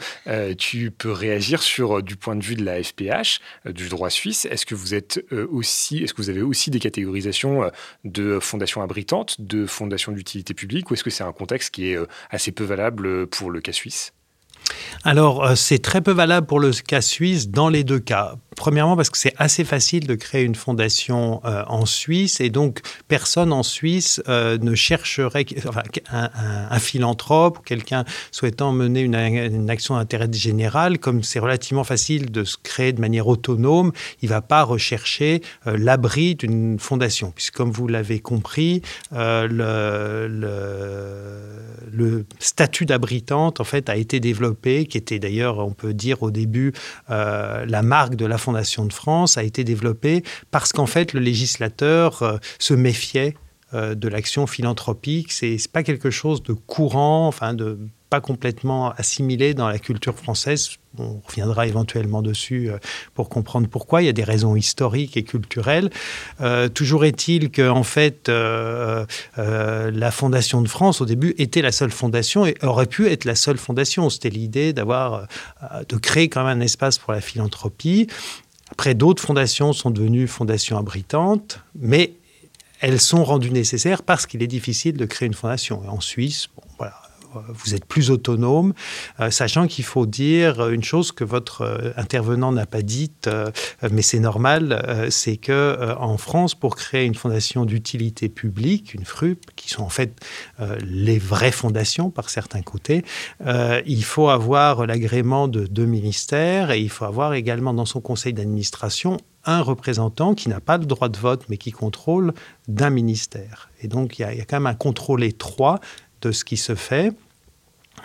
tu 0.58 0.90
peux 0.90 1.12
réagir 1.12 1.62
sur 1.62 2.02
du 2.02 2.16
point 2.16 2.34
de 2.36 2.42
vue 2.42 2.56
de 2.56 2.64
la 2.64 2.82
FPH, 2.82 3.40
du 3.66 3.88
droit 3.88 4.10
suisse? 4.10 4.46
Est-ce 4.46 4.66
que 4.66 4.74
vous 4.74 4.94
êtes 4.94 5.24
aussi, 5.50 6.02
est-ce 6.02 6.14
que 6.14 6.22
vous 6.22 6.30
avez 6.30 6.42
aussi 6.42 6.70
des 6.70 6.80
catégorisations 6.80 7.70
de 8.04 8.38
fondations 8.40 8.82
abritantes, 8.82 9.40
de 9.40 9.66
fondations 9.66 10.12
d'utilité 10.12 10.54
publique, 10.54 10.90
ou 10.90 10.94
est-ce 10.94 11.04
que 11.04 11.10
c'est 11.10 11.24
un 11.24 11.32
contexte 11.32 11.74
qui 11.74 11.90
est 11.90 11.98
assez 12.30 12.52
peu 12.52 12.64
valable 12.64 13.26
pour 13.26 13.50
le 13.50 13.60
cas 13.60 13.72
suisse? 13.72 14.12
Alors, 15.06 15.44
euh, 15.44 15.54
c'est 15.54 15.80
très 15.80 16.00
peu 16.00 16.12
valable 16.12 16.46
pour 16.46 16.60
le 16.60 16.70
cas 16.70 17.02
suisse 17.02 17.48
dans 17.50 17.68
les 17.68 17.84
deux 17.84 17.98
cas. 17.98 18.36
Premièrement, 18.56 18.96
parce 18.96 19.10
que 19.10 19.18
c'est 19.18 19.34
assez 19.36 19.64
facile 19.64 20.06
de 20.06 20.14
créer 20.14 20.44
une 20.44 20.54
fondation 20.54 21.40
euh, 21.44 21.64
en 21.66 21.86
Suisse 21.86 22.40
et 22.40 22.50
donc 22.50 22.80
personne 23.08 23.52
en 23.52 23.64
Suisse 23.64 24.22
euh, 24.28 24.56
ne 24.58 24.76
chercherait, 24.76 25.44
un, 26.10 26.78
philanthrope 26.78 27.58
ou 27.58 27.62
quelqu'un 27.62 28.04
souhaitant 28.30 28.72
mener 28.72 29.00
une, 29.00 29.70
action 29.70 29.96
d'intérêt 29.96 30.32
général, 30.32 30.98
comme 30.98 31.22
c'est 31.22 31.40
relativement 31.40 31.84
facile 31.84 32.30
de 32.30 32.44
se 32.44 32.56
créer 32.62 32.92
de 32.92 33.00
manière 33.00 33.26
autonome, 33.26 33.92
il 34.22 34.28
ne 34.28 34.34
va 34.34 34.40
pas 34.40 34.62
rechercher 34.62 35.42
l'abri 35.66 36.34
d'une 36.36 36.78
fondation. 36.78 37.32
Puisque, 37.34 37.54
comme 37.54 37.72
vous 37.72 37.88
l'avez 37.88 38.20
compris, 38.20 38.82
le, 39.12 40.28
le, 41.92 42.24
statut 42.38 42.86
d'abritante 42.86 43.60
en 43.60 43.64
fait 43.64 43.88
a 43.88 43.96
été 43.96 44.20
développé, 44.20 44.53
qui 44.62 44.98
était 44.98 45.18
d'ailleurs, 45.18 45.58
on 45.58 45.72
peut 45.72 45.94
dire 45.94 46.22
au 46.22 46.30
début, 46.30 46.72
la 47.08 47.82
marque 47.82 48.14
de 48.16 48.26
la 48.26 48.38
Fondation 48.38 48.84
de 48.84 48.92
France 48.92 49.36
a 49.36 49.42
été 49.42 49.64
développée 49.64 50.22
parce 50.50 50.72
qu'en 50.72 50.86
fait, 50.86 51.12
le 51.12 51.20
législateur 51.20 52.22
euh, 52.22 52.36
se 52.58 52.74
méfiait 52.74 53.34
euh, 53.72 53.94
de 53.94 54.08
l'action 54.08 54.46
philanthropique. 54.46 55.32
C'est 55.32 55.58
pas 55.72 55.82
quelque 55.82 56.10
chose 56.10 56.42
de 56.42 56.52
courant, 56.52 57.26
enfin 57.26 57.54
de 57.54 57.78
pas 58.10 58.20
complètement 58.20 58.92
assimilé 58.92 59.54
dans 59.54 59.68
la 59.68 59.78
culture 59.78 60.14
française. 60.14 60.70
On 60.98 61.20
reviendra 61.26 61.66
éventuellement 61.66 62.22
dessus 62.22 62.70
euh, 62.70 62.78
pour 63.14 63.28
comprendre 63.28 63.68
pourquoi. 63.68 64.02
Il 64.02 64.06
y 64.06 64.08
a 64.08 64.12
des 64.12 64.24
raisons 64.24 64.54
historiques 64.54 65.16
et 65.16 65.24
culturelles. 65.24 65.90
toujours 66.74 67.04
est-il 67.04 67.50
qu'en 67.50 67.82
fait, 67.82 68.28
la 68.28 70.10
Fondation 70.10 70.62
de 70.62 70.68
France, 70.68 71.00
au 71.00 71.06
début, 71.06 71.34
était 71.38 71.62
la 71.62 71.72
seule 71.72 71.90
fondation 71.90 72.46
et 72.46 72.54
aurait 72.62 72.86
pu 72.86 73.08
être 73.08 73.24
la 73.24 73.34
seule 73.34 73.58
fondation. 73.58 74.08
C'était 74.10 74.30
l'idée 74.30 74.72
d'avoir, 74.72 75.26
de 75.88 75.96
créer 75.96 76.28
quand 76.28 76.44
même 76.44 76.58
un 76.58 76.62
espace 76.62 76.98
pour 76.98 77.12
la 77.12 77.20
philanthropie. 77.20 78.06
Après, 78.70 78.94
d'autres 78.94 79.22
fondations 79.22 79.72
sont 79.72 79.90
devenues 79.90 80.26
fondations 80.26 80.78
abritantes, 80.78 81.60
mais 81.78 82.14
elles 82.80 83.00
sont 83.00 83.24
rendues 83.24 83.50
nécessaires 83.50 84.02
parce 84.02 84.26
qu'il 84.26 84.42
est 84.42 84.48
difficile 84.48 84.96
de 84.96 85.04
créer 85.04 85.26
une 85.26 85.34
fondation. 85.34 85.82
en 85.88 86.00
Suisse, 86.00 86.48
voilà, 86.76 87.00
vous 87.48 87.74
êtes 87.74 87.84
plus 87.84 88.10
autonome, 88.10 88.74
euh, 89.20 89.30
sachant 89.30 89.66
qu'il 89.66 89.84
faut 89.84 90.06
dire 90.06 90.68
une 90.68 90.82
chose 90.82 91.12
que 91.12 91.24
votre 91.24 91.62
euh, 91.62 91.92
intervenant 91.96 92.52
n'a 92.52 92.66
pas 92.66 92.82
dite, 92.82 93.26
euh, 93.26 93.50
mais 93.90 94.02
c'est 94.02 94.20
normal, 94.20 95.06
c'est 95.10 95.36
que 95.36 95.94
en 95.98 96.16
France, 96.16 96.54
pour 96.54 96.76
créer 96.76 97.04
une 97.04 97.14
fondation 97.14 97.64
d'utilité 97.64 98.28
publique, 98.28 98.94
une 98.94 99.04
FRUP, 99.04 99.38
qui 99.56 99.68
sont 99.68 99.82
en 99.82 99.88
fait 99.88 100.20
les 100.80 101.18
vraies 101.18 101.52
fondations 101.52 102.10
par 102.10 102.30
certains 102.30 102.62
côtés, 102.62 103.04
il 103.86 104.04
faut 104.04 104.28
avoir 104.28 104.86
l'agrément 104.86 105.48
de 105.48 105.66
deux 105.66 105.86
ministères 105.86 106.70
et 106.70 106.80
il 106.80 106.88
faut 106.88 107.04
avoir 107.04 107.34
également 107.34 107.74
dans 107.74 107.86
son 107.86 108.00
conseil 108.00 108.32
d'administration 108.32 109.18
un 109.44 109.60
représentant 109.60 110.34
qui 110.34 110.48
n'a 110.48 110.60
pas 110.60 110.78
le 110.78 110.86
droit 110.86 111.08
de 111.08 111.18
vote, 111.18 111.44
mais 111.48 111.56
qui 111.56 111.70
contrôle 111.70 112.32
d'un 112.68 112.90
ministère. 112.90 113.70
Et 113.80 113.88
donc, 113.88 114.18
il 114.18 114.22
y, 114.22 114.24
a, 114.24 114.44
quand 114.44 114.56
même 114.56 114.66
un 114.66 114.74
contrôle 114.74 115.22
étroit 115.22 115.80
de 116.22 116.32
ce 116.32 116.44
qui 116.44 116.56
se 116.56 116.74
fait. 116.74 117.12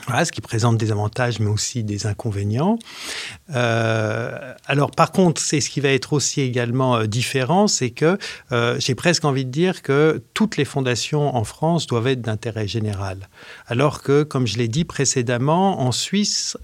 Voilà, 0.07 0.25
ce 0.25 0.31
qui 0.31 0.41
présente 0.41 0.77
des 0.77 0.91
avantages, 0.91 1.39
mais 1.39 1.49
aussi 1.49 1.83
des 1.83 2.07
inconvénients. 2.07 2.79
Euh, 3.53 4.53
alors, 4.65 4.91
par 4.91 5.11
contre, 5.11 5.41
c'est 5.41 5.61
ce 5.61 5.69
qui 5.69 5.81
va 5.81 5.89
être 5.89 6.13
aussi 6.13 6.41
également 6.41 6.97
euh, 6.97 7.05
différent, 7.05 7.67
c'est 7.67 7.89
que 7.89 8.17
euh, 8.51 8.75
j'ai 8.79 8.95
presque 8.95 9.25
envie 9.25 9.45
de 9.45 9.51
dire 9.51 9.81
que 9.81 10.21
toutes 10.33 10.57
les 10.57 10.65
fondations 10.65 11.35
en 11.35 11.43
France 11.43 11.87
doivent 11.87 12.07
être 12.07 12.21
d'intérêt 12.21 12.67
général. 12.67 13.29
Alors 13.67 14.01
que, 14.01 14.23
comme 14.23 14.47
je 14.47 14.57
l'ai 14.57 14.67
dit 14.67 14.85
précédemment, 14.85 15.81
en 15.81 15.91
Suisse, 15.91 16.57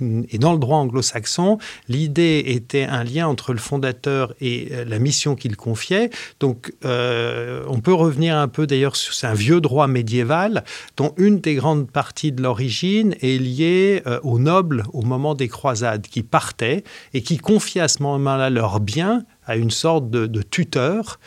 et 0.00 0.38
dans 0.38 0.52
le 0.52 0.58
droit 0.58 0.78
anglo-saxon, 0.78 1.58
l'idée 1.88 2.42
était 2.46 2.84
un 2.84 3.04
lien 3.04 3.28
entre 3.28 3.52
le 3.52 3.58
fondateur 3.58 4.34
et 4.40 4.68
euh, 4.72 4.84
la 4.84 4.98
mission 4.98 5.36
qu'il 5.36 5.56
confiait. 5.56 6.10
Donc, 6.40 6.72
euh, 6.84 7.64
on 7.68 7.80
peut 7.80 7.94
revenir 7.94 8.36
un 8.36 8.48
peu 8.48 8.66
d'ailleurs 8.66 8.96
sur 8.96 9.14
un 9.28 9.34
vieux 9.34 9.60
droit 9.60 9.86
médiéval 9.86 10.64
dont 10.96 11.14
une 11.16 11.40
des 11.40 11.54
grandes 11.54 11.90
parties 11.90 12.32
de 12.32 12.42
l'origine 12.42 13.14
est 13.22 13.38
liée 13.38 14.02
euh, 14.06 14.18
aux 14.22 14.38
nobles 14.38 14.84
au 14.92 15.02
moment 15.02 15.34
des 15.34 15.48
croisades 15.48 16.06
qui 16.06 16.22
partaient 16.22 16.84
et 17.12 17.22
qui 17.22 17.38
confiaient 17.38 17.82
à 17.82 17.88
ce 17.88 18.02
moment-là 18.02 18.50
leurs 18.50 18.80
biens 18.80 19.24
à 19.46 19.56
une 19.56 19.70
sorte 19.70 20.08
de, 20.08 20.42
tuteur, 20.42 21.20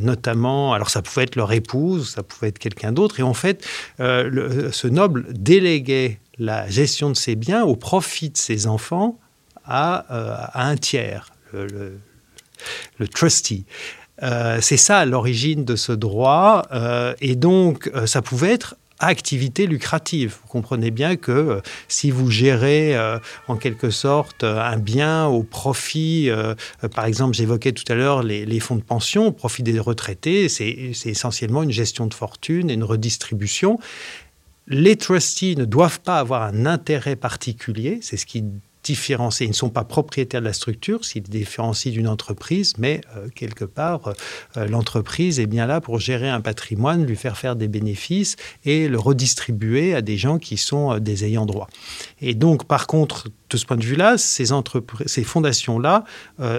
notamment, 0.00 0.74
alors 0.74 0.90
ça 0.90 1.02
pouvait 1.02 1.24
être 1.24 1.34
leur 1.34 1.50
épouse, 1.50 2.10
ça 2.10 2.22
pouvait 2.22 2.50
être 2.50 2.60
quelqu'un 2.60 2.92
d'autre, 2.92 3.18
et 3.18 3.24
en 3.24 3.34
fait, 3.34 3.66
ce 3.98 4.86
noble 4.86 5.26
déléguait 5.32 6.20
la 6.38 6.68
gestion 6.68 7.10
de 7.10 7.16
ses 7.16 7.36
biens 7.36 7.64
au 7.64 7.76
profit 7.76 8.30
de 8.30 8.36
ses 8.36 8.66
enfants 8.66 9.18
à, 9.64 10.06
euh, 10.10 10.36
un 10.54 10.76
tiers, 10.76 11.32
le, 11.52 11.98
trustee. 13.12 13.64
Euh, 14.22 14.58
c'est 14.60 14.76
ça 14.76 15.04
l'origine 15.04 15.64
de 15.64 15.76
ce 15.76 15.92
droit, 15.92 16.66
euh, 16.72 17.14
et 17.20 17.36
donc 17.36 17.90
ça 18.06 18.22
pouvait 18.22 18.52
être 18.52 18.76
activité 19.00 19.68
lucrative. 19.68 20.38
Vous 20.42 20.48
comprenez 20.48 20.90
bien 20.90 21.14
que 21.14 21.62
si 21.86 22.10
vous 22.10 22.32
gérez 22.32 22.98
en 23.46 23.54
quelque 23.54 23.90
sorte 23.90 24.42
un 24.42 24.76
bien 24.76 25.26
au 25.26 25.44
profit, 25.44 26.28
par 26.96 27.04
exemple 27.04 27.36
j'évoquais 27.36 27.70
tout 27.70 27.84
à 27.92 27.94
l'heure 27.94 28.24
les, 28.24 28.44
les, 28.44 28.58
fonds 28.58 28.74
de 28.74 28.82
pension 28.82 29.28
au 29.28 29.32
profit 29.32 29.62
des 29.62 29.78
retraités, 29.78 30.48
c'est 30.48 30.90
essentiellement 31.04 31.62
une 31.62 31.70
gestion 31.70 32.08
de 32.08 32.14
fortune 32.14 32.70
et 32.70 32.74
une 32.74 32.82
redistribution 32.82 33.78
les 34.68 34.96
trustees 34.96 35.56
ne 35.56 35.64
doivent 35.64 36.00
pas 36.00 36.18
avoir 36.18 36.42
un 36.42 36.66
intérêt 36.66 37.16
particulier, 37.16 38.00
c'est 38.02 38.16
ce 38.16 38.26
qui 38.26 38.44
différencie, 38.88 39.46
ils 39.46 39.50
ne 39.50 39.54
sont 39.54 39.68
pas 39.70 39.84
propriétaires 39.84 40.40
de 40.40 40.46
la 40.46 40.52
structure, 40.52 41.04
s'ils 41.04 41.22
différencient 41.22 41.92
d'une 41.92 42.08
entreprise, 42.08 42.74
mais 42.78 43.00
euh, 43.16 43.28
quelque 43.34 43.64
part, 43.64 44.14
euh, 44.56 44.66
l'entreprise 44.66 45.40
est 45.40 45.46
bien 45.46 45.66
là 45.66 45.80
pour 45.80 46.00
gérer 46.00 46.28
un 46.28 46.40
patrimoine, 46.40 47.04
lui 47.04 47.16
faire 47.16 47.36
faire 47.36 47.54
des 47.54 47.68
bénéfices 47.68 48.36
et 48.64 48.88
le 48.88 48.98
redistribuer 48.98 49.94
à 49.94 50.00
des 50.00 50.16
gens 50.16 50.38
qui 50.38 50.56
sont 50.56 50.92
euh, 50.92 50.98
des 51.00 51.24
ayants 51.24 51.44
droit. 51.44 51.68
Et 52.22 52.34
donc, 52.34 52.64
par 52.64 52.86
contre, 52.86 53.28
de 53.50 53.56
ce 53.56 53.66
point 53.66 53.76
de 53.76 53.84
vue-là, 53.84 54.18
ces, 54.18 54.46
ces 55.06 55.24
fondations-là 55.24 56.04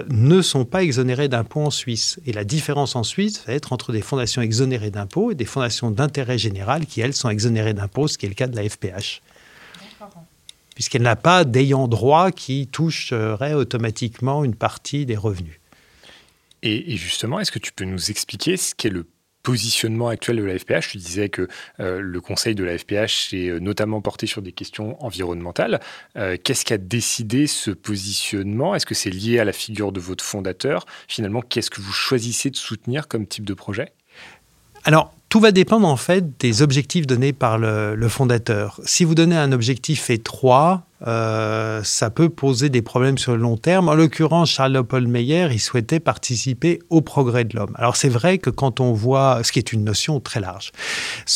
ne 0.08 0.42
sont 0.42 0.64
pas 0.64 0.82
exonérées 0.82 1.28
d'impôts 1.28 1.60
en 1.60 1.70
Suisse. 1.70 2.18
Et 2.26 2.32
la 2.32 2.42
différence 2.42 2.96
en 2.96 3.04
Suisse 3.04 3.44
va 3.46 3.52
être 3.52 3.72
entre 3.72 3.92
des 3.92 4.00
fondations 4.00 4.42
exonérées 4.42 4.90
d'impôts 4.90 5.30
et 5.30 5.36
des 5.36 5.44
fondations 5.44 5.92
d'intérêt 5.92 6.36
général 6.36 6.86
qui, 6.86 7.00
elles, 7.00 7.14
sont 7.14 7.28
exonérées 7.28 7.74
d'impôts, 7.74 8.08
ce 8.08 8.18
qui 8.18 8.26
est 8.26 8.28
le 8.28 8.34
cas 8.34 8.48
de 8.48 8.56
la 8.56 8.68
FPH 8.68 9.20
puisqu'elle 10.80 11.02
n'a 11.02 11.14
pas 11.14 11.44
d'ayant 11.44 11.88
droit 11.88 12.30
qui 12.30 12.66
toucherait 12.66 13.52
automatiquement 13.52 14.44
une 14.44 14.54
partie 14.54 15.04
des 15.04 15.14
revenus. 15.14 15.60
Et, 16.62 16.96
justement, 16.96 17.38
est-ce 17.38 17.52
que 17.52 17.58
tu 17.58 17.70
peux 17.70 17.84
nous 17.84 18.10
expliquer 18.10 18.56
ce 18.56 18.74
qu'est 18.74 18.88
le 18.88 19.04
positionnement 19.42 20.08
actuel 20.08 20.38
de 20.38 20.42
la 20.42 20.58
FPH. 20.58 20.92
Tu 20.92 20.96
disais 20.96 21.28
que 21.28 21.48
euh, 21.80 22.00
le 22.00 22.20
conseil 22.22 22.54
de 22.54 22.64
la 22.64 22.78
FPH 22.78 23.34
est 23.34 23.48
euh, 23.48 23.58
notamment 23.58 24.00
porté 24.00 24.26
sur 24.26 24.40
des 24.40 24.52
questions 24.52 25.02
environnementales. 25.04 25.80
Euh, 26.16 26.38
qu'est-ce 26.42 26.64
qui 26.64 26.72
a 26.72 26.78
décidé 26.78 27.46
ce 27.46 27.70
positionnement? 27.70 28.74
Est-ce 28.74 28.86
que 28.86 28.94
c'est 28.94 29.10
lié 29.10 29.38
à 29.38 29.44
la 29.44 29.52
figure 29.52 29.92
de 29.92 30.00
votre 30.00 30.24
fondateur? 30.24 30.86
Finalement, 31.08 31.42
qu'est-ce 31.42 31.70
que 31.70 31.82
vous 31.82 31.92
choisissez 31.92 32.48
de 32.48 32.56
soutenir 32.56 33.06
comme 33.06 33.26
type 33.26 33.44
de 33.44 33.54
projet? 33.54 33.92
Alors, 34.84 35.12
tout 35.30 35.40
va 35.40 35.52
dépendre 35.52 35.88
en 35.88 35.96
fait 35.96 36.38
des 36.40 36.60
objectifs 36.60 37.06
donnés 37.06 37.32
par 37.32 37.56
le, 37.56 38.08
fondateur. 38.08 38.80
Si 38.84 39.04
vous 39.04 39.14
donnez 39.14 39.36
un 39.36 39.52
objectif 39.52 40.10
étroit, 40.10 40.82
euh, 41.06 41.82
ça 41.82 42.10
peut 42.10 42.28
poser 42.28 42.68
des 42.68 42.82
problèmes 42.82 43.16
sur 43.16 43.32
le 43.32 43.38
long 43.38 43.56
terme. 43.56 43.88
En 43.88 43.94
l'occurrence, 43.94 44.50
Charles 44.50 44.82
Paul 44.84 45.06
Meyer, 45.06 45.48
il 45.50 45.60
souhaitait 45.60 46.00
participer 46.00 46.80
au 46.90 47.00
progrès 47.00 47.44
de 47.44 47.56
l'homme. 47.56 47.72
Alors 47.76 47.96
c'est 47.96 48.08
vrai 48.08 48.38
que 48.38 48.50
quand 48.50 48.80
on 48.80 48.92
voit, 48.92 49.40
ce 49.42 49.52
qui 49.52 49.58
est 49.58 49.72
une 49.72 49.84
notion 49.84 50.20
très 50.20 50.40
large, 50.40 50.72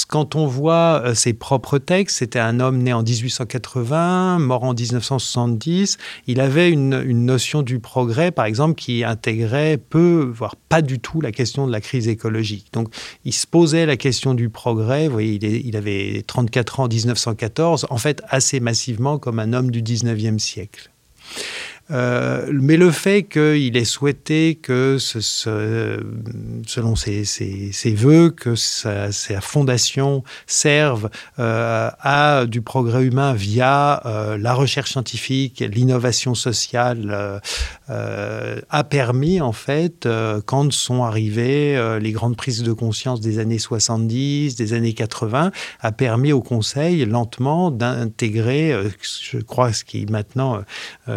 quand 0.09 0.35
on 0.35 0.47
voit 0.47 1.03
euh, 1.05 1.15
ses 1.15 1.33
propres 1.33 1.79
textes, 1.79 2.19
c'était 2.19 2.39
un 2.39 2.61
homme 2.61 2.79
né 2.79 2.93
en 2.93 3.03
1880, 3.03 4.39
mort 4.41 4.65
en 4.65 4.75
1970, 4.75 5.99
il 6.27 6.41
avait 6.41 6.71
une, 6.71 7.03
notion 7.25 7.63
du 7.63 7.79
progrès, 7.79 8.31
par 8.31 8.45
exemple, 8.45 8.75
qui 8.75 9.03
intégrait 9.03 9.79
peu, 9.79 10.31
voire 10.35 10.57
pas 10.57 10.83
du 10.83 10.99
tout, 10.99 11.21
la 11.21 11.33
question 11.33 11.67
de 11.67 11.73
la 11.73 11.81
crise 11.81 12.09
écologique. 12.09 12.67
Donc 12.73 12.89
il 13.25 13.33
se 13.33 13.47
posait 13.47 13.87
la 13.87 13.97
question 13.97 14.35
du 14.35 14.51
progrès. 14.51 15.07
Vous 15.07 15.13
voyez, 15.13 15.39
il, 15.41 15.67
il 15.67 15.77
avait 15.77 16.23
34 16.27 16.81
ans 16.81 16.85
en 16.85 16.89
1914, 16.89 17.87
en 17.89 17.97
fait 17.97 18.23
assez 18.29 18.61
massivement 18.61 19.19
comme 19.19 19.39
un 19.39 19.54
homme 19.55 19.71
du 19.71 19.83
19e 19.83 20.39
siècle. 20.39 20.91
Euh, 21.91 22.51
mais 22.53 22.77
le 22.77 22.91
fait 22.91 23.25
qu'il 23.25 23.77
ait 23.77 23.85
souhaité 23.85 24.55
que, 24.55 24.97
selon 24.99 26.97
ses, 26.97 27.25
ses, 27.25 27.95
voeux, 27.95 28.31
que 28.31 28.55
sa, 28.55 29.11
fondation 29.41 30.25
serve 30.47 31.11
euh, 31.39 31.91
à 32.01 32.47
du 32.47 32.63
progrès 32.63 33.05
humain 33.05 33.35
via 33.35 34.01
euh, 34.07 34.39
la 34.39 34.55
recherche 34.55 34.93
scientifique, 34.93 35.61
l'innovation 35.61 36.35
sociale, 36.35 37.41
a 37.89 38.85
permis 38.85 39.41
en 39.41 39.53
fait, 39.53 40.09
quand 40.47 40.73
sont 40.73 41.05
arrivées 41.05 41.99
les 42.01 42.13
grandes 42.13 42.37
prises 42.37 42.63
de 42.63 42.73
conscience 42.73 43.21
des 43.21 43.39
années 43.39 43.59
70, 43.59 44.57
des 44.57 44.73
années 44.73 44.95
80, 44.95 45.53
a 45.81 45.93
permis 45.93 46.33
au 46.33 46.41
Conseil 46.41 47.05
lentement 47.05 47.71
d'intégrer, 47.71 48.75
je 49.03 49.39
crois, 49.39 49.73
ce 49.73 49.85
qui 49.85 50.07
maintenant 50.07 50.63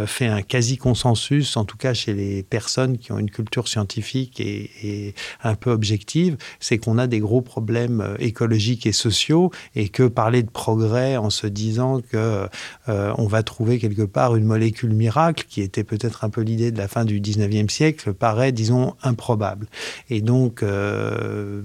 fait 0.05 0.27
un 0.27 0.41
quasi-consensus, 0.57 1.55
en 1.55 1.65
tout 1.65 1.77
cas 1.77 1.93
chez 1.93 2.15
les 2.15 2.41
personnes 2.41 2.97
qui 2.97 3.11
ont 3.11 3.19
une 3.19 3.29
culture 3.29 3.67
scientifique 3.67 4.39
et, 4.39 5.13
un 5.43 5.53
peu 5.53 5.69
objective, 5.69 6.35
c'est 6.59 6.79
qu'on 6.79 6.97
a 6.97 7.05
des 7.05 7.19
gros 7.19 7.41
problèmes 7.41 8.01
euh, 8.01 8.15
écologiques 8.17 8.87
et 8.87 8.91
sociaux 8.91 9.51
et 9.75 9.89
que 9.89 10.07
parler 10.07 10.41
de 10.41 10.49
progrès 10.49 11.15
en 11.15 11.29
se 11.29 11.45
disant 11.45 12.01
que 12.01 12.47
euh, 12.89 13.13
on 13.19 13.27
va 13.27 13.43
trouver 13.43 13.77
quelque 13.77 14.01
part 14.01 14.35
une 14.35 14.45
molécule 14.45 14.93
miracle, 14.93 15.45
qui 15.47 15.61
était 15.61 15.83
peut-être 15.83 16.23
un 16.23 16.31
peu 16.31 16.41
l'idée 16.41 16.71
de 16.71 16.77
la 16.79 16.87
fin 16.87 17.05
du 17.05 17.21
19e 17.21 17.69
siècle, 17.69 18.13
paraît, 18.13 18.51
disons, 18.51 18.95
improbable. 19.03 19.67
Et 20.09 20.21
donc, 20.21 20.63
euh, 20.63 21.61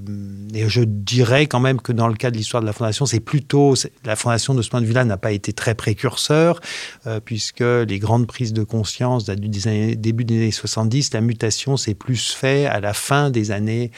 et 0.52 0.68
je 0.68 0.82
dirais 0.82 1.46
quand 1.46 1.60
même 1.60 1.80
que 1.80 1.92
dans 1.92 2.08
le 2.08 2.14
cas 2.14 2.30
de 2.30 2.36
l'histoire 2.36 2.60
de 2.60 2.66
la 2.66 2.74
Fondation, 2.74 3.06
c'est 3.06 3.20
plutôt, 3.20 3.74
la 4.04 4.16
Fondation 4.16 4.54
de 4.54 4.60
ce 4.60 4.68
point 4.68 4.82
de 4.82 4.86
vue-là 4.86 5.06
n'a 5.06 5.16
pas 5.16 5.32
été 5.32 5.54
très 5.54 5.74
précurseur, 5.74 6.60
puisque 7.24 7.60
les 7.60 7.98
grandes 7.98 8.26
prises 8.26 8.52
de 8.52 8.64
conscience 8.64 8.81
conscience 8.82 9.26
du 9.26 9.48
début 9.96 10.24
des 10.24 10.38
années 10.38 10.50
70, 10.50 11.14
la 11.14 11.20
mutation 11.20 11.76
s'est 11.76 11.94
plus 11.94 12.32
fait 12.32 12.66
à 12.66 12.80
la 12.80 12.94
fin 12.94 13.30
des 13.30 13.52
années 13.52 13.92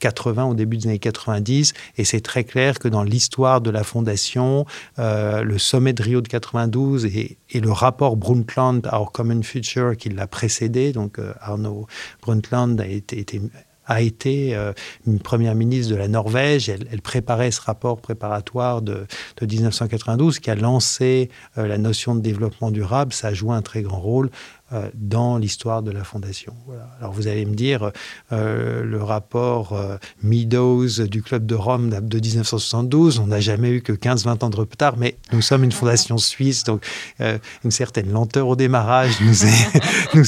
80, 0.00 0.42
euh, 0.42 0.50
au 0.52 0.54
début 0.54 0.78
des 0.78 0.86
années 0.86 0.98
90. 0.98 1.74
Et 1.98 2.04
c'est 2.04 2.22
très 2.22 2.44
clair 2.44 2.78
que 2.78 2.88
dans 2.88 3.02
l'histoire 3.02 3.60
de 3.60 3.68
la 3.68 3.84
Fondation, 3.84 4.64
euh, 4.98 5.42
le 5.42 5.58
sommet 5.58 5.92
de 5.92 6.02
Rio 6.02 6.22
de 6.22 6.28
92 6.28 7.04
et, 7.04 7.36
le 7.52 7.72
rapport 7.72 8.16
Brundtland, 8.16 8.88
Our 8.90 9.12
Common 9.12 9.42
Future, 9.42 9.96
qui 9.98 10.08
l'a 10.08 10.26
précédé, 10.26 10.92
donc 10.92 11.18
euh, 11.18 11.34
Arnaud 11.40 11.86
Brundtland 12.22 12.80
a 12.80 12.86
été 12.86 13.40
a 13.86 14.00
été 14.00 14.54
euh, 14.54 14.72
une 15.06 15.20
première 15.20 15.54
ministre 15.54 15.92
de 15.92 15.96
la 15.96 16.08
Norvège. 16.08 16.68
Elle, 16.68 17.00
préparait 17.00 17.50
ce 17.50 17.60
rapport 17.60 18.00
préparatoire 18.00 18.82
de, 18.82 19.06
1992 19.40 20.40
qui 20.40 20.50
a 20.50 20.54
lancé 20.54 21.30
euh, 21.56 21.66
la 21.66 21.78
notion 21.78 22.14
de 22.14 22.20
développement 22.20 22.70
durable. 22.70 23.12
Ça 23.12 23.28
a 23.28 23.34
joué 23.34 23.54
un 23.54 23.62
très 23.62 23.82
grand 23.82 24.00
rôle 24.00 24.30
euh, 24.72 24.90
dans 24.94 25.38
l'histoire 25.38 25.82
de 25.82 25.92
la 25.92 26.02
Fondation. 26.02 26.52
Alors 26.98 27.12
vous 27.12 27.28
allez 27.28 27.46
me 27.46 27.54
dire, 27.54 27.92
le 28.30 28.98
rapport 28.98 29.78
Meadows 30.22 31.06
du 31.06 31.22
Club 31.22 31.46
de 31.46 31.54
Rome 31.54 31.90
de 31.90 32.18
1972, 32.18 33.20
on 33.20 33.28
n'a 33.28 33.40
jamais 33.40 33.70
eu 33.70 33.82
que 33.82 33.92
15-20 33.92 34.44
ans 34.44 34.50
de 34.50 34.56
retard, 34.56 34.96
mais 34.96 35.16
nous 35.32 35.42
sommes 35.42 35.62
une 35.62 35.72
fondation 35.72 36.18
suisse, 36.18 36.64
donc 36.64 36.84
une 37.20 37.70
certaine 37.70 38.10
lenteur 38.10 38.48
au 38.48 38.56
démarrage 38.56 39.20
nous 39.20 39.44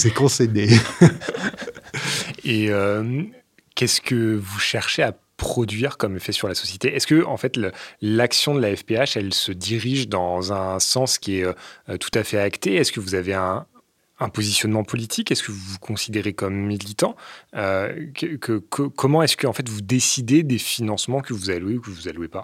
est, 0.07 0.11
concédée. 0.15 0.71
Et 2.45 2.71
qu'est-ce 3.79 4.01
que 4.01 4.35
vous 4.35 4.59
cherchez 4.59 5.05
à 5.05 5.13
produire 5.37 5.99
comme 5.99 6.17
effet 6.17 6.33
sur 6.33 6.49
la 6.49 6.57
société? 6.57 6.97
Est-ce 6.97 7.07
que 7.07 7.25
en 7.25 7.37
fait 7.37 7.57
l'action 8.03 8.57
de 8.57 8.61
la 8.61 8.75
FPH, 8.75 9.17
elle 9.17 9.33
se 9.33 9.53
dirige 9.53 10.09
dans 10.09 10.53
un 10.53 10.81
sens 10.81 11.17
qui 11.19 11.39
est 11.39 11.45
euh, 11.45 11.97
tout 11.97 12.11
à 12.15 12.25
fait 12.25 12.41
acté? 12.41 12.75
Est-ce 12.75 12.91
que 12.91 12.99
vous 12.99 13.15
avez 13.15 13.35
un, 13.35 13.67
positionnement 14.35 14.83
politique? 14.83 15.31
Est-ce 15.31 15.45
que 15.45 15.53
vous 15.53 15.61
vous 15.61 15.79
considérez 15.79 16.33
comme 16.33 16.57
militant? 16.57 17.15
Euh, 17.55 17.95
Comment 18.97 19.23
est-ce 19.23 19.37
que 19.37 19.51
fait 19.53 19.69
vous 19.69 19.81
décidez 19.81 20.43
des 20.43 20.59
financements 20.59 21.21
que 21.21 21.33
vous 21.33 21.51
allouez 21.51 21.77
ou 21.77 21.81
que 21.81 21.91
vous 21.91 22.09
allouez 22.09 22.27
pas? 22.27 22.43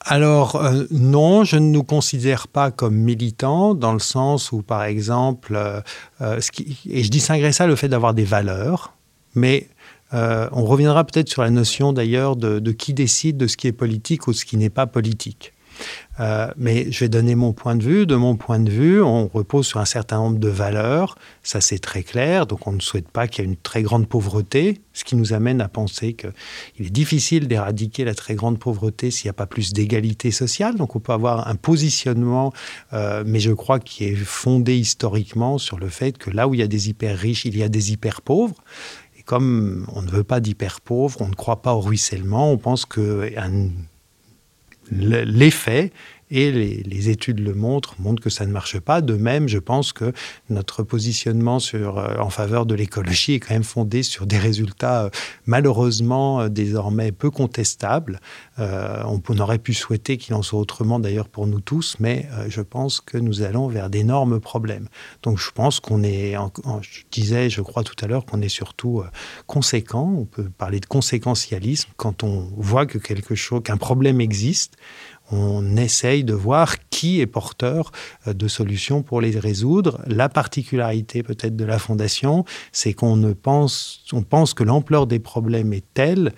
Alors 0.00 0.56
euh, 0.56 0.84
non, 0.90 1.44
je 1.44 1.56
ne 1.56 1.70
nous 1.70 1.84
considère 1.84 2.48
pas 2.48 2.70
comme 2.70 2.96
militants 2.96 3.74
dans 3.74 3.94
le 3.94 3.98
sens 3.98 4.52
où, 4.52 4.60
par 4.60 4.82
exemple, 4.82 5.82
et 6.20 7.02
je 7.02 7.10
distinguerais 7.10 7.52
ça 7.52 7.66
le 7.66 7.76
fait 7.76 7.88
d'avoir 7.88 8.12
des 8.12 8.24
valeurs, 8.24 8.92
mais 9.34 9.68
euh, 10.14 10.48
on 10.52 10.64
reviendra 10.64 11.04
peut-être 11.04 11.28
sur 11.28 11.42
la 11.42 11.50
notion 11.50 11.92
d'ailleurs 11.92 12.36
de, 12.36 12.72
qui 12.72 12.94
décide 12.94 13.36
de 13.36 13.46
ce 13.46 13.56
qui 13.56 13.66
est 13.66 13.72
politique 13.72 14.26
ou 14.28 14.32
ce 14.32 14.44
qui 14.44 14.56
n'est 14.56 14.70
pas 14.70 14.86
politique. 14.86 15.52
Euh, 16.20 16.48
mais 16.56 16.92
je 16.92 17.00
vais 17.00 17.08
donner 17.08 17.34
mon 17.34 17.52
point 17.52 17.74
de 17.74 17.82
vue. 17.82 18.06
De 18.06 18.14
mon 18.14 18.36
point 18.36 18.60
de 18.60 18.70
vue, 18.70 19.02
on 19.02 19.26
repose 19.26 19.66
sur 19.66 19.80
un 19.80 19.86
certain 19.86 20.18
nombre 20.18 20.38
de 20.38 20.48
valeurs. 20.48 21.16
Ça, 21.42 21.60
c'est 21.60 21.78
très 21.78 22.02
clair. 22.02 22.46
Donc, 22.46 22.66
on 22.66 22.72
ne 22.72 22.80
souhaite 22.80 23.08
pas 23.08 23.26
qu'il 23.26 23.44
y 23.44 23.48
ait 23.48 23.50
une 23.50 23.56
très 23.56 23.82
grande 23.82 24.06
pauvreté, 24.06 24.82
ce 24.92 25.04
qui 25.04 25.16
nous 25.16 25.32
amène 25.32 25.60
à 25.60 25.68
penser 25.68 26.12
qu'il 26.12 26.86
est 26.86 26.90
difficile 26.90 27.48
d'éradiquer 27.48 28.04
la 28.04 28.14
très 28.14 28.34
grande 28.34 28.58
pauvreté 28.58 29.10
s'il 29.10 29.26
n'y 29.26 29.30
a 29.30 29.34
pas 29.34 29.46
plus 29.46 29.72
d'égalité 29.72 30.30
sociale. 30.30 30.74
Donc, 30.76 30.94
on 30.94 31.00
peut 31.00 31.12
avoir 31.12 31.48
un 31.48 31.56
positionnement, 31.56 32.52
euh, 32.92 33.24
mais 33.26 33.40
je 33.40 33.52
crois 33.52 33.80
qui 33.80 34.04
est 34.04 34.14
fondé 34.14 34.76
historiquement 34.76 35.56
sur 35.58 35.78
le 35.78 35.88
fait 35.88 36.18
que 36.18 36.30
là 36.30 36.46
où 36.48 36.54
il 36.54 36.60
y 36.60 36.62
a 36.62 36.68
des 36.68 36.90
hyper 36.90 37.18
riches, 37.18 37.46
il 37.46 37.56
y 37.56 37.62
a 37.62 37.68
des 37.68 37.92
hyper 37.92 38.20
pauvres. 38.20 38.56
Comme 39.32 39.86
on 39.94 40.02
ne 40.02 40.10
veut 40.10 40.24
pas 40.24 40.40
d'hyper 40.40 40.82
pauvres, 40.82 41.22
on 41.22 41.28
ne 41.28 41.34
croit 41.34 41.62
pas 41.62 41.72
au 41.72 41.80
ruissellement, 41.80 42.52
on 42.52 42.58
pense 42.58 42.84
que 42.84 43.32
l'effet 44.90 45.90
et 46.32 46.50
les, 46.50 47.10
études 47.10 47.40
le 47.40 47.52
montrent, 47.52 47.94
montrent 47.98 48.22
que 48.22 48.30
ça 48.30 48.46
ne 48.46 48.52
marche 48.52 48.80
pas. 48.80 49.02
De 49.02 49.14
même, 49.14 49.48
je 49.48 49.58
pense 49.58 49.92
que 49.92 50.12
notre 50.48 50.82
positionnement 50.82 51.58
euh, 51.74 52.16
en 52.18 52.30
faveur 52.30 52.64
de 52.64 52.74
l'écologie 52.74 53.34
est 53.34 53.40
quand 53.40 53.52
même 53.52 53.64
fondé 53.64 54.02
sur 54.02 54.26
des 54.26 54.38
résultats 54.38 55.04
euh, 55.04 55.10
malheureusement 55.44 56.40
euh, 56.40 56.48
désormais 56.48 57.12
peu 57.12 57.30
contestables. 57.30 58.18
on, 58.58 59.20
aurait 59.38 59.58
pu 59.58 59.74
souhaiter 59.74 60.16
qu'il 60.16 60.34
en 60.34 60.42
soit 60.42 60.58
autrement 60.58 61.00
d'ailleurs 61.00 61.28
pour 61.28 61.46
nous 61.46 61.60
tous, 61.60 61.96
mais 62.00 62.28
je 62.48 62.60
pense 62.60 63.00
que 63.00 63.18
nous 63.18 63.42
allons 63.42 63.66
vers 63.66 63.90
d'énormes 63.90 64.40
problèmes. 64.40 64.88
Donc 65.22 65.38
je 65.38 65.50
pense 65.50 65.80
qu'on 65.80 66.02
est, 66.02 66.36
je 66.82 67.00
disais, 67.10 67.50
je 67.50 67.60
crois 67.60 67.82
tout 67.82 67.96
à 68.04 68.06
l'heure 68.06 68.24
qu'on 68.24 68.40
est 68.40 68.50
surtout 68.50 69.02
conséquent. 69.46 70.14
On 70.16 70.26
peut 70.26 70.48
parler 70.58 70.80
de 70.80 70.86
conséquentialisme 70.86 71.90
quand 71.96 72.22
on 72.22 72.48
voit 72.56 72.86
que 72.86 72.98
quelque 72.98 73.34
chose, 73.34 73.62
qu'un 73.64 73.78
problème 73.78 74.20
existe 74.20 74.76
on 75.32 75.76
essaye 75.76 76.24
de 76.24 76.34
voir 76.34 76.76
qui 76.90 77.20
est 77.20 77.26
porteur 77.26 77.90
euh, 78.26 78.34
de 78.34 78.48
solutions 78.48 79.02
pour 79.02 79.20
les 79.20 79.38
résoudre. 79.38 80.00
La 80.06 80.28
particularité 80.28 81.22
peut-être 81.22 81.56
de 81.56 81.64
la 81.64 81.78
fondation, 81.78 82.44
c'est 82.70 82.92
qu'on 82.92 83.16
ne 83.16 83.32
pense, 83.32 84.04
pense 84.28 84.54
que 84.54 84.62
l'ampleur 84.62 85.06
des 85.06 85.18
problèmes 85.18 85.72
est 85.72 85.84
telle 85.94 86.32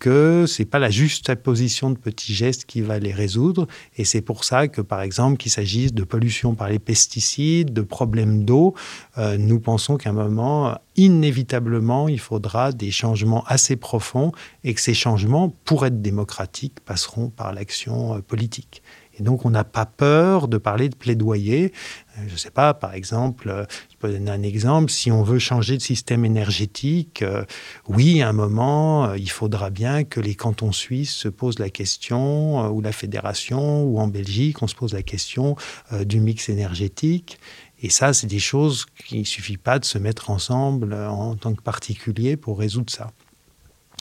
que 0.00 0.46
c'est 0.48 0.64
pas 0.64 0.80
la 0.80 0.90
juste 0.90 1.32
position 1.36 1.90
de 1.90 1.98
petits 1.98 2.34
gestes 2.34 2.64
qui 2.64 2.80
va 2.80 2.98
les 2.98 3.12
résoudre. 3.12 3.68
Et 3.96 4.04
c'est 4.04 4.22
pour 4.22 4.42
ça 4.42 4.66
que, 4.66 4.80
par 4.80 5.02
exemple, 5.02 5.36
qu'il 5.36 5.52
s'agisse 5.52 5.92
de 5.92 6.02
pollution 6.02 6.54
par 6.54 6.68
les 6.68 6.80
pesticides, 6.80 7.72
de 7.72 7.82
problèmes 7.82 8.44
d'eau, 8.44 8.74
euh, 9.18 9.36
nous 9.36 9.60
pensons 9.60 9.98
qu'à 9.98 10.10
un 10.10 10.14
moment, 10.14 10.76
inévitablement, 10.96 12.08
il 12.08 12.18
faudra 12.18 12.72
des 12.72 12.90
changements 12.90 13.44
assez 13.46 13.76
profonds 13.76 14.32
et 14.64 14.74
que 14.74 14.80
ces 14.80 14.94
changements, 14.94 15.54
pour 15.64 15.86
être 15.86 16.00
démocratiques, 16.02 16.80
passeront 16.80 17.28
par 17.28 17.52
l'action 17.52 18.16
euh, 18.16 18.20
politique. 18.20 18.82
Et 19.20 19.22
donc, 19.22 19.44
on 19.44 19.50
n'a 19.50 19.64
pas 19.64 19.84
peur 19.84 20.48
de 20.48 20.56
parler 20.56 20.88
de 20.88 20.96
plaidoyer. 20.96 21.72
Euh, 22.16 22.22
je 22.26 22.32
ne 22.32 22.38
sais 22.38 22.50
pas, 22.50 22.72
par 22.72 22.94
exemple, 22.94 23.50
euh, 23.50 23.66
je 23.90 23.96
peux 23.98 24.10
donner 24.10 24.30
un 24.30 24.42
exemple, 24.42 24.90
si 24.90 25.12
on 25.12 25.22
veut 25.22 25.38
changer 25.38 25.76
de 25.76 25.82
système 25.82 26.24
énergétique, 26.24 27.20
euh, 27.20 27.44
oui, 27.86 28.22
à 28.22 28.30
un 28.30 28.32
moment, 28.32 29.12
il 29.14 29.30
faudra 29.30 29.68
bien 29.68 30.04
que 30.04 30.20
les 30.20 30.34
cantons 30.34 30.72
suisses 30.72 31.14
se 31.14 31.28
posent 31.28 31.58
la 31.58 31.68
question, 31.68 32.70
ou 32.70 32.80
la 32.80 32.92
fédération, 32.92 33.84
ou 33.84 34.00
en 34.00 34.08
Belgique, 34.08 34.62
on 34.62 34.66
se 34.66 34.74
pose 34.74 34.94
la 34.94 35.02
question 35.02 35.54
du 36.02 36.20
mix 36.20 36.48
énergétique. 36.48 37.38
Et 37.82 37.90
ça, 37.90 38.14
c'est 38.14 38.26
des 38.26 38.38
choses 38.38 38.86
qu'il 39.06 39.20
ne 39.20 39.24
suffit 39.24 39.58
pas 39.58 39.78
de 39.78 39.84
se 39.84 39.98
mettre 39.98 40.30
ensemble 40.30 40.94
en 40.94 41.36
tant 41.36 41.54
que 41.54 41.62
particulier 41.62 42.36
pour 42.36 42.58
résoudre 42.58 42.90
ça. 42.90 43.10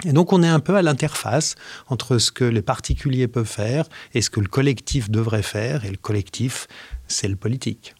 Et 0.06 0.14
donc 0.14 0.32
on 0.32 0.44
est 0.44 0.48
un 0.48 0.62
peu 0.62 0.76
à 0.76 0.82
l'interface 0.82 1.56
entre 1.88 2.20
ce 2.20 2.32
que 2.32 2.46
les 2.46 2.62
particuliers 2.62 3.28
peuvent 3.28 3.46
faire 3.46 3.86
et 4.14 4.22
ce 4.22 4.30
que 4.30 4.40
le 4.40 4.48
collectif 4.48 5.10
devrait 5.10 5.44
faire. 5.44 5.84
Et 5.84 5.92
le 5.92 5.98
collectif, 5.98 6.68
c'est 7.08 7.28
le 7.28 7.36
politique. 7.36 7.96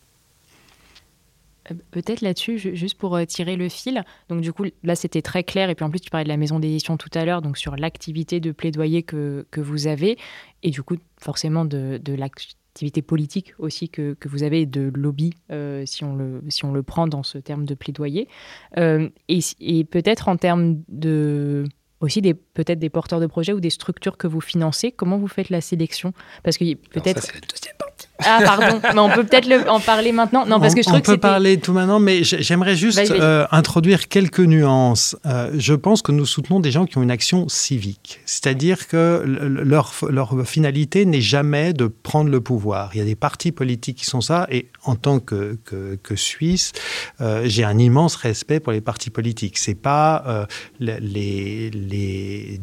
Euh, 1.72 1.76
peut-être 1.92 2.22
là-dessus, 2.22 2.58
juste 2.58 2.98
pour 2.98 3.16
euh, 3.18 3.26
tirer 3.26 3.58
le 3.58 3.68
fil. 3.68 4.04
Donc 4.30 4.40
du 4.42 4.54
coup, 4.54 4.66
là, 4.84 4.96
c'était 4.96 5.22
très 5.22 5.44
clair. 5.44 5.70
Et 5.70 5.76
puis 5.76 5.84
en 5.84 5.90
plus, 5.90 6.00
tu 6.00 6.10
parlais 6.10 6.24
de 6.24 6.30
la 6.30 6.38
maison 6.38 6.60
d'édition 6.60 6.96
tout 6.96 7.10
à 7.14 7.26
l'heure, 7.26 7.42
donc 7.42 7.58
sur 7.58 7.76
l'activité 7.76 8.40
de 8.40 8.52
plaidoyer 8.52 9.04
que, 9.04 9.46
que, 9.52 9.60
vous 9.60 9.88
avez. 9.88 10.18
Et 10.64 10.70
du 10.70 10.82
coup, 10.84 10.96
forcément, 11.18 11.66
de, 11.66 12.00
l'activité 12.08 13.02
politique 13.02 13.54
aussi 13.58 13.90
que, 13.90 14.14
que, 14.14 14.30
vous 14.30 14.44
avez, 14.44 14.66
de 14.66 14.90
lobby, 14.96 15.34
euh, 15.52 15.84
si, 15.86 16.06
on 16.06 16.16
le, 16.16 16.42
si 16.48 16.64
on 16.64 16.72
le 16.72 16.82
prend 16.82 17.08
dans 17.08 17.24
ce 17.24 17.38
terme 17.38 17.66
de 17.66 17.76
plaidoyer. 17.76 18.30
et 18.78 19.84
peut-être 19.84 20.30
en 20.30 20.38
termes 20.38 20.82
de 20.88 21.66
aussi 22.02 22.22
des 22.22 22.34
peut-être 22.34 22.80
des 22.80 22.90
porteurs 22.90 23.20
de 23.20 23.28
projets 23.28 23.54
ou 23.54 23.60
des 23.60 23.70
structures 23.70 24.18
que 24.18 24.28
vous 24.28 24.42
financez. 24.42 24.92
Comment 24.92 25.18
vous 25.18 25.28
faites 25.28 25.50
la 25.50 25.62
sélection? 25.62 26.14
Parce 26.44 26.58
que 26.58 26.74
peut-être. 26.76 27.24
c'est 27.24 27.34
la 27.34 27.42
deuxième 27.42 27.76
partie. 27.78 28.09
Ah 28.26 28.40
pardon, 28.44 28.82
mais 28.94 29.00
on 29.00 29.10
peut 29.10 29.24
peut-être 29.24 29.70
en 29.70 29.80
parler 29.80 30.12
maintenant. 30.12 30.46
Non, 30.46 30.60
parce 30.60 30.76
que 30.76 30.84
je 30.84 30.90
on, 30.90 30.96
on 30.96 31.02
peut 31.02 31.18
parler 31.18 31.58
tout 31.58 31.74
maintenant, 31.74 32.00
mais 32.00 32.24
j'aimerais 32.24 32.76
juste 32.76 33.00
euh, 33.12 33.46
introduire 33.52 34.08
quelques 34.08 34.40
nuances. 34.40 35.16
Euh, 35.26 35.52
je 35.58 35.74
pense 35.74 36.02
que 36.02 36.12
nous 36.12 36.26
soutenons 36.26 36.60
des 36.60 36.72
gens 36.72 36.86
qui 36.86 36.98
ont 36.98 37.04
une 37.04 37.12
action 37.12 37.48
civique, 37.48 38.20
c'est-à-dire 38.26 38.88
que 38.88 39.24
leur, 39.26 39.94
leur 40.10 40.48
finalité 40.48 41.06
n'est 41.06 41.22
jamais 41.22 41.74
de 41.74 41.88
prendre 41.88 42.30
le 42.30 42.42
pouvoir. 42.42 42.92
Il 42.94 43.00
y 43.00 43.02
a 43.02 43.06
des 43.06 43.16
partis 43.16 43.52
politiques 43.52 43.98
qui 43.98 44.06
sont 44.06 44.22
ça, 44.22 44.48
et 44.52 44.68
en 44.84 44.96
tant 44.96 45.20
que, 45.20 45.58
que, 45.64 45.98
que 46.02 46.16
Suisse, 46.16 46.74
euh, 47.22 47.44
j'ai 47.46 47.64
un 47.64 47.78
immense 47.78 48.16
respect 48.16 48.60
pour 48.60 48.74
les 48.74 48.82
partis 48.82 49.10
politiques. 49.10 49.58
C'est 49.58 49.76
pas 49.76 50.46
les, 50.80 51.70
les, 51.70 52.60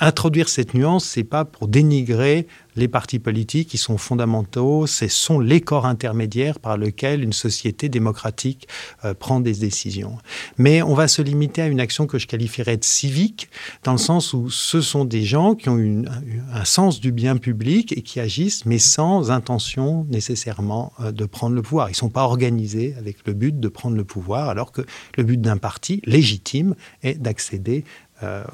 introduire 0.00 0.48
cette 0.48 0.74
nuance, 0.74 1.04
c'est 1.04 1.24
pas 1.24 1.44
pour 1.44 1.68
dénigrer 1.68 2.46
les 2.76 2.88
partis 2.88 3.18
politiques 3.18 3.68
qui 3.68 3.78
sont 3.78 3.98
fondamentaux, 3.98 4.86
ce 4.86 5.08
sont 5.08 5.38
les 5.38 5.60
corps 5.60 5.86
intermédiaires 5.86 6.58
par 6.58 6.76
lesquels 6.76 7.22
une 7.22 7.32
société 7.32 7.88
démocratique 7.88 8.68
euh, 9.04 9.14
prend 9.14 9.40
des 9.40 9.54
décisions. 9.54 10.18
Mais 10.58 10.82
on 10.82 10.94
va 10.94 11.08
se 11.08 11.22
limiter 11.22 11.62
à 11.62 11.66
une 11.66 11.80
action 11.80 12.06
que 12.06 12.18
je 12.18 12.26
qualifierais 12.26 12.76
de 12.76 12.84
civique, 12.84 13.48
dans 13.82 13.92
le 13.92 13.98
sens 13.98 14.32
où 14.32 14.50
ce 14.50 14.80
sont 14.80 15.04
des 15.04 15.24
gens 15.24 15.54
qui 15.54 15.68
ont 15.68 16.04
un 16.52 16.64
sens 16.64 17.00
du 17.00 17.12
bien 17.12 17.36
public 17.36 17.92
et 17.96 18.02
qui 18.02 18.20
agissent, 18.20 18.66
mais 18.66 18.78
sans 18.78 19.30
intention 19.30 20.06
nécessairement 20.10 20.92
euh, 21.00 21.12
de 21.12 21.24
prendre 21.24 21.54
le 21.54 21.62
pouvoir. 21.62 21.88
Ils 21.88 21.92
ne 21.92 21.96
sont 21.96 22.10
pas 22.10 22.24
organisés 22.24 22.94
avec 22.98 23.26
le 23.26 23.32
but 23.32 23.58
de 23.58 23.68
prendre 23.68 23.96
le 23.96 24.04
pouvoir, 24.04 24.48
alors 24.48 24.72
que 24.72 24.82
le 25.16 25.24
but 25.24 25.40
d'un 25.40 25.56
parti 25.56 26.00
légitime 26.04 26.74
est 27.02 27.20
d'accéder 27.20 27.84
euh, 28.22 28.44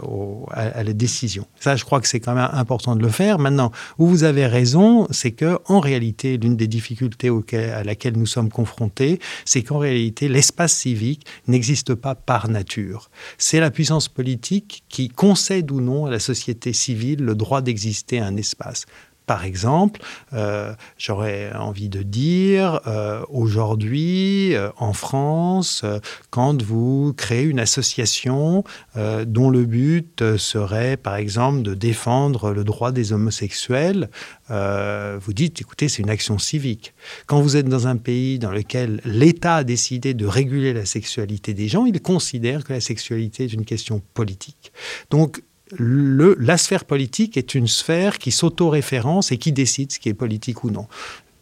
à, 0.53 0.83
la 0.83 0.93
décision. 0.95 1.47
Ça, 1.61 1.77
je 1.77 1.85
crois 1.85 2.01
que 2.01 2.09
c'est 2.09 2.19
quand 2.19 2.35
même 2.35 2.49
important 2.53 2.97
de 2.97 3.03
le 3.03 3.11
faire. 3.11 3.39
Maintenant, 3.39 3.73
où 3.99 4.07
vous 4.07 4.25
avez 4.25 4.47
raison, 4.47 5.07
c'est 5.11 5.33
que 5.33 5.59
en 5.67 5.81
réalité, 5.81 6.39
l'une 6.39 6.57
des 6.57 6.67
difficultés 6.67 7.29
auxquelles, 7.29 7.71
à 7.71 7.85
laquelle 7.85 8.17
nous 8.17 8.27
sommes 8.27 8.49
confrontés, 8.49 9.21
c'est 9.45 9.63
qu'en 9.63 9.79
réalité, 9.79 10.29
l'espace 10.29 10.73
civique 10.73 11.27
n'existe 11.47 11.95
pas 11.95 12.15
par 12.15 12.49
nature. 12.49 13.11
C'est 13.37 13.61
la 13.61 13.71
puissance 13.71 14.09
politique 14.09 14.83
qui 14.89 15.09
concède 15.09 15.71
ou 15.71 15.81
non 15.81 16.07
à 16.07 16.11
la 16.11 16.21
société 16.21 16.73
civile 16.73 17.23
le 17.23 17.35
droit 17.35 17.61
d'exister 17.61 18.19
à 18.19 18.27
un 18.27 18.37
espace. 18.37 18.87
Par 19.31 19.45
exemple, 19.45 20.01
euh, 20.33 20.75
j'aurais 20.99 21.53
envie 21.55 21.89
de 21.89 22.03
dire, 22.03 22.81
euh, 22.89 23.23
aujourd'hui, 23.29 24.57
euh, 24.57 24.71
en 24.77 24.93
France, 24.93 25.85
quand 26.31 26.61
vous 26.61 27.15
créez 27.17 27.45
une 27.45 27.61
association 27.61 28.65
dont 28.97 29.51
le 29.51 29.67
but 29.67 30.37
serait, 30.37 30.97
par 30.97 31.15
exemple, 31.15 31.63
de 31.63 31.75
défendre 31.75 32.51
le 32.51 32.65
droit 32.65 32.91
des 32.91 33.13
homosexuels, 33.13 34.11
vous 34.49 35.33
dites, 35.33 35.61
écoutez, 35.61 35.89
c'est 35.89 36.03
une 36.03 36.11
action 36.11 36.39
civique. 36.41 36.93
Quand 37.27 37.41
vous 37.41 37.57
êtes 37.57 37.69
dans 37.69 37.87
un 37.87 37.97
pays 37.97 38.41
dans 38.41 38.51
lequel 38.51 39.01
l'État 39.05 39.57
a 39.57 39.65
décidé 39.65 40.13
de 40.13 40.27
réguler 40.27 40.73
la 40.73 40.87
sexualité 40.87 41.55
des 41.55 41.69
gens, 41.69 41.87
il 41.87 42.01
considère 42.03 42.65
que 42.65 42.73
la 42.73 42.81
sexualité 42.81 43.45
est 43.45 43.53
une 43.53 43.65
question 43.65 44.03
politique. 44.13 44.73
Donc, 45.11 45.41
la 45.79 46.57
sphère 46.57 46.85
politique 46.85 47.37
est 47.37 47.55
une 47.55 47.69
sphère 47.69 48.19
qui 48.19 48.31
s'autoréférence 48.31 49.33
et 49.33 49.39
qui 49.39 49.53
décide 49.53 49.93
ce 49.93 49.99
qui 49.99 50.09
est 50.09 50.15
politique 50.15 50.65
ou 50.65 50.71
non. 50.71 50.87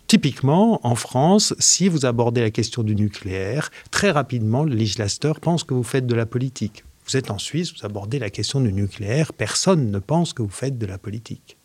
Typiquement, 0.07 0.81
en 0.87 0.95
France, 0.95 1.55
si 1.59 1.89
vous 1.89 2.07
abordez 2.07 2.41
la 2.41 2.51
question 2.51 2.83
du 2.83 2.95
nucléaire, 2.95 3.71
très 3.91 4.11
rapidement, 4.11 4.65
le 4.65 4.75
législateur 4.75 5.39
pense 5.39 5.65
que 5.65 5.75
vous 5.75 5.83
faites 5.83 6.07
de 6.07 6.15
la 6.15 6.25
politique. 6.25 6.85
Vous 7.07 7.17
êtes 7.17 7.31
en 7.31 7.39
Suisse, 7.39 7.75
vous 7.75 7.85
abordez 7.85 8.19
la 8.19 8.31
question 8.31 8.61
du 8.61 8.73
nucléaire, 8.73 9.33
personne 9.33 9.91
ne 9.91 9.99
pense 9.99 10.33
que 10.33 10.43
vous 10.43 10.49
faites 10.49 10.79
de 10.79 10.87
la 10.87 10.99
politique. 10.99 11.57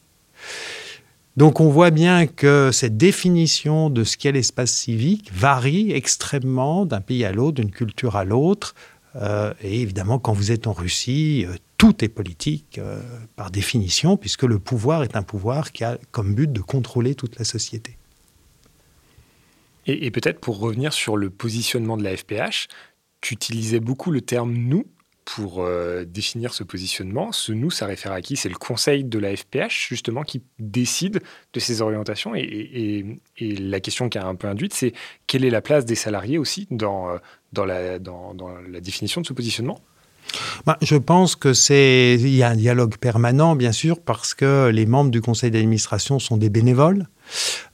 Donc 1.36 1.60
on 1.60 1.70
voit 1.70 1.90
bien 1.90 2.28
que 2.28 2.70
cette 2.72 2.96
définition 2.96 3.90
de 3.90 4.04
ce 4.04 4.18
qu'est 4.18 4.32
l'espace 4.32 4.72
civique 4.72 5.32
varie 5.34 5.92
extrêmement 5.92 6.86
d'un 6.86 7.02
pays 7.02 7.26
à 7.26 7.32
l'autre, 7.32 7.56
d'une 7.56 7.72
culture 7.72 8.16
à 8.16 8.24
l'autre. 8.24 8.76
Euh, 9.16 9.54
et 9.62 9.82
évidemment, 9.82 10.20
quand 10.20 10.34
vous 10.34 10.52
êtes 10.52 10.68
en 10.68 10.74
Russie, 10.74 11.46
euh, 11.48 11.56
tout 11.84 12.06
est 12.06 12.08
politique 12.08 12.78
euh, 12.78 13.02
par 13.36 13.52
définition, 13.52 14.16
puisque 14.16 14.44
le 14.44 14.58
pouvoir 14.58 15.04
est 15.04 15.18
un 15.18 15.22
pouvoir 15.22 15.74
qui 15.74 15.84
a 15.84 15.98
comme 16.12 16.34
but 16.34 16.50
de 16.50 16.62
contrôler 16.62 17.14
toute 17.14 17.38
la 17.38 17.44
société. 17.44 17.98
Et, 19.86 20.10
peut-être 20.10 20.40
pour 20.40 20.60
revenir 20.60 20.94
sur 20.94 21.18
le 21.18 21.30
positionnement 21.30 21.98
de 21.98 22.04
la 22.06 22.16
FPH, 22.16 22.70
tu 23.20 23.34
utilisais 23.34 23.82
beaucoup 23.82 24.12
le 24.12 24.22
terme 24.22 24.54
nous. 24.54 24.86
pour 25.26 25.64
euh, 25.64 26.04
définir 26.04 26.54
ce 26.54 26.64
positionnement. 26.64 27.32
Ce 27.32 27.54
nous, 27.54 27.72
ça 27.72 27.86
réfère 27.86 28.12
à 28.12 28.22
qui? 28.22 28.36
C'est 28.36 28.50
le 28.50 28.56
conseil 28.56 29.06
de 29.06 29.20
la 29.20 29.36
FPH, 29.36 29.88
justement, 29.90 30.24
qui 30.24 30.42
décide 30.60 31.22
de 31.54 31.60
ces 31.62 31.82
orientations. 31.82 32.34
Et, 32.36 33.06
la 33.40 33.80
question 33.82 34.08
qui 34.08 34.18
a 34.18 34.26
un 34.26 34.36
peu 34.36 34.48
induite, 34.48 34.74
c'est 34.74 34.94
quelle 35.28 35.44
est 35.44 35.50
la 35.50 35.62
place 35.62 35.86
des 35.86 35.96
salariés 35.96 36.38
aussi 36.38 36.68
dans, 36.72 37.10
euh, 37.10 37.18
la 37.66 38.80
définition 38.82 39.20
de 39.22 39.26
ce 39.26 39.34
positionnement? 39.34 39.82
Bah, 40.66 40.78
je 40.82 40.96
pense 40.96 41.36
que 41.36 41.54
c'est 41.54 42.16
il 42.20 42.36
y 42.36 42.44
a 42.44 42.50
un 42.50 42.56
dialogue 42.56 42.98
permanent 42.98 43.56
bien 43.56 43.72
sûr 43.72 44.00
parce 44.00 44.34
que 44.34 44.70
les 44.70 44.86
membres 44.86 45.12
du 45.12 45.22
conseil 45.22 45.52
d'administration 45.52 46.20
sont 46.20 46.38
des 46.38 46.50
bénévoles 46.50 47.08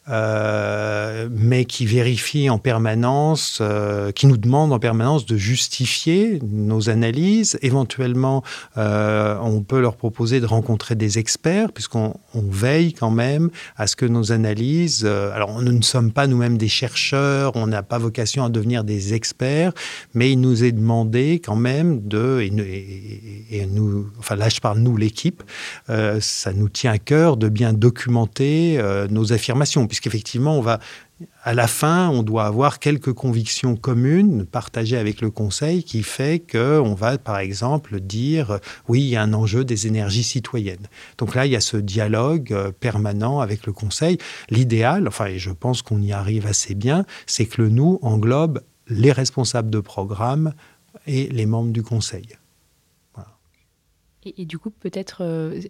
euh, 0.10 1.30
mais 1.32 1.66
qui 1.66 1.86
vérifie 1.86 2.50
en 2.50 2.58
permanence, 2.58 3.60
euh, 3.62 4.12
qui 4.12 4.26
nous 4.26 4.38
demande 4.38 4.74
en 4.74 4.80
permanence 4.80 5.26
de 5.26 5.38
justifier 5.38 6.40
nos 6.44 6.90
analyses. 6.90 7.60
Éventuellement, 7.62 8.44
euh, 8.78 9.38
on 9.42 9.62
peut 9.62 9.80
leur 9.80 9.96
proposer 9.96 10.40
de 10.40 10.48
rencontrer 10.48 10.96
des 10.96 11.20
experts, 11.20 11.72
puisqu'on 11.72 12.16
veille 12.34 12.94
quand 12.94 13.12
même 13.12 13.52
à 13.78 13.86
ce 13.86 13.96
que 13.96 14.06
nos 14.06 14.32
analyses. 14.32 15.06
alors, 15.06 15.62
nous 15.62 15.72
ne 15.72 15.84
sommes 15.84 16.12
pas 16.12 16.26
nous-mêmes 16.26 16.58
des 16.58 16.68
chercheurs, 16.68 17.52
on 17.56 17.68
n'a 17.68 17.84
pas 17.84 18.00
vocation 18.00 18.44
à 18.44 18.50
devenir 18.50 18.84
des 18.84 19.14
experts, 19.14 19.74
mais 20.14 20.32
il 20.32 20.42
nous 20.42 20.64
est 20.64 20.72
demandé 20.72 21.42
quand 21.44 21.56
même 21.56 22.08
de, 22.08 22.40
et, 22.42 23.66
nous, 23.72 24.08
enfin 24.18 24.36
là 24.36 24.50
je 24.50 24.60
parle 24.60 24.80
nous 24.80 24.98
l'équipe, 24.98 25.44
ça 25.88 26.54
nous 26.54 26.70
tient 26.70 26.92
à 26.92 26.98
cœur 26.98 27.38
de 27.38 27.50
bien 27.50 27.74
documenter 27.74 28.82
nos 29.10 29.34
affirmations, 29.34 29.88
puisqu'effectivement, 30.00 30.58
on 30.58 30.62
va 30.62 30.80
à 31.44 31.54
la 31.54 31.68
fin, 31.68 32.08
on 32.08 32.24
doit 32.24 32.46
avoir 32.46 32.80
quelques 32.80 33.12
convictions 33.12 33.76
communes 33.76 34.46
partagées 34.46 34.96
avec 34.96 35.20
le 35.20 35.30
Conseil 35.30 35.84
qui 35.84 36.02
fait 36.02 36.40
qu'on 36.40 36.94
va, 36.94 37.18
par 37.18 37.40
exemple, 37.40 38.00
dire 38.00 38.60
oui, 38.88 39.02
il 39.02 39.08
y 39.08 39.18
a 39.18 39.22
un 39.22 39.34
enjeu 39.34 39.66
des 39.66 39.86
énergies 39.86 40.24
citoyennes. 40.24 40.88
Donc 41.18 41.36
là, 41.36 41.46
il 41.46 41.52
y 41.52 41.58
a 41.58 41.60
ce 41.60 41.76
dialogue 41.76 42.54
euh, 42.54 42.72
permanent 42.72 43.42
avec 43.42 43.66
le 43.66 43.74
Conseil. 43.74 44.18
L'idéal, 44.50 45.10
enfin, 45.10 45.26
et 45.26 45.40
je 45.40 45.52
pense 45.52 45.82
qu'on 45.82 46.02
y 46.02 46.14
arrive 46.14 46.48
assez 46.48 46.74
bien, 46.74 47.04
c'est 47.26 47.46
que 47.46 47.62
le 47.62 47.68
nous 47.68 48.00
englobe 48.02 48.62
les 48.88 49.12
responsables 49.12 49.70
de 49.70 49.82
programme 49.82 50.54
et 51.06 51.28
les 51.28 51.46
membres 51.46 51.74
du 51.74 51.84
Conseil. 51.84 52.39
Et, 54.26 54.46
du 54.46 54.60
coup, 54.60 54.70
peut-être 54.70 55.22
euh, 55.22 55.62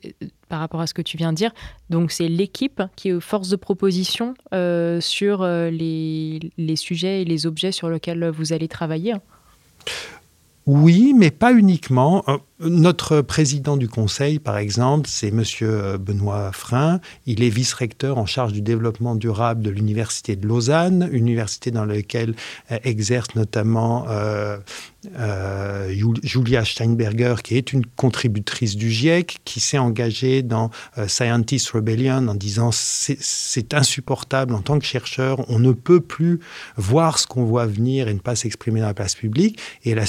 par 0.48 0.60
rapport 0.60 0.82
à 0.82 0.88
ce 0.88 0.96
que 0.96 1.04
tu 1.04 1.18
viens 1.18 1.32
de 1.32 1.38
dire, 1.38 1.52
donc 1.92 2.12
c'est 2.12 2.28
l'équipe 2.28 2.82
qui 2.96 3.10
est 3.10 3.20
force 3.20 3.50
de 3.50 3.56
proposition 3.56 4.34
euh, 4.54 5.00
sur 5.00 5.44
euh, 5.44 5.70
les, 5.70 6.40
les, 6.58 6.76
sujets 6.76 7.22
et 7.22 7.26
les 7.26 7.46
objets 7.46 7.72
sur 7.72 7.90
lesquels 7.90 8.28
vous 8.30 8.52
allez 8.52 8.68
travailler? 8.68 9.14
Oui, 10.66 11.14
mais 11.16 11.30
pas 11.30 11.54
uniquement. 11.54 12.24
Notre 12.62 13.22
président 13.22 13.78
du 13.78 13.88
conseil, 13.88 14.38
par 14.38 14.58
exemple, 14.58 15.08
c'est 15.10 15.32
Monsieur 15.32 15.98
Benoît 15.98 16.52
Frein. 16.52 17.00
Il 17.26 17.42
est 17.42 17.50
vice-recteur 17.50 18.18
en 18.18 18.26
charge 18.26 18.52
du 18.52 18.62
développement 18.62 19.16
durable 19.16 19.62
de 19.62 19.70
l'Université 19.70 20.36
de 20.36 20.46
Lausanne, 20.46 21.10
université 21.12 21.72
dans 21.72 21.86
laquelle 21.86 22.36
exerce 22.84 23.34
notamment 23.36 24.06
euh, 25.18 25.94
Julia 26.24 26.66
Steinberger, 26.66 27.36
qui 27.42 27.56
est 27.56 27.72
une 27.72 27.86
contributrice 27.86 28.76
du 28.76 28.92
GIEC, 28.92 29.38
qui 29.46 29.62
s'est 29.62 29.78
engagée 29.78 30.44
dans 30.44 30.72
euh, 30.98 31.08
Scientist 31.08 31.70
Rebellion 31.70 32.28
en 32.28 32.36
disant 32.36 32.72
c'est 32.74 33.74
insupportable 33.74 34.54
en 34.54 34.62
tant 34.62 34.78
que 34.78 34.86
chercheur, 34.86 35.50
on 35.50 35.60
ne 35.60 35.72
peut 35.72 36.02
plus 36.02 36.42
voir 36.76 37.18
ce 37.18 37.28
qu'on 37.28 37.46
voit 37.46 37.66
venir 37.66 38.10
et 38.10 38.14
ne 38.14 38.20
pas 38.20 38.36
s'exprimer 38.36 38.82
dans 38.82 38.88
la 38.88 38.94
place 38.94 39.16
publique. 39.16 39.60
Et 39.86 39.92
elle 39.92 40.00
a 40.00 40.06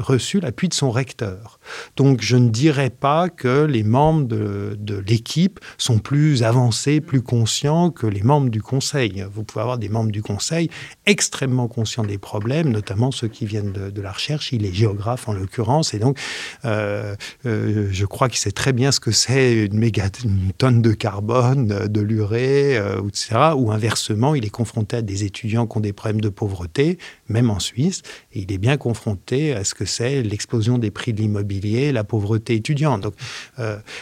reçu 0.00 0.40
l'appui 0.40 0.68
de 0.68 0.74
son 0.74 0.90
recteur. 0.90 1.58
Donc 1.96 2.20
je 2.22 2.36
ne 2.36 2.48
dirais 2.48 2.90
pas 2.90 3.28
que 3.28 3.64
les 3.64 3.82
membres 3.82 4.26
de, 4.26 4.76
l'équipe 5.06 5.60
sont 5.78 5.98
plus 5.98 6.42
avancés, 6.42 7.00
plus 7.00 7.22
conscients 7.22 7.90
que 7.90 8.06
les 8.06 8.22
membres 8.22 8.50
du 8.50 8.62
conseil. 8.62 9.24
Vous 9.32 9.44
pouvez 9.44 9.62
avoir 9.62 9.78
des 9.78 9.88
membres 9.88 10.10
du 10.10 10.22
conseil 10.22 10.70
extrêmement 11.06 11.68
conscients 11.68 12.04
des 12.04 12.18
problèmes, 12.18 12.70
notamment 12.70 13.10
ceux 13.10 13.28
qui 13.28 13.46
viennent 13.46 13.72
de, 13.72 14.02
la 14.04 14.12
recherche 14.12 14.52
il 14.52 14.66
est 14.66 14.72
géographe 14.72 15.28
en 15.28 15.32
l'occurrence, 15.32 15.94
et 15.94 15.98
donc 15.98 16.18
euh, 16.64 17.16
euh, 17.46 17.88
je 17.90 18.04
crois 18.04 18.28
qu'il 18.28 18.38
sait 18.38 18.52
très 18.52 18.72
bien 18.72 18.92
ce 18.92 19.00
que 19.00 19.10
c'est 19.10 19.64
une, 19.64 20.52
tonne 20.58 20.82
de 20.82 20.92
carbone, 20.92 21.86
de 21.88 22.00
l'urée, 22.00 22.76
euh, 22.76 23.00
etc. 23.08 23.52
Ou 23.56 23.72
inversement, 23.72 24.34
il 24.34 24.44
est 24.44 24.50
confronté 24.50 24.98
à 24.98 25.02
des 25.02 25.24
étudiants 25.24 25.66
qui 25.66 25.78
ont 25.78 25.80
des 25.80 25.92
problèmes 25.92 26.20
de 26.20 26.28
pauvreté, 26.28 26.98
même 27.28 27.50
en 27.50 27.58
Suisse, 27.58 28.02
et 28.32 28.40
il 28.40 28.52
est 28.52 28.58
bien 28.58 28.76
confronté 28.76 29.54
à 29.54 29.64
ce 29.64 29.74
que 29.74 29.84
c'est 29.84 30.22
l'explosion 30.22 30.78
des 30.78 30.90
prix 30.90 31.12
de 31.12 31.20
l'immobilier, 31.20 31.53
la 31.92 32.04
pauvreté 32.04 32.54
étudiante. 32.54 33.02
Donc 33.02 33.14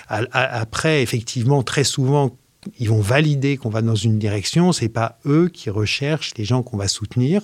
après, 0.08 1.02
effectivement, 1.02 1.62
très 1.62 1.84
souvent, 1.84 2.36
ils 2.78 2.88
vont 2.88 3.00
valider 3.00 3.56
qu'on 3.56 3.70
va 3.70 3.82
dans 3.82 3.96
une 3.96 4.18
direction, 4.18 4.72
c'est 4.72 4.88
pas 4.88 5.18
eux 5.26 5.48
qui 5.48 5.68
recherchent 5.68 6.32
les 6.36 6.44
gens 6.44 6.62
qu'on 6.62 6.76
va 6.76 6.86
soutenir 6.88 7.42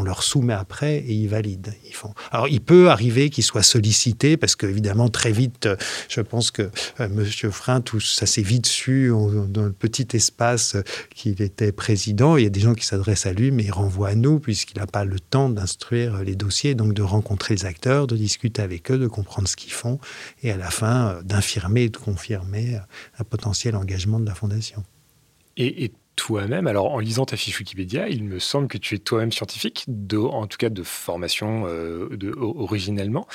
on 0.00 0.02
leur 0.02 0.22
soumet 0.22 0.54
après 0.54 0.96
et 0.96 1.12
ils 1.12 1.28
valident. 1.28 1.72
Alors, 2.32 2.48
il 2.48 2.60
peut 2.60 2.90
arriver 2.90 3.28
qu'ils 3.28 3.44
soient 3.44 3.62
sollicités 3.62 4.36
parce 4.36 4.56
qu'évidemment, 4.56 5.08
très 5.08 5.30
vite, 5.30 5.66
euh, 5.66 5.76
je 6.08 6.20
pense 6.22 6.50
que 6.50 6.62
euh, 6.62 6.68
M. 7.00 7.50
Frein, 7.52 7.80
tout 7.80 8.00
ça 8.00 8.26
s'est 8.26 8.42
vite 8.42 8.66
su 8.66 9.12
dans 9.48 9.64
le 9.64 9.72
petit 9.72 10.08
espace 10.14 10.76
qu'il 11.14 11.42
était 11.42 11.72
président. 11.72 12.36
Il 12.36 12.44
y 12.44 12.46
a 12.46 12.50
des 12.50 12.60
gens 12.60 12.74
qui 12.74 12.86
s'adressent 12.86 13.26
à 13.26 13.32
lui, 13.32 13.50
mais 13.50 13.64
il 13.64 13.70
renvoie 13.70 14.08
à 14.08 14.14
nous 14.14 14.40
puisqu'il 14.40 14.78
n'a 14.78 14.86
pas 14.86 15.04
le 15.04 15.20
temps 15.20 15.50
d'instruire 15.50 16.22
les 16.22 16.34
dossiers, 16.34 16.74
donc 16.74 16.94
de 16.94 17.02
rencontrer 17.02 17.54
les 17.54 17.66
acteurs, 17.66 18.06
de 18.06 18.16
discuter 18.16 18.62
avec 18.62 18.90
eux, 18.90 18.98
de 18.98 19.06
comprendre 19.06 19.48
ce 19.48 19.56
qu'ils 19.56 19.72
font 19.72 19.98
et 20.42 20.50
à 20.50 20.56
la 20.56 20.70
fin 20.70 21.08
euh, 21.08 21.22
d'infirmer 21.22 21.82
et 21.82 21.88
de 21.90 21.96
confirmer 21.96 22.78
un 23.18 23.24
potentiel 23.24 23.76
engagement 23.76 24.18
de 24.18 24.26
la 24.26 24.34
Fondation. 24.34 24.84
Et, 25.56 25.92
toi-même. 26.20 26.66
Alors, 26.66 26.92
en 26.92 26.98
lisant 26.98 27.24
ta 27.24 27.38
fiche 27.38 27.58
Wikipédia, 27.58 28.06
il 28.10 28.24
me 28.24 28.38
semble 28.38 28.68
que 28.68 28.76
tu 28.76 28.94
es 28.94 28.98
toi-même 28.98 29.32
scientifique, 29.32 29.86
en 29.88 30.46
tout 30.46 30.58
cas 30.58 30.68
de 30.68 30.82
formation 30.82 31.64
euh, 31.66 32.10
de, 32.14 32.30
originellement. 32.36 33.26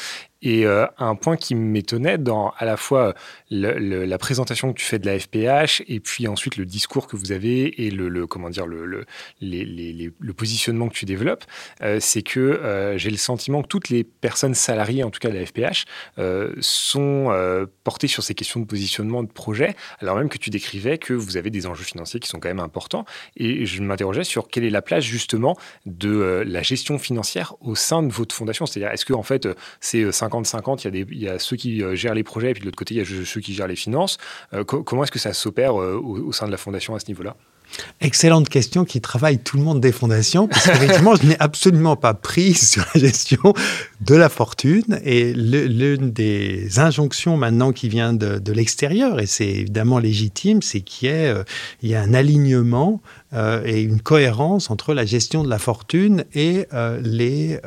Et 0.42 0.66
euh, 0.66 0.86
un 0.98 1.16
point 1.16 1.38
qui 1.38 1.56
m'étonnait 1.56 2.18
dans 2.18 2.54
à 2.58 2.66
la 2.66 2.78
fois 2.78 3.16
la 3.50 4.18
présentation 4.18 4.74
que 4.74 4.80
tu 4.80 4.86
fais 4.86 5.00
de 5.00 5.06
la 5.06 5.18
FPH 5.18 5.84
et 5.88 6.00
puis 6.00 6.28
ensuite 6.28 6.58
le 6.58 6.66
discours 6.66 7.08
que 7.08 7.16
vous 7.16 7.32
avez 7.32 7.86
et 7.86 7.90
le, 7.90 8.28
comment 8.28 8.50
dire 8.50 8.68
le, 8.68 9.06
le, 9.42 10.34
positionnement 10.34 10.90
que 10.90 10.94
tu 10.94 11.06
développes, 11.06 11.46
euh, 11.82 12.00
c'est 12.02 12.22
que 12.22 12.40
euh, 12.40 12.98
j'ai 12.98 13.10
le 13.10 13.18
sentiment 13.18 13.62
que 13.62 13.68
toutes 13.68 13.90
les 13.90 14.04
personnes 14.04 14.54
salariées, 14.54 15.04
en 15.04 15.10
tout 15.10 15.20
cas 15.20 15.30
de 15.30 15.38
la 15.38 15.46
FPH, 15.46 15.86
sont 16.60 17.68
portées 17.84 18.08
sur 18.08 18.24
ces 18.24 18.36
questions 18.36 18.60
de 18.60 18.66
positionnement 18.66 19.24
de 19.24 19.32
projet, 19.32 19.76
alors 20.00 20.18
même 20.18 20.30
que 20.30 20.38
tu 20.38 20.50
décrivais 20.50 20.98
que 20.98 21.14
vous 21.14 21.38
avez 21.38 21.50
des 21.50 21.66
enjeux 21.66 21.84
financiers 21.84 22.20
qui 22.20 22.28
sont 22.28 22.40
quand 22.40 22.50
même 22.50 22.60
importants. 22.60 23.06
Et 23.38 23.66
je 23.66 23.82
m'interrogeais 23.82 24.24
sur 24.24 24.48
quelle 24.48 24.66
est 24.66 24.70
la 24.70 24.82
place 24.82 25.04
justement 25.04 25.58
de 25.86 26.44
la 26.46 26.62
gestion 26.62 27.00
financière 27.00 27.56
au 27.62 27.76
sein 27.76 28.04
de 28.04 28.12
votre 28.12 28.36
fondation. 28.36 28.66
C'est-à-dire, 28.66 28.92
est-ce 28.92 29.06
que 29.06 29.14
en 29.14 29.24
fait 29.24 29.48
c'est 29.80 30.12
50 30.12 30.25
50-50, 30.28 30.90
il, 30.94 31.22
y 31.22 31.28
a 31.28 31.40
ceux 31.40 31.56
qui 31.56 31.84
euh, 31.84 31.96
gèrent 31.96 32.14
les 32.14 32.24
projets 32.24 32.52
et 32.52 32.54
puis 32.54 32.62
de 32.62 32.66
l'autre 32.66 32.78
côté, 32.78 32.96
il 32.96 32.98
y 32.98 33.02
a 33.02 33.26
ceux 33.26 33.42
qui 33.42 33.54
gèrent 33.54 33.68
les 33.68 33.76
finances. 33.76 34.18
Euh, 34.54 34.64
comment 34.64 35.04
est-ce 35.04 35.12
que 35.12 35.20
ça 35.20 35.34
s'opère 35.34 35.80
euh, 35.80 35.96
au, 35.96 36.32
sein 36.32 36.46
de 36.48 36.52
la 36.52 36.58
fondation 36.58 36.96
à 36.96 37.00
ce 37.00 37.08
niveau-là? 37.08 37.36
Excellente 38.00 38.48
question 38.48 38.86
qui 38.86 39.02
travaille 39.02 39.40
tout 39.40 39.58
le 39.58 39.64
monde 39.64 39.82
des 39.82 39.92
fondations, 39.92 40.48
parce 40.48 40.66
qu'effectivement, 40.66 41.16
je 41.16 41.26
n'ai 41.26 41.36
absolument 41.40 41.96
pas 41.96 42.14
prise 42.14 42.70
sur 42.72 42.86
la 42.94 43.02
gestion 43.02 43.54
de 44.02 44.16
la 44.16 44.30
fortune. 44.30 45.00
Et 45.04 45.34
l'une 45.34 46.12
des 46.12 46.80
injonctions 46.80 47.38
maintenant 47.38 47.72
qui 47.72 47.90
vient 47.90 48.14
de, 48.14 48.52
l'extérieur, 48.52 49.20
et 49.20 49.26
c'est 49.26 49.48
évidemment 49.48 49.98
légitime, 49.98 50.62
c'est 50.62 50.82
qu'il 50.82 51.10
y, 51.82 51.88
y 51.88 51.96
a 51.96 52.02
un 52.02 52.14
alignement 52.14 53.02
et 53.66 53.82
une 53.82 54.00
cohérence 54.00 54.70
entre 54.70 54.94
la 54.94 55.04
gestion 55.04 55.44
de 55.44 55.50
la 55.50 55.60
fortune 55.60 56.24
et 56.36 56.68
les, 57.02 57.60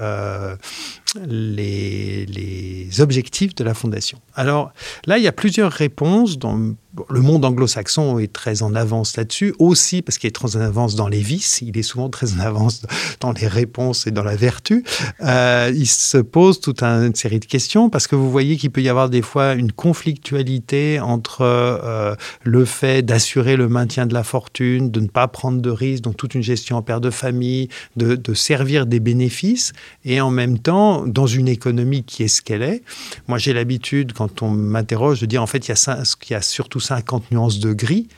les, 1.14 3.00
objectifs 3.00 3.54
de 3.54 3.64
la 3.64 3.74
fondation. 3.74 4.20
Alors 4.34 4.72
là, 5.06 5.18
il 5.18 5.24
y 5.24 5.28
a 5.28 5.32
plusieurs 5.32 5.72
réponses. 5.72 6.38
Dans, 6.38 6.74
le 7.10 7.20
monde 7.20 7.44
anglo-saxon 7.44 8.18
est 8.18 8.32
très 8.32 8.62
en 8.62 8.74
avance 8.74 9.16
là-dessus, 9.16 9.54
aussi 9.58 10.02
parce 10.02 10.18
qu'il 10.18 10.28
est 10.28 10.32
très 10.32 10.56
en 10.56 10.60
avance 10.60 10.94
dans 10.94 11.08
les 11.08 11.20
vices, 11.20 11.60
il 11.62 11.76
est 11.78 11.82
souvent 11.82 12.08
très 12.08 12.34
en 12.34 12.40
avance 12.40 12.82
dans 13.20 13.32
les 13.32 13.46
réponses 13.46 14.06
et 14.06 14.10
dans 14.10 14.22
la 14.22 14.36
vertu. 14.36 14.84
Euh, 15.20 15.72
il 15.74 15.86
se 15.86 16.18
pose 16.18 16.60
toute 16.60 16.82
une 16.82 17.14
série 17.14 17.40
de 17.40 17.44
questions 17.44 17.90
parce 17.90 18.06
que 18.06 18.16
vous 18.16 18.30
voyez 18.30 18.56
qu'il 18.56 18.70
peut 18.70 18.82
y 18.82 18.88
avoir 18.88 19.08
des 19.08 19.22
fois 19.22 19.54
une 19.54 19.72
conflictualité 19.72 21.00
entre 21.00 21.42
euh, 21.42 22.14
le 22.42 22.64
fait 22.64 23.02
d'assurer 23.02 23.56
le 23.56 23.68
maintien 23.68 24.06
de 24.06 24.14
la 24.14 24.24
fortune, 24.24 24.90
de 24.90 25.00
ne 25.00 25.08
pas 25.08 25.28
prendre 25.28 25.60
de 25.60 25.70
risques, 25.70 26.04
donc 26.04 26.16
toute 26.16 26.34
une 26.34 26.42
gestion 26.42 26.76
en 26.76 26.82
père 26.82 27.00
de 27.00 27.10
famille, 27.10 27.68
de, 27.96 28.34
servir 28.34 28.86
des 28.86 29.00
bénéfices, 29.00 29.72
et 30.04 30.20
en 30.20 30.30
même 30.30 30.58
temps 30.58 31.06
dans, 31.06 31.26
une 31.26 31.48
économie 31.48 32.04
qui 32.04 32.22
est 32.22 32.28
ce 32.28 32.40
qu'elle 32.40 32.62
est. 32.62 32.82
Moi, 33.26 33.38
j'ai 33.38 33.52
l'habitude, 33.52 34.12
quand 34.12 34.42
on 34.42 34.50
m'interroge, 34.50 35.20
de 35.20 35.26
dire 35.26 35.42
en 35.42 35.46
fait, 35.46 35.68
il 35.68 35.70
y, 35.70 35.74
a, 35.74 36.02
il 36.28 36.32
y 36.32 36.34
a 36.34 36.42
surtout 36.42 36.80
50 36.88 37.30
nuances 37.30 37.58
de 37.58 37.72
gris. 37.72 38.08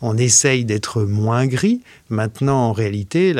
On 0.00 0.16
essaye 0.16 0.64
d'être 0.64 1.02
moins 1.02 1.46
gris. 1.46 1.80
Maintenant, 2.08 2.68
en 2.68 2.72
réalité, 2.72 3.34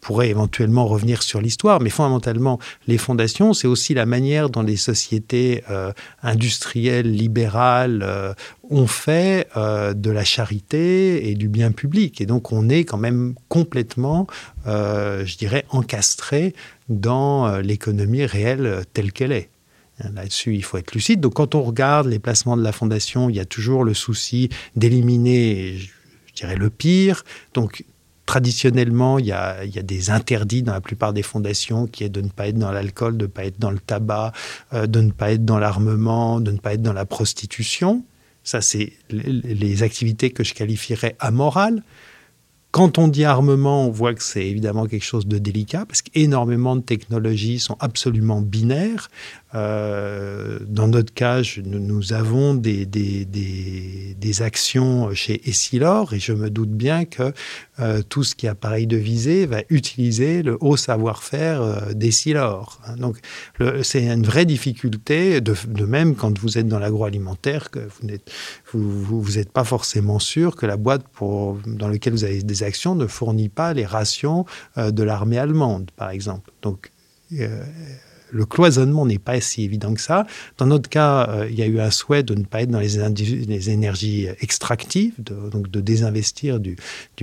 pourrait 0.00 0.30
éventuellement 0.30 0.86
revenir 0.86 1.22
sur 1.22 1.40
l'histoire, 1.40 1.80
mais 1.80 1.90
fondamentalement, 1.90 2.58
les 2.86 2.98
fondations, 2.98 3.52
c'est 3.52 3.66
aussi 3.66 3.94
la 3.94 4.06
manière 4.06 4.48
dont 4.50 4.62
les 4.62 4.76
sociétés 4.76 5.62
euh, 5.70 5.92
industrielles, 6.22 7.10
libérales 7.12 8.02
euh, 8.02 8.32
ont 8.70 8.86
fait 8.86 9.46
euh, 9.56 9.92
de 9.92 10.10
la 10.10 10.24
charité 10.24 11.28
et 11.28 11.34
du 11.34 11.48
bien 11.48 11.70
public. 11.70 12.20
Et 12.20 12.26
donc, 12.26 12.50
on 12.50 12.68
est 12.68 12.84
quand 12.84 12.98
même 12.98 13.34
complètement, 13.48 14.26
je 14.66 15.36
dirais, 15.36 15.64
encastré 15.70 16.54
dans 16.88 17.58
l'économie 17.58 18.24
réelle 18.24 18.84
telle 18.94 19.12
qu'elle 19.12 19.32
est. 19.32 19.50
Là-dessus, 20.14 20.54
il 20.54 20.64
faut 20.64 20.78
être 20.78 20.92
lucide. 20.92 21.20
Donc, 21.20 21.34
quand 21.34 21.54
on 21.54 21.62
regarde 21.62 22.06
les 22.06 22.18
placements 22.18 22.56
de 22.56 22.62
la 22.62 22.72
fondation, 22.72 23.28
il 23.28 23.36
y 23.36 23.40
a 23.40 23.44
toujours 23.44 23.84
le 23.84 23.94
souci 23.94 24.48
d'éliminer, 24.76 25.76
je 25.78 26.34
dirais, 26.34 26.56
le 26.56 26.70
pire. 26.70 27.24
Donc, 27.54 27.84
traditionnellement, 28.30 29.18
il 29.18 29.26
y, 29.26 29.32
a, 29.32 29.64
des 29.66 30.10
interdits 30.10 30.62
dans 30.62 30.72
la 30.72 30.80
plupart 30.80 31.12
des 31.12 31.24
fondations 31.24 31.88
qui 31.88 32.04
est 32.04 32.08
de 32.08 32.20
ne 32.20 32.28
pas 32.28 32.46
être 32.46 32.58
dans 32.58 32.70
l'alcool, 32.70 33.16
de 33.16 33.24
ne 33.24 33.30
pas 33.30 33.44
être 33.44 33.58
dans 33.58 33.72
le 33.72 33.80
tabac, 33.80 34.32
euh, 34.72 34.86
de 34.86 35.00
ne 35.00 35.10
pas 35.10 35.32
être 35.32 35.44
dans 35.44 35.58
l'armement, 35.58 36.40
de 36.40 36.52
ne 36.52 36.58
pas 36.58 36.74
être 36.74 36.82
dans 36.82 36.92
la 36.92 37.06
prostitution. 37.06 38.04
Ça, 38.44 38.60
c'est 38.60 38.92
les 39.10 39.82
activités 39.82 40.30
que 40.30 40.44
je 40.44 40.54
qualifierais 40.54 41.16
amorales. 41.18 41.82
Quand 42.70 42.98
on 42.98 43.08
dit 43.08 43.24
armement, 43.24 43.86
on 43.86 43.90
voit 43.90 44.14
que 44.14 44.22
c'est 44.22 44.46
évidemment 44.46 44.86
quelque 44.86 45.04
chose 45.04 45.26
de 45.26 45.38
délicat 45.38 45.84
parce 45.86 46.02
qu'énormément 46.02 46.76
de 46.76 46.82
technologies 46.82 47.58
sont 47.58 47.76
absolument 47.80 48.40
binaires. 48.40 49.10
Euh, 49.54 50.58
dans 50.66 50.86
notre 50.88 51.12
cas, 51.12 51.42
nous, 51.64 52.12
avons 52.12 52.54
des, 52.54 52.86
actions 54.42 55.12
chez 55.12 55.48
Essilor 55.48 56.14
et 56.14 56.20
je 56.20 56.32
me 56.32 56.50
doute 56.50 56.70
bien 56.70 57.04
que 57.04 57.32
euh, 57.80 58.00
tout 58.08 58.22
ce 58.22 58.34
qui 58.34 58.46
est 58.46 58.48
appareil 58.48 58.86
de 58.86 58.96
visée 58.96 59.44
va 59.46 59.62
utiliser 59.68 60.42
le 60.42 60.56
haut 60.60 60.76
savoir-faire 60.76 61.60
euh, 61.60 61.92
d'Essilor. 61.92 62.80
Hein. 62.86 62.96
Donc, 62.96 63.18
c'est 63.82 64.06
une 64.06 64.24
vraie 64.24 64.46
difficulté, 64.46 65.40
de, 65.40 65.54
même 65.84 66.14
quand 66.14 66.38
vous 66.38 66.58
êtes 66.58 66.68
dans 66.68 66.78
l'agroalimentaire, 66.78 67.70
que 67.70 67.80
vous 68.72 69.30
n'êtes 69.36 69.52
pas 69.52 69.64
forcément 69.64 70.18
sûr 70.18 70.56
que 70.56 70.66
la 70.66 70.76
boîte 70.76 71.04
dans 71.66 71.88
laquelle 71.88 72.12
vous 72.12 72.24
avez 72.24 72.42
des 72.42 72.62
actions 72.62 72.94
ne 72.94 73.06
fournit 73.06 73.48
pas 73.48 73.74
les 73.74 73.84
rations 73.84 74.46
de 74.76 75.02
l'armée 75.02 75.38
allemande, 75.38 75.90
par 75.96 76.10
exemple. 76.10 76.50
Donc, 76.62 76.90
le 78.30 78.46
cloisonnement 78.46 79.06
n'est 79.06 79.18
pas 79.18 79.40
si 79.40 79.64
évident 79.64 79.94
que 79.94 80.00
ça. 80.00 80.26
Dans 80.58 80.66
notre 80.66 80.88
cas, 80.88 81.28
euh, 81.28 81.48
il 81.50 81.58
y 81.58 81.62
a 81.62 81.66
eu 81.66 81.80
un 81.80 81.90
souhait 81.90 82.22
de 82.22 82.34
ne 82.34 82.44
pas 82.44 82.62
être 82.62 82.70
dans 82.70 82.80
les, 82.80 83.70
énergies 83.70 84.28
extractives, 84.40 85.14
donc 85.18 85.70
de 85.70 85.80
désinvestir 85.80 86.60
du, 86.60 86.76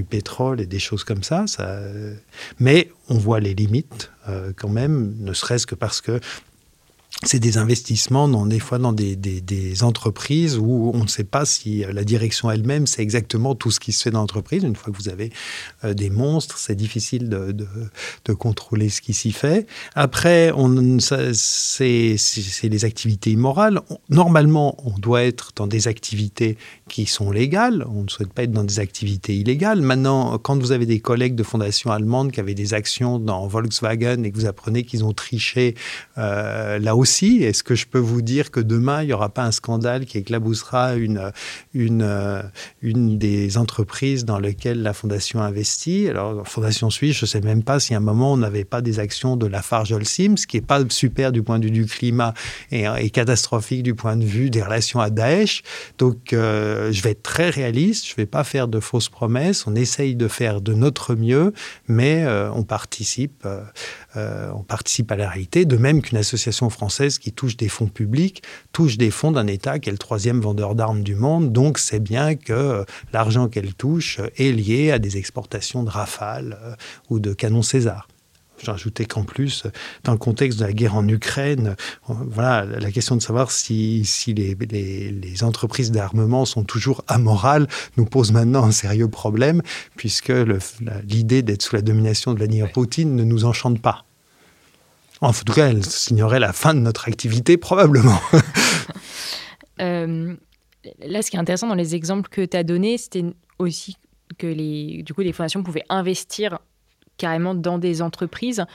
pétrole 0.09 0.61
et 0.61 0.65
des 0.65 0.79
choses 0.79 1.03
comme 1.03 1.23
ça. 1.23 1.45
mais 2.59 2.89
on 3.09 3.17
voit 3.17 3.39
les 3.39 3.53
limites 3.53 4.11
euh, 4.29 4.51
quand 4.55 4.69
même, 4.69 5.15
ne 5.19 5.33
serait-ce 5.33 5.65
que 5.65 5.75
parce 5.75 6.01
que 6.01 6.19
c'est 7.23 7.39
des 7.39 7.57
investissements, 7.57 8.27
dans, 8.27 8.45
des 8.45 8.59
fois 8.59 8.77
dans 8.77 8.93
des, 8.93 9.17
entreprises 9.81 10.57
où 10.57 10.91
on 10.93 11.03
ne 11.03 11.07
sait 11.07 11.23
pas 11.23 11.45
si 11.45 11.83
la 11.91 12.03
direction 12.03 12.49
elle-même 12.49 12.87
sait 12.87 13.01
exactement 13.01 13.53
tout 13.53 13.69
ce 13.71 13.79
qui 13.79 13.91
se 13.91 14.03
fait 14.03 14.11
dans 14.11 14.21
l'entreprise. 14.21 14.63
Une 14.63 14.75
fois 14.75 14.91
que 14.91 14.97
vous 14.97 15.09
avez 15.09 15.31
euh, 15.83 15.93
des 15.93 16.09
monstres, 16.09 16.57
c'est 16.57 16.75
difficile 16.75 17.29
de, 17.29 18.33
contrôler 18.33 18.89
ce 18.89 19.01
qui 19.01 19.13
s'y 19.13 19.31
fait. 19.31 19.65
Après, 19.95 20.51
c'est 21.33 22.15
les 22.63 22.85
activités 22.85 23.31
immorales. 23.31 23.81
Normalement, 24.09 24.75
on 24.85 24.97
doit 24.97 25.23
être 25.23 25.51
dans 25.55 25.67
des 25.67 25.87
activités 25.87 26.57
qui 26.87 27.05
sont 27.05 27.31
légales. 27.31 27.85
On 27.89 28.03
ne 28.03 28.09
souhaite 28.09 28.31
pas 28.31 28.43
être 28.43 28.51
dans 28.51 28.63
des 28.63 28.79
activités 28.79 29.35
illégales. 29.35 29.81
Maintenant, 29.81 30.37
quand 30.37 30.57
vous 30.59 30.71
avez 30.71 30.85
des 30.85 30.99
collègues 30.99 31.35
de 31.35 31.43
fondations 31.43 31.91
allemandes 31.91 32.31
qui 32.31 32.39
avaient 32.39 32.53
des 32.53 32.73
actions 32.73 33.17
dans 33.17 33.47
Volkswagen 33.47 34.23
et 34.23 34.31
que 34.31 34.35
vous 34.35 34.45
apprenez 34.45 34.83
qu'ils 34.83 35.03
ont 35.03 35.13
triché 35.13 35.75
euh, 36.17 36.79
là 36.79 36.95
aussi, 36.95 37.06
est-ce 37.43 37.63
que 37.63 37.75
je 37.75 37.87
peux 37.87 37.99
vous 37.99 38.21
dire 38.21 38.51
que 38.51 38.59
demain, 38.59 39.03
il 39.03 39.07
n'y 39.07 39.13
aura 39.13 39.29
pas 39.29 39.43
un 39.43 39.51
scandale 39.51 40.05
qui 40.05 40.17
éclaboussera 40.17 40.95
une, 40.95 41.31
une, 41.73 43.17
des 43.17 43.57
entreprises 43.57 44.25
dans 44.25 44.39
lesquelles 44.39 44.81
la 44.81 44.93
fondation 44.93 45.41
investit? 45.41 46.09
Alors, 46.09 46.47
Fondation 46.47 46.89
Suisse, 46.89 47.17
je 47.17 47.25
ne 47.25 47.27
sais 47.27 47.41
même 47.41 47.63
pas 47.63 47.79
si 47.79 47.93
à 47.93 47.97
un 47.97 48.01
moment, 48.01 48.33
on 48.33 48.37
n'avait 48.37 48.65
pas 48.65 48.81
des 48.81 48.99
actions 48.99 49.37
de 49.37 49.47
la 49.47 49.61
Farge 49.61 49.91
Holcim, 49.91 50.37
ce 50.37 50.47
qui 50.47 50.57
n'est 50.57 50.65
pas 50.65 50.81
super 50.89 51.31
du 51.31 51.43
point 51.43 51.59
de 51.59 51.65
vue 51.65 51.71
du 51.71 51.85
climat 51.85 52.33
et, 52.71 52.85
et, 52.99 53.09
catastrophique 53.09 53.83
du 53.83 53.95
point 53.95 54.17
de 54.17 54.25
vue 54.25 54.49
des 54.49 54.61
relations 54.61 54.99
à 54.99 55.09
Daesh. 55.09 55.63
Donc, 55.97 56.33
euh, 56.33 56.87
euh, 56.87 56.91
je 56.91 57.01
vais 57.01 57.11
être 57.11 57.23
très 57.23 57.49
réaliste, 57.49 58.05
je 58.07 58.13
ne 58.13 58.17
vais 58.17 58.25
pas 58.25 58.43
faire 58.43 58.67
de 58.67 58.79
fausses 58.79 59.09
promesses, 59.09 59.67
on 59.67 59.75
essaye 59.75 60.15
de 60.15 60.27
faire 60.27 60.61
de 60.61 60.73
notre 60.73 61.15
mieux, 61.15 61.53
mais 61.87 62.23
euh, 62.25 62.51
on, 62.51 62.63
participe, 62.63 63.43
euh, 63.45 63.63
on 64.53 64.63
participe 64.63 65.11
à 65.11 65.15
la 65.15 65.29
réalité, 65.29 65.65
de 65.65 65.77
même 65.77 66.01
qu'une 66.01 66.17
association 66.17 66.69
française 66.69 67.19
qui 67.19 67.31
touche 67.31 67.57
des 67.57 67.69
fonds 67.69 67.87
publics 67.87 68.43
touche 68.73 68.97
des 68.97 69.11
fonds 69.11 69.31
d'un 69.31 69.47
État 69.47 69.79
qui 69.79 69.89
est 69.89 69.91
le 69.91 69.97
troisième 69.97 70.39
vendeur 70.39 70.75
d'armes 70.75 71.03
du 71.03 71.15
monde, 71.15 71.51
donc 71.51 71.77
c'est 71.77 71.99
bien 71.99 72.35
que 72.35 72.85
l'argent 73.13 73.47
qu'elle 73.47 73.73
touche 73.73 74.19
est 74.37 74.51
lié 74.51 74.91
à 74.91 74.99
des 74.99 75.17
exportations 75.17 75.83
de 75.83 75.89
Rafale 75.89 76.77
ou 77.09 77.19
de 77.19 77.33
canons 77.33 77.63
César. 77.63 78.07
J'ajoutais 78.63 79.05
qu'en 79.05 79.23
plus, 79.23 79.63
dans 80.03 80.11
le 80.11 80.17
contexte 80.17 80.59
de 80.59 80.65
la 80.65 80.73
guerre 80.73 80.95
en 80.95 81.07
Ukraine, 81.07 81.75
voilà, 82.07 82.65
la 82.65 82.91
question 82.91 83.15
de 83.15 83.21
savoir 83.21 83.51
si, 83.51 84.03
si 84.03 84.33
les, 84.33 84.55
les, 84.55 85.43
entreprises 85.43 85.91
d'armement 85.91 86.45
sont 86.45 86.63
toujours 86.63 87.03
amorales 87.07 87.67
nous 87.95 88.05
pose 88.05 88.31
maintenant 88.31 88.63
un 88.63 88.71
sérieux 88.71 89.07
problème, 89.07 89.61
puisque 89.95 90.33
l'idée 91.03 91.43
d'être 91.43 91.61
sous 91.61 91.75
la 91.75 91.83
domination 91.83 92.33
de 92.33 92.37
Vladimir 92.39 92.71
Poutine 92.71 93.15
ne 93.15 93.23
nous 93.23 93.45
enchante 93.45 93.79
pas. 93.79 94.06
En 95.21 95.33
tout 95.33 95.53
cas, 95.53 95.69
elle 95.69 95.83
signerait 95.83 96.39
la 96.39 96.53
fin 96.53 96.73
de 96.73 96.79
notre 96.79 97.07
activité, 97.07 97.57
probablement. 97.57 98.19
Euh, 99.79 100.35
là, 101.05 101.21
ce 101.21 101.29
qui 101.29 101.37
est 101.37 101.39
intéressant 101.39 101.67
dans 101.67 101.75
les 101.75 101.93
exemples 101.93 102.29
que 102.29 102.43
tu 102.43 102.57
as 102.57 102.63
donnés, 102.63 102.97
c'était 102.97 103.23
aussi 103.59 103.95
que 104.39 104.47
les, 104.47 105.03
du 105.03 105.13
coup, 105.13 105.21
les 105.21 105.33
fondations 105.33 105.61
pouvaient 105.61 105.85
investir 105.87 106.57
carrément 107.17 107.53
dans 107.53 107.77
des 107.77 108.01
entreprises. 108.01 108.65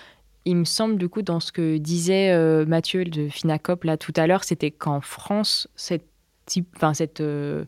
Il 0.45 0.59
me 0.59 0.65
semble, 0.65 0.99
du 0.99 1.09
coup, 1.09 1.23
dans 1.23 1.41
ce 1.41 1.51
que 1.51 1.77
disait 1.79 2.31
euh, 2.31 2.65
Mathieu 2.67 3.05
de 3.05 3.29
Finacop 3.29 3.83
là 3.83 3.97
tout 3.97 4.13
à 4.15 4.29
l'heure, 4.29 4.45
c'était 4.45 4.71
qu'en 4.71 5.01
France, 5.01 5.67
cette 5.75 6.07
cet 6.95 7.21
euh, 7.21 7.65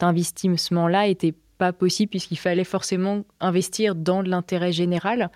investissement-là 0.00 1.06
était 1.06 1.34
pas 1.58 1.72
possible 1.72 2.10
puisqu'il 2.10 2.38
fallait 2.38 2.64
forcément 2.64 3.24
investir 3.40 3.94
dans 3.94 4.22
l'intérêt 4.22 4.72
général. 4.72 5.30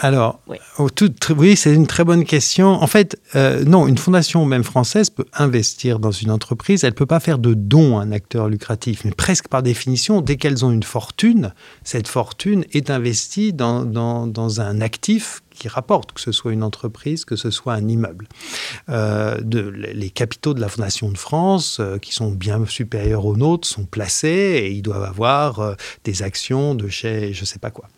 Alors, 0.00 0.40
oui, 0.48 1.56
c'est 1.56 1.74
une 1.74 1.86
très 1.86 2.04
bonne 2.04 2.24
question. 2.24 2.68
En 2.68 2.86
fait, 2.86 3.20
euh, 3.36 3.62
non, 3.64 3.86
une 3.86 3.98
fondation 3.98 4.46
même 4.46 4.64
française 4.64 5.10
peut 5.10 5.26
investir 5.34 5.98
dans 5.98 6.10
une 6.10 6.30
entreprise. 6.30 6.82
Elle 6.82 6.90
ne 6.90 6.96
peut 6.96 7.06
pas 7.06 7.20
faire 7.20 7.38
de 7.38 7.52
dons 7.52 7.98
à 7.98 8.02
un 8.02 8.12
acteur 8.12 8.48
lucratif, 8.48 9.04
mais 9.04 9.10
presque 9.10 9.48
par 9.48 9.62
définition, 9.62 10.22
dès 10.22 10.36
qu'elles 10.36 10.64
ont 10.64 10.70
une 10.70 10.82
fortune, 10.82 11.52
cette 11.84 12.08
fortune 12.08 12.64
est 12.72 12.88
investie 12.88 13.52
dans, 13.52 13.84
dans 13.84 14.60
un 14.60 14.80
actif 14.80 15.42
qui 15.62 15.68
rapporte, 15.68 16.10
que 16.10 16.20
ce 16.20 16.32
soit 16.32 16.52
une 16.52 16.64
entreprise, 16.64 17.24
que 17.24 17.36
ce 17.36 17.52
soit 17.52 17.74
un 17.74 17.86
immeuble. 17.86 18.26
Euh, 18.88 19.38
les 19.94 20.10
capitaux 20.10 20.54
de 20.54 20.60
la 20.60 20.68
Fondation 20.68 21.08
de 21.08 21.16
France, 21.16 21.78
euh, 21.78 21.98
qui 21.98 22.12
sont 22.12 22.32
bien 22.32 22.66
supérieurs 22.66 23.24
aux 23.26 23.36
nôtres, 23.36 23.68
sont 23.68 23.84
placés 23.84 24.60
et 24.60 24.72
ils 24.72 24.82
doivent 24.82 25.04
avoir 25.04 25.60
euh, 25.60 25.74
des 26.02 26.24
actions 26.24 26.74
de 26.74 26.88
chez 26.88 27.32
je 27.32 27.42
ne 27.42 27.46
sais 27.46 27.60
pas 27.60 27.70
quoi. 27.70 27.88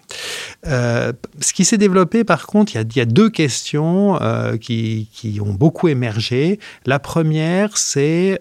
ce 0.65 1.53
qui 1.55 1.65
s'est 1.65 1.79
développé, 1.79 2.23
par 2.23 2.47
contre, 2.47 2.75
il 2.75 2.97
y, 2.97 3.01
a, 3.01 3.05
deux 3.07 3.31
questions 3.31 4.19
qui, 4.61 5.09
qui, 5.13 5.41
ont 5.41 5.55
beaucoup 5.55 5.89
émergé. 5.89 6.59
La 6.85 6.99
première, 6.99 7.77
c'est 7.77 8.41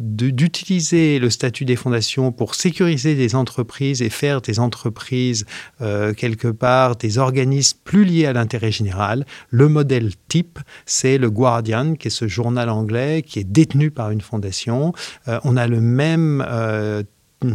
d'utiliser 0.00 1.18
le 1.18 1.30
statut 1.30 1.64
des 1.64 1.76
fondations 1.76 2.32
pour 2.32 2.54
sécuriser 2.54 3.14
des 3.14 3.34
entreprises 3.34 4.00
et 4.02 4.10
faire 4.10 4.40
des 4.40 4.58
entreprises, 4.58 5.44
quelque 5.78 6.48
part, 6.48 6.96
des 6.96 7.18
organismes 7.18 7.78
plus 7.84 8.04
liés 8.04 8.26
à 8.26 8.32
l'intérieur 8.32 8.53
général. 8.58 9.26
Le 9.50 9.68
modèle 9.68 10.10
type, 10.28 10.58
c'est 10.86 11.18
le 11.18 11.30
Guardian, 11.30 11.94
qui 11.94 12.08
est 12.08 12.10
ce 12.10 12.28
journal 12.28 12.68
anglais 12.68 13.22
qui 13.22 13.38
est 13.38 13.44
détenu 13.44 13.90
par 13.90 14.10
une 14.10 14.20
fondation. 14.20 14.92
Euh, 15.28 15.40
on 15.44 15.56
a 15.56 15.66
le 15.66 15.80
même 15.80 16.44
euh, 16.48 17.02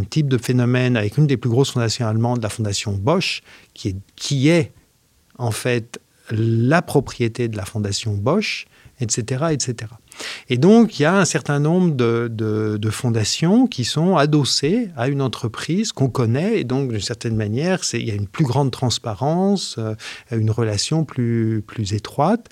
type 0.10 0.28
de 0.28 0.38
phénomène 0.38 0.98
avec 0.98 1.18
une 1.18 1.28
des 1.28 1.38
plus 1.38 1.50
grosses 1.50 1.72
fondations 1.72 2.08
allemandes, 2.08 2.42
la 2.42 2.50
fondation 2.50 2.94
Bosch, 2.94 3.42
qui 3.74 3.90
est, 3.90 3.96
qui 4.16 4.50
est 4.50 4.72
en 5.38 5.52
fait 5.52 6.00
la 6.32 6.82
propriété 6.82 7.48
de 7.48 7.58
la 7.58 7.66
fondation 7.66 8.14
Bosch, 8.14 8.68
etc., 9.00 9.46
etc. 9.52 9.92
Et 10.50 10.58
donc, 10.58 11.00
il 11.00 11.04
y 11.04 11.06
a 11.06 11.16
un 11.16 11.26
certain 11.26 11.60
nombre 11.60 11.96
de, 11.96 12.90
fondations 12.90 13.68
qui 13.68 13.86
sont 13.86 14.18
adossées 14.18 14.90
à 14.98 15.08
une 15.08 15.22
entreprise 15.22 15.92
qu'on 15.92 16.10
connaît. 16.10 16.60
Et 16.60 16.64
donc, 16.64 16.90
d'une 16.92 17.00
certaine 17.00 17.36
manière, 17.36 17.82
il 17.94 18.08
y 18.08 18.12
a 18.12 18.16
une 18.16 18.28
plus 18.28 18.46
grande 18.46 18.72
transparence, 18.72 19.76
euh, 19.78 19.94
une 20.32 20.52
relation 20.52 21.06
plus, 21.06 21.64
étroite. 21.92 22.48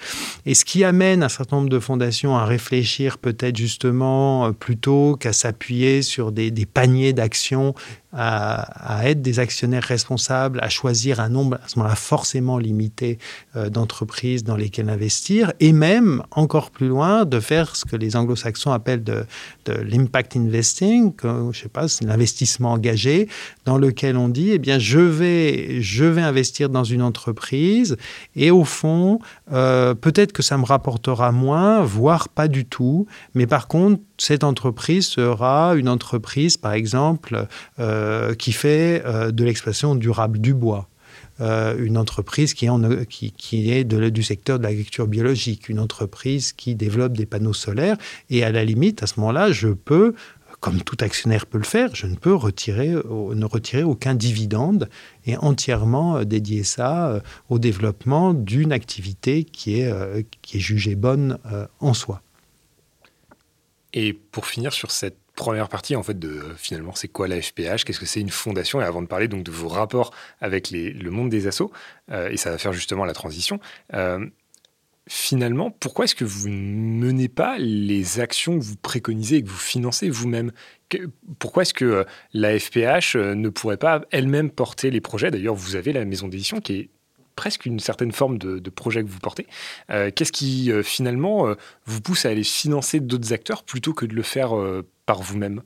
Et 0.45 0.53
ce 0.53 0.63
qui 0.63 0.83
amène 0.83 1.23
un 1.23 1.29
certain 1.29 1.57
nombre 1.57 1.69
de 1.69 1.79
fondations 1.79 2.37
à 2.37 2.45
réfléchir 2.45 3.17
peut-être 3.17 3.57
justement 3.57 4.47
euh, 4.47 4.51
plutôt 4.51 5.15
qu'à 5.19 5.33
s'appuyer 5.33 6.01
sur 6.01 6.31
des 6.31 6.51
paniers 6.65 7.13
d'actions 7.13 7.73
à, 8.13 9.01
être 9.03 9.21
des 9.21 9.39
actionnaires 9.39 9.83
responsables, 9.83 10.59
à 10.61 10.69
choisir 10.69 11.19
un 11.19 11.29
nombre 11.29 11.57
à 11.63 11.67
ce 11.67 11.77
moment-là 11.77 11.95
forcément 11.95 12.57
limité 12.57 13.19
euh, 13.55 13.69
d'entreprises 13.69 14.43
dans 14.43 14.55
lesquelles 14.55 14.89
investir, 14.89 15.51
et 15.59 15.73
même 15.73 16.23
encore 16.31 16.71
plus 16.71 16.87
loin 16.87 17.25
de 17.25 17.39
faire 17.39 17.75
ce 17.75 17.85
que 17.85 17.95
les 17.95 18.15
anglo-saxons 18.15 18.71
appellent 18.71 19.03
de, 19.03 19.25
l'impact 19.67 20.37
investing, 20.37 21.13
que, 21.13 21.49
je 21.51 21.59
sais 21.59 21.69
pas, 21.69 21.87
c'est 21.87 22.05
l'investissement 22.05 22.71
engagé, 22.71 23.27
dans 23.65 23.77
lequel 23.77 24.15
on 24.15 24.29
dit, 24.29 24.51
eh 24.51 24.59
bien, 24.59 24.79
je 24.79 24.99
vais, 24.99 25.81
je 25.81 26.05
vais 26.05 26.21
investir 26.21 26.69
dans 26.69 26.85
une 26.85 27.01
entreprise, 27.01 27.97
et 28.35 28.51
au 28.51 28.63
fond, 28.63 29.19
euh, 29.51 29.93
peut-être 29.93 30.31
que 30.31 30.41
ça 30.41 30.57
me 30.57 30.65
rapportera 30.65 31.33
moins, 31.33 31.81
voire 31.81 32.29
pas 32.29 32.47
du 32.47 32.65
tout, 32.65 33.05
mais 33.35 33.47
par 33.47 33.67
contre, 33.67 34.01
cette 34.17 34.43
entreprise 34.43 35.07
sera 35.07 35.75
une 35.75 35.89
entreprise, 35.89 36.57
par 36.57 36.73
exemple, 36.73 37.47
euh, 37.79 38.33
qui 38.33 38.51
fait 38.51 39.03
euh, 39.05 39.31
de 39.31 39.43
l'exploitation 39.43 39.95
durable 39.95 40.39
du 40.39 40.53
bois. 40.53 40.89
Euh, 41.39 41.75
une 41.77 41.97
entreprise 41.97 42.55
qui 42.55 42.65
est, 42.65 43.05
qui, 43.37 43.71
est 43.71 43.83
du 43.83 44.23
secteur 44.23 44.57
de 44.57 44.63
l'agriculture 44.63 45.07
biologique, 45.07 45.69
une 45.69 45.79
entreprise 45.79 46.51
qui 46.51 46.73
développe 46.73 47.13
des 47.13 47.27
panneaux 47.27 47.53
solaires. 47.53 47.97
Et 48.31 48.43
à 48.43 48.51
la 48.51 48.65
limite, 48.65 49.03
à 49.03 49.07
ce 49.07 49.19
moment-là, 49.19 49.51
je 49.51 49.69
peux, 49.69 50.15
comme 50.61 50.81
tout 50.81 50.97
actionnaire 51.01 51.45
peut 51.45 51.59
le 51.59 51.63
faire, 51.63 51.93
je 51.93 52.07
ne 52.07 52.15
peux 52.15 52.33
retirer, 52.33 52.89
ne 52.89 53.45
retirer 53.45 53.83
aucun 53.83 54.15
dividende 54.15 54.89
et 55.27 55.37
entièrement 55.37 56.23
dédier 56.23 56.63
ça 56.63 57.21
au 57.49 57.59
développement 57.59 58.33
d'une 58.33 58.71
activité 58.71 59.43
qui 59.43 59.81
est, 59.81 60.25
qui 60.41 60.57
est 60.57 60.61
jugée 60.61 60.95
bonne 60.95 61.37
en 61.79 61.93
soi. 61.93 62.23
Et 63.93 64.13
pour 64.13 64.45
finir 64.45 64.73
sur 64.73 64.91
cette 64.91 65.17
première 65.35 65.69
partie, 65.69 65.95
en 65.95 66.03
fait, 66.03 66.17
de 66.17 66.41
finalement, 66.57 66.93
c'est 66.95 67.07
quoi 67.07 67.27
la 67.27 67.41
FPH 67.41 67.85
Qu'est-ce 67.85 67.99
que 67.99 68.05
c'est 68.05 68.19
une 68.19 68.29
fondation? 68.29 68.81
Et 68.81 68.83
avant 68.83 69.01
de 69.01 69.07
parler 69.07 69.27
donc 69.27 69.43
de 69.43 69.51
vos 69.51 69.69
rapports 69.69 70.13
avec 70.41 70.71
le 70.71 71.09
monde 71.09 71.29
des 71.29 71.47
assos, 71.47 71.71
euh, 72.11 72.29
et 72.29 72.37
ça 72.37 72.51
va 72.51 72.57
faire 72.57 72.73
justement 72.73 73.05
la 73.05 73.13
transition. 73.13 73.59
Euh, 73.93 74.25
finalement, 75.07 75.71
pourquoi 75.71 76.05
est-ce 76.05 76.15
que 76.15 76.25
vous 76.25 76.49
ne 76.49 77.05
menez 77.05 77.29
pas 77.29 77.57
les 77.59 78.19
actions 78.19 78.59
que 78.59 78.63
vous 78.63 78.75
préconisez 78.75 79.37
et 79.37 79.43
que 79.43 79.49
vous 79.49 79.55
financez 79.55 80.09
vous-même? 80.09 80.51
Pourquoi 81.39 81.63
est-ce 81.63 81.73
que 81.73 81.85
euh, 81.85 82.03
la 82.33 82.57
FPH 82.59 83.15
ne 83.15 83.49
pourrait 83.49 83.77
pas 83.77 84.01
elle-même 84.11 84.49
porter 84.49 84.89
les 84.89 85.01
projets? 85.01 85.31
D'ailleurs, 85.31 85.55
vous 85.55 85.75
avez 85.75 85.93
la 85.93 86.03
maison 86.03 86.27
d'édition 86.27 86.59
qui 86.59 86.73
est 86.73 86.89
presque 87.37 87.65
une 87.65 87.79
certaine 87.79 88.11
forme 88.11 88.37
de, 88.37 88.69
projet 88.69 89.01
que 89.01 89.09
vous 89.09 89.19
portez. 89.19 89.47
Euh, 89.89 90.11
qu'est-ce 90.13 90.33
qui 90.33 90.69
euh, 90.69 90.83
finalement 90.83 91.47
euh, 91.47 91.55
vous 91.85 92.01
pousse 92.01 92.25
à 92.25 92.29
aller 92.29 92.43
financer 92.43 92.99
d'autres 92.99 93.31
acteurs 93.31 93.63
plutôt 93.63 93.93
que 93.93 94.05
de 94.05 94.13
le 94.13 94.23
faire 94.23 94.51
par 95.05 95.21
vous-même? 95.21 95.61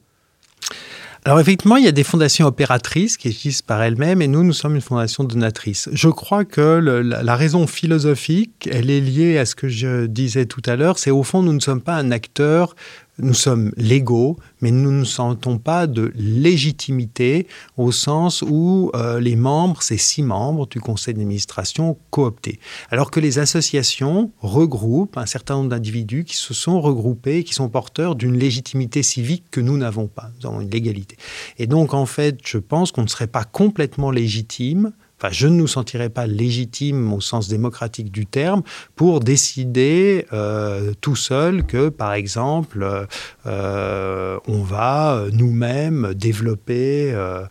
Alors 1.24 1.39
effectivement, 1.39 1.78
il 1.78 1.86
y 1.86 1.88
a 1.88 1.91
des 1.91 2.03
fondations 2.03 2.47
opératrices 2.47 3.15
qui 3.15 3.28
existent 3.28 3.65
par 3.67 3.84
elles-mêmes 3.84 4.24
et 4.24 4.28
nous, 4.28 4.43
nous 4.43 4.53
sommes 4.53 4.74
une 4.74 4.82
fondation 4.82 5.24
donatrice. 5.24 5.88
Je 5.93 6.09
crois 6.09 6.45
que 6.45 6.61
la, 6.61 7.36
raison 7.36 7.67
philosophique, 7.67 8.67
elle 8.72 8.89
est 8.89 8.99
liée 8.99 9.38
à 9.38 9.45
ce 9.45 9.53
que 9.53 9.67
je 9.67 10.07
disais 10.07 10.47
tout 10.47 10.63
à 10.65 10.76
l'heure, 10.76 10.97
c'est 10.97 11.11
au 11.11 11.22
fond, 11.22 11.43
nous 11.43 11.53
ne 11.53 11.59
sommes 11.59 11.82
pas 11.82 11.93
un 11.93 12.09
acteur 12.09 12.76
nous 13.22 13.34
sommes 13.34 13.72
légaux, 13.78 14.38
mais 14.61 14.72
nous 14.72 14.91
ne 14.91 15.03
sentons 15.03 15.57
pas 15.57 15.88
de 15.88 16.11
légitimité 16.15 17.47
au 17.78 17.91
sens 17.91 18.41
où 18.41 18.91
euh, 18.95 19.19
les 19.19 19.36
membres, 19.36 19.82
ces 19.82 19.97
six 19.97 20.24
membres 20.24 20.67
du 20.67 20.80
conseil 20.80 21.13
d'administration 21.13 21.97
cooptés. 22.09 22.59
Alors 22.89 23.11
que 23.11 23.19
les 23.19 23.39
associations 23.39 24.32
regroupent 24.39 25.17
un 25.17 25.26
certain 25.26 25.55
nombre 25.55 25.69
d'individus 25.69 26.24
qui 26.24 26.36
se 26.36 26.53
sont 26.53 26.82
regroupés, 26.82 27.43
qui 27.43 27.53
sont 27.53 27.69
porteurs 27.69 28.15
d'une 28.15 28.38
légitimité 28.38 29.03
civique 29.03 29.45
que 29.51 29.61
nous 29.61 29.78
n'avons 29.78 30.07
pas. 30.07 30.32
Nous 30.39 30.47
avons 30.49 30.61
une 30.61 30.69
légalité. 30.69 31.17
Et 31.57 31.67
donc, 31.67 31.93
en 31.93 32.05
fait, 32.05 32.39
je 32.45 32.57
pense 32.57 32.91
qu'on 32.91 33.03
ne 33.03 33.07
serait 33.07 33.28
pas 33.28 33.43
complètement 33.43 34.11
légitime 34.11 34.93
je 35.30 35.47
ne 35.47 35.55
nous 35.55 35.67
sentirais 35.67 36.09
pas 36.09 36.26
légitimes 36.26 37.13
au 37.13 37.22
sens 37.22 37.47
démocratique 37.47 38.11
du 38.11 38.26
terme 38.26 38.63
pour 38.95 39.19
décider 39.19 40.26
euh, 40.34 40.93
tout 41.01 41.15
seul 41.15 41.65
que, 41.65 41.89
par 41.89 42.13
exemple, 42.13 43.07
euh, 43.45 44.39
on 44.47 44.63
va 44.63 45.26
nous-mêmes 45.32 46.13
développer 46.15 47.11
euh, 47.13 47.45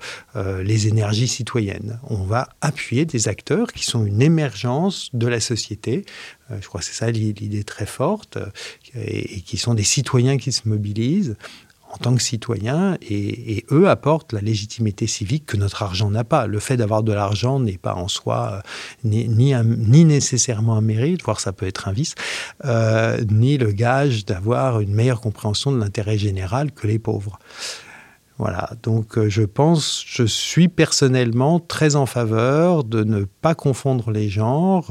les 0.62 0.88
énergies 0.88 1.28
citoyennes. 1.28 2.00
On 2.08 2.24
va 2.24 2.48
appuyer 2.60 3.04
des 3.04 3.28
acteurs 3.28 3.72
qui 3.72 3.84
sont 3.84 4.04
une 4.04 4.22
émergence 4.22 5.10
de 5.12 5.26
la 5.26 5.40
société. 5.40 6.04
je 6.60 6.66
crois 6.66 6.80
que 6.80 6.86
c'est 6.86 6.94
ça 6.94 7.10
l'idée 7.10 7.64
très 7.64 7.86
forte, 7.86 8.38
et 8.94 9.40
qui 9.42 9.56
sont 9.56 9.74
des 9.74 9.84
citoyens 9.84 10.38
qui 10.38 10.52
se 10.52 10.68
mobilisent 10.68 11.36
en 11.92 11.96
tant 11.96 12.14
que 12.14 12.22
citoyens 12.22 12.96
et, 13.02 13.64
eux 13.72 13.88
apportent 13.88 14.32
la 14.32 14.40
légitimité 14.40 15.06
civique 15.06 15.46
que 15.46 15.56
notre 15.56 15.82
argent 15.82 16.10
n'a 16.10 16.24
pas. 16.24 16.46
Le 16.46 16.58
fait 16.58 16.76
d'avoir 16.76 17.02
de 17.02 17.12
l'argent 17.12 17.60
n'est 17.60 17.78
pas 17.78 17.94
en 17.94 18.08
soi 18.08 18.62
euh, 19.04 19.24
ni, 19.28 20.04
nécessairement 20.04 20.76
un 20.76 20.80
mérite, 20.80 21.22
voire 21.22 21.40
ça 21.40 21.52
peut 21.52 21.66
être 21.66 21.88
un 21.88 21.92
vice, 21.92 22.14
euh, 22.64 23.22
ni 23.30 23.58
le 23.58 23.72
gage 23.72 24.24
d'avoir 24.24 24.80
une 24.80 24.94
meilleure 24.94 25.20
compréhension 25.20 25.72
de 25.72 25.78
l'intérêt 25.78 26.18
général 26.18 26.72
que 26.72 26.86
les 26.86 26.98
pauvres. 26.98 27.38
Voilà, 28.40 28.70
donc 28.82 29.18
euh, 29.18 29.28
je 29.28 29.42
pense, 29.42 30.02
je 30.04 30.24
suis 30.24 30.68
personnellement 30.68 31.60
très 31.60 31.94
en 31.94 32.06
faveur 32.06 32.84
de 32.84 33.04
ne 33.04 33.24
pas 33.24 33.54
confondre 33.54 34.10
les 34.10 34.28
genres. 34.28 34.90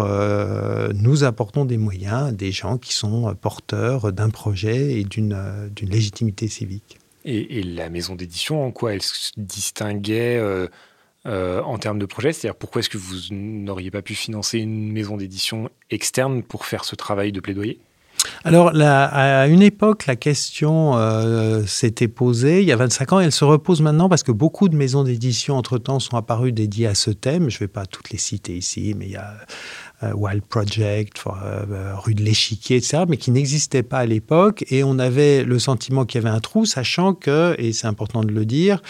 nous 0.93 1.23
apportons 1.23 1.65
des 1.65 1.77
moyens 1.77 2.29
à 2.29 2.31
des 2.31 2.51
gens 2.51 2.77
qui 2.77 2.93
sont 2.93 3.35
porteurs 3.35 4.13
d'un 4.13 4.29
projet 4.29 4.99
et 4.99 5.03
d'une 5.03 5.35
légitimité 5.81 6.47
civique. 6.47 6.99
Et, 7.25 7.61
la 7.63 7.89
maison 7.89 8.15
d'édition, 8.15 8.65
en 8.65 8.71
quoi 8.71 8.93
elle 8.93 9.01
se 9.01 9.31
distinguait 9.37 10.37
euh, 10.37 10.67
euh, 11.25 11.61
en 11.61 11.77
termes 11.77 11.99
de 11.99 12.05
projet? 12.05 12.31
C'est-à-dire 12.31 12.57
pourquoi 12.57 12.79
est-ce 12.79 12.89
que 12.89 12.97
vous 12.97 13.33
n'auriez 13.35 13.91
pas 13.91 14.01
pu 14.01 14.15
financer 14.15 14.59
une 14.59 14.91
maison 14.91 15.17
d'édition 15.17 15.69
externe 15.89 16.43
pour 16.43 16.65
faire 16.65 16.85
ce 16.85 16.95
travail 16.95 17.31
de 17.31 17.39
plaidoyer? 17.39 17.79
Alors, 18.43 18.71
à 18.75 19.47
une 19.47 19.61
époque, 19.61 20.05
la 20.05 20.15
question 20.15 20.97
euh, 20.97 21.65
s'était 21.65 22.07
posée 22.07 22.61
il 22.61 22.67
y 22.67 22.71
a 22.71 22.75
25 22.75 23.13
ans. 23.13 23.19
Elle 23.19 23.31
se 23.31 23.43
repose 23.43 23.81
maintenant 23.81 24.09
parce 24.09 24.23
que 24.23 24.31
beaucoup 24.31 24.69
de 24.69 24.75
maisons 24.75 25.03
d'édition, 25.03 25.55
entre-temps, 25.55 25.99
sont 25.99 26.17
apparues 26.17 26.51
dédiées 26.51 26.87
à 26.87 26.95
ce 26.95 27.11
thème. 27.11 27.49
Je 27.49 27.57
ne 27.57 27.59
vais 27.59 27.67
pas 27.67 27.85
toutes 27.85 28.09
les 28.11 28.17
citer 28.17 28.55
ici, 28.55 28.93
mais 28.97 29.07
il 29.07 29.11
y 29.11 29.17
a 29.17 29.33
euh, 30.03 30.13
Wild 30.13 30.43
Project, 30.43 31.21
euh, 31.27 31.93
rue 31.95 32.15
de 32.15 32.23
l'Échiquier, 32.23 32.77
etc., 32.77 33.03
mais 33.07 33.17
qui 33.17 33.31
n'existaient 33.31 33.83
pas 33.83 33.99
à 33.99 34.05
l'époque. 34.05 34.63
Et 34.69 34.83
on 34.83 34.99
avait 34.99 35.43
le 35.43 35.59
sentiment 35.59 36.05
qu'il 36.05 36.21
y 36.21 36.25
avait 36.25 36.35
un 36.35 36.39
trou, 36.39 36.65
sachant 36.65 37.13
que, 37.13 37.55
et 37.57 37.73
c'est 37.73 37.87
important 37.87 38.23
de 38.23 38.31
le 38.31 38.45
dire, 38.45 38.81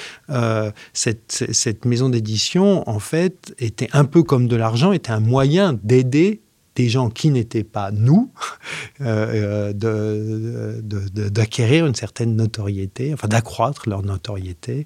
cette 0.93 1.85
maison 1.85 2.09
d'édition, 2.09 2.87
en 2.87 2.99
fait, 2.99 3.53
était 3.57 3.89
un 3.93 4.05
peu 4.05 4.23
comme 4.23 4.47
de 4.47 4.55
l'argent, 4.55 4.91
était 4.91 5.11
un 5.11 5.19
moyen 5.19 5.73
d'aider 5.83 6.41
des 6.75 6.89
gens 6.89 7.09
qui 7.09 7.29
n'étaient 7.29 7.63
pas 7.63 7.91
nous, 7.91 8.31
euh, 9.01 9.73
euh, 9.83 10.81
d'acquérir 10.81 11.85
une 11.85 11.95
certaine 11.95 12.35
notoriété, 12.35 13.13
enfin 13.13 13.27
d'accroître 13.27 13.89
leur 13.89 14.03
notoriété 14.03 14.85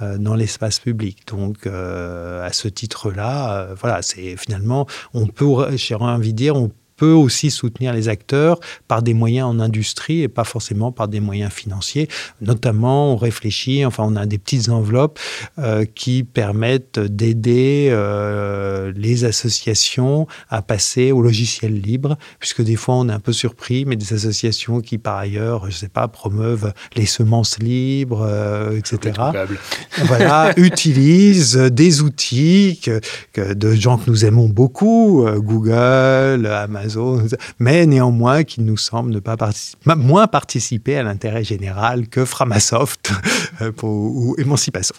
euh, 0.00 0.18
dans 0.18 0.34
l'espace 0.34 0.78
public. 0.78 1.26
Donc, 1.26 1.66
à 1.66 2.52
ce 2.52 2.68
titre-là, 2.68 3.74
voilà, 3.80 4.02
c'est 4.02 4.36
finalement, 4.36 4.86
on 5.14 5.26
peut, 5.26 5.76
j'ai 5.76 5.94
envie 5.94 6.32
de 6.32 6.36
dire, 6.36 6.56
on 6.56 6.70
peut 7.02 7.10
aussi 7.10 7.50
soutenir 7.50 7.92
les 7.92 8.08
acteurs 8.08 8.60
par 8.86 9.02
des 9.02 9.12
moyens 9.12 9.48
en 9.48 9.58
industrie 9.58 10.22
et 10.22 10.28
pas 10.28 10.44
forcément 10.44 10.92
par 10.92 11.08
des 11.08 11.18
moyens 11.18 11.52
financiers. 11.52 12.06
Notamment, 12.40 13.14
on 13.14 13.16
réfléchit, 13.16 13.84
enfin, 13.84 14.04
on 14.06 14.14
a 14.14 14.24
des 14.24 14.38
petites 14.38 14.68
enveloppes 14.68 15.18
euh, 15.58 15.84
qui 15.84 16.22
permettent 16.22 17.00
d'aider 17.00 17.88
euh, 17.90 18.92
les 18.94 19.24
associations 19.24 20.28
à 20.48 20.62
passer 20.62 21.10
au 21.10 21.22
logiciel 21.22 21.80
libre, 21.80 22.16
puisque 22.38 22.62
des 22.62 22.76
fois, 22.76 22.94
on 22.94 23.08
est 23.08 23.12
un 23.12 23.18
peu 23.18 23.32
surpris, 23.32 23.84
mais 23.84 23.96
des 23.96 24.12
associations 24.12 24.80
qui, 24.80 24.98
par 24.98 25.16
ailleurs, 25.16 25.68
je 25.72 25.76
sais 25.76 25.88
pas, 25.88 26.06
promeuvent 26.06 26.72
les 26.94 27.06
semences 27.06 27.58
libres, 27.58 28.24
euh, 28.24 28.78
etc. 28.78 29.20
Voilà, 30.04 30.52
utilisent 30.56 31.56
des 31.56 32.00
outils 32.00 32.80
que, 32.80 33.54
de 33.54 33.74
gens 33.74 33.98
que 33.98 34.08
nous 34.08 34.24
aimons 34.24 34.48
beaucoup, 34.48 35.26
Google, 35.38 36.46
Amazon, 36.46 36.91
mais 37.58 37.86
néanmoins 37.86 38.44
qu'il 38.44 38.64
nous 38.64 38.76
semble 38.76 39.10
ne 39.10 39.20
pas 39.20 39.36
participer, 39.36 39.94
moins 39.96 40.26
participer 40.26 40.96
à 40.96 41.02
l'intérêt 41.02 41.44
général 41.44 42.08
que 42.08 42.24
Framasoft 42.24 43.12
euh, 43.60 43.72
ou 43.82 44.34
Emancipation. 44.38 44.96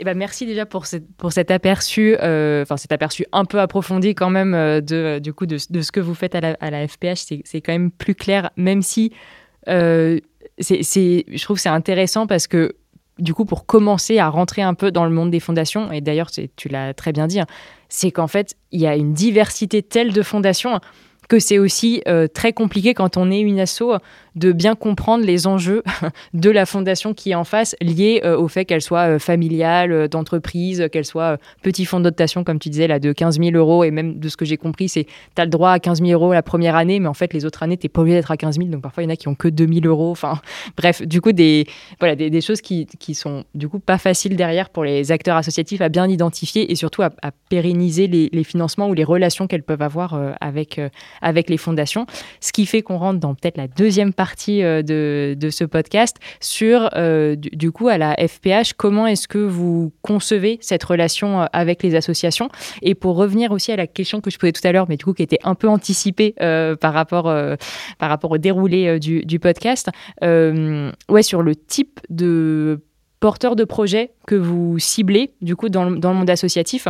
Eh 0.00 0.04
ben, 0.04 0.16
merci 0.16 0.46
déjà 0.46 0.64
pour, 0.64 0.86
pour 1.18 1.30
cet 1.30 1.50
aperçu, 1.50 2.16
euh, 2.22 2.62
enfin 2.62 2.78
cet 2.78 2.90
aperçu 2.90 3.26
un 3.32 3.44
peu 3.44 3.60
approfondi 3.60 4.14
quand 4.14 4.30
même 4.30 4.54
euh, 4.54 4.80
de, 4.80 5.18
du 5.18 5.34
coup 5.34 5.44
de, 5.44 5.58
de, 5.68 5.82
ce 5.82 5.92
que 5.92 6.00
vous 6.00 6.14
faites 6.14 6.34
à 6.34 6.40
la, 6.40 6.56
à 6.60 6.70
la 6.70 6.88
FPH. 6.88 7.26
C'est 7.44 7.60
quand 7.60 7.72
même 7.72 7.90
plus 7.90 8.14
clair, 8.14 8.50
même 8.56 8.80
si 8.80 9.12
euh, 9.68 10.18
c'est, 10.58 10.82
je 11.28 11.42
trouve 11.42 11.58
c'est 11.58 11.68
intéressant 11.68 12.26
parce 12.26 12.46
que 12.46 12.76
du 13.20 13.34
coup 13.34 13.44
pour 13.44 13.66
commencer 13.66 14.18
à 14.18 14.28
rentrer 14.28 14.62
un 14.62 14.74
peu 14.74 14.90
dans 14.90 15.04
le 15.04 15.10
monde 15.10 15.30
des 15.30 15.40
fondations, 15.40 15.92
et 15.92 16.00
d'ailleurs 16.00 16.30
tu 16.30 16.68
l'as 16.68 16.94
très 16.94 17.12
bien 17.12 17.26
dit, 17.26 17.40
hein, 17.40 17.46
c'est 17.88 18.10
qu'en 18.10 18.26
fait 18.26 18.56
il 18.72 18.80
y 18.80 18.86
a 18.86 18.96
une 18.96 19.12
diversité 19.12 19.82
telle 19.82 20.12
de 20.12 20.22
fondations 20.22 20.80
que 21.30 21.38
c'est 21.38 21.60
aussi 21.60 22.02
euh, 22.08 22.26
très 22.26 22.52
compliqué 22.52 22.92
quand 22.92 23.16
on 23.16 23.30
est 23.30 23.38
une 23.38 23.60
asso 23.60 23.84
de 24.34 24.50
bien 24.50 24.74
comprendre 24.74 25.24
les 25.24 25.46
enjeux 25.46 25.82
de 26.34 26.50
la 26.50 26.66
fondation 26.66 27.14
qui 27.14 27.30
est 27.30 27.34
en 27.36 27.44
face, 27.44 27.76
liés 27.80 28.20
euh, 28.24 28.36
au 28.36 28.48
fait 28.48 28.64
qu'elle 28.64 28.82
soit 28.82 29.14
euh, 29.14 29.18
familiale, 29.20 30.08
d'entreprise, 30.08 30.88
qu'elle 30.90 31.04
soit 31.04 31.38
petit 31.62 31.84
fonds 31.84 32.00
de 32.00 32.04
dotation, 32.04 32.42
comme 32.42 32.58
tu 32.58 32.68
disais, 32.68 32.88
là, 32.88 32.98
de 32.98 33.12
15 33.12 33.38
000 33.38 33.50
euros. 33.52 33.84
Et 33.84 33.92
même 33.92 34.18
de 34.18 34.28
ce 34.28 34.36
que 34.36 34.44
j'ai 34.44 34.56
compris, 34.56 34.88
c'est 34.88 35.04
tu 35.04 35.40
as 35.40 35.44
le 35.44 35.50
droit 35.50 35.70
à 35.70 35.78
15 35.78 36.00
000 36.02 36.10
euros 36.10 36.32
la 36.32 36.42
première 36.42 36.74
année, 36.74 36.98
mais 36.98 37.08
en 37.08 37.14
fait, 37.14 37.32
les 37.32 37.44
autres 37.44 37.62
années, 37.62 37.76
tu 37.76 37.86
n'es 37.86 37.90
pas 37.90 38.00
obligé 38.00 38.16
d'être 38.16 38.32
à 38.32 38.36
15 38.36 38.56
000. 38.56 38.68
Donc 38.68 38.82
parfois, 38.82 39.04
il 39.04 39.06
y 39.06 39.08
en 39.08 39.12
a 39.12 39.16
qui 39.16 39.28
ont 39.28 39.36
que 39.36 39.46
2 39.46 39.68
000 39.68 39.86
euros. 39.86 40.10
Enfin, 40.10 40.40
bref, 40.76 41.00
du 41.02 41.20
coup, 41.20 41.30
des, 41.30 41.66
voilà, 42.00 42.16
des, 42.16 42.40
choses 42.40 42.60
qui, 42.60 42.86
qui, 42.86 43.14
sont 43.14 43.44
du 43.54 43.68
coup 43.68 43.78
pas 43.78 43.98
faciles 43.98 44.34
derrière 44.34 44.68
pour 44.68 44.82
les 44.82 45.12
acteurs 45.12 45.36
associatifs 45.36 45.80
à 45.80 45.88
bien 45.88 46.08
identifier 46.08 46.72
et 46.72 46.74
surtout 46.74 47.02
à, 47.02 47.10
pérenniser 47.48 48.08
les, 48.08 48.30
les, 48.32 48.44
financements 48.44 48.88
ou 48.88 48.94
les 48.94 49.04
relations 49.04 49.46
qu'elles 49.46 49.62
peuvent 49.62 49.82
avoir 49.82 50.20
avec, 50.40 50.80
avec 51.22 51.50
les 51.50 51.56
fondations. 51.56 52.06
Ce 52.40 52.52
qui 52.52 52.66
fait 52.66 52.82
qu'on 52.82 52.98
rentre 52.98 53.20
dans 53.20 53.34
peut-être 53.34 53.56
la 53.56 53.68
deuxième 53.68 54.12
partie 54.12 54.62
euh, 54.62 54.82
de, 54.82 55.34
de 55.38 55.50
ce 55.50 55.64
podcast 55.64 56.16
sur, 56.40 56.90
euh, 56.96 57.36
du, 57.36 57.72
coup, 57.72 57.88
à 57.88 57.98
la 57.98 58.14
FPH, 58.16 58.74
comment 58.76 59.06
est-ce 59.06 59.28
que 59.28 59.38
vous 59.38 59.92
concevez 60.02 60.58
cette 60.60 60.84
relation 60.84 61.42
euh, 61.42 61.46
avec 61.52 61.82
les 61.82 61.94
associations? 61.94 62.48
Et 62.82 62.94
pour 62.94 63.16
revenir 63.16 63.52
aussi 63.52 63.72
à 63.72 63.76
la 63.76 63.86
question 63.86 64.20
que 64.20 64.30
je 64.30 64.38
posais 64.38 64.52
tout 64.52 64.66
à 64.66 64.72
l'heure, 64.72 64.86
mais 64.88 64.96
du 64.96 65.04
coup 65.04 65.14
qui 65.14 65.22
était 65.22 65.38
un 65.44 65.54
peu 65.54 65.68
anticipée 65.68 66.34
par, 66.80 66.92
rapport, 66.92 67.24
par 67.98 68.08
rapport 68.08 68.30
au 68.30 68.38
déroulé 68.38 68.98
du, 68.98 69.24
du, 69.24 69.38
podcast, 69.38 69.90
ouais, 70.22 71.22
sur 71.22 71.42
le 71.42 71.54
type 71.54 72.00
de 72.08 72.80
porteur 73.20 73.54
de 73.54 73.64
projet 73.64 74.12
que 74.26 74.34
vous 74.34 74.78
ciblez 74.78 75.34
du 75.42 75.54
coup 75.54 75.68
dans 75.68 75.90
dans 75.90 76.12
le 76.12 76.18
monde 76.18 76.30
associatif 76.30 76.88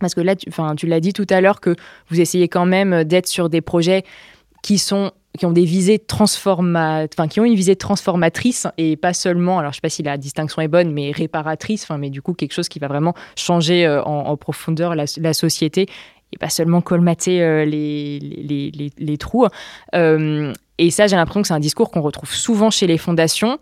parce 0.00 0.14
que 0.14 0.20
là, 0.20 0.36
tu, 0.36 0.50
tu 0.76 0.86
l'as 0.86 1.00
dit 1.00 1.12
tout 1.12 1.26
à 1.30 1.40
l'heure 1.40 1.60
que 1.60 1.74
vous 2.08 2.20
essayez 2.20 2.48
quand 2.48 2.66
même 2.66 3.04
d'être 3.04 3.26
sur 3.26 3.48
des 3.48 3.60
projets 3.60 4.04
qui 4.62 4.78
sont 4.78 5.12
qui 5.36 5.46
ont 5.46 5.52
des 5.52 5.64
visées 5.64 6.02
enfin, 6.10 7.28
qui 7.28 7.40
ont 7.40 7.44
une 7.44 7.54
visée 7.54 7.76
transformatrice 7.76 8.66
et 8.76 8.96
pas 8.96 9.12
seulement, 9.12 9.58
alors 9.58 9.72
je 9.72 9.76
sais 9.76 9.80
pas 9.80 9.88
si 9.88 10.02
la 10.02 10.16
distinction 10.16 10.60
est 10.62 10.68
bonne, 10.68 10.92
mais 10.92 11.12
réparatrice, 11.12 11.84
enfin, 11.84 11.98
mais 11.98 12.10
du 12.10 12.22
coup 12.22 12.34
quelque 12.34 12.52
chose 12.52 12.68
qui 12.68 12.78
va 12.78 12.88
vraiment 12.88 13.14
changer 13.36 13.86
euh, 13.86 14.02
en, 14.02 14.36
profondeur 14.36 14.94
la, 14.94 15.32
société 15.34 15.86
et 16.32 16.38
pas 16.38 16.48
seulement 16.48 16.80
colmater 16.80 17.42
euh, 17.42 17.64
les, 17.64 18.18
les, 18.18 18.90
les, 18.96 19.18
trous. 19.18 19.46
Euh, 19.94 20.52
et 20.78 20.90
ça, 20.90 21.06
j'ai 21.06 21.16
l'impression 21.16 21.42
que 21.42 21.48
c'est 21.48 21.54
un 21.54 21.60
discours 21.60 21.90
qu'on 21.90 22.02
retrouve 22.02 22.32
souvent 22.32 22.70
chez 22.70 22.86
les 22.86 22.98
fondations 22.98 23.58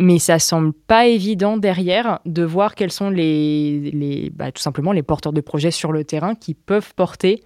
mais 0.00 0.18
ça 0.18 0.38
semble 0.38 0.72
pas 0.72 1.06
évident 1.06 1.58
derrière 1.58 2.20
de 2.24 2.42
voir 2.42 2.74
quels 2.74 2.90
sont 2.90 3.10
les, 3.10 3.90
les 3.92 4.30
bah, 4.34 4.50
tout 4.50 4.62
simplement 4.62 4.92
les 4.92 5.02
porteurs 5.02 5.34
de 5.34 5.42
projets 5.42 5.70
sur 5.70 5.92
le 5.92 6.04
terrain 6.04 6.34
qui 6.34 6.54
peuvent 6.54 6.94
porter, 6.96 7.44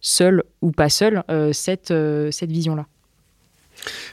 seuls 0.00 0.44
ou 0.60 0.70
pas 0.70 0.90
seuls, 0.90 1.24
euh, 1.30 1.52
cette, 1.54 1.90
euh, 1.90 2.30
cette 2.30 2.52
vision-là. 2.52 2.86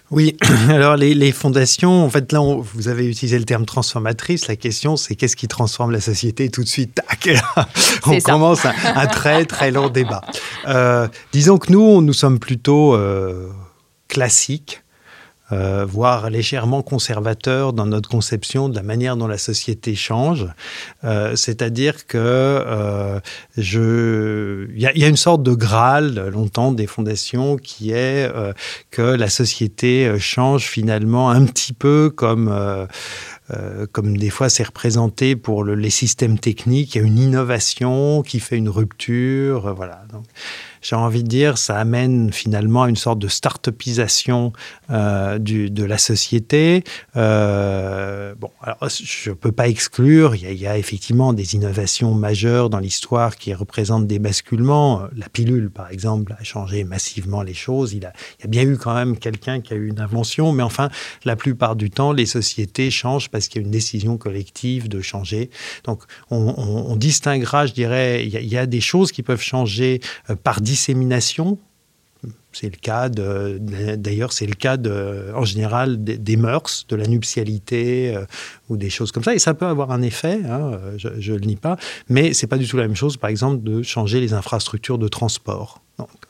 Oui, 0.09 0.37
alors 0.69 0.95
les, 0.95 1.31
fondations, 1.33 2.05
en 2.05 2.09
fait 2.09 2.31
là, 2.31 2.39
vous 2.39 2.87
avez 2.87 3.07
utilisé 3.07 3.37
le 3.37 3.45
terme 3.45 3.65
transformatrice. 3.65 4.47
La 4.47 4.55
question, 4.55 4.95
c'est 4.95 5.15
qu'est-ce 5.15 5.35
qui 5.35 5.49
transforme 5.49 5.91
la 5.91 6.01
société 6.01 6.49
tout 6.49 6.63
de 6.63 6.69
suite? 6.69 7.01
On 8.05 8.17
commence 8.19 8.65
un, 8.65 9.07
très 9.07 9.43
très 9.45 9.71
long 9.71 9.89
débat. 9.89 10.21
Euh, 10.67 11.09
disons 11.33 11.57
que 11.57 11.73
nous, 11.73 12.01
nous 12.01 12.13
sommes 12.13 12.39
plutôt 12.39 12.97
classiques 14.07 14.84
euh, 15.51 15.85
voire 15.87 16.31
légèrement 16.31 16.81
conservateur 16.81 17.71
dans 17.71 17.85
notre 17.85 18.09
conception 18.09 18.67
de 18.67 18.75
la 18.75 18.81
manière 18.81 19.15
dont 19.15 19.27
la 19.27 19.37
société 19.37 19.93
change. 19.93 20.47
Euh, 21.03 21.35
c'est-à-dire 21.35 22.07
que 22.07 22.17
euh, 22.17 23.19
je, 23.55 24.67
il 24.75 24.81
y, 24.81 25.03
a 25.03 25.07
une 25.07 25.15
sorte 25.15 25.43
de 25.43 25.53
graal 25.53 26.29
longtemps 26.29 26.71
des 26.71 26.87
fondations 26.87 27.57
qui 27.57 27.91
est 27.91 28.27
que 28.89 29.03
la 29.03 29.29
société 29.29 30.17
change 30.17 30.65
finalement 30.65 31.29
un 31.29 31.45
petit 31.45 31.73
peu 31.73 32.11
comme 32.15 32.51
comme 33.91 34.17
des 34.17 34.31
fois 34.31 34.49
c'est 34.49 34.63
représenté 34.63 35.35
pour 35.35 35.63
le, 35.63 35.75
les 35.75 35.91
systèmes 35.91 36.39
techniques, 36.39 36.95
il 36.95 36.97
y 36.97 37.01
a 37.03 37.07
une 37.07 37.19
innovation 37.19 38.23
qui 38.23 38.39
fait 38.39 38.57
une 38.57 38.69
rupture, 38.69 39.75
voilà. 39.75 40.03
Donc, 40.11 40.25
j'ai 40.85 40.95
envie 40.95 41.23
de 41.23 41.27
dire, 41.27 41.57
ça 41.57 41.79
amène 41.79 42.31
finalement 42.31 42.83
à 42.83 42.89
une 42.89 42.95
sorte 42.95 43.17
de 43.17 43.27
start-upisation 43.27 44.53
euh, 44.91 45.39
de 45.39 45.83
la 45.83 45.97
société. 45.97 46.83
Euh, 47.15 48.35
bon, 48.35 48.51
je 48.87 49.31
ne 49.31 49.35
peux 49.35 49.51
pas 49.51 49.67
exclure, 49.67 50.35
il 50.35 50.53
y, 50.53 50.67
a, 50.67 50.77
effectivement 50.77 51.33
des 51.33 51.55
innovations 51.55 52.13
majeures 52.13 52.69
dans 52.69 52.77
l'histoire 52.77 53.35
qui 53.35 53.51
représentent 53.55 54.05
des 54.05 54.19
basculements. 54.19 55.07
La 55.15 55.27
pilule, 55.27 55.71
par 55.71 55.89
exemple, 55.89 56.35
a 56.39 56.43
changé 56.43 56.83
massivement 56.83 57.41
les 57.41 57.55
choses. 57.55 57.93
Il, 57.93 58.05
a, 58.05 58.13
il 58.37 58.43
y 58.43 58.45
a 58.45 58.47
bien 58.47 58.61
eu 58.61 58.77
quand 58.77 58.93
même 58.93 59.17
quelqu'un 59.17 59.61
qui 59.61 59.73
a 59.73 59.77
eu 59.77 59.87
une 59.87 59.99
invention, 59.99 60.51
mais 60.51 60.61
enfin, 60.61 60.89
la 61.23 61.35
plupart 61.35 61.75
du 61.75 61.89
temps, 61.89 62.11
les 62.11 62.27
sociétés 62.27 62.91
changent 62.91 63.29
parce 63.29 63.47
qu'il 63.47 63.59
y 63.59 63.63
a 63.63 63.65
une 63.65 63.71
décision 63.71 64.17
collective 64.17 64.87
de 64.87 65.01
changer. 65.01 65.49
Donc, 65.83 66.03
on, 66.29 66.95
distinguera, 66.95 67.65
je 67.65 67.73
dirais, 67.73 68.23
il 68.23 68.31
y, 68.31 68.37
a, 68.37 68.39
il 68.39 68.47
y, 68.47 68.57
a, 68.57 68.67
des 68.67 68.81
choses 68.81 69.11
qui 69.11 69.23
peuvent 69.23 69.41
changer 69.41 69.99
euh, 70.29 70.35
par 70.35 70.61
dissémination. 70.75 71.57
C'est 72.51 72.71
le 72.71 72.79
cas 72.81 73.09
de, 73.09 73.59
d'ailleurs, 73.97 74.33
c'est 74.33 74.45
le 74.45 74.55
cas 74.55 74.77
de, 74.77 75.31
en 75.35 75.45
général 75.45 76.03
des, 76.03 76.37
mœurs, 76.37 76.85
de 76.87 76.95
la 76.95 77.05
nuptialité 77.05 78.15
euh, 78.15 78.25
ou 78.69 78.77
des 78.77 78.89
choses 78.89 79.11
comme 79.11 79.23
ça. 79.23 79.33
Et 79.35 79.39
ça 79.39 79.53
peut 79.53 79.67
avoir 79.67 79.91
un 79.91 80.01
effet, 80.01 80.39
hein, 80.45 80.79
je 80.97 81.31
ne 81.33 81.37
le 81.37 81.45
nie 81.45 81.57
pas, 81.57 81.77
mais 82.09 82.33
c'est 82.33 82.47
pas 82.47 82.57
du 82.57 82.67
tout 82.67 82.77
la 82.77 82.87
même 82.87 82.95
chose, 82.95 83.17
par 83.17 83.29
exemple, 83.29 83.61
de 83.63 83.83
changer 83.83 84.19
les 84.21 84.33
infrastructures 84.33 84.97
de 84.97 85.07
transport. 85.07 85.81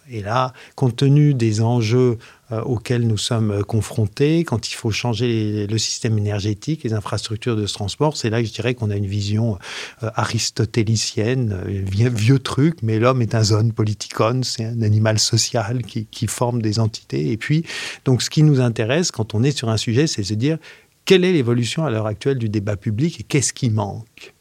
Et 0.09 0.21
là, 0.21 0.53
compte 0.75 0.95
tenu 0.95 1.33
des 1.33 1.61
enjeux 1.61 2.17
auxquels 2.51 3.07
nous 3.07 3.17
sommes 3.17 3.51
euh, 3.51 3.61
confrontés, 3.63 4.43
quand 4.43 4.69
il 4.69 4.75
faut 4.75 4.91
changer 4.91 5.67
le 5.67 5.77
système 5.77 6.17
énergétique, 6.17 6.83
les 6.83 6.93
infrastructures 6.93 7.55
de 7.55 7.65
transport, 7.65 8.15
c'est 8.17 8.29
là 8.29 8.41
que 8.41 8.47
je 8.47 8.53
dirais 8.53 8.75
qu'on 8.75 8.91
a 8.91 8.95
une 8.95 9.07
vision 9.07 9.57
euh, 10.03 10.09
aristotélicienne, 10.15 11.59
vieux, 11.67 12.39
truc, 12.39 12.77
mais 12.83 12.99
l'homme 12.99 13.21
est 13.21 13.33
un 13.33 13.43
zone 13.43 13.71
politikon, 13.71 14.43
c'est 14.43 14.65
un 14.65 14.81
animal 14.81 15.19
social 15.19 15.81
qui, 15.83 16.27
forme 16.27 16.61
des 16.61 16.79
entités. 16.79 17.31
Et 17.31 17.37
puis, 17.37 17.65
donc, 18.03 18.21
ce 18.21 18.29
qui 18.29 18.43
nous 18.43 18.59
intéresse 18.59 19.11
quand 19.11 19.33
on 19.35 19.43
est 19.43 19.55
sur 19.55 19.69
un 19.69 19.77
sujet, 19.77 20.07
c'est 20.07 20.21
de 20.21 20.27
se 20.27 20.33
dire 20.33 20.57
quelle 21.05 21.23
est 21.23 21.31
l'évolution 21.31 21.85
à 21.85 21.91
l'heure 21.91 22.07
actuelle 22.07 22.39
du 22.39 22.49
débat 22.49 22.75
public 22.75 23.19
et 23.19 23.23
qu'est-ce 23.23 23.53
qui 23.53 23.69
manque 23.69 24.33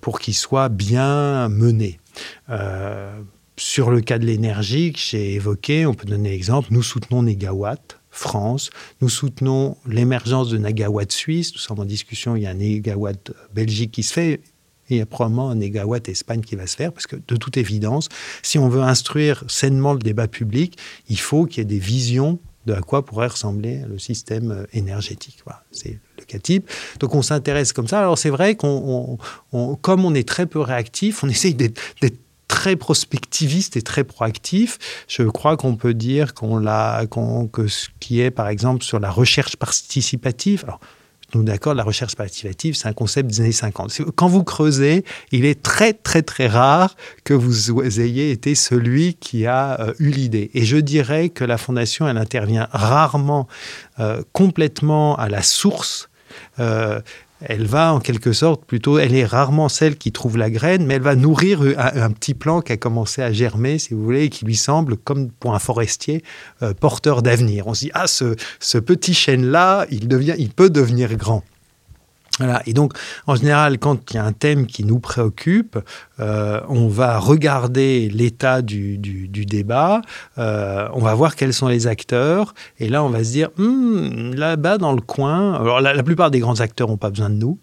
pour 0.00 0.20
qu'il 0.20 0.34
soit 0.34 0.68
bien 0.68 1.48
mené? 1.48 1.98
Euh, 2.50 3.20
sur 3.56 3.90
le 3.90 4.00
cas 4.00 4.18
de 4.18 4.26
l'énergie 4.26 4.92
que 4.92 4.98
j'ai 4.98 5.34
évoqué, 5.34 5.86
on 5.86 5.94
peut 5.94 6.06
donner 6.06 6.30
l'exemple, 6.30 6.68
nous 6.70 6.82
soutenons 6.82 7.22
Negawatt 7.22 8.00
France, 8.10 8.70
nous 9.00 9.08
soutenons 9.08 9.76
l'émergence 9.86 10.48
de 10.48 10.58
Negawatt 10.58 11.10
Suisse, 11.10 11.52
nous 11.52 11.60
sommes 11.60 11.80
en 11.80 11.84
discussion, 11.84 12.36
il 12.36 12.42
y 12.42 12.46
a 12.46 12.50
un 12.50 12.54
Negawatt 12.54 13.32
Belgique 13.52 13.92
qui 13.92 14.02
se 14.02 14.12
fait, 14.12 14.40
il 14.88 14.98
y 14.98 15.00
a 15.00 15.06
probablement 15.06 15.50
un 15.50 15.56
Negawatt 15.56 16.08
Espagne 16.08 16.40
qui 16.40 16.56
va 16.56 16.66
se 16.66 16.76
faire, 16.76 16.92
parce 16.92 17.06
que 17.06 17.16
de 17.16 17.36
toute 17.36 17.56
évidence, 17.56 18.08
si 18.42 18.58
on 18.58 18.68
veut 18.68 18.82
instruire 18.82 19.44
sainement 19.48 19.94
le 19.94 19.98
débat 19.98 20.28
public, 20.28 20.78
il 21.08 21.18
faut 21.18 21.46
qu'il 21.46 21.58
y 21.58 21.62
ait 21.62 21.64
des 21.64 21.78
visions 21.78 22.38
de 22.66 22.72
à 22.72 22.80
quoi 22.80 23.04
pourrait 23.04 23.26
ressembler 23.26 23.82
le 23.86 23.98
système 23.98 24.66
énergétique. 24.72 25.38
Voilà, 25.44 25.62
c'est 25.70 25.98
le 26.18 26.24
cas 26.24 26.38
type. 26.38 26.70
Donc 26.98 27.14
on 27.14 27.20
s'intéresse 27.20 27.72
comme 27.72 27.88
ça. 27.88 28.00
Alors 28.00 28.16
c'est 28.16 28.30
vrai 28.30 28.56
qu'on, 28.56 29.18
comme 29.82 30.04
on 30.04 30.14
est 30.14 30.26
très 30.26 30.46
peu 30.46 30.60
réactif, 30.60 31.22
on 31.24 31.28
essaye 31.34 31.54
d'être 31.54 31.80
très 32.48 32.76
prospectiviste 32.76 33.76
et 33.76 33.82
très 33.82 34.04
proactif. 34.04 34.78
Je 35.08 35.22
crois 35.22 35.56
qu'on 35.56 35.76
peut 35.76 35.94
dire 35.94 36.34
qu'on 36.34 36.58
l'a, 36.58 37.04
que 37.52 37.66
ce 37.66 37.88
qui 38.00 38.20
est, 38.20 38.30
par 38.30 38.48
exemple, 38.48 38.84
sur 38.84 39.00
la 39.00 39.10
recherche 39.10 39.56
participative. 39.56 40.64
Alors, 40.64 40.80
nous 41.34 41.42
d'accord, 41.42 41.74
la 41.74 41.82
recherche 41.82 42.14
participative, 42.14 42.74
c'est 42.74 42.88
un 42.88 42.92
concept 42.92 43.28
des 43.28 43.40
années 43.40 43.52
50. 43.52 44.02
Quand 44.14 44.28
vous 44.28 44.44
creusez, 44.44 45.04
il 45.32 45.44
est 45.44 45.62
très, 45.62 45.92
très, 45.92 46.22
très 46.22 46.46
rare 46.46 46.94
que 47.24 47.34
vous 47.34 48.00
ayez 48.00 48.30
été 48.30 48.54
celui 48.54 49.14
qui 49.14 49.46
a 49.46 49.80
euh, 49.80 49.94
eu 49.98 50.10
l'idée. 50.10 50.50
Et 50.54 50.64
je 50.64 50.76
dirais 50.76 51.30
que 51.30 51.44
la 51.44 51.58
Fondation, 51.58 52.08
elle 52.08 52.18
intervient 52.18 52.68
rarement 52.70 53.48
euh, 53.98 54.22
complètement 54.32 55.16
à 55.16 55.28
la 55.28 55.42
source. 55.42 56.08
Euh, 56.58 57.00
elle 57.46 57.66
va 57.66 57.92
en 57.92 58.00
quelque 58.00 58.32
sorte 58.32 58.64
plutôt, 58.64 58.98
elle 58.98 59.14
est 59.14 59.24
rarement 59.24 59.68
celle 59.68 59.96
qui 59.96 60.12
trouve 60.12 60.36
la 60.36 60.50
graine, 60.50 60.86
mais 60.86 60.94
elle 60.94 61.02
va 61.02 61.14
nourrir 61.16 61.62
un, 61.76 62.10
petit 62.10 62.34
plant 62.34 62.60
qui 62.60 62.72
a 62.72 62.76
commencé 62.76 63.22
à 63.22 63.32
germer, 63.32 63.78
si 63.78 63.94
vous 63.94 64.02
voulez, 64.02 64.24
et 64.24 64.28
qui 64.28 64.44
lui 64.44 64.56
semble, 64.56 64.96
comme 64.96 65.30
pour 65.30 65.54
un 65.54 65.58
forestier, 65.58 66.22
euh, 66.62 66.74
porteur 66.74 67.22
d'avenir. 67.22 67.66
On 67.66 67.74
se 67.74 67.86
dit, 67.86 67.90
ah, 67.94 68.06
ce, 68.06 68.36
ce 68.60 68.78
petit 68.78 69.14
chêne-là, 69.14 69.86
il, 69.90 70.08
il 70.38 70.50
peut 70.50 70.70
devenir 70.70 71.14
grand. 71.16 71.44
Voilà. 72.38 72.62
Et 72.66 72.72
donc, 72.72 72.94
en 73.26 73.36
général, 73.36 73.78
quand 73.78 74.10
il 74.10 74.16
y 74.16 74.18
a 74.18 74.24
un 74.24 74.32
thème 74.32 74.66
qui 74.66 74.84
nous 74.84 74.98
préoccupe, 74.98 75.78
euh, 76.18 76.60
on 76.68 76.88
va 76.88 77.18
regarder 77.18 78.08
l'état 78.08 78.60
du, 78.60 78.98
débat, 79.28 80.02
euh, 80.38 80.88
on 80.94 81.00
va 81.00 81.14
voir 81.14 81.36
quels 81.36 81.52
sont 81.52 81.68
les 81.68 81.86
acteurs, 81.86 82.54
et 82.78 82.88
là, 82.88 83.04
on 83.04 83.08
va 83.08 83.22
se 83.22 83.30
dire, 83.30 83.50
hmm, 83.56 84.34
là-bas 84.34 84.78
dans 84.78 84.92
le 84.92 85.00
coin, 85.00 85.54
alors 85.54 85.80
la, 85.80 86.02
plupart 86.02 86.30
des 86.30 86.40
grands 86.40 86.60
acteurs 86.60 86.88
n'ont 86.88 86.96
pas 86.96 87.10
besoin 87.10 87.30
de 87.30 87.36
nous, 87.36 87.58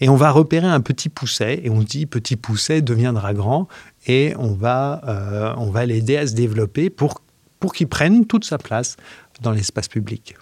et 0.00 0.08
on 0.08 0.16
va 0.16 0.30
repérer 0.30 0.66
un 0.66 0.80
petit 0.80 1.08
pousset, 1.08 1.60
et 1.64 1.70
on 1.70 1.80
se 1.80 1.86
dit, 1.86 2.06
petit 2.06 2.36
pousset 2.36 2.82
deviendra 2.82 3.32
grand, 3.32 3.68
et 4.06 4.34
on 4.38 4.52
va, 4.52 5.00
euh, 5.08 5.70
va 5.70 5.86
l'aider 5.86 6.18
à 6.18 6.26
se 6.26 6.34
développer 6.34 6.90
pour, 6.90 7.22
pour 7.58 7.72
qu'il 7.72 7.88
prenne 7.88 8.26
toute 8.26 8.44
sa 8.44 8.58
place 8.58 8.96
dans 9.40 9.52
l'espace 9.52 9.88
public. 9.88 10.36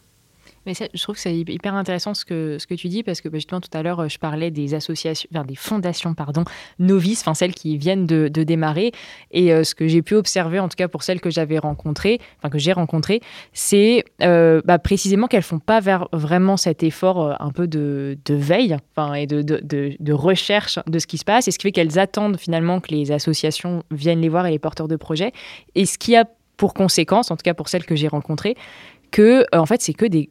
Mais 0.69 0.75
je 0.93 1.03
trouve 1.03 1.15
que 1.15 1.21
c'est 1.23 1.35
hyper 1.35 1.75
intéressant 1.75 2.13
ce 2.13 2.27
que, 2.27 2.59
ce 2.59 2.67
que 2.67 2.75
tu 2.75 2.89
dis 2.89 3.03
parce 3.03 3.23
que 3.23 3.31
bah, 3.31 3.39
justement 3.39 3.63
tout 3.63 3.71
à 3.73 3.83
l'heure 3.83 4.07
je 4.07 4.19
parlais 4.19 4.51
des 4.51 4.75
associations, 4.75 5.27
enfin, 5.33 5.43
des 5.47 5.55
fondations 5.55 6.13
pardon, 6.13 6.45
novices, 6.79 7.23
enfin 7.23 7.33
celles 7.33 7.55
qui 7.55 7.79
viennent 7.79 8.05
de, 8.05 8.29
démarrer. 8.29 8.93
Et 9.31 9.51
euh, 9.51 9.65
ce 9.65 9.75
que 9.75 9.89
j'ai 9.89 10.03
pu 10.03 10.15
observer, 10.15 10.59
en 10.61 10.69
tout 10.69 10.77
cas 10.77 10.87
pour 10.87 11.05
celles 11.05 11.23
que 11.23 11.31
j'avais 11.31 11.59
rencontrées, 11.59 12.21
enfin 12.37 12.51
que 12.51 12.59
j'ai 12.59 12.73
rencontrées, 12.73 13.23
c'est 13.55 14.05
euh, 14.21 14.61
bah, 14.67 14.79
précisément 14.79 15.27
qu'elles 15.27 15.43
font 15.43 15.59
pas 15.59 15.81
vraiment 16.13 16.59
cet 16.59 16.83
effort 16.83 17.23
euh, 17.23 17.35
un 17.41 17.51
peu 17.51 17.67
de, 17.67 18.19
de 18.27 18.35
veille, 18.35 18.77
enfin 18.95 19.15
et 19.15 19.27
de, 19.27 19.41
de, 19.41 20.13
recherche 20.13 20.79
de 20.87 20.99
ce 20.99 21.07
qui 21.07 21.17
se 21.17 21.25
passe, 21.25 21.49
et 21.49 21.51
ce 21.51 21.59
qui 21.59 21.63
fait 21.63 21.73
qu'elles 21.73 21.99
attendent 21.99 22.39
finalement 22.39 22.81
que 22.81 22.91
les 22.91 23.11
associations 23.11 23.85
viennent 23.91 24.21
les 24.21 24.29
voir 24.29 24.47
et 24.47 24.51
les 24.51 24.59
porteurs 24.59 24.89
de 24.89 24.97
projets. 24.97 25.33
Et 25.75 25.87
ce 25.87 25.97
qui 25.97 26.15
a 26.15 26.27
pour 26.59 26.75
conséquence, 26.75 27.31
en 27.31 27.37
tout 27.37 27.43
cas 27.43 27.55
pour 27.55 27.71
celles 27.71 27.87
que 27.87 27.97
j'ai 27.97 28.09
rencontrées, 28.09 28.57
que 29.11 29.45
en 29.57 29.67
fait 29.67 29.83
c'est 29.83 29.95
que 29.95 30.07
des 30.07 30.31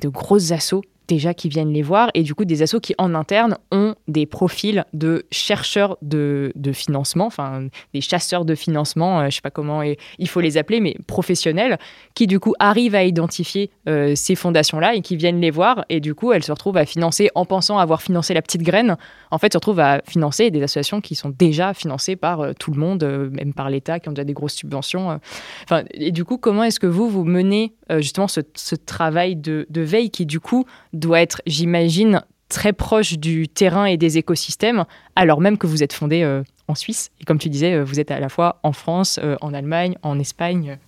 de 0.00 0.08
grosses 0.08 0.52
assauts 0.52 0.82
déjà 1.08 1.34
qui 1.34 1.48
viennent 1.48 1.72
les 1.72 1.82
voir 1.82 2.10
et 2.14 2.22
du 2.22 2.34
coup 2.34 2.44
des 2.44 2.62
assos 2.62 2.80
qui 2.80 2.94
en 2.98 3.14
interne 3.14 3.56
ont 3.72 3.87
des 4.08 4.26
profils 4.26 4.84
de 4.94 5.26
chercheurs 5.30 5.98
de, 6.02 6.52
financement, 6.72 7.26
enfin 7.26 7.68
des 7.94 8.00
chasseurs 8.00 8.44
de 8.44 8.54
financement, 8.54 9.20
euh, 9.20 9.26
je 9.30 9.36
sais 9.36 9.40
pas 9.40 9.50
comment 9.50 9.82
il 9.82 10.28
faut 10.28 10.40
les 10.40 10.56
appeler, 10.56 10.80
mais 10.80 10.96
professionnels, 11.06 11.78
qui 12.14 12.26
du 12.26 12.40
coup 12.40 12.54
arrivent 12.58 12.94
à 12.94 13.04
identifier 13.04 13.70
euh, 13.88 14.14
ces 14.16 14.34
fondations-là 14.34 14.94
et 14.94 15.02
qui 15.02 15.16
viennent 15.16 15.40
les 15.40 15.50
voir 15.50 15.84
et 15.88 16.00
du 16.00 16.14
coup 16.14 16.32
elles 16.32 16.42
se 16.42 16.50
retrouvent 16.50 16.78
à 16.78 16.86
financer 16.86 17.30
en 17.34 17.44
pensant 17.44 17.78
avoir 17.78 18.02
financé 18.02 18.34
la 18.34 18.42
petite 18.42 18.62
graine, 18.62 18.96
en 19.30 19.38
fait 19.38 19.52
se 19.52 19.58
retrouvent 19.58 19.80
à 19.80 20.00
financer 20.06 20.50
des 20.50 20.62
associations 20.62 21.00
qui 21.00 21.14
sont 21.14 21.30
déjà 21.30 21.74
financées 21.74 22.16
par 22.16 22.40
euh, 22.40 22.52
tout 22.58 22.72
le 22.72 22.78
monde, 22.78 23.04
même 23.32 23.52
par 23.52 23.70
l'État, 23.70 24.00
qui 24.00 24.08
ont 24.08 24.12
déjà 24.12 24.24
des 24.24 24.32
grosses 24.32 24.54
subventions. 24.54 25.20
Enfin, 25.64 25.84
et 25.92 26.12
du 26.12 26.24
coup 26.24 26.38
comment 26.38 26.64
est-ce 26.64 26.80
que 26.80 26.86
vous, 26.86 27.08
vous 27.08 27.24
menez 27.24 27.74
justement 27.98 28.28
ce, 28.28 28.40
travail 28.74 29.36
de 29.36 29.66
veille 29.70 30.10
qui 30.10 30.26
du 30.26 30.40
coup 30.40 30.64
doit 30.92 31.20
être, 31.20 31.42
j'imagine, 31.46 32.22
très 32.48 32.72
proche 32.72 33.18
du 33.18 33.48
terrain 33.48 33.84
et 33.84 33.96
des 33.96 34.18
écosystèmes, 34.18 34.84
alors 35.16 35.40
même 35.40 35.58
que 35.58 35.66
vous 35.66 35.82
êtes 35.82 35.92
fondé 35.92 36.22
euh, 36.22 36.42
en 36.66 36.74
Suisse. 36.74 37.10
Et 37.20 37.24
comme 37.24 37.38
tu 37.38 37.48
disais, 37.48 37.74
euh, 37.74 37.84
vous 37.84 38.00
êtes 38.00 38.10
à 38.10 38.20
la 38.20 38.28
fois 38.28 38.58
en 38.62 38.72
France, 38.72 39.18
euh, 39.22 39.36
en 39.40 39.54
Allemagne, 39.54 39.96
en 40.02 40.18
Espagne. 40.18 40.78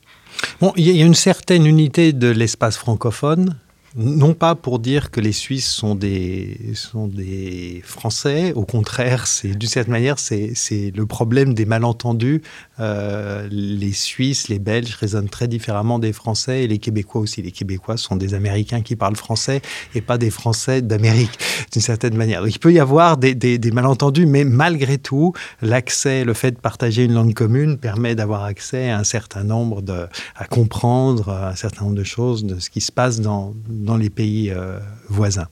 Bon, 0.60 0.72
il 0.76 0.88
y 0.88 1.02
a 1.02 1.04
une 1.04 1.14
certaine 1.14 1.66
unité 1.66 2.12
de 2.12 2.28
l'espace 2.28 2.76
francophone, 2.76 3.56
non 3.96 4.34
pas 4.34 4.54
pour 4.54 4.78
dire 4.78 5.10
que 5.10 5.20
les 5.20 5.32
Suisses 5.32 5.68
sont 5.68 5.96
des, 5.96 6.72
sont 6.74 7.08
des 7.08 7.82
Français, 7.84 8.52
au 8.54 8.64
contraire, 8.64 9.26
c'est 9.26 9.48
d'une 9.48 9.68
certaine 9.68 9.92
manière, 9.92 10.18
c'est 10.18 10.54
le 10.94 11.06
problème 11.06 11.54
des 11.54 11.64
malentendus. 11.64 12.42
Euh, 12.78 13.48
les 13.50 13.92
Suisses, 13.92 14.48
les 14.48 14.60
Belges 14.60 14.94
résonnent 14.94 15.28
très 15.28 15.48
différemment 15.48 15.98
des 15.98 16.12
Français 16.12 16.62
et 16.64 16.68
les 16.68 16.78
Québécois 16.78 17.20
aussi. 17.20 17.42
Les 17.42 17.50
Québécois 17.50 17.96
sont 17.96 18.14
des 18.14 18.34
Américains 18.34 18.80
qui 18.80 18.94
parlent 18.94 19.16
français 19.16 19.60
et 19.94 20.00
pas 20.00 20.18
des 20.18 20.30
Français 20.30 20.82
d'Amérique, 20.82 21.38
d'une 21.72 21.82
certaine 21.82 22.16
manière. 22.16 22.46
il 22.46 22.58
peut 22.60 22.72
y 22.72 22.78
avoir 22.78 23.16
des, 23.16 23.34
des, 23.34 23.58
des 23.58 23.70
malentendus, 23.72 24.26
mais 24.26 24.44
malgré 24.44 24.98
tout, 24.98 25.32
l'accès, 25.62 26.24
le 26.24 26.34
fait 26.34 26.52
de 26.52 26.60
partager 26.60 27.04
une 27.04 27.14
langue 27.14 27.34
commune 27.34 27.76
permet 27.76 28.14
d'avoir 28.14 28.44
accès 28.44 28.90
à 28.90 28.98
un 28.98 29.04
certain 29.04 29.42
nombre 29.42 29.82
de, 29.82 30.06
à 30.36 30.44
comprendre 30.44 31.30
un 31.30 31.56
certain 31.56 31.84
nombre 31.84 31.96
de 31.96 32.04
choses 32.04 32.44
de 32.44 32.60
ce 32.60 32.70
qui 32.70 32.80
se 32.80 32.92
passe 32.92 33.20
dans 33.20 33.52
dans 33.80 33.96
les 33.96 34.10
pays 34.10 34.50
euh, 34.50 34.78
voisins. 35.08 35.48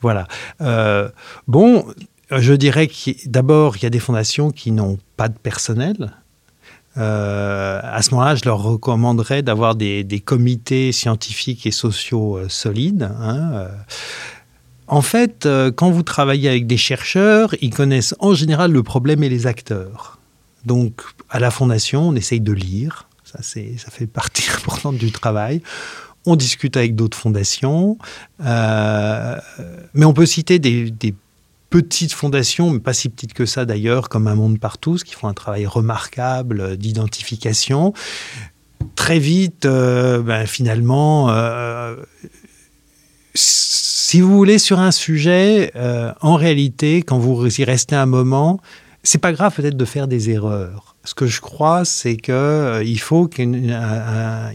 Voilà. 0.00 0.26
Euh, 0.60 1.08
bon, 1.48 1.86
je 2.30 2.52
dirais 2.52 2.86
que 2.86 3.10
d'abord, 3.28 3.76
il 3.76 3.82
y 3.82 3.86
a 3.86 3.90
des 3.90 3.98
fondations 3.98 4.50
qui 4.50 4.72
n'ont 4.72 4.98
pas 5.16 5.28
de 5.28 5.38
personnel. 5.38 6.12
Euh, 6.96 7.80
à 7.82 8.00
ce 8.02 8.12
moment-là, 8.12 8.34
je 8.36 8.44
leur 8.44 8.62
recommanderais 8.62 9.42
d'avoir 9.42 9.74
des, 9.74 10.22
comités 10.24 10.92
scientifiques 10.92 11.66
et 11.66 11.70
sociaux 11.70 12.40
solides. 12.48 13.10
Hein, 13.20 13.68
en 14.86 15.02
fait, 15.02 15.48
quand 15.76 15.90
vous 15.90 16.02
travaillez 16.02 16.48
avec 16.48 16.66
des 16.66 16.76
chercheurs, 16.76 17.54
ils 17.60 17.74
connaissent 17.74 18.14
en 18.18 18.34
général 18.34 18.72
le 18.72 18.82
problème 18.82 19.22
et 19.22 19.28
les 19.28 19.46
acteurs. 19.46 20.18
Donc, 20.64 21.02
à 21.28 21.38
la 21.38 21.50
fondation, 21.50 22.08
on 22.08 22.14
essaye 22.14 22.40
de 22.40 22.52
lire. 22.52 23.08
Ça, 23.24 23.42
ça 23.42 23.90
fait 23.90 24.06
partie 24.06 24.48
importante 24.56 24.96
du 24.96 25.12
travail 25.12 25.60
on 26.26 26.36
discute 26.36 26.76
avec 26.76 26.94
d'autres 26.94 27.16
fondations, 27.16 27.96
euh, 28.44 29.36
mais 29.94 30.04
on 30.04 30.12
peut 30.12 30.26
citer 30.26 30.58
des, 30.58 30.92
petites 31.70 32.12
fondations, 32.12 32.70
mais 32.70 32.78
pas 32.78 32.92
si 32.92 33.08
petites 33.08 33.34
que 33.34 33.44
ça 33.44 33.64
d'ailleurs, 33.64 34.08
comme 34.08 34.28
Un 34.28 34.34
Monde 34.34 34.58
Partout, 34.58 34.96
qui 34.96 35.14
font 35.14 35.28
un 35.28 35.34
travail 35.34 35.66
remarquable 35.66 36.76
d'identification. 36.76 37.92
Très 38.94 39.18
vite, 39.18 39.66
euh, 39.66 40.22
ben, 40.22 40.46
finalement, 40.46 41.30
euh, 41.30 41.96
si 43.34 44.20
vous 44.20 44.34
voulez, 44.34 44.58
sur 44.58 44.78
un 44.78 44.92
sujet, 44.92 45.72
en 46.20 46.36
réalité, 46.36 47.02
quand 47.02 47.18
vous 47.18 47.60
y 47.60 47.64
restez 47.64 47.96
un 47.96 48.06
moment, 48.06 48.60
c'est 49.02 49.18
pas 49.18 49.32
grave 49.32 49.54
peut-être 49.54 49.76
de 49.76 49.84
faire 49.84 50.08
des 50.08 50.30
erreurs 50.30 50.95
ce 51.06 51.14
que 51.14 51.26
je 51.26 51.40
crois, 51.40 51.84
c'est 51.84 52.16
qu'il 52.16 52.34
euh, 52.34 52.82
il 52.84 53.00
faut, 53.00 53.30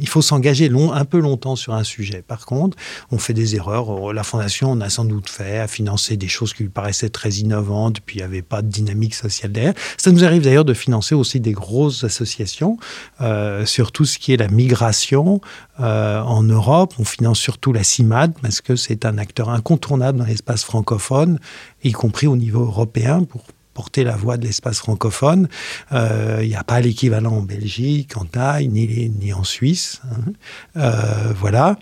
faut 0.05 0.21
s'engager 0.21 0.69
un 0.93 1.05
peu 1.05 1.19
longtemps 1.19 1.55
sur 1.55 1.73
un 1.73 1.83
sujet. 1.83 2.21
Par 2.21 2.45
contre, 2.45 2.77
on 3.09 3.17
fait 3.17 3.33
des 3.33 3.55
erreurs. 3.55 4.13
La 4.13 4.23
Fondation, 4.23 4.71
on 4.71 4.81
a 4.81 4.89
sans 4.89 5.05
doute 5.05 5.29
fait, 5.29 5.59
à 5.59 5.67
financer 5.67 6.17
des 6.17 6.27
choses 6.27 6.53
qui 6.53 6.63
lui 6.63 6.69
paraissaient 6.69 7.09
très 7.09 7.31
innovantes, 7.31 8.01
puis 8.05 8.17
il 8.17 8.19
n'y 8.19 8.25
avait 8.25 8.41
pas 8.41 8.61
de 8.61 8.67
dynamique 8.67 9.15
sociale 9.15 9.51
derrière. 9.51 9.73
Ça 9.97 10.11
nous 10.11 10.23
arrive 10.23 10.43
d'ailleurs 10.43 10.65
de 10.65 10.73
financer 10.73 11.15
aussi 11.15 11.39
des 11.39 11.53
grosses 11.53 12.03
associations 12.03 12.77
euh, 13.21 13.65
sur 13.65 13.91
tout 13.91 14.05
ce 14.05 14.19
qui 14.19 14.33
est 14.33 14.37
la 14.37 14.49
migration. 14.49 15.39
Euh, 15.79 16.19
en 16.21 16.43
Europe, 16.43 16.93
on 16.99 17.05
finance 17.05 17.39
surtout 17.39 17.71
la 17.71 17.83
CIMAD 17.83 18.33
parce 18.41 18.61
que 18.61 18.75
c'est 18.75 19.05
un 19.05 19.17
acteur 19.17 19.49
incontournable 19.49 20.19
dans 20.19 20.25
l'espace 20.25 20.63
francophone, 20.63 21.39
y 21.83 21.93
compris 21.93 22.27
au 22.27 22.35
niveau 22.35 22.61
européen, 22.61 23.23
pour 23.23 23.43
porter 23.73 24.03
la 24.03 24.15
voix 24.15 24.37
de 24.37 24.45
l'espace 24.45 24.79
francophone. 24.79 25.47
Euh, 25.91 26.39
il 26.41 26.49
n'y 26.49 26.55
a 26.55 26.63
pas 26.63 26.81
l'équivalent 26.81 27.37
en 27.37 27.41
Belgique, 27.41 28.17
en 28.17 28.25
ni, 28.61 29.09
ni 29.19 29.33
en 29.33 29.43
Suisse. 29.43 30.01
Hein. 30.11 30.31
Euh, 30.77 31.33
voilà. 31.35 31.77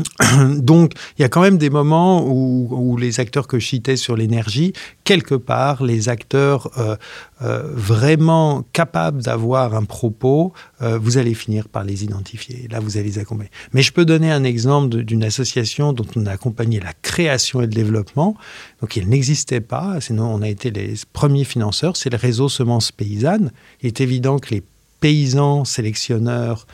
Donc, 0.58 0.92
il 1.18 1.22
y 1.22 1.24
a 1.24 1.28
quand 1.28 1.40
même 1.40 1.58
des 1.58 1.70
moments 1.70 2.24
où, 2.26 2.96
les 2.96 3.20
acteurs 3.20 3.46
que 3.46 3.58
je 3.58 3.66
citais 3.66 3.96
sur 3.96 4.16
l'énergie, 4.16 4.72
quelque 5.04 5.34
part, 5.34 5.82
les 5.82 6.08
acteurs 6.08 6.70
euh, 6.78 6.96
euh, 7.42 7.62
vraiment 7.72 8.64
capables 8.72 9.22
d'avoir 9.22 9.74
un 9.74 9.84
propos, 9.84 10.52
euh, 10.82 10.98
vous 10.98 11.18
allez 11.18 11.34
finir 11.34 11.68
par 11.68 11.84
les 11.84 12.04
identifier. 12.04 12.68
Là, 12.70 12.80
vous 12.80 12.96
allez 12.96 13.08
les 13.08 13.18
accompagner. 13.18 13.50
Mais 13.72 13.82
je 13.82 13.92
peux 13.92 14.04
donner 14.04 14.30
un 14.30 14.44
exemple 14.44 14.88
d'une 15.02 15.24
association 15.24 15.92
dont 15.92 16.06
on 16.16 16.26
a 16.26 16.32
accompagné 16.32 16.80
la 16.80 16.92
création 17.02 17.60
et 17.60 17.66
le 17.66 17.72
développement. 17.72 18.36
Donc, 18.80 18.96
il 18.96 19.08
n'existait 19.08 19.60
pas, 19.60 20.00
sinon 20.00 20.32
on 20.32 20.42
a 20.42 20.48
été 20.48 20.70
les 20.70 20.94
premiers 21.12 21.44
financeurs. 21.44 21.96
C'est 21.96 22.10
le 22.10 22.18
réseau 22.18 22.48
Semences 22.48 22.92
Paysannes. 22.92 23.50
Il 23.82 23.88
est 23.88 24.00
évident 24.00 24.38
que 24.38 24.54
les 24.54 24.62
paysans 25.02 25.64
sélectionneurs 25.64 26.66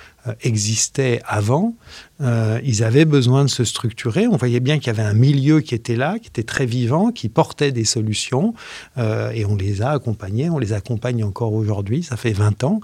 existaient 0.42 1.20
avant, 1.26 1.74
euh, 2.20 2.60
ils 2.64 2.82
avaient 2.82 3.04
besoin 3.04 3.44
de 3.44 3.50
se 3.50 3.64
structurer. 3.64 4.26
On 4.26 4.36
voyait 4.36 4.60
bien 4.60 4.78
qu'il 4.78 4.88
y 4.88 4.90
avait 4.90 5.08
un 5.08 5.14
milieu 5.14 5.60
qui 5.60 5.74
était 5.74 5.94
là, 5.94 6.18
qui 6.18 6.28
était 6.28 6.42
très 6.42 6.66
vivant, 6.66 7.12
qui 7.12 7.28
portait 7.28 7.70
des 7.70 7.84
solutions, 7.84 8.54
euh, 8.96 9.30
et 9.30 9.44
on 9.44 9.54
les 9.54 9.82
a 9.82 9.90
accompagnés, 9.90 10.50
on 10.50 10.58
les 10.58 10.72
accompagne 10.72 11.22
encore 11.22 11.52
aujourd'hui, 11.52 12.02
ça 12.02 12.16
fait 12.16 12.32
20 12.32 12.64
ans, 12.64 12.80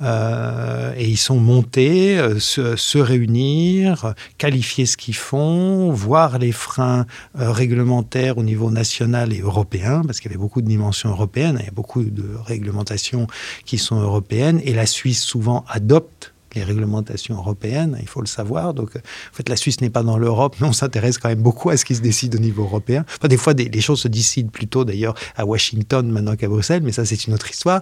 et 0.00 1.08
ils 1.08 1.18
sont 1.18 1.38
montés, 1.38 2.18
se, 2.38 2.76
se, 2.76 2.98
réunir, 2.98 4.14
qualifier 4.38 4.86
ce 4.86 4.96
qu'ils 4.96 5.16
font, 5.16 5.90
voir 5.90 6.38
les 6.38 6.52
freins 6.52 7.06
réglementaires 7.34 8.38
au 8.38 8.42
niveau 8.42 8.70
national 8.70 9.32
et 9.32 9.40
européen, 9.40 10.02
parce 10.06 10.20
qu'il 10.20 10.30
y 10.30 10.34
avait 10.34 10.40
beaucoup 10.40 10.62
de 10.62 10.68
dimensions 10.68 11.10
européennes, 11.10 11.58
il 11.60 11.66
y 11.66 11.68
a 11.68 11.72
beaucoup 11.72 12.02
de 12.02 12.30
réglementations 12.44 13.26
qui 13.64 13.78
sont 13.78 14.00
européennes, 14.00 14.60
et 14.64 14.72
la 14.72 14.86
Suisse 14.86 15.22
souvent 15.22 15.64
adopte 15.68 16.32
les 16.54 16.64
réglementations 16.64 17.36
européennes, 17.36 17.96
il 18.00 18.08
faut 18.08 18.20
le 18.20 18.26
savoir. 18.26 18.74
Donc, 18.74 18.96
en 18.96 19.34
fait, 19.34 19.48
la 19.48 19.56
Suisse 19.56 19.80
n'est 19.80 19.90
pas 19.90 20.02
dans 20.02 20.18
l'Europe, 20.18 20.56
mais 20.60 20.66
on 20.66 20.72
s'intéresse 20.72 21.18
quand 21.18 21.28
même 21.28 21.42
beaucoup 21.42 21.70
à 21.70 21.76
ce 21.76 21.84
qui 21.84 21.94
se 21.94 22.00
décide 22.00 22.34
au 22.34 22.38
niveau 22.38 22.62
européen. 22.62 23.04
Enfin, 23.16 23.28
des 23.28 23.36
fois, 23.36 23.54
des, 23.54 23.68
les 23.68 23.80
choses 23.80 24.00
se 24.00 24.08
décident 24.08 24.50
plutôt 24.50 24.84
d'ailleurs 24.84 25.14
à 25.36 25.44
Washington 25.44 26.08
maintenant 26.10 26.36
qu'à 26.36 26.48
Bruxelles, 26.48 26.82
mais 26.82 26.92
ça, 26.92 27.04
c'est 27.04 27.26
une 27.26 27.34
autre 27.34 27.50
histoire. 27.50 27.80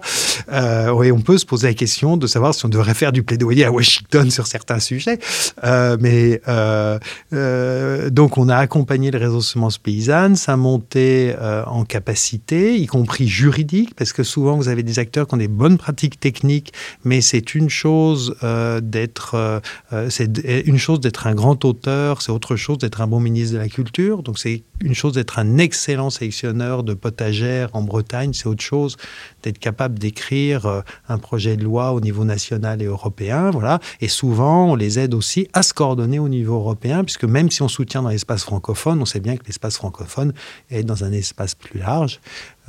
Euh, 0.51 0.89
oui, 0.91 1.11
on 1.11 1.21
peut 1.21 1.37
se 1.37 1.45
poser 1.45 1.67
la 1.67 1.73
question 1.73 2.17
de 2.17 2.27
savoir 2.27 2.53
si 2.53 2.65
on 2.65 2.69
devrait 2.69 2.93
faire 2.93 3.11
du 3.11 3.23
plaidoyer 3.23 3.65
à 3.65 3.71
Washington 3.71 4.29
sur 4.31 4.47
certains 4.47 4.79
sujets. 4.79 5.19
Euh, 5.63 5.97
mais 5.99 6.41
euh, 6.47 6.99
euh, 7.33 8.09
donc, 8.09 8.37
on 8.37 8.49
a 8.49 8.57
accompagné 8.57 9.11
le 9.11 9.17
réseau 9.17 9.41
semences 9.41 9.77
paysannes, 9.77 10.35
sa 10.35 10.57
montée 10.57 11.35
euh, 11.39 11.63
en 11.65 11.83
capacité, 11.85 12.77
y 12.77 12.85
compris 12.85 13.27
juridique, 13.27 13.95
parce 13.95 14.13
que 14.13 14.23
souvent, 14.23 14.55
vous 14.55 14.67
avez 14.67 14.83
des 14.83 14.99
acteurs 14.99 15.27
qui 15.27 15.33
ont 15.33 15.37
des 15.37 15.47
bonnes 15.47 15.77
pratiques 15.77 16.19
techniques, 16.19 16.73
mais 17.03 17.21
c'est 17.21 17.55
une 17.55 17.69
chose 17.69 18.35
d'être, 18.81 19.35
euh, 19.35 19.59
euh, 19.93 20.09
c'est 20.09 20.37
une 20.65 20.77
chose 20.77 20.99
d'être 20.99 21.27
un 21.27 21.35
grand 21.35 21.63
auteur, 21.65 22.21
c'est 22.21 22.31
autre 22.31 22.55
chose 22.55 22.77
d'être 22.77 23.01
un 23.01 23.07
bon 23.07 23.19
ministre 23.19 23.53
de 23.53 23.59
la 23.59 23.69
Culture. 23.69 24.23
Donc 24.23 24.39
c'est 24.39 24.63
une 24.81 24.93
chose 24.93 25.13
d'être 25.13 25.39
un 25.39 25.57
excellent 25.57 26.09
sélectionneur 26.09 26.83
de 26.83 26.93
potagères 26.93 27.69
en 27.73 27.81
Bretagne, 27.81 28.33
c'est 28.33 28.47
autre 28.47 28.63
chose 28.63 28.97
d'être 29.43 29.59
capable 29.59 29.97
d'écrire 29.99 30.65
euh, 30.65 30.81
un 31.09 31.17
projet 31.17 31.57
de 31.57 31.63
loi 31.63 31.93
au 31.93 32.01
niveau 32.01 32.25
national 32.25 32.81
et 32.81 32.85
européen. 32.85 33.51
Voilà. 33.51 33.79
Et 34.01 34.07
souvent, 34.07 34.71
on 34.71 34.75
les 34.75 34.99
aide 34.99 35.13
aussi 35.13 35.47
à 35.53 35.63
se 35.63 35.73
coordonner 35.73 36.19
au 36.19 36.29
niveau 36.29 36.55
européen, 36.55 37.03
puisque 37.03 37.25
même 37.25 37.49
si 37.49 37.61
on 37.61 37.67
soutient 37.67 38.01
dans 38.01 38.09
l'espace 38.09 38.43
francophone, 38.43 39.01
on 39.01 39.05
sait 39.05 39.19
bien 39.19 39.37
que 39.37 39.45
l'espace 39.45 39.77
francophone 39.77 40.33
est 40.69 40.83
dans 40.83 41.03
un 41.03 41.11
espace 41.11 41.55
plus 41.55 41.79
large. 41.79 42.19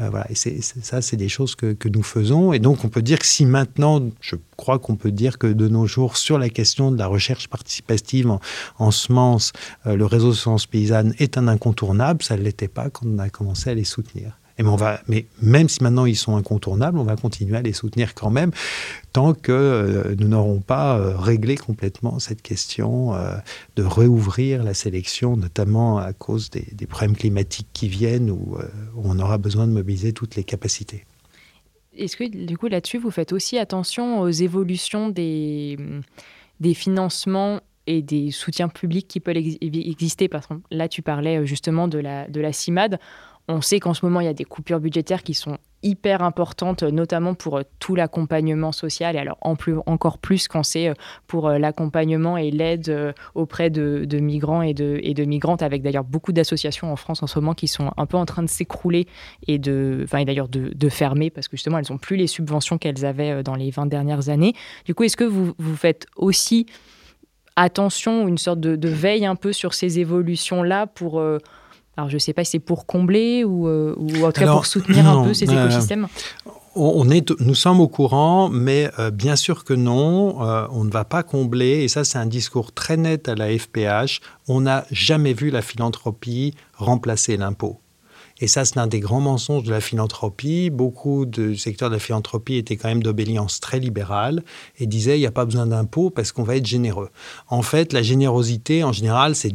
Euh, 0.01 0.11
voilà. 0.11 0.31
Et 0.31 0.35
c'est, 0.35 0.61
ça, 0.63 1.03
c'est 1.03 1.17
des 1.17 1.29
choses 1.29 1.55
que, 1.55 1.73
que 1.73 1.89
nous 1.89 2.03
faisons. 2.03 2.53
Et 2.53 2.59
donc, 2.59 2.85
on 2.85 2.89
peut 2.89 3.03
dire 3.03 3.19
que 3.19 3.27
si 3.27 3.45
maintenant, 3.45 4.03
je 4.21 4.37
crois 4.57 4.79
qu'on 4.79 4.97
peut 4.97 5.11
dire 5.11 5.39
que 5.39 5.47
de 5.47 5.69
nos 5.69 5.87
jours, 5.87 6.17
sur 6.17 6.39
la 6.39 6.49
question 6.49 6.91
de 6.91 6.99
la 6.99 7.07
recherche 7.07 7.49
participative 7.49 8.31
en, 8.31 8.41
en 8.79 8.91
semences, 8.91 9.53
euh, 9.87 9.97
le 9.97 10.07
réseau 10.07 10.29
de 10.31 10.35
semences 10.35 10.67
paysannes 10.67 11.15
est 11.19 11.37
un 11.37 11.49
incontournable. 11.49 12.23
Ça 12.23 12.37
ne 12.37 12.43
l'était 12.43 12.69
pas 12.69 12.91
quand 12.91 13.07
on 13.07 13.19
a 13.19 13.29
commencé 13.29 13.71
à 13.71 13.75
les 13.75 13.85
soutenir. 13.85 14.38
Mais, 15.09 15.27
même 15.41 15.69
si 15.69 15.83
maintenant 15.83 16.05
ils 16.05 16.17
sont 16.17 16.37
incontournables, 16.37 16.99
on 16.99 17.05
va 17.05 17.17
continuer 17.17 17.57
à 17.57 17.63
les 17.63 17.73
soutenir 17.73 18.15
quand 18.15 18.31
même, 18.31 18.51
tant 19.13 19.33
que 19.33 19.53
euh, 19.53 20.15
nous 20.19 20.29
n'aurons 20.29 20.61
pas 20.61 20.99
euh, 20.99 21.17
réglé 21.17 21.57
complètement 21.57 22.19
cette 22.19 22.43
question 22.43 23.15
euh, 23.15 23.37
de 23.77 23.85
réouvrir 23.85 24.65
la 24.65 24.75
sélection, 24.75 25.37
notamment 25.37 25.99
à 25.99 26.13
cause 26.13 26.51
des, 26.51 26.87
problèmes 26.87 27.17
climatiques 27.17 27.69
qui 27.73 27.89
viennent, 27.89 28.31
où, 28.31 28.57
on 28.97 29.19
aura 29.21 29.39
besoin 29.39 29.67
de 29.67 29.73
mobiliser 29.73 30.13
toutes 30.13 30.35
les 30.35 30.45
capacités. 30.45 31.05
Est-ce 31.97 32.17
que 32.17 32.25
du 32.25 32.57
coup 32.57 32.69
là-dessus, 32.69 32.99
vous 32.99 33.11
faites 33.11 33.33
aussi 33.33 33.59
attention 33.59 34.21
aux 34.21 34.31
évolutions 34.31 35.09
des, 35.09 35.77
financements 36.75 37.61
et 37.87 38.03
des 38.03 38.31
soutiens 38.31 38.69
publics 38.69 39.09
qui 39.09 39.21
peuvent 39.21 39.37
ex- 39.37 39.57
exister? 39.61 40.29
Parce 40.29 40.47
que 40.47 40.55
là, 40.71 40.89
tu 40.89 41.03
parlais 41.03 41.47
justement 41.47 41.89
de 41.89 41.99
la, 41.99 42.29
de 42.29 42.41
la 42.41 42.53
CIMAD. 42.53 42.99
On 43.49 43.63
sait 43.63 43.81
qu'en 43.81 43.95
ce 43.95 44.05
moment, 44.05 44.21
il 44.21 44.27
y 44.27 44.29
a 44.29 44.35
des 44.35 44.45
coupures 44.45 44.79
budgétaires 44.79 45.23
qui 45.23 45.33
sont 45.33 45.57
hyper 45.83 46.23
importantes, 46.23 46.83
notamment 46.83 47.35
pour 47.35 47.59
euh, 47.59 47.63
tout 47.79 47.95
l'accompagnement 47.95 48.73
social, 48.73 49.17
et 49.17 49.19
alors 49.19 49.39
en 49.41 49.57
plus, 49.57 49.77
encore 49.87 50.19
plus 50.19 50.49
quand 50.49 50.63
c'est 50.63 50.89
euh, 50.89 50.95
pour 51.27 51.49
euh, 51.49 51.59
l'accompagnement 51.59 52.37
et 52.37 52.51
l'aide 52.51 53.15
auprès 53.35 53.71
de, 53.71 54.07
migrants 54.19 54.63
et 54.63 54.75
de, 54.75 55.25
migrantes, 55.25 55.63
avec 55.63 55.83
d'ailleurs 55.83 56.05
beaucoup 56.05 56.33
d'associations 56.33 56.93
en 56.93 56.97
France 56.97 57.23
en 57.23 57.27
ce 57.27 57.39
moment 57.39 57.55
qui 57.55 57.69
sont 57.69 57.91
un 57.97 58.07
peu 58.07 58.17
en 58.17 58.27
train 58.27 58.43
de 58.43 58.49
s'écrouler 58.49 59.07
et 59.47 59.59
de, 59.59 60.01
enfin, 60.05 60.25
d'ailleurs 60.25 60.49
de, 60.49 60.89
fermer 60.89 61.31
parce 61.31 61.49
que 61.49 61.57
justement 61.57 61.79
elles 61.79 61.87
n'ont 61.91 61.99
plus 61.99 62.17
les 62.17 62.27
subventions 62.27 62.79
qu'elles 62.79 63.05
avaient 63.05 63.43
dans 63.43 63.55
les 63.55 63.71
20 63.71 63.87
dernières 63.87 64.31
années. 64.31 64.55
Du 64.85 64.95
coup, 64.95 65.05
est-ce 65.05 65.17
que 65.17 65.25
vous, 65.25 65.53
vous 65.59 65.77
faites 65.77 66.07
aussi 66.17 66.67
attention, 67.57 68.27
une 68.27 68.39
sorte 68.39 68.61
de, 68.61 68.89
veille 68.89 69.27
un 69.27 69.37
peu 69.37 69.53
sur 69.53 69.75
ces 69.75 69.99
évolutions-là 69.99 70.87
pour, 70.87 71.23
alors 71.99 72.09
je 72.09 72.15
ne 72.15 72.21
sais 72.21 72.33
pas 72.33 72.45
si 72.45 72.53
c'est 72.53 72.59
pour 72.61 72.87
combler 72.87 73.43
ou, 73.43 73.67
euh, 73.67 73.93
ou 73.97 74.25
en 74.25 74.31
tout 74.31 74.41
cas 74.41 74.53
pour 74.53 74.67
soutenir 74.67 75.09
un 75.09 75.25
peu 75.25 75.35
ces 75.35 75.51
écosystèmes 75.51 76.07
On 76.77 77.11
est, 77.11 77.33
nous 77.41 77.57
sommes 77.57 77.81
au 77.81 77.89
courant, 77.89 78.49
mais 78.49 78.89
euh, 79.01 79.11
bien 79.11 79.35
sûr 79.35 79.65
que 79.65 79.75
non, 79.75 80.41
euh, 80.45 80.69
on 80.71 80.85
ne 80.85 80.91
va 80.93 81.05
pas 81.05 81.25
combler, 81.25 81.83
et 81.83 81.89
ça 81.89 82.05
c'est 82.05 82.19
un 82.19 82.27
discours 82.27 82.73
très 82.73 82.97
net 82.97 83.29
à 83.29 83.35
la 83.35 83.49
FPH, 83.51 84.21
on 84.47 84.61
n'a 84.61 84.85
jamais 84.93 85.33
vu 85.33 85.51
la 85.51 85.61
philanthropie 85.61 86.55
remplacer 86.77 87.37
l'impôt. 87.37 87.81
Et 88.41 88.47
ça, 88.47 88.65
c'est 88.65 88.79
un 88.79 88.87
des 88.87 89.01
grands 89.01 89.21
mensonges 89.21 89.65
de 89.65 89.73
la 89.73 89.81
philanthropie. 89.81 90.71
Beaucoup 90.71 91.27
de 91.27 91.55
secteurs 91.55 91.91
de 91.91 91.95
la 91.97 91.99
philanthropie 91.99 92.55
étaient 92.55 92.77
quand 92.77 92.87
même 92.87 93.03
d'obédience 93.03 93.59
très 93.59 93.81
libérale 93.81 94.45
et 94.79 94.87
disaient 94.87 95.17
il 95.17 95.21
n'y 95.21 95.27
a 95.27 95.33
pas 95.33 95.45
besoin 95.45 95.67
d'impôts 95.67 96.11
parce 96.11 96.31
qu'on 96.31 96.45
va 96.45 96.55
être 96.55 96.67
généreux. 96.67 97.11
En 97.49 97.63
fait, 97.63 97.93
la 97.93 98.03
générosité, 98.03 98.85
en 98.85 98.93
général, 98.93 99.35
c'est 99.35 99.53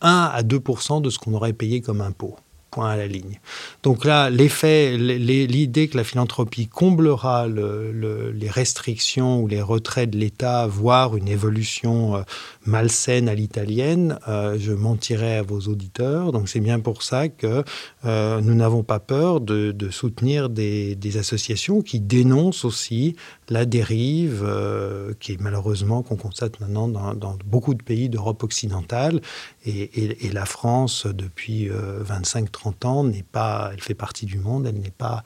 1 0.00 0.30
à 0.32 0.42
2% 0.42 1.02
de 1.02 1.10
ce 1.10 1.18
qu'on 1.18 1.34
aurait 1.34 1.52
payé 1.52 1.80
comme 1.80 2.00
impôt. 2.00 2.36
Point 2.70 2.90
à 2.90 2.96
la 2.96 3.08
ligne. 3.08 3.40
Donc 3.82 4.04
là, 4.04 4.30
l'effet, 4.30 4.96
l'idée 4.96 5.88
que 5.88 5.96
la 5.96 6.04
philanthropie 6.04 6.68
comblera 6.68 7.48
le, 7.48 7.90
le, 7.90 8.30
les 8.30 8.48
restrictions 8.48 9.40
ou 9.40 9.48
les 9.48 9.60
retraits 9.60 10.08
de 10.08 10.16
l'État, 10.16 10.68
voire 10.68 11.16
une 11.16 11.26
évolution 11.26 12.14
euh, 12.14 12.22
malsaine 12.66 13.28
à 13.28 13.34
l'italienne, 13.34 14.18
euh, 14.28 14.58
je 14.58 14.72
mentirais 14.72 15.36
à 15.36 15.42
vos 15.42 15.60
auditeurs. 15.60 16.32
Donc 16.32 16.48
c'est 16.48 16.60
bien 16.60 16.80
pour 16.80 17.02
ça 17.02 17.28
que 17.28 17.64
euh, 18.04 18.40
nous 18.40 18.54
n'avons 18.54 18.82
pas 18.82 19.00
peur 19.00 19.40
de, 19.40 19.74
soutenir 19.90 20.48
des, 20.50 21.16
associations 21.18 21.82
qui 21.82 22.00
dénoncent 22.00 22.64
aussi 22.64 23.16
la 23.48 23.64
dérive 23.64 24.44
euh, 24.44 25.12
qui 25.18 25.32
est 25.32 25.40
malheureusement 25.40 26.02
qu'on 26.02 26.16
constate 26.16 26.60
maintenant 26.60 26.86
dans, 26.86 27.36
beaucoup 27.44 27.74
de 27.74 27.82
pays 27.82 28.08
d'Europe 28.08 28.42
occidentale. 28.42 29.20
Et, 29.66 30.26
et, 30.26 30.30
la 30.30 30.46
France 30.46 31.06
depuis 31.06 31.68
25-30 31.68 32.86
ans 32.86 33.10
pas, 33.32 33.70
elle 33.72 33.80
fait 33.80 33.94
partie 33.94 34.26
du 34.26 34.38
monde, 34.38 34.66
elle 34.66 34.78
n'est 34.80 34.90
pas 34.90 35.24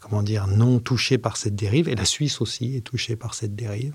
comment 0.00 0.22
dire 0.22 0.46
non 0.46 0.78
touchée 0.78 1.18
par 1.18 1.36
cette 1.36 1.54
dérive. 1.54 1.88
Et 1.88 1.94
la 1.94 2.06
Suisse 2.06 2.40
aussi 2.40 2.76
est 2.76 2.80
touchée 2.80 3.16
par 3.16 3.34
cette 3.34 3.54
dérive 3.54 3.92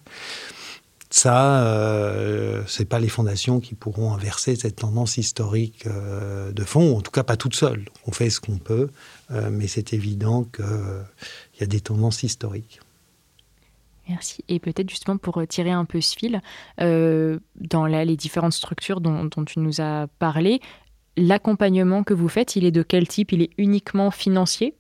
ça, 1.14 1.66
euh, 1.66 2.64
c'est 2.68 2.86
pas 2.86 3.00
les 3.00 3.10
fondations 3.10 3.60
qui 3.60 3.76
pourront 3.76 4.14
inverser 4.14 4.56
cette 4.56 4.78
tendance 4.78 5.18
historique 5.18 5.86
euh, 5.86 6.52
de 6.52 6.64
fond, 6.64 6.98
en 6.98 7.02
tout 7.02 7.12
cas 7.12 7.24
pas 7.24 7.38
toutes 7.38 7.56
seules. 7.56 7.86
On 8.08 8.12
fait 8.12 8.30
ce 8.30 8.40
qu'on 8.40 8.58
peut, 8.58 8.90
euh, 9.32 9.50
mais 9.52 9.68
c'est 9.68 9.94
évident 9.94 10.44
qu'il 10.44 10.66
y 11.60 11.64
a 11.64 11.68
des 11.68 11.82
tendances 11.82 12.24
historiques. 12.24 12.80
Merci. 14.08 14.44
Et 14.48 14.60
peut-être 14.60 14.90
justement 14.90 15.18
pour 15.18 15.46
tirer 15.48 15.72
un 15.72 15.86
peu 15.86 16.02
ce 16.02 16.16
fil, 16.16 16.42
euh, 16.80 17.40
dans 17.56 17.86
les 17.86 18.18
différentes 18.18 18.54
structures 18.54 19.02
dont, 19.02 19.26
dont, 19.26 19.46
tu 19.46 19.60
nous 19.60 19.80
as 19.80 20.08
parlé, 20.20 20.60
l'accompagnement 21.18 22.04
que 22.04 22.14
vous 22.14 22.30
faites, 22.30 22.56
il 22.56 22.66
est 22.66 22.72
de 22.72 22.84
quel 22.84 23.08
type? 23.08 23.32
Il 23.32 23.42
est 23.42 23.52
uniquement 23.58 24.12
financier? 24.12 24.76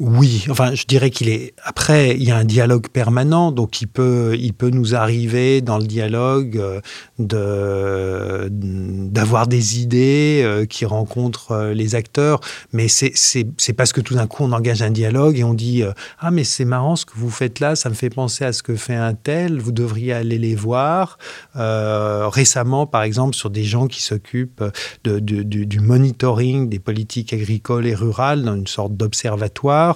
Oui, 0.00 0.46
enfin, 0.48 0.74
je 0.74 0.84
dirais 0.84 1.10
qu'il 1.10 1.28
est. 1.28 1.54
Après, 1.64 2.14
il 2.14 2.22
y 2.22 2.30
a 2.30 2.36
un 2.36 2.44
dialogue 2.44 2.86
permanent, 2.86 3.50
donc 3.50 3.82
il 3.82 3.88
peut, 3.88 4.36
il 4.38 4.52
peut 4.52 4.70
nous 4.70 4.94
arriver 4.94 5.60
dans 5.60 5.76
le 5.76 5.86
dialogue 5.86 6.56
euh, 6.56 6.80
de 7.18 8.48
d'avoir 8.48 9.48
des 9.48 9.80
idées 9.80 10.42
euh, 10.44 10.66
qui 10.66 10.84
rencontrent 10.84 11.50
euh, 11.50 11.74
les 11.74 11.96
acteurs, 11.96 12.38
mais 12.72 12.86
c'est 12.86 13.72
parce 13.76 13.92
que 13.92 14.00
tout 14.00 14.14
d'un 14.14 14.28
coup 14.28 14.44
on 14.44 14.52
engage 14.52 14.82
un 14.82 14.92
dialogue 14.92 15.36
et 15.36 15.42
on 15.42 15.54
dit 15.54 15.82
ah 16.20 16.30
mais 16.30 16.44
c'est 16.44 16.64
marrant 16.64 16.94
ce 16.94 17.04
que 17.04 17.14
vous 17.16 17.30
faites 17.30 17.58
là, 17.58 17.74
ça 17.74 17.88
me 17.88 17.94
fait 17.94 18.10
penser 18.10 18.44
à 18.44 18.52
ce 18.52 18.62
que 18.62 18.76
fait 18.76 18.94
un 18.94 19.14
tel, 19.14 19.58
vous 19.58 19.72
devriez 19.72 20.12
aller 20.12 20.38
les 20.38 20.54
voir. 20.54 21.18
récemment, 21.56 22.86
par 22.86 23.02
exemple, 23.02 23.34
sur 23.34 23.50
des 23.50 23.64
gens 23.64 23.88
qui 23.88 24.02
s'occupent 24.02 24.64
du, 25.04 25.44
du 25.44 25.80
monitoring 25.80 26.68
des 26.68 26.78
politiques 26.78 27.32
agricoles 27.32 27.86
et 27.86 27.94
rurales 27.96 28.44
dans 28.44 28.54
une 28.54 28.68
sorte 28.68 28.96
d'observatoire 28.96 29.87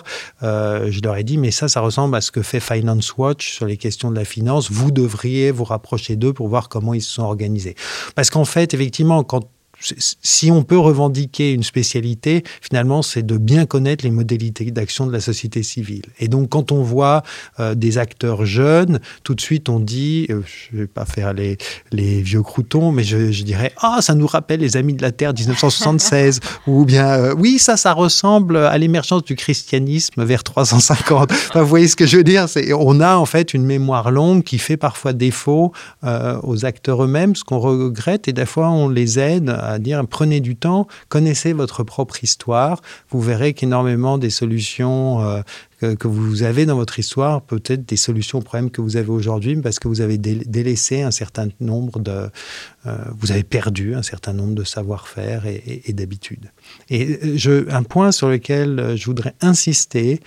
euh, 0.42 0.88
je 0.90 1.00
leur 1.00 1.16
ai 1.16 1.24
dit, 1.24 1.38
mais 1.38 1.50
ça, 1.50 1.68
ça 1.68 1.80
ressemble 1.80 2.16
à 2.16 2.20
ce 2.20 2.30
que 2.30 2.42
fait 2.42 2.60
Finance 2.60 3.16
Watch 3.16 3.52
sur 3.52 3.66
les 3.66 3.76
questions 3.76 4.10
de 4.10 4.16
la 4.16 4.24
finance. 4.24 4.70
Vous 4.70 4.90
devriez 4.90 5.50
vous 5.50 5.64
rapprocher 5.64 6.16
d'eux 6.16 6.32
pour 6.32 6.48
voir 6.48 6.68
comment 6.68 6.94
ils 6.94 7.02
se 7.02 7.12
sont 7.12 7.22
organisés. 7.22 7.74
Parce 8.14 8.30
qu'en 8.30 8.44
fait, 8.44 8.74
effectivement, 8.74 9.24
quand 9.24 9.48
si 9.82 10.50
on 10.50 10.62
peut 10.62 10.78
revendiquer 10.78 11.52
une 11.52 11.62
spécialité, 11.62 12.44
finalement, 12.60 13.02
c'est 13.02 13.24
de 13.24 13.36
bien 13.36 13.66
connaître 13.66 14.04
les 14.04 14.10
modalités 14.10 14.70
d'action 14.70 15.06
de 15.06 15.12
la 15.12 15.20
société 15.20 15.62
civile. 15.62 16.02
Et 16.18 16.28
donc, 16.28 16.50
quand 16.50 16.72
on 16.72 16.82
voit 16.82 17.22
euh, 17.60 17.74
des 17.74 17.98
acteurs 17.98 18.44
jeunes, 18.44 19.00
tout 19.24 19.34
de 19.34 19.40
suite, 19.40 19.68
on 19.68 19.80
dit, 19.80 20.26
euh, 20.30 20.40
je 20.46 20.76
ne 20.76 20.82
vais 20.82 20.86
pas 20.86 21.04
faire 21.04 21.32
les, 21.32 21.58
les 21.90 22.22
vieux 22.22 22.42
croutons, 22.42 22.92
mais 22.92 23.04
je, 23.04 23.32
je, 23.32 23.42
dirais, 23.42 23.72
ah, 23.78 23.98
ça 24.00 24.14
nous 24.14 24.26
rappelle 24.26 24.60
les 24.60 24.76
Amis 24.76 24.94
de 24.94 25.02
la 25.02 25.12
Terre 25.12 25.32
1976, 25.34 26.40
ou 26.66 26.84
bien, 26.84 27.08
euh, 27.08 27.34
oui, 27.36 27.58
ça, 27.58 27.76
ça 27.76 27.92
ressemble 27.92 28.56
à 28.56 28.76
l'émergence 28.78 29.24
du 29.24 29.34
christianisme 29.34 30.24
vers 30.24 30.44
350. 30.44 31.32
Enfin, 31.32 31.62
vous 31.62 31.68
voyez 31.68 31.88
ce 31.88 31.96
que 31.96 32.06
je 32.06 32.16
veux 32.16 32.24
dire 32.24 32.46
On 32.78 33.00
a 33.00 33.16
en 33.16 33.26
fait 33.26 33.54
une 33.54 33.64
mémoire 33.64 34.10
longue 34.10 34.42
qui 34.42 34.58
fait 34.58 34.76
parfois 34.76 35.12
défaut 35.12 35.72
aux 36.02 36.64
acteurs 36.64 37.04
eux-mêmes, 37.04 37.34
ce 37.36 37.44
qu'on 37.44 37.58
regrette, 37.58 38.28
et 38.28 38.32
des 38.32 38.46
fois, 38.46 38.70
on 38.70 38.88
les 38.88 39.18
aide 39.18 39.50
à 39.50 39.71
à 39.72 39.78
dire 39.78 40.06
prenez 40.06 40.40
du 40.40 40.56
temps, 40.56 40.86
connaissez 41.08 41.52
votre 41.52 41.82
propre 41.82 42.22
histoire. 42.22 42.80
Vous 43.10 43.20
verrez 43.20 43.54
qu'énormément 43.54 44.18
des 44.18 44.30
solutions 44.30 45.42
euh, 45.82 45.96
que, 45.96 46.08
vous 46.08 46.42
avez 46.42 46.66
dans 46.66 46.76
votre 46.76 46.98
histoire, 46.98 47.42
peut-être 47.42 47.86
des 47.86 47.96
solutions 47.96 48.38
aux 48.38 48.42
problèmes 48.42 48.70
que 48.70 48.80
vous 48.80 48.96
avez 48.96 49.08
aujourd'hui, 49.08 49.56
parce 49.56 49.78
que 49.78 49.88
vous 49.88 50.00
avez 50.00 50.18
délaissé 50.18 51.02
un 51.02 51.10
certain 51.10 51.48
nombre 51.60 51.98
de, 51.98 52.28
euh, 52.86 52.98
vous 53.18 53.32
avez 53.32 53.42
perdu 53.42 53.94
un 53.94 54.02
certain 54.02 54.32
nombre 54.32 54.54
de 54.54 54.64
savoir-faire 54.64 55.44
et, 55.46 55.92
d'habitudes. 55.92 56.50
Et 56.88 57.18
euh, 57.46 57.66
un 57.70 57.82
point 57.82 58.12
sur 58.12 58.28
lequel 58.28 58.94
je 58.96 59.04
voudrais 59.06 59.34
insister. 59.40 60.20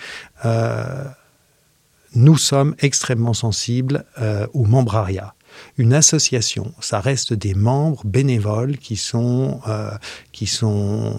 nous 2.16 2.38
sommes 2.38 2.76
extrêmement 2.80 3.34
sensibles 3.34 4.06
au 4.54 4.66
membrariat 4.66 5.36
une 5.78 5.94
association. 5.94 6.74
Ça 6.80 7.00
reste 7.00 7.34
des 7.34 7.54
membres 7.54 8.02
bénévoles 8.06 8.78
qui 8.78 8.96
sont, 8.96 9.60
euh, 9.68 9.92
qui 10.32 10.48
sont 10.48 11.18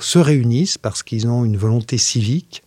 se 0.00 0.18
réunissent 0.18 0.78
parce 0.78 1.02
qu'ils 1.02 1.26
ont 1.28 1.44
une 1.44 1.56
volonté 1.56 1.96
civique. 1.96 2.62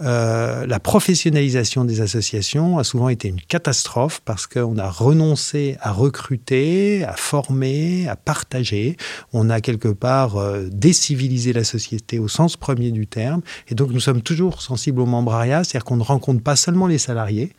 Euh, 0.00 0.66
la 0.66 0.80
professionnalisation 0.80 1.84
des 1.84 2.00
associations 2.00 2.78
a 2.78 2.84
souvent 2.84 3.08
été 3.08 3.28
une 3.28 3.40
catastrophe 3.40 4.20
parce 4.24 4.48
qu'on 4.48 4.76
a 4.76 4.90
renoncé 4.90 5.76
à 5.80 5.92
recruter, 5.92 7.04
à 7.04 7.12
former, 7.12 8.08
à 8.08 8.16
partager. 8.16 8.96
On 9.32 9.50
a 9.50 9.60
quelque 9.60 9.88
part 9.88 10.36
euh, 10.36 10.68
décivilisé 10.72 11.52
la 11.52 11.62
société 11.62 12.18
au 12.18 12.26
sens 12.26 12.56
premier 12.56 12.90
du 12.90 13.06
terme. 13.06 13.42
Et 13.68 13.76
donc 13.76 13.92
nous 13.92 14.00
sommes 14.00 14.22
toujours 14.22 14.62
sensibles 14.62 15.00
au 15.00 15.06
membrariat, 15.06 15.62
c'est-à-dire 15.62 15.84
qu'on 15.84 15.96
ne 15.96 16.02
rencontre 16.02 16.42
pas 16.42 16.56
seulement 16.56 16.88
les 16.88 16.98
salariés, 16.98 17.52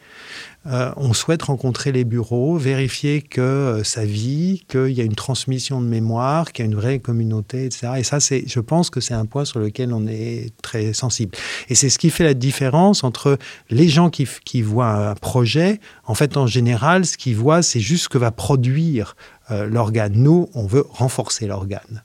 on 0.98 1.14
souhaite 1.14 1.44
rencontrer 1.44 1.92
les 1.92 2.04
bureaux, 2.04 2.58
vérifier 2.58 3.05
que 3.22 3.42
euh, 3.42 3.84
ça 3.84 4.06
vit, 4.06 4.64
qu'il 4.68 4.92
y 4.92 5.02
a 5.02 5.04
une 5.04 5.16
transmission 5.16 5.82
de 5.82 5.88
mémoire, 5.88 6.52
qu'il 6.52 6.66
y 6.66 6.68
a 6.68 6.72
une 6.72 6.76
vraie 6.76 7.00
communauté, 7.00 7.66
etc. 7.66 7.94
Et 7.98 8.04
ça, 8.04 8.20
c'est, 8.20 8.44
je 8.48 8.60
pense 8.60 8.90
que 8.90 9.00
c'est 9.00 9.14
un 9.14 9.26
point 9.26 9.46
sur 9.46 9.60
lequel 9.60 9.94
on 9.94 10.08
est 10.08 10.52
très 10.62 10.94
sensible. 10.94 11.38
Et 11.70 11.76
c'est 11.76 11.90
ce 11.90 12.00
qui 12.00 12.10
fait 12.10 12.24
la 12.24 12.34
différence 12.34 13.04
entre 13.04 13.38
les 13.70 13.88
gens 13.88 14.10
qui, 14.10 14.28
qui 14.44 14.62
voient 14.62 15.10
un 15.10 15.16
projet. 15.16 15.80
En 16.06 16.16
fait, 16.16 16.38
en 16.38 16.48
général, 16.48 17.06
ce 17.06 17.18
qu'ils 17.18 17.36
voient, 17.36 17.62
c'est 17.62 17.80
juste 17.80 18.06
ce 18.06 18.10
que 18.10 18.18
va 18.18 18.32
produire 18.32 19.16
euh, 19.52 19.68
l'organe. 19.68 20.14
Nous, 20.16 20.50
on 20.54 20.66
veut 20.66 20.86
renforcer 20.90 21.48
l'organe 21.48 22.05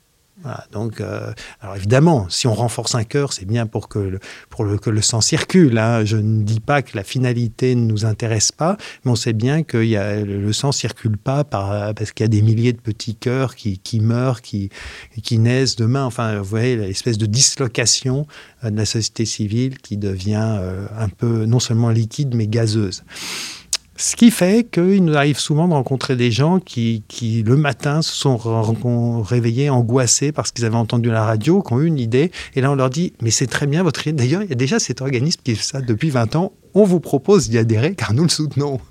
donc, 0.71 1.01
euh, 1.01 1.31
alors 1.61 1.75
évidemment, 1.75 2.27
si 2.29 2.47
on 2.47 2.53
renforce 2.53 2.95
un 2.95 3.03
cœur, 3.03 3.33
c'est 3.33 3.45
bien 3.45 3.65
pour 3.67 3.89
que 3.89 3.99
le, 3.99 4.19
pour 4.49 4.63
le, 4.63 4.77
que 4.77 4.89
le 4.89 5.01
sang 5.01 5.21
circule. 5.21 5.77
Hein. 5.77 6.05
Je 6.05 6.17
ne 6.17 6.43
dis 6.43 6.59
pas 6.59 6.81
que 6.81 6.95
la 6.95 7.03
finalité 7.03 7.75
ne 7.75 7.85
nous 7.85 8.05
intéresse 8.05 8.51
pas, 8.51 8.77
mais 9.03 9.11
on 9.11 9.15
sait 9.15 9.33
bien 9.33 9.63
que 9.63 9.83
y 9.83 9.95
a, 9.95 10.21
le 10.21 10.53
sang 10.53 10.71
circule 10.71 11.17
pas 11.17 11.43
par, 11.43 11.93
parce 11.93 12.11
qu'il 12.11 12.23
y 12.23 12.25
a 12.25 12.29
des 12.29 12.41
milliers 12.41 12.73
de 12.73 12.81
petits 12.81 13.15
cœurs 13.15 13.55
qui, 13.55 13.79
qui 13.79 13.99
meurent, 13.99 14.41
qui, 14.41 14.69
qui 15.23 15.37
naissent 15.37 15.75
demain. 15.75 16.05
Enfin, 16.05 16.39
vous 16.39 16.45
voyez, 16.45 16.75
l'espèce 16.75 17.17
de 17.17 17.25
dislocation 17.25 18.27
euh, 18.63 18.69
de 18.69 18.77
la 18.77 18.85
société 18.85 19.25
civile 19.25 19.77
qui 19.79 19.97
devient 19.97 20.57
euh, 20.59 20.87
un 20.97 21.09
peu 21.09 21.45
non 21.45 21.59
seulement 21.59 21.89
liquide, 21.89 22.35
mais 22.35 22.47
gazeuse. 22.47 23.03
Ce 24.01 24.15
qui 24.15 24.31
fait 24.31 24.67
qu'il 24.67 25.05
nous 25.05 25.15
arrive 25.15 25.37
souvent 25.37 25.67
de 25.67 25.73
rencontrer 25.73 26.15
des 26.15 26.31
gens 26.31 26.59
qui, 26.59 27.03
le 27.45 27.55
matin, 27.55 28.01
se 28.01 28.11
sont 28.15 29.21
réveillés 29.21 29.69
angoissés 29.69 30.31
parce 30.31 30.51
qu'ils 30.51 30.65
avaient 30.65 30.75
entendu 30.75 31.11
la 31.11 31.23
radio, 31.23 31.61
qui 31.61 31.71
ont 31.73 31.81
eu 31.81 31.85
une 31.85 31.99
idée. 31.99 32.31
Et 32.55 32.61
là, 32.61 32.71
on 32.71 32.75
leur 32.75 32.89
dit, 32.89 33.13
mais 33.21 33.29
c'est 33.29 33.45
très 33.45 33.67
bien 33.67 33.83
votre 33.83 34.07
idée. 34.07 34.17
D'ailleurs, 34.17 34.41
il 34.41 34.49
y 34.49 34.53
a 34.53 34.55
déjà 34.55 34.79
cet 34.79 35.01
organisme 35.01 35.41
qui 35.43 35.55
fait 35.55 35.61
ça 35.61 35.81
depuis 35.81 36.09
20 36.09 36.35
ans. 36.35 36.51
On 36.73 36.83
vous 36.83 36.99
propose 36.99 37.47
d'y 37.47 37.59
adhérer 37.59 37.93
car 37.93 38.15
nous 38.15 38.23
le 38.23 38.29
soutenons. 38.29 38.81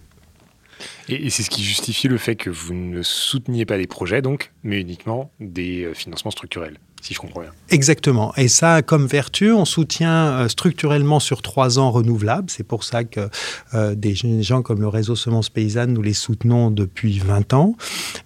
Et, 1.09 1.29
c'est 1.29 1.43
ce 1.43 1.51
qui 1.51 1.65
justifie 1.65 2.07
le 2.07 2.17
fait 2.17 2.37
que 2.37 2.49
vous 2.49 2.73
ne 2.73 3.03
souteniez 3.03 3.67
pas 3.67 3.79
des 3.79 3.89
projets, 3.89 4.23
donc, 4.23 4.53
mais 4.63 4.81
uniquement 4.81 5.33
des 5.41 5.87
euh, 5.87 5.93
financements 5.93 6.31
structurels 6.31 6.79
si 7.01 7.15
je 7.15 7.19
comprends 7.19 7.41
bien. 7.41 7.51
Exactement. 7.71 8.33
Et 8.37 8.49
ça, 8.49 8.83
comme 8.83 9.07
vertu, 9.07 9.53
on 9.53 9.65
soutient 9.65 10.33
euh, 10.33 10.49
structurellement 10.49 11.21
sur 11.21 11.43
trois 11.43 11.79
ans 11.79 11.91
renouvelables. 11.91 12.51
C'est 12.51 12.65
pour 12.65 12.85
ça 12.85 13.05
que 13.05 13.29
euh, 13.75 13.95
des 13.95 14.15
gens 14.15 14.63
comme 14.63 14.81
le 14.81 14.89
réseau 14.89 15.17
Semences 15.17 15.51
Paysannes, 15.51 15.93
nous 15.93 16.03
les 16.03 16.15
soutenons 16.15 16.71
depuis 16.71 17.19
20 17.19 17.55
ans. 17.55 17.77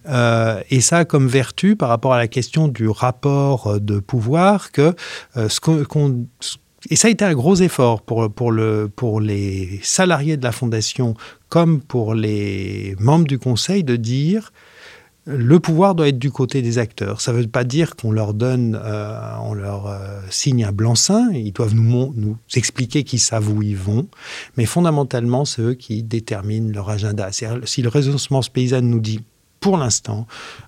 Euh, 0.08 0.60
et 0.70 0.80
ça, 0.80 1.04
comme 1.04 1.28
vertu, 1.28 1.76
par 1.76 1.88
rapport 1.88 2.12
à 2.12 2.18
la 2.18 2.28
question 2.28 2.68
du 2.68 2.88
rapport 2.88 3.80
de 3.80 3.98
pouvoir, 3.98 4.72
que 4.72 4.94
ce 5.36 5.60
qu'on 5.60 6.26
et 6.90 6.96
ça 6.96 7.08
a 7.08 7.10
été 7.10 7.24
un 7.24 7.32
gros 7.32 7.56
effort 7.56 8.02
pour, 8.02 8.30
pour 8.30 9.20
les 9.20 9.80
salariés 9.82 10.36
de 10.36 10.44
la 10.44 10.52
Fondation 10.52 11.14
comme 11.48 11.80
pour 11.80 12.14
les 12.14 12.94
membres 12.98 13.26
du 13.26 13.38
Conseil 13.38 13.84
de 13.84 13.96
dire 13.96 14.52
le 15.26 15.58
pouvoir 15.58 15.94
doit 15.94 16.08
être 16.08 16.18
du 16.18 16.30
côté 16.30 16.60
des 16.60 16.78
acteurs. 16.78 17.20
Ça 17.20 17.32
ne 17.32 17.38
veut 17.38 17.46
pas 17.46 17.64
dire 17.64 17.96
qu'on 17.96 18.12
leur 18.12 18.34
donne, 18.34 18.78
euh, 18.82 19.36
on 19.42 19.54
leur 19.54 19.86
euh, 19.86 20.20
signe 20.28 20.64
un 20.64 20.72
blanc-seing. 20.72 21.32
Ils 21.32 21.52
doivent 21.52 21.74
nous, 21.74 22.36
expliquer 22.54 23.04
qu'ils 23.04 23.20
savent 23.20 23.48
où 23.48 23.62
ils 23.62 23.76
vont. 23.76 24.06
Mais 24.56 24.66
fondamentalement, 24.66 25.44
c'est 25.44 25.62
eux 25.62 25.74
qui 25.74 26.02
déterminent 26.02 26.70
leur 26.72 26.90
agenda. 26.90 27.30
Si 27.32 27.82
le 27.82 27.88
réseau 27.88 28.16
Paysanne 28.52 28.88
nous 28.88 29.00
dit 29.00 29.20
pour 29.64 29.78
l'instant, 29.78 30.26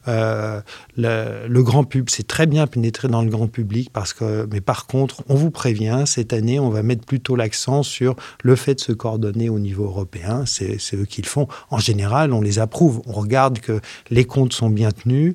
euh, 0.08 0.62
le, 0.96 1.62
grand 1.62 1.84
pub, 1.84 2.08
c'est 2.08 2.26
très 2.26 2.46
bien 2.46 2.66
pénétré 2.66 3.08
dans 3.08 3.20
le 3.20 3.28
grand 3.28 3.46
public 3.46 3.90
parce 3.92 4.14
que, 4.14 4.48
mais 4.50 4.62
par 4.62 4.86
contre, 4.86 5.22
on 5.28 5.34
vous 5.34 5.50
prévient, 5.50 6.04
cette 6.06 6.32
année, 6.32 6.58
on 6.58 6.70
va 6.70 6.82
mettre 6.82 7.04
plutôt 7.04 7.36
l'accent 7.36 7.82
sur 7.82 8.16
le 8.42 8.56
fait 8.56 8.76
de 8.76 8.80
se 8.80 8.92
coordonner 8.92 9.50
au 9.50 9.58
niveau 9.58 9.84
européen. 9.84 10.44
C'est 10.46 10.78
eux 10.94 11.04
qui 11.04 11.20
le 11.20 11.26
font. 11.26 11.46
En 11.68 11.76
général, 11.76 12.32
on 12.32 12.40
les 12.40 12.58
approuve. 12.58 13.02
On 13.04 13.12
regarde 13.12 13.58
que 13.58 13.82
les 14.08 14.24
comptes 14.24 14.54
sont 14.54 14.70
bien 14.70 14.92
tenus, 14.92 15.34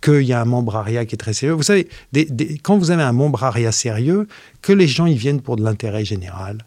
qu'il 0.00 0.22
y 0.22 0.32
a 0.32 0.40
un 0.40 0.46
membrariat 0.46 1.04
qui 1.04 1.14
est 1.14 1.18
très 1.18 1.34
sérieux. 1.34 1.52
Vous 1.52 1.62
savez, 1.62 1.90
quand 2.62 2.78
vous 2.78 2.92
avez 2.92 3.02
un 3.02 3.12
membrariat 3.12 3.72
sérieux, 3.72 4.26
que 4.62 4.72
les 4.72 4.86
gens 4.86 5.04
y 5.04 5.16
viennent 5.16 5.42
pour 5.42 5.56
de 5.56 5.62
l'intérêt 5.62 6.06
général, 6.06 6.64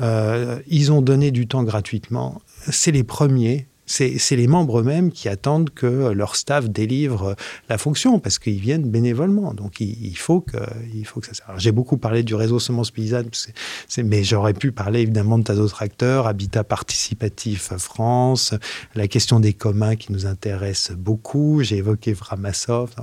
euh, 0.00 0.58
ils 0.68 0.90
ont 0.90 1.02
donné 1.02 1.32
du 1.32 1.46
temps 1.46 1.64
gratuitement, 1.64 2.40
c'est 2.70 2.92
les 2.92 3.04
premiers 3.04 3.66
c'est 3.92 4.36
les 4.36 4.46
membres 4.46 4.80
eux-mêmes 4.80 5.12
qui 5.12 5.28
attendent 5.28 5.68
que 5.68 6.12
leur 6.12 6.36
staff 6.36 6.70
délivre 6.70 7.36
la 7.68 7.76
fonction 7.76 8.18
parce 8.20 8.38
qu'ils 8.38 8.58
viennent 8.58 8.90
bénévolement. 8.90 9.52
Donc 9.52 9.80
il, 9.80 10.16
faut 10.16 10.40
que, 10.40 10.56
il 10.94 11.04
faut 11.04 11.20
que 11.20 11.26
ça 11.26 11.34
J'ai 11.58 11.72
beaucoup 11.72 11.98
parlé 11.98 12.22
du 12.22 12.34
réseau 12.34 12.58
Semences 12.58 12.90
Paysannes, 12.90 13.28
mais 14.02 14.24
j'aurais 14.24 14.54
pu 14.54 14.72
parler 14.72 15.00
évidemment 15.00 15.38
de 15.38 15.44
tas 15.44 15.54
d'autres 15.54 15.82
acteurs, 15.82 16.26
Habitat 16.26 16.64
Participatif 16.64 17.74
France, 17.76 18.54
la 18.94 19.08
question 19.08 19.40
des 19.40 19.52
communs 19.52 19.96
qui 19.96 20.10
nous 20.10 20.24
intéresse 20.24 20.92
beaucoup. 20.96 21.62
J'ai 21.62 21.76
évoqué 21.76 22.14
Vramassov. 22.14 22.94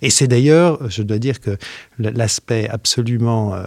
et 0.00 0.10
c'est 0.10 0.26
d'ailleurs, 0.26 0.90
je 0.90 1.04
dois 1.04 1.18
dire 1.18 1.40
que 1.40 1.56
l'aspect 1.98 2.68
absolument 2.68 3.54
euh, 3.54 3.64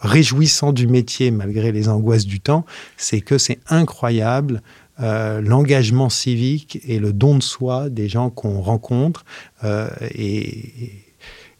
réjouissant 0.00 0.72
du 0.72 0.86
métier 0.86 1.30
malgré 1.30 1.72
les 1.72 1.88
angoisses 1.88 2.26
du 2.26 2.40
temps, 2.40 2.64
c'est 2.96 3.20
que 3.20 3.38
c'est 3.38 3.58
incroyable 3.68 4.62
euh, 5.00 5.40
l'engagement 5.40 6.08
civique 6.08 6.80
et 6.86 6.98
le 6.98 7.12
don 7.12 7.36
de 7.36 7.42
soi 7.42 7.88
des 7.88 8.08
gens 8.08 8.30
qu'on 8.30 8.60
rencontre. 8.60 9.24
Euh, 9.62 9.88
et, 10.12 10.92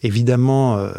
évidemment, 0.03 0.77
euh, 0.79 0.91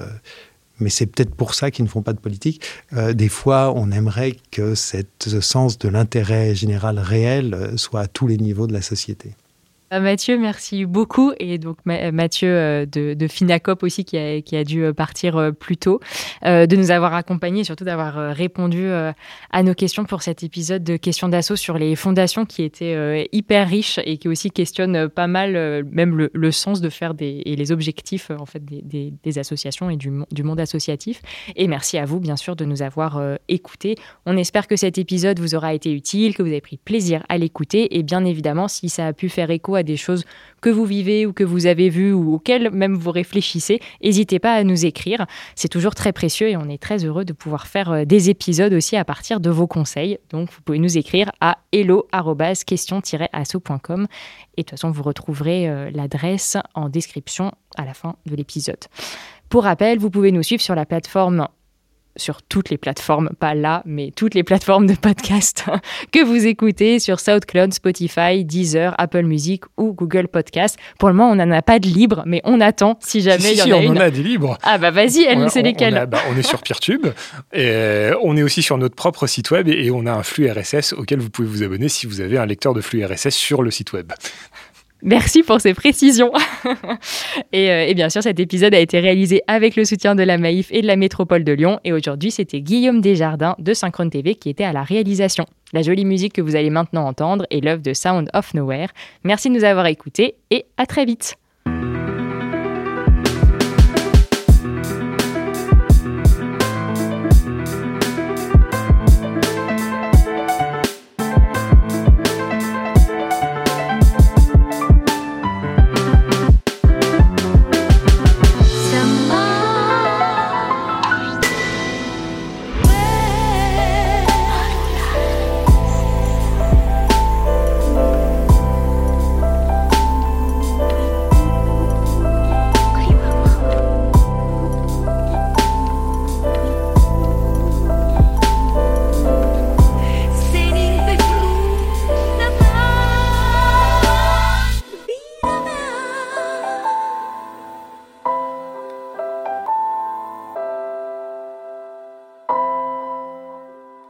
mais 0.79 0.89
c'est 0.89 1.05
peut-être 1.05 1.35
pour 1.35 1.53
ça 1.53 1.69
qu'ils 1.69 1.83
ne 1.83 1.89
font 1.89 2.01
pas 2.01 2.13
de 2.13 2.19
politique, 2.19 2.63
des 2.93 3.29
fois 3.29 3.73
on 3.75 3.91
aimerait 3.91 4.35
que 4.51 4.75
ce 4.75 5.41
sens 5.41 5.77
de 5.77 5.89
l'intérêt 5.89 6.55
général 6.55 6.99
réel 6.99 7.73
soit 7.75 8.01
à 8.01 8.07
tous 8.07 8.27
les 8.27 8.37
niveaux 8.37 8.67
de 8.67 8.73
la 8.73 8.81
société. 8.81 9.35
Euh, 9.93 9.99
Mathieu, 9.99 10.37
merci 10.37 10.85
beaucoup. 10.85 11.31
Et 11.39 11.57
donc 11.57 11.77
Mathieu 11.85 12.49
euh, 12.49 12.85
de, 12.85 13.27
Finacop 13.27 13.83
aussi 13.83 14.05
qui 14.05 14.17
a, 14.17 14.63
dû 14.63 14.83
euh, 14.83 14.93
partir 14.93 15.51
plus 15.59 15.77
tôt, 15.77 15.99
de 16.43 16.75
nous 16.75 16.91
avoir 16.91 17.13
accompagnés 17.13 17.61
et 17.61 17.63
surtout 17.63 17.83
d'avoir 17.83 18.35
répondu 18.35 18.89
à 18.89 19.63
nos 19.63 19.73
questions 19.73 20.05
pour 20.05 20.21
cet 20.21 20.43
épisode 20.43 20.83
de 20.83 20.97
questions 20.97 21.29
d'assaut 21.29 21.55
sur 21.55 21.77
les 21.77 21.95
fondations 21.95 22.45
qui 22.45 22.63
était 22.63 23.29
hyper 23.31 23.67
riche 23.67 23.99
et 24.05 24.17
qui 24.17 24.27
aussi 24.27 24.51
questionne 24.51 25.09
pas 25.09 25.27
mal 25.27 25.83
même 25.85 26.29
le, 26.33 26.51
sens 26.51 26.81
de 26.81 26.89
faire 26.89 27.13
des, 27.13 27.41
et 27.45 27.55
les 27.55 27.71
objectifs 27.71 28.31
en 28.31 28.45
fait 28.45 28.63
des, 28.65 29.39
associations 29.39 29.89
et 29.89 29.97
du, 29.97 30.43
monde 30.43 30.59
associatif. 30.59 31.21
Et 31.55 31.67
merci 31.67 31.97
à 31.97 32.05
vous 32.05 32.19
bien 32.19 32.35
sûr 32.35 32.55
de 32.55 32.65
nous 32.65 32.81
avoir 32.81 33.21
écoutés. 33.47 33.95
On 34.25 34.37
espère 34.37 34.67
que 34.67 34.75
cet 34.75 34.97
épisode 34.97 35.39
vous 35.39 35.55
aura 35.55 35.73
été 35.73 35.93
utile, 35.93 36.35
que 36.35 36.41
vous 36.41 36.49
avez 36.49 36.61
pris 36.61 36.77
plaisir 36.77 37.23
à 37.29 37.37
l'écouter 37.37 37.97
et 37.97 38.03
bien 38.03 38.25
évidemment 38.25 38.67
si 38.67 38.89
ça 38.89 39.07
a 39.07 39.13
pu 39.13 39.29
faire 39.29 39.49
écho 39.51 39.75
des 39.83 39.97
choses 39.97 40.23
que 40.61 40.69
vous 40.69 40.85
vivez 40.85 41.25
ou 41.25 41.33
que 41.33 41.43
vous 41.43 41.65
avez 41.65 41.89
vues 41.89 42.13
ou 42.13 42.35
auxquelles 42.35 42.71
même 42.71 42.95
vous 42.95 43.11
réfléchissez, 43.11 43.81
n'hésitez 44.03 44.39
pas 44.39 44.53
à 44.53 44.63
nous 44.63 44.85
écrire. 44.85 45.25
C'est 45.55 45.67
toujours 45.67 45.95
très 45.95 46.13
précieux 46.13 46.49
et 46.49 46.57
on 46.57 46.69
est 46.69 46.81
très 46.81 47.05
heureux 47.05 47.25
de 47.25 47.33
pouvoir 47.33 47.67
faire 47.67 47.91
euh, 47.91 48.05
des 48.05 48.29
épisodes 48.29 48.73
aussi 48.73 48.95
à 48.95 49.03
partir 49.05 49.39
de 49.39 49.49
vos 49.49 49.65
conseils. 49.67 50.19
Donc 50.29 50.51
vous 50.51 50.61
pouvez 50.61 50.79
nous 50.79 50.97
écrire 50.97 51.31
à 51.41 51.57
hello-question-asso.com 51.71 54.07
et 54.57 54.61
de 54.61 54.63
toute 54.63 54.71
façon 54.71 54.89
vous 54.91 55.03
retrouverez 55.03 55.69
euh, 55.69 55.89
l'adresse 55.91 56.57
en 56.73 56.89
description 56.89 57.53
à 57.77 57.85
la 57.85 57.93
fin 57.93 58.15
de 58.25 58.35
l'épisode. 58.35 58.79
Pour 59.49 59.63
rappel, 59.63 59.97
vous 59.97 60.09
pouvez 60.09 60.31
nous 60.31 60.43
suivre 60.43 60.61
sur 60.61 60.75
la 60.75 60.85
plateforme 60.85 61.47
sur 62.19 62.41
toutes 62.43 62.69
les 62.69 62.77
plateformes, 62.77 63.29
pas 63.39 63.55
là, 63.55 63.81
mais 63.85 64.11
toutes 64.15 64.35
les 64.35 64.43
plateformes 64.43 64.85
de 64.85 64.93
podcast 64.93 65.65
que 66.11 66.23
vous 66.23 66.45
écoutez 66.45 66.99
sur 66.99 67.19
SoundCloud, 67.19 67.73
Spotify, 67.73 68.45
Deezer, 68.45 68.93
Apple 68.97 69.23
Music 69.23 69.63
ou 69.77 69.93
Google 69.93 70.27
Podcast. 70.27 70.77
Pour 70.99 71.09
le 71.09 71.15
moment, 71.15 71.31
on 71.31 71.35
n'en 71.35 71.49
a 71.51 71.61
pas 71.61 71.79
de 71.79 71.87
libre, 71.87 72.23
mais 72.25 72.41
on 72.43 72.61
attend 72.61 72.97
si 73.01 73.21
jamais 73.21 73.53
il 73.53 73.57
y 73.57 73.61
en 73.61 73.65
si, 73.65 73.71
a 73.71 73.77
on 73.77 73.81
une. 73.81 73.97
en 73.97 74.01
a 74.01 74.09
des 74.11 74.21
libres. 74.23 74.57
Ah 74.63 74.77
bah 74.77 74.91
vas-y, 74.91 75.23
elle, 75.23 75.49
c'est 75.49 75.61
lesquels 75.61 75.95
on, 75.95 75.97
a- 76.01 76.05
bah, 76.05 76.21
on 76.31 76.37
est 76.37 76.43
sur 76.43 76.61
Peertube, 76.61 77.07
et 77.53 77.69
euh, 77.69 78.13
on 78.21 78.37
est 78.37 78.43
aussi 78.43 78.61
sur 78.61 78.77
notre 78.77 78.95
propre 78.95 79.25
site 79.27 79.51
web 79.51 79.67
et 79.67 79.89
on 79.91 80.05
a 80.05 80.11
un 80.11 80.23
flux 80.23 80.49
RSS 80.51 80.93
auquel 80.93 81.19
vous 81.19 81.29
pouvez 81.29 81.47
vous 81.47 81.63
abonner 81.63 81.89
si 81.89 82.05
vous 82.07 82.21
avez 82.21 82.37
un 82.37 82.45
lecteur 82.45 82.73
de 82.73 82.81
flux 82.81 83.03
RSS 83.05 83.29
sur 83.29 83.61
le 83.61 83.71
site 83.71 83.93
web. 83.93 84.11
Merci 85.01 85.43
pour 85.43 85.61
ces 85.61 85.73
précisions. 85.73 86.31
et, 87.53 87.71
euh, 87.71 87.85
et 87.87 87.93
bien 87.93 88.09
sûr, 88.09 88.21
cet 88.21 88.39
épisode 88.39 88.73
a 88.73 88.79
été 88.79 88.99
réalisé 88.99 89.41
avec 89.47 89.75
le 89.75 89.85
soutien 89.85 90.13
de 90.13 90.23
la 90.23 90.37
Maïf 90.37 90.67
et 90.71 90.81
de 90.81 90.87
la 90.87 90.97
métropole 90.97 91.43
de 91.43 91.53
Lyon. 91.53 91.79
Et 91.83 91.93
aujourd'hui, 91.93 92.31
c'était 92.31 92.59
Guillaume 92.61 92.99
Desjardins 92.99 93.55
de 93.59 93.73
Synchrone 93.73 94.09
TV 94.09 94.35
qui 94.35 94.49
était 94.49 94.65
à 94.65 94.73
la 94.73 94.83
réalisation. 94.83 95.45
La 95.71 95.83
jolie 95.83 96.05
musique 96.05 96.33
que 96.33 96.41
vous 96.41 96.55
allez 96.55 96.69
maintenant 96.69 97.05
entendre 97.05 97.45
est 97.49 97.63
l'œuvre 97.63 97.81
de 97.81 97.93
Sound 97.93 98.29
of 98.33 98.53
Nowhere. 98.53 98.89
Merci 99.23 99.49
de 99.49 99.53
nous 99.53 99.63
avoir 99.63 99.85
écoutés 99.85 100.35
et 100.51 100.65
à 100.77 100.85
très 100.85 101.05
vite. 101.05 101.37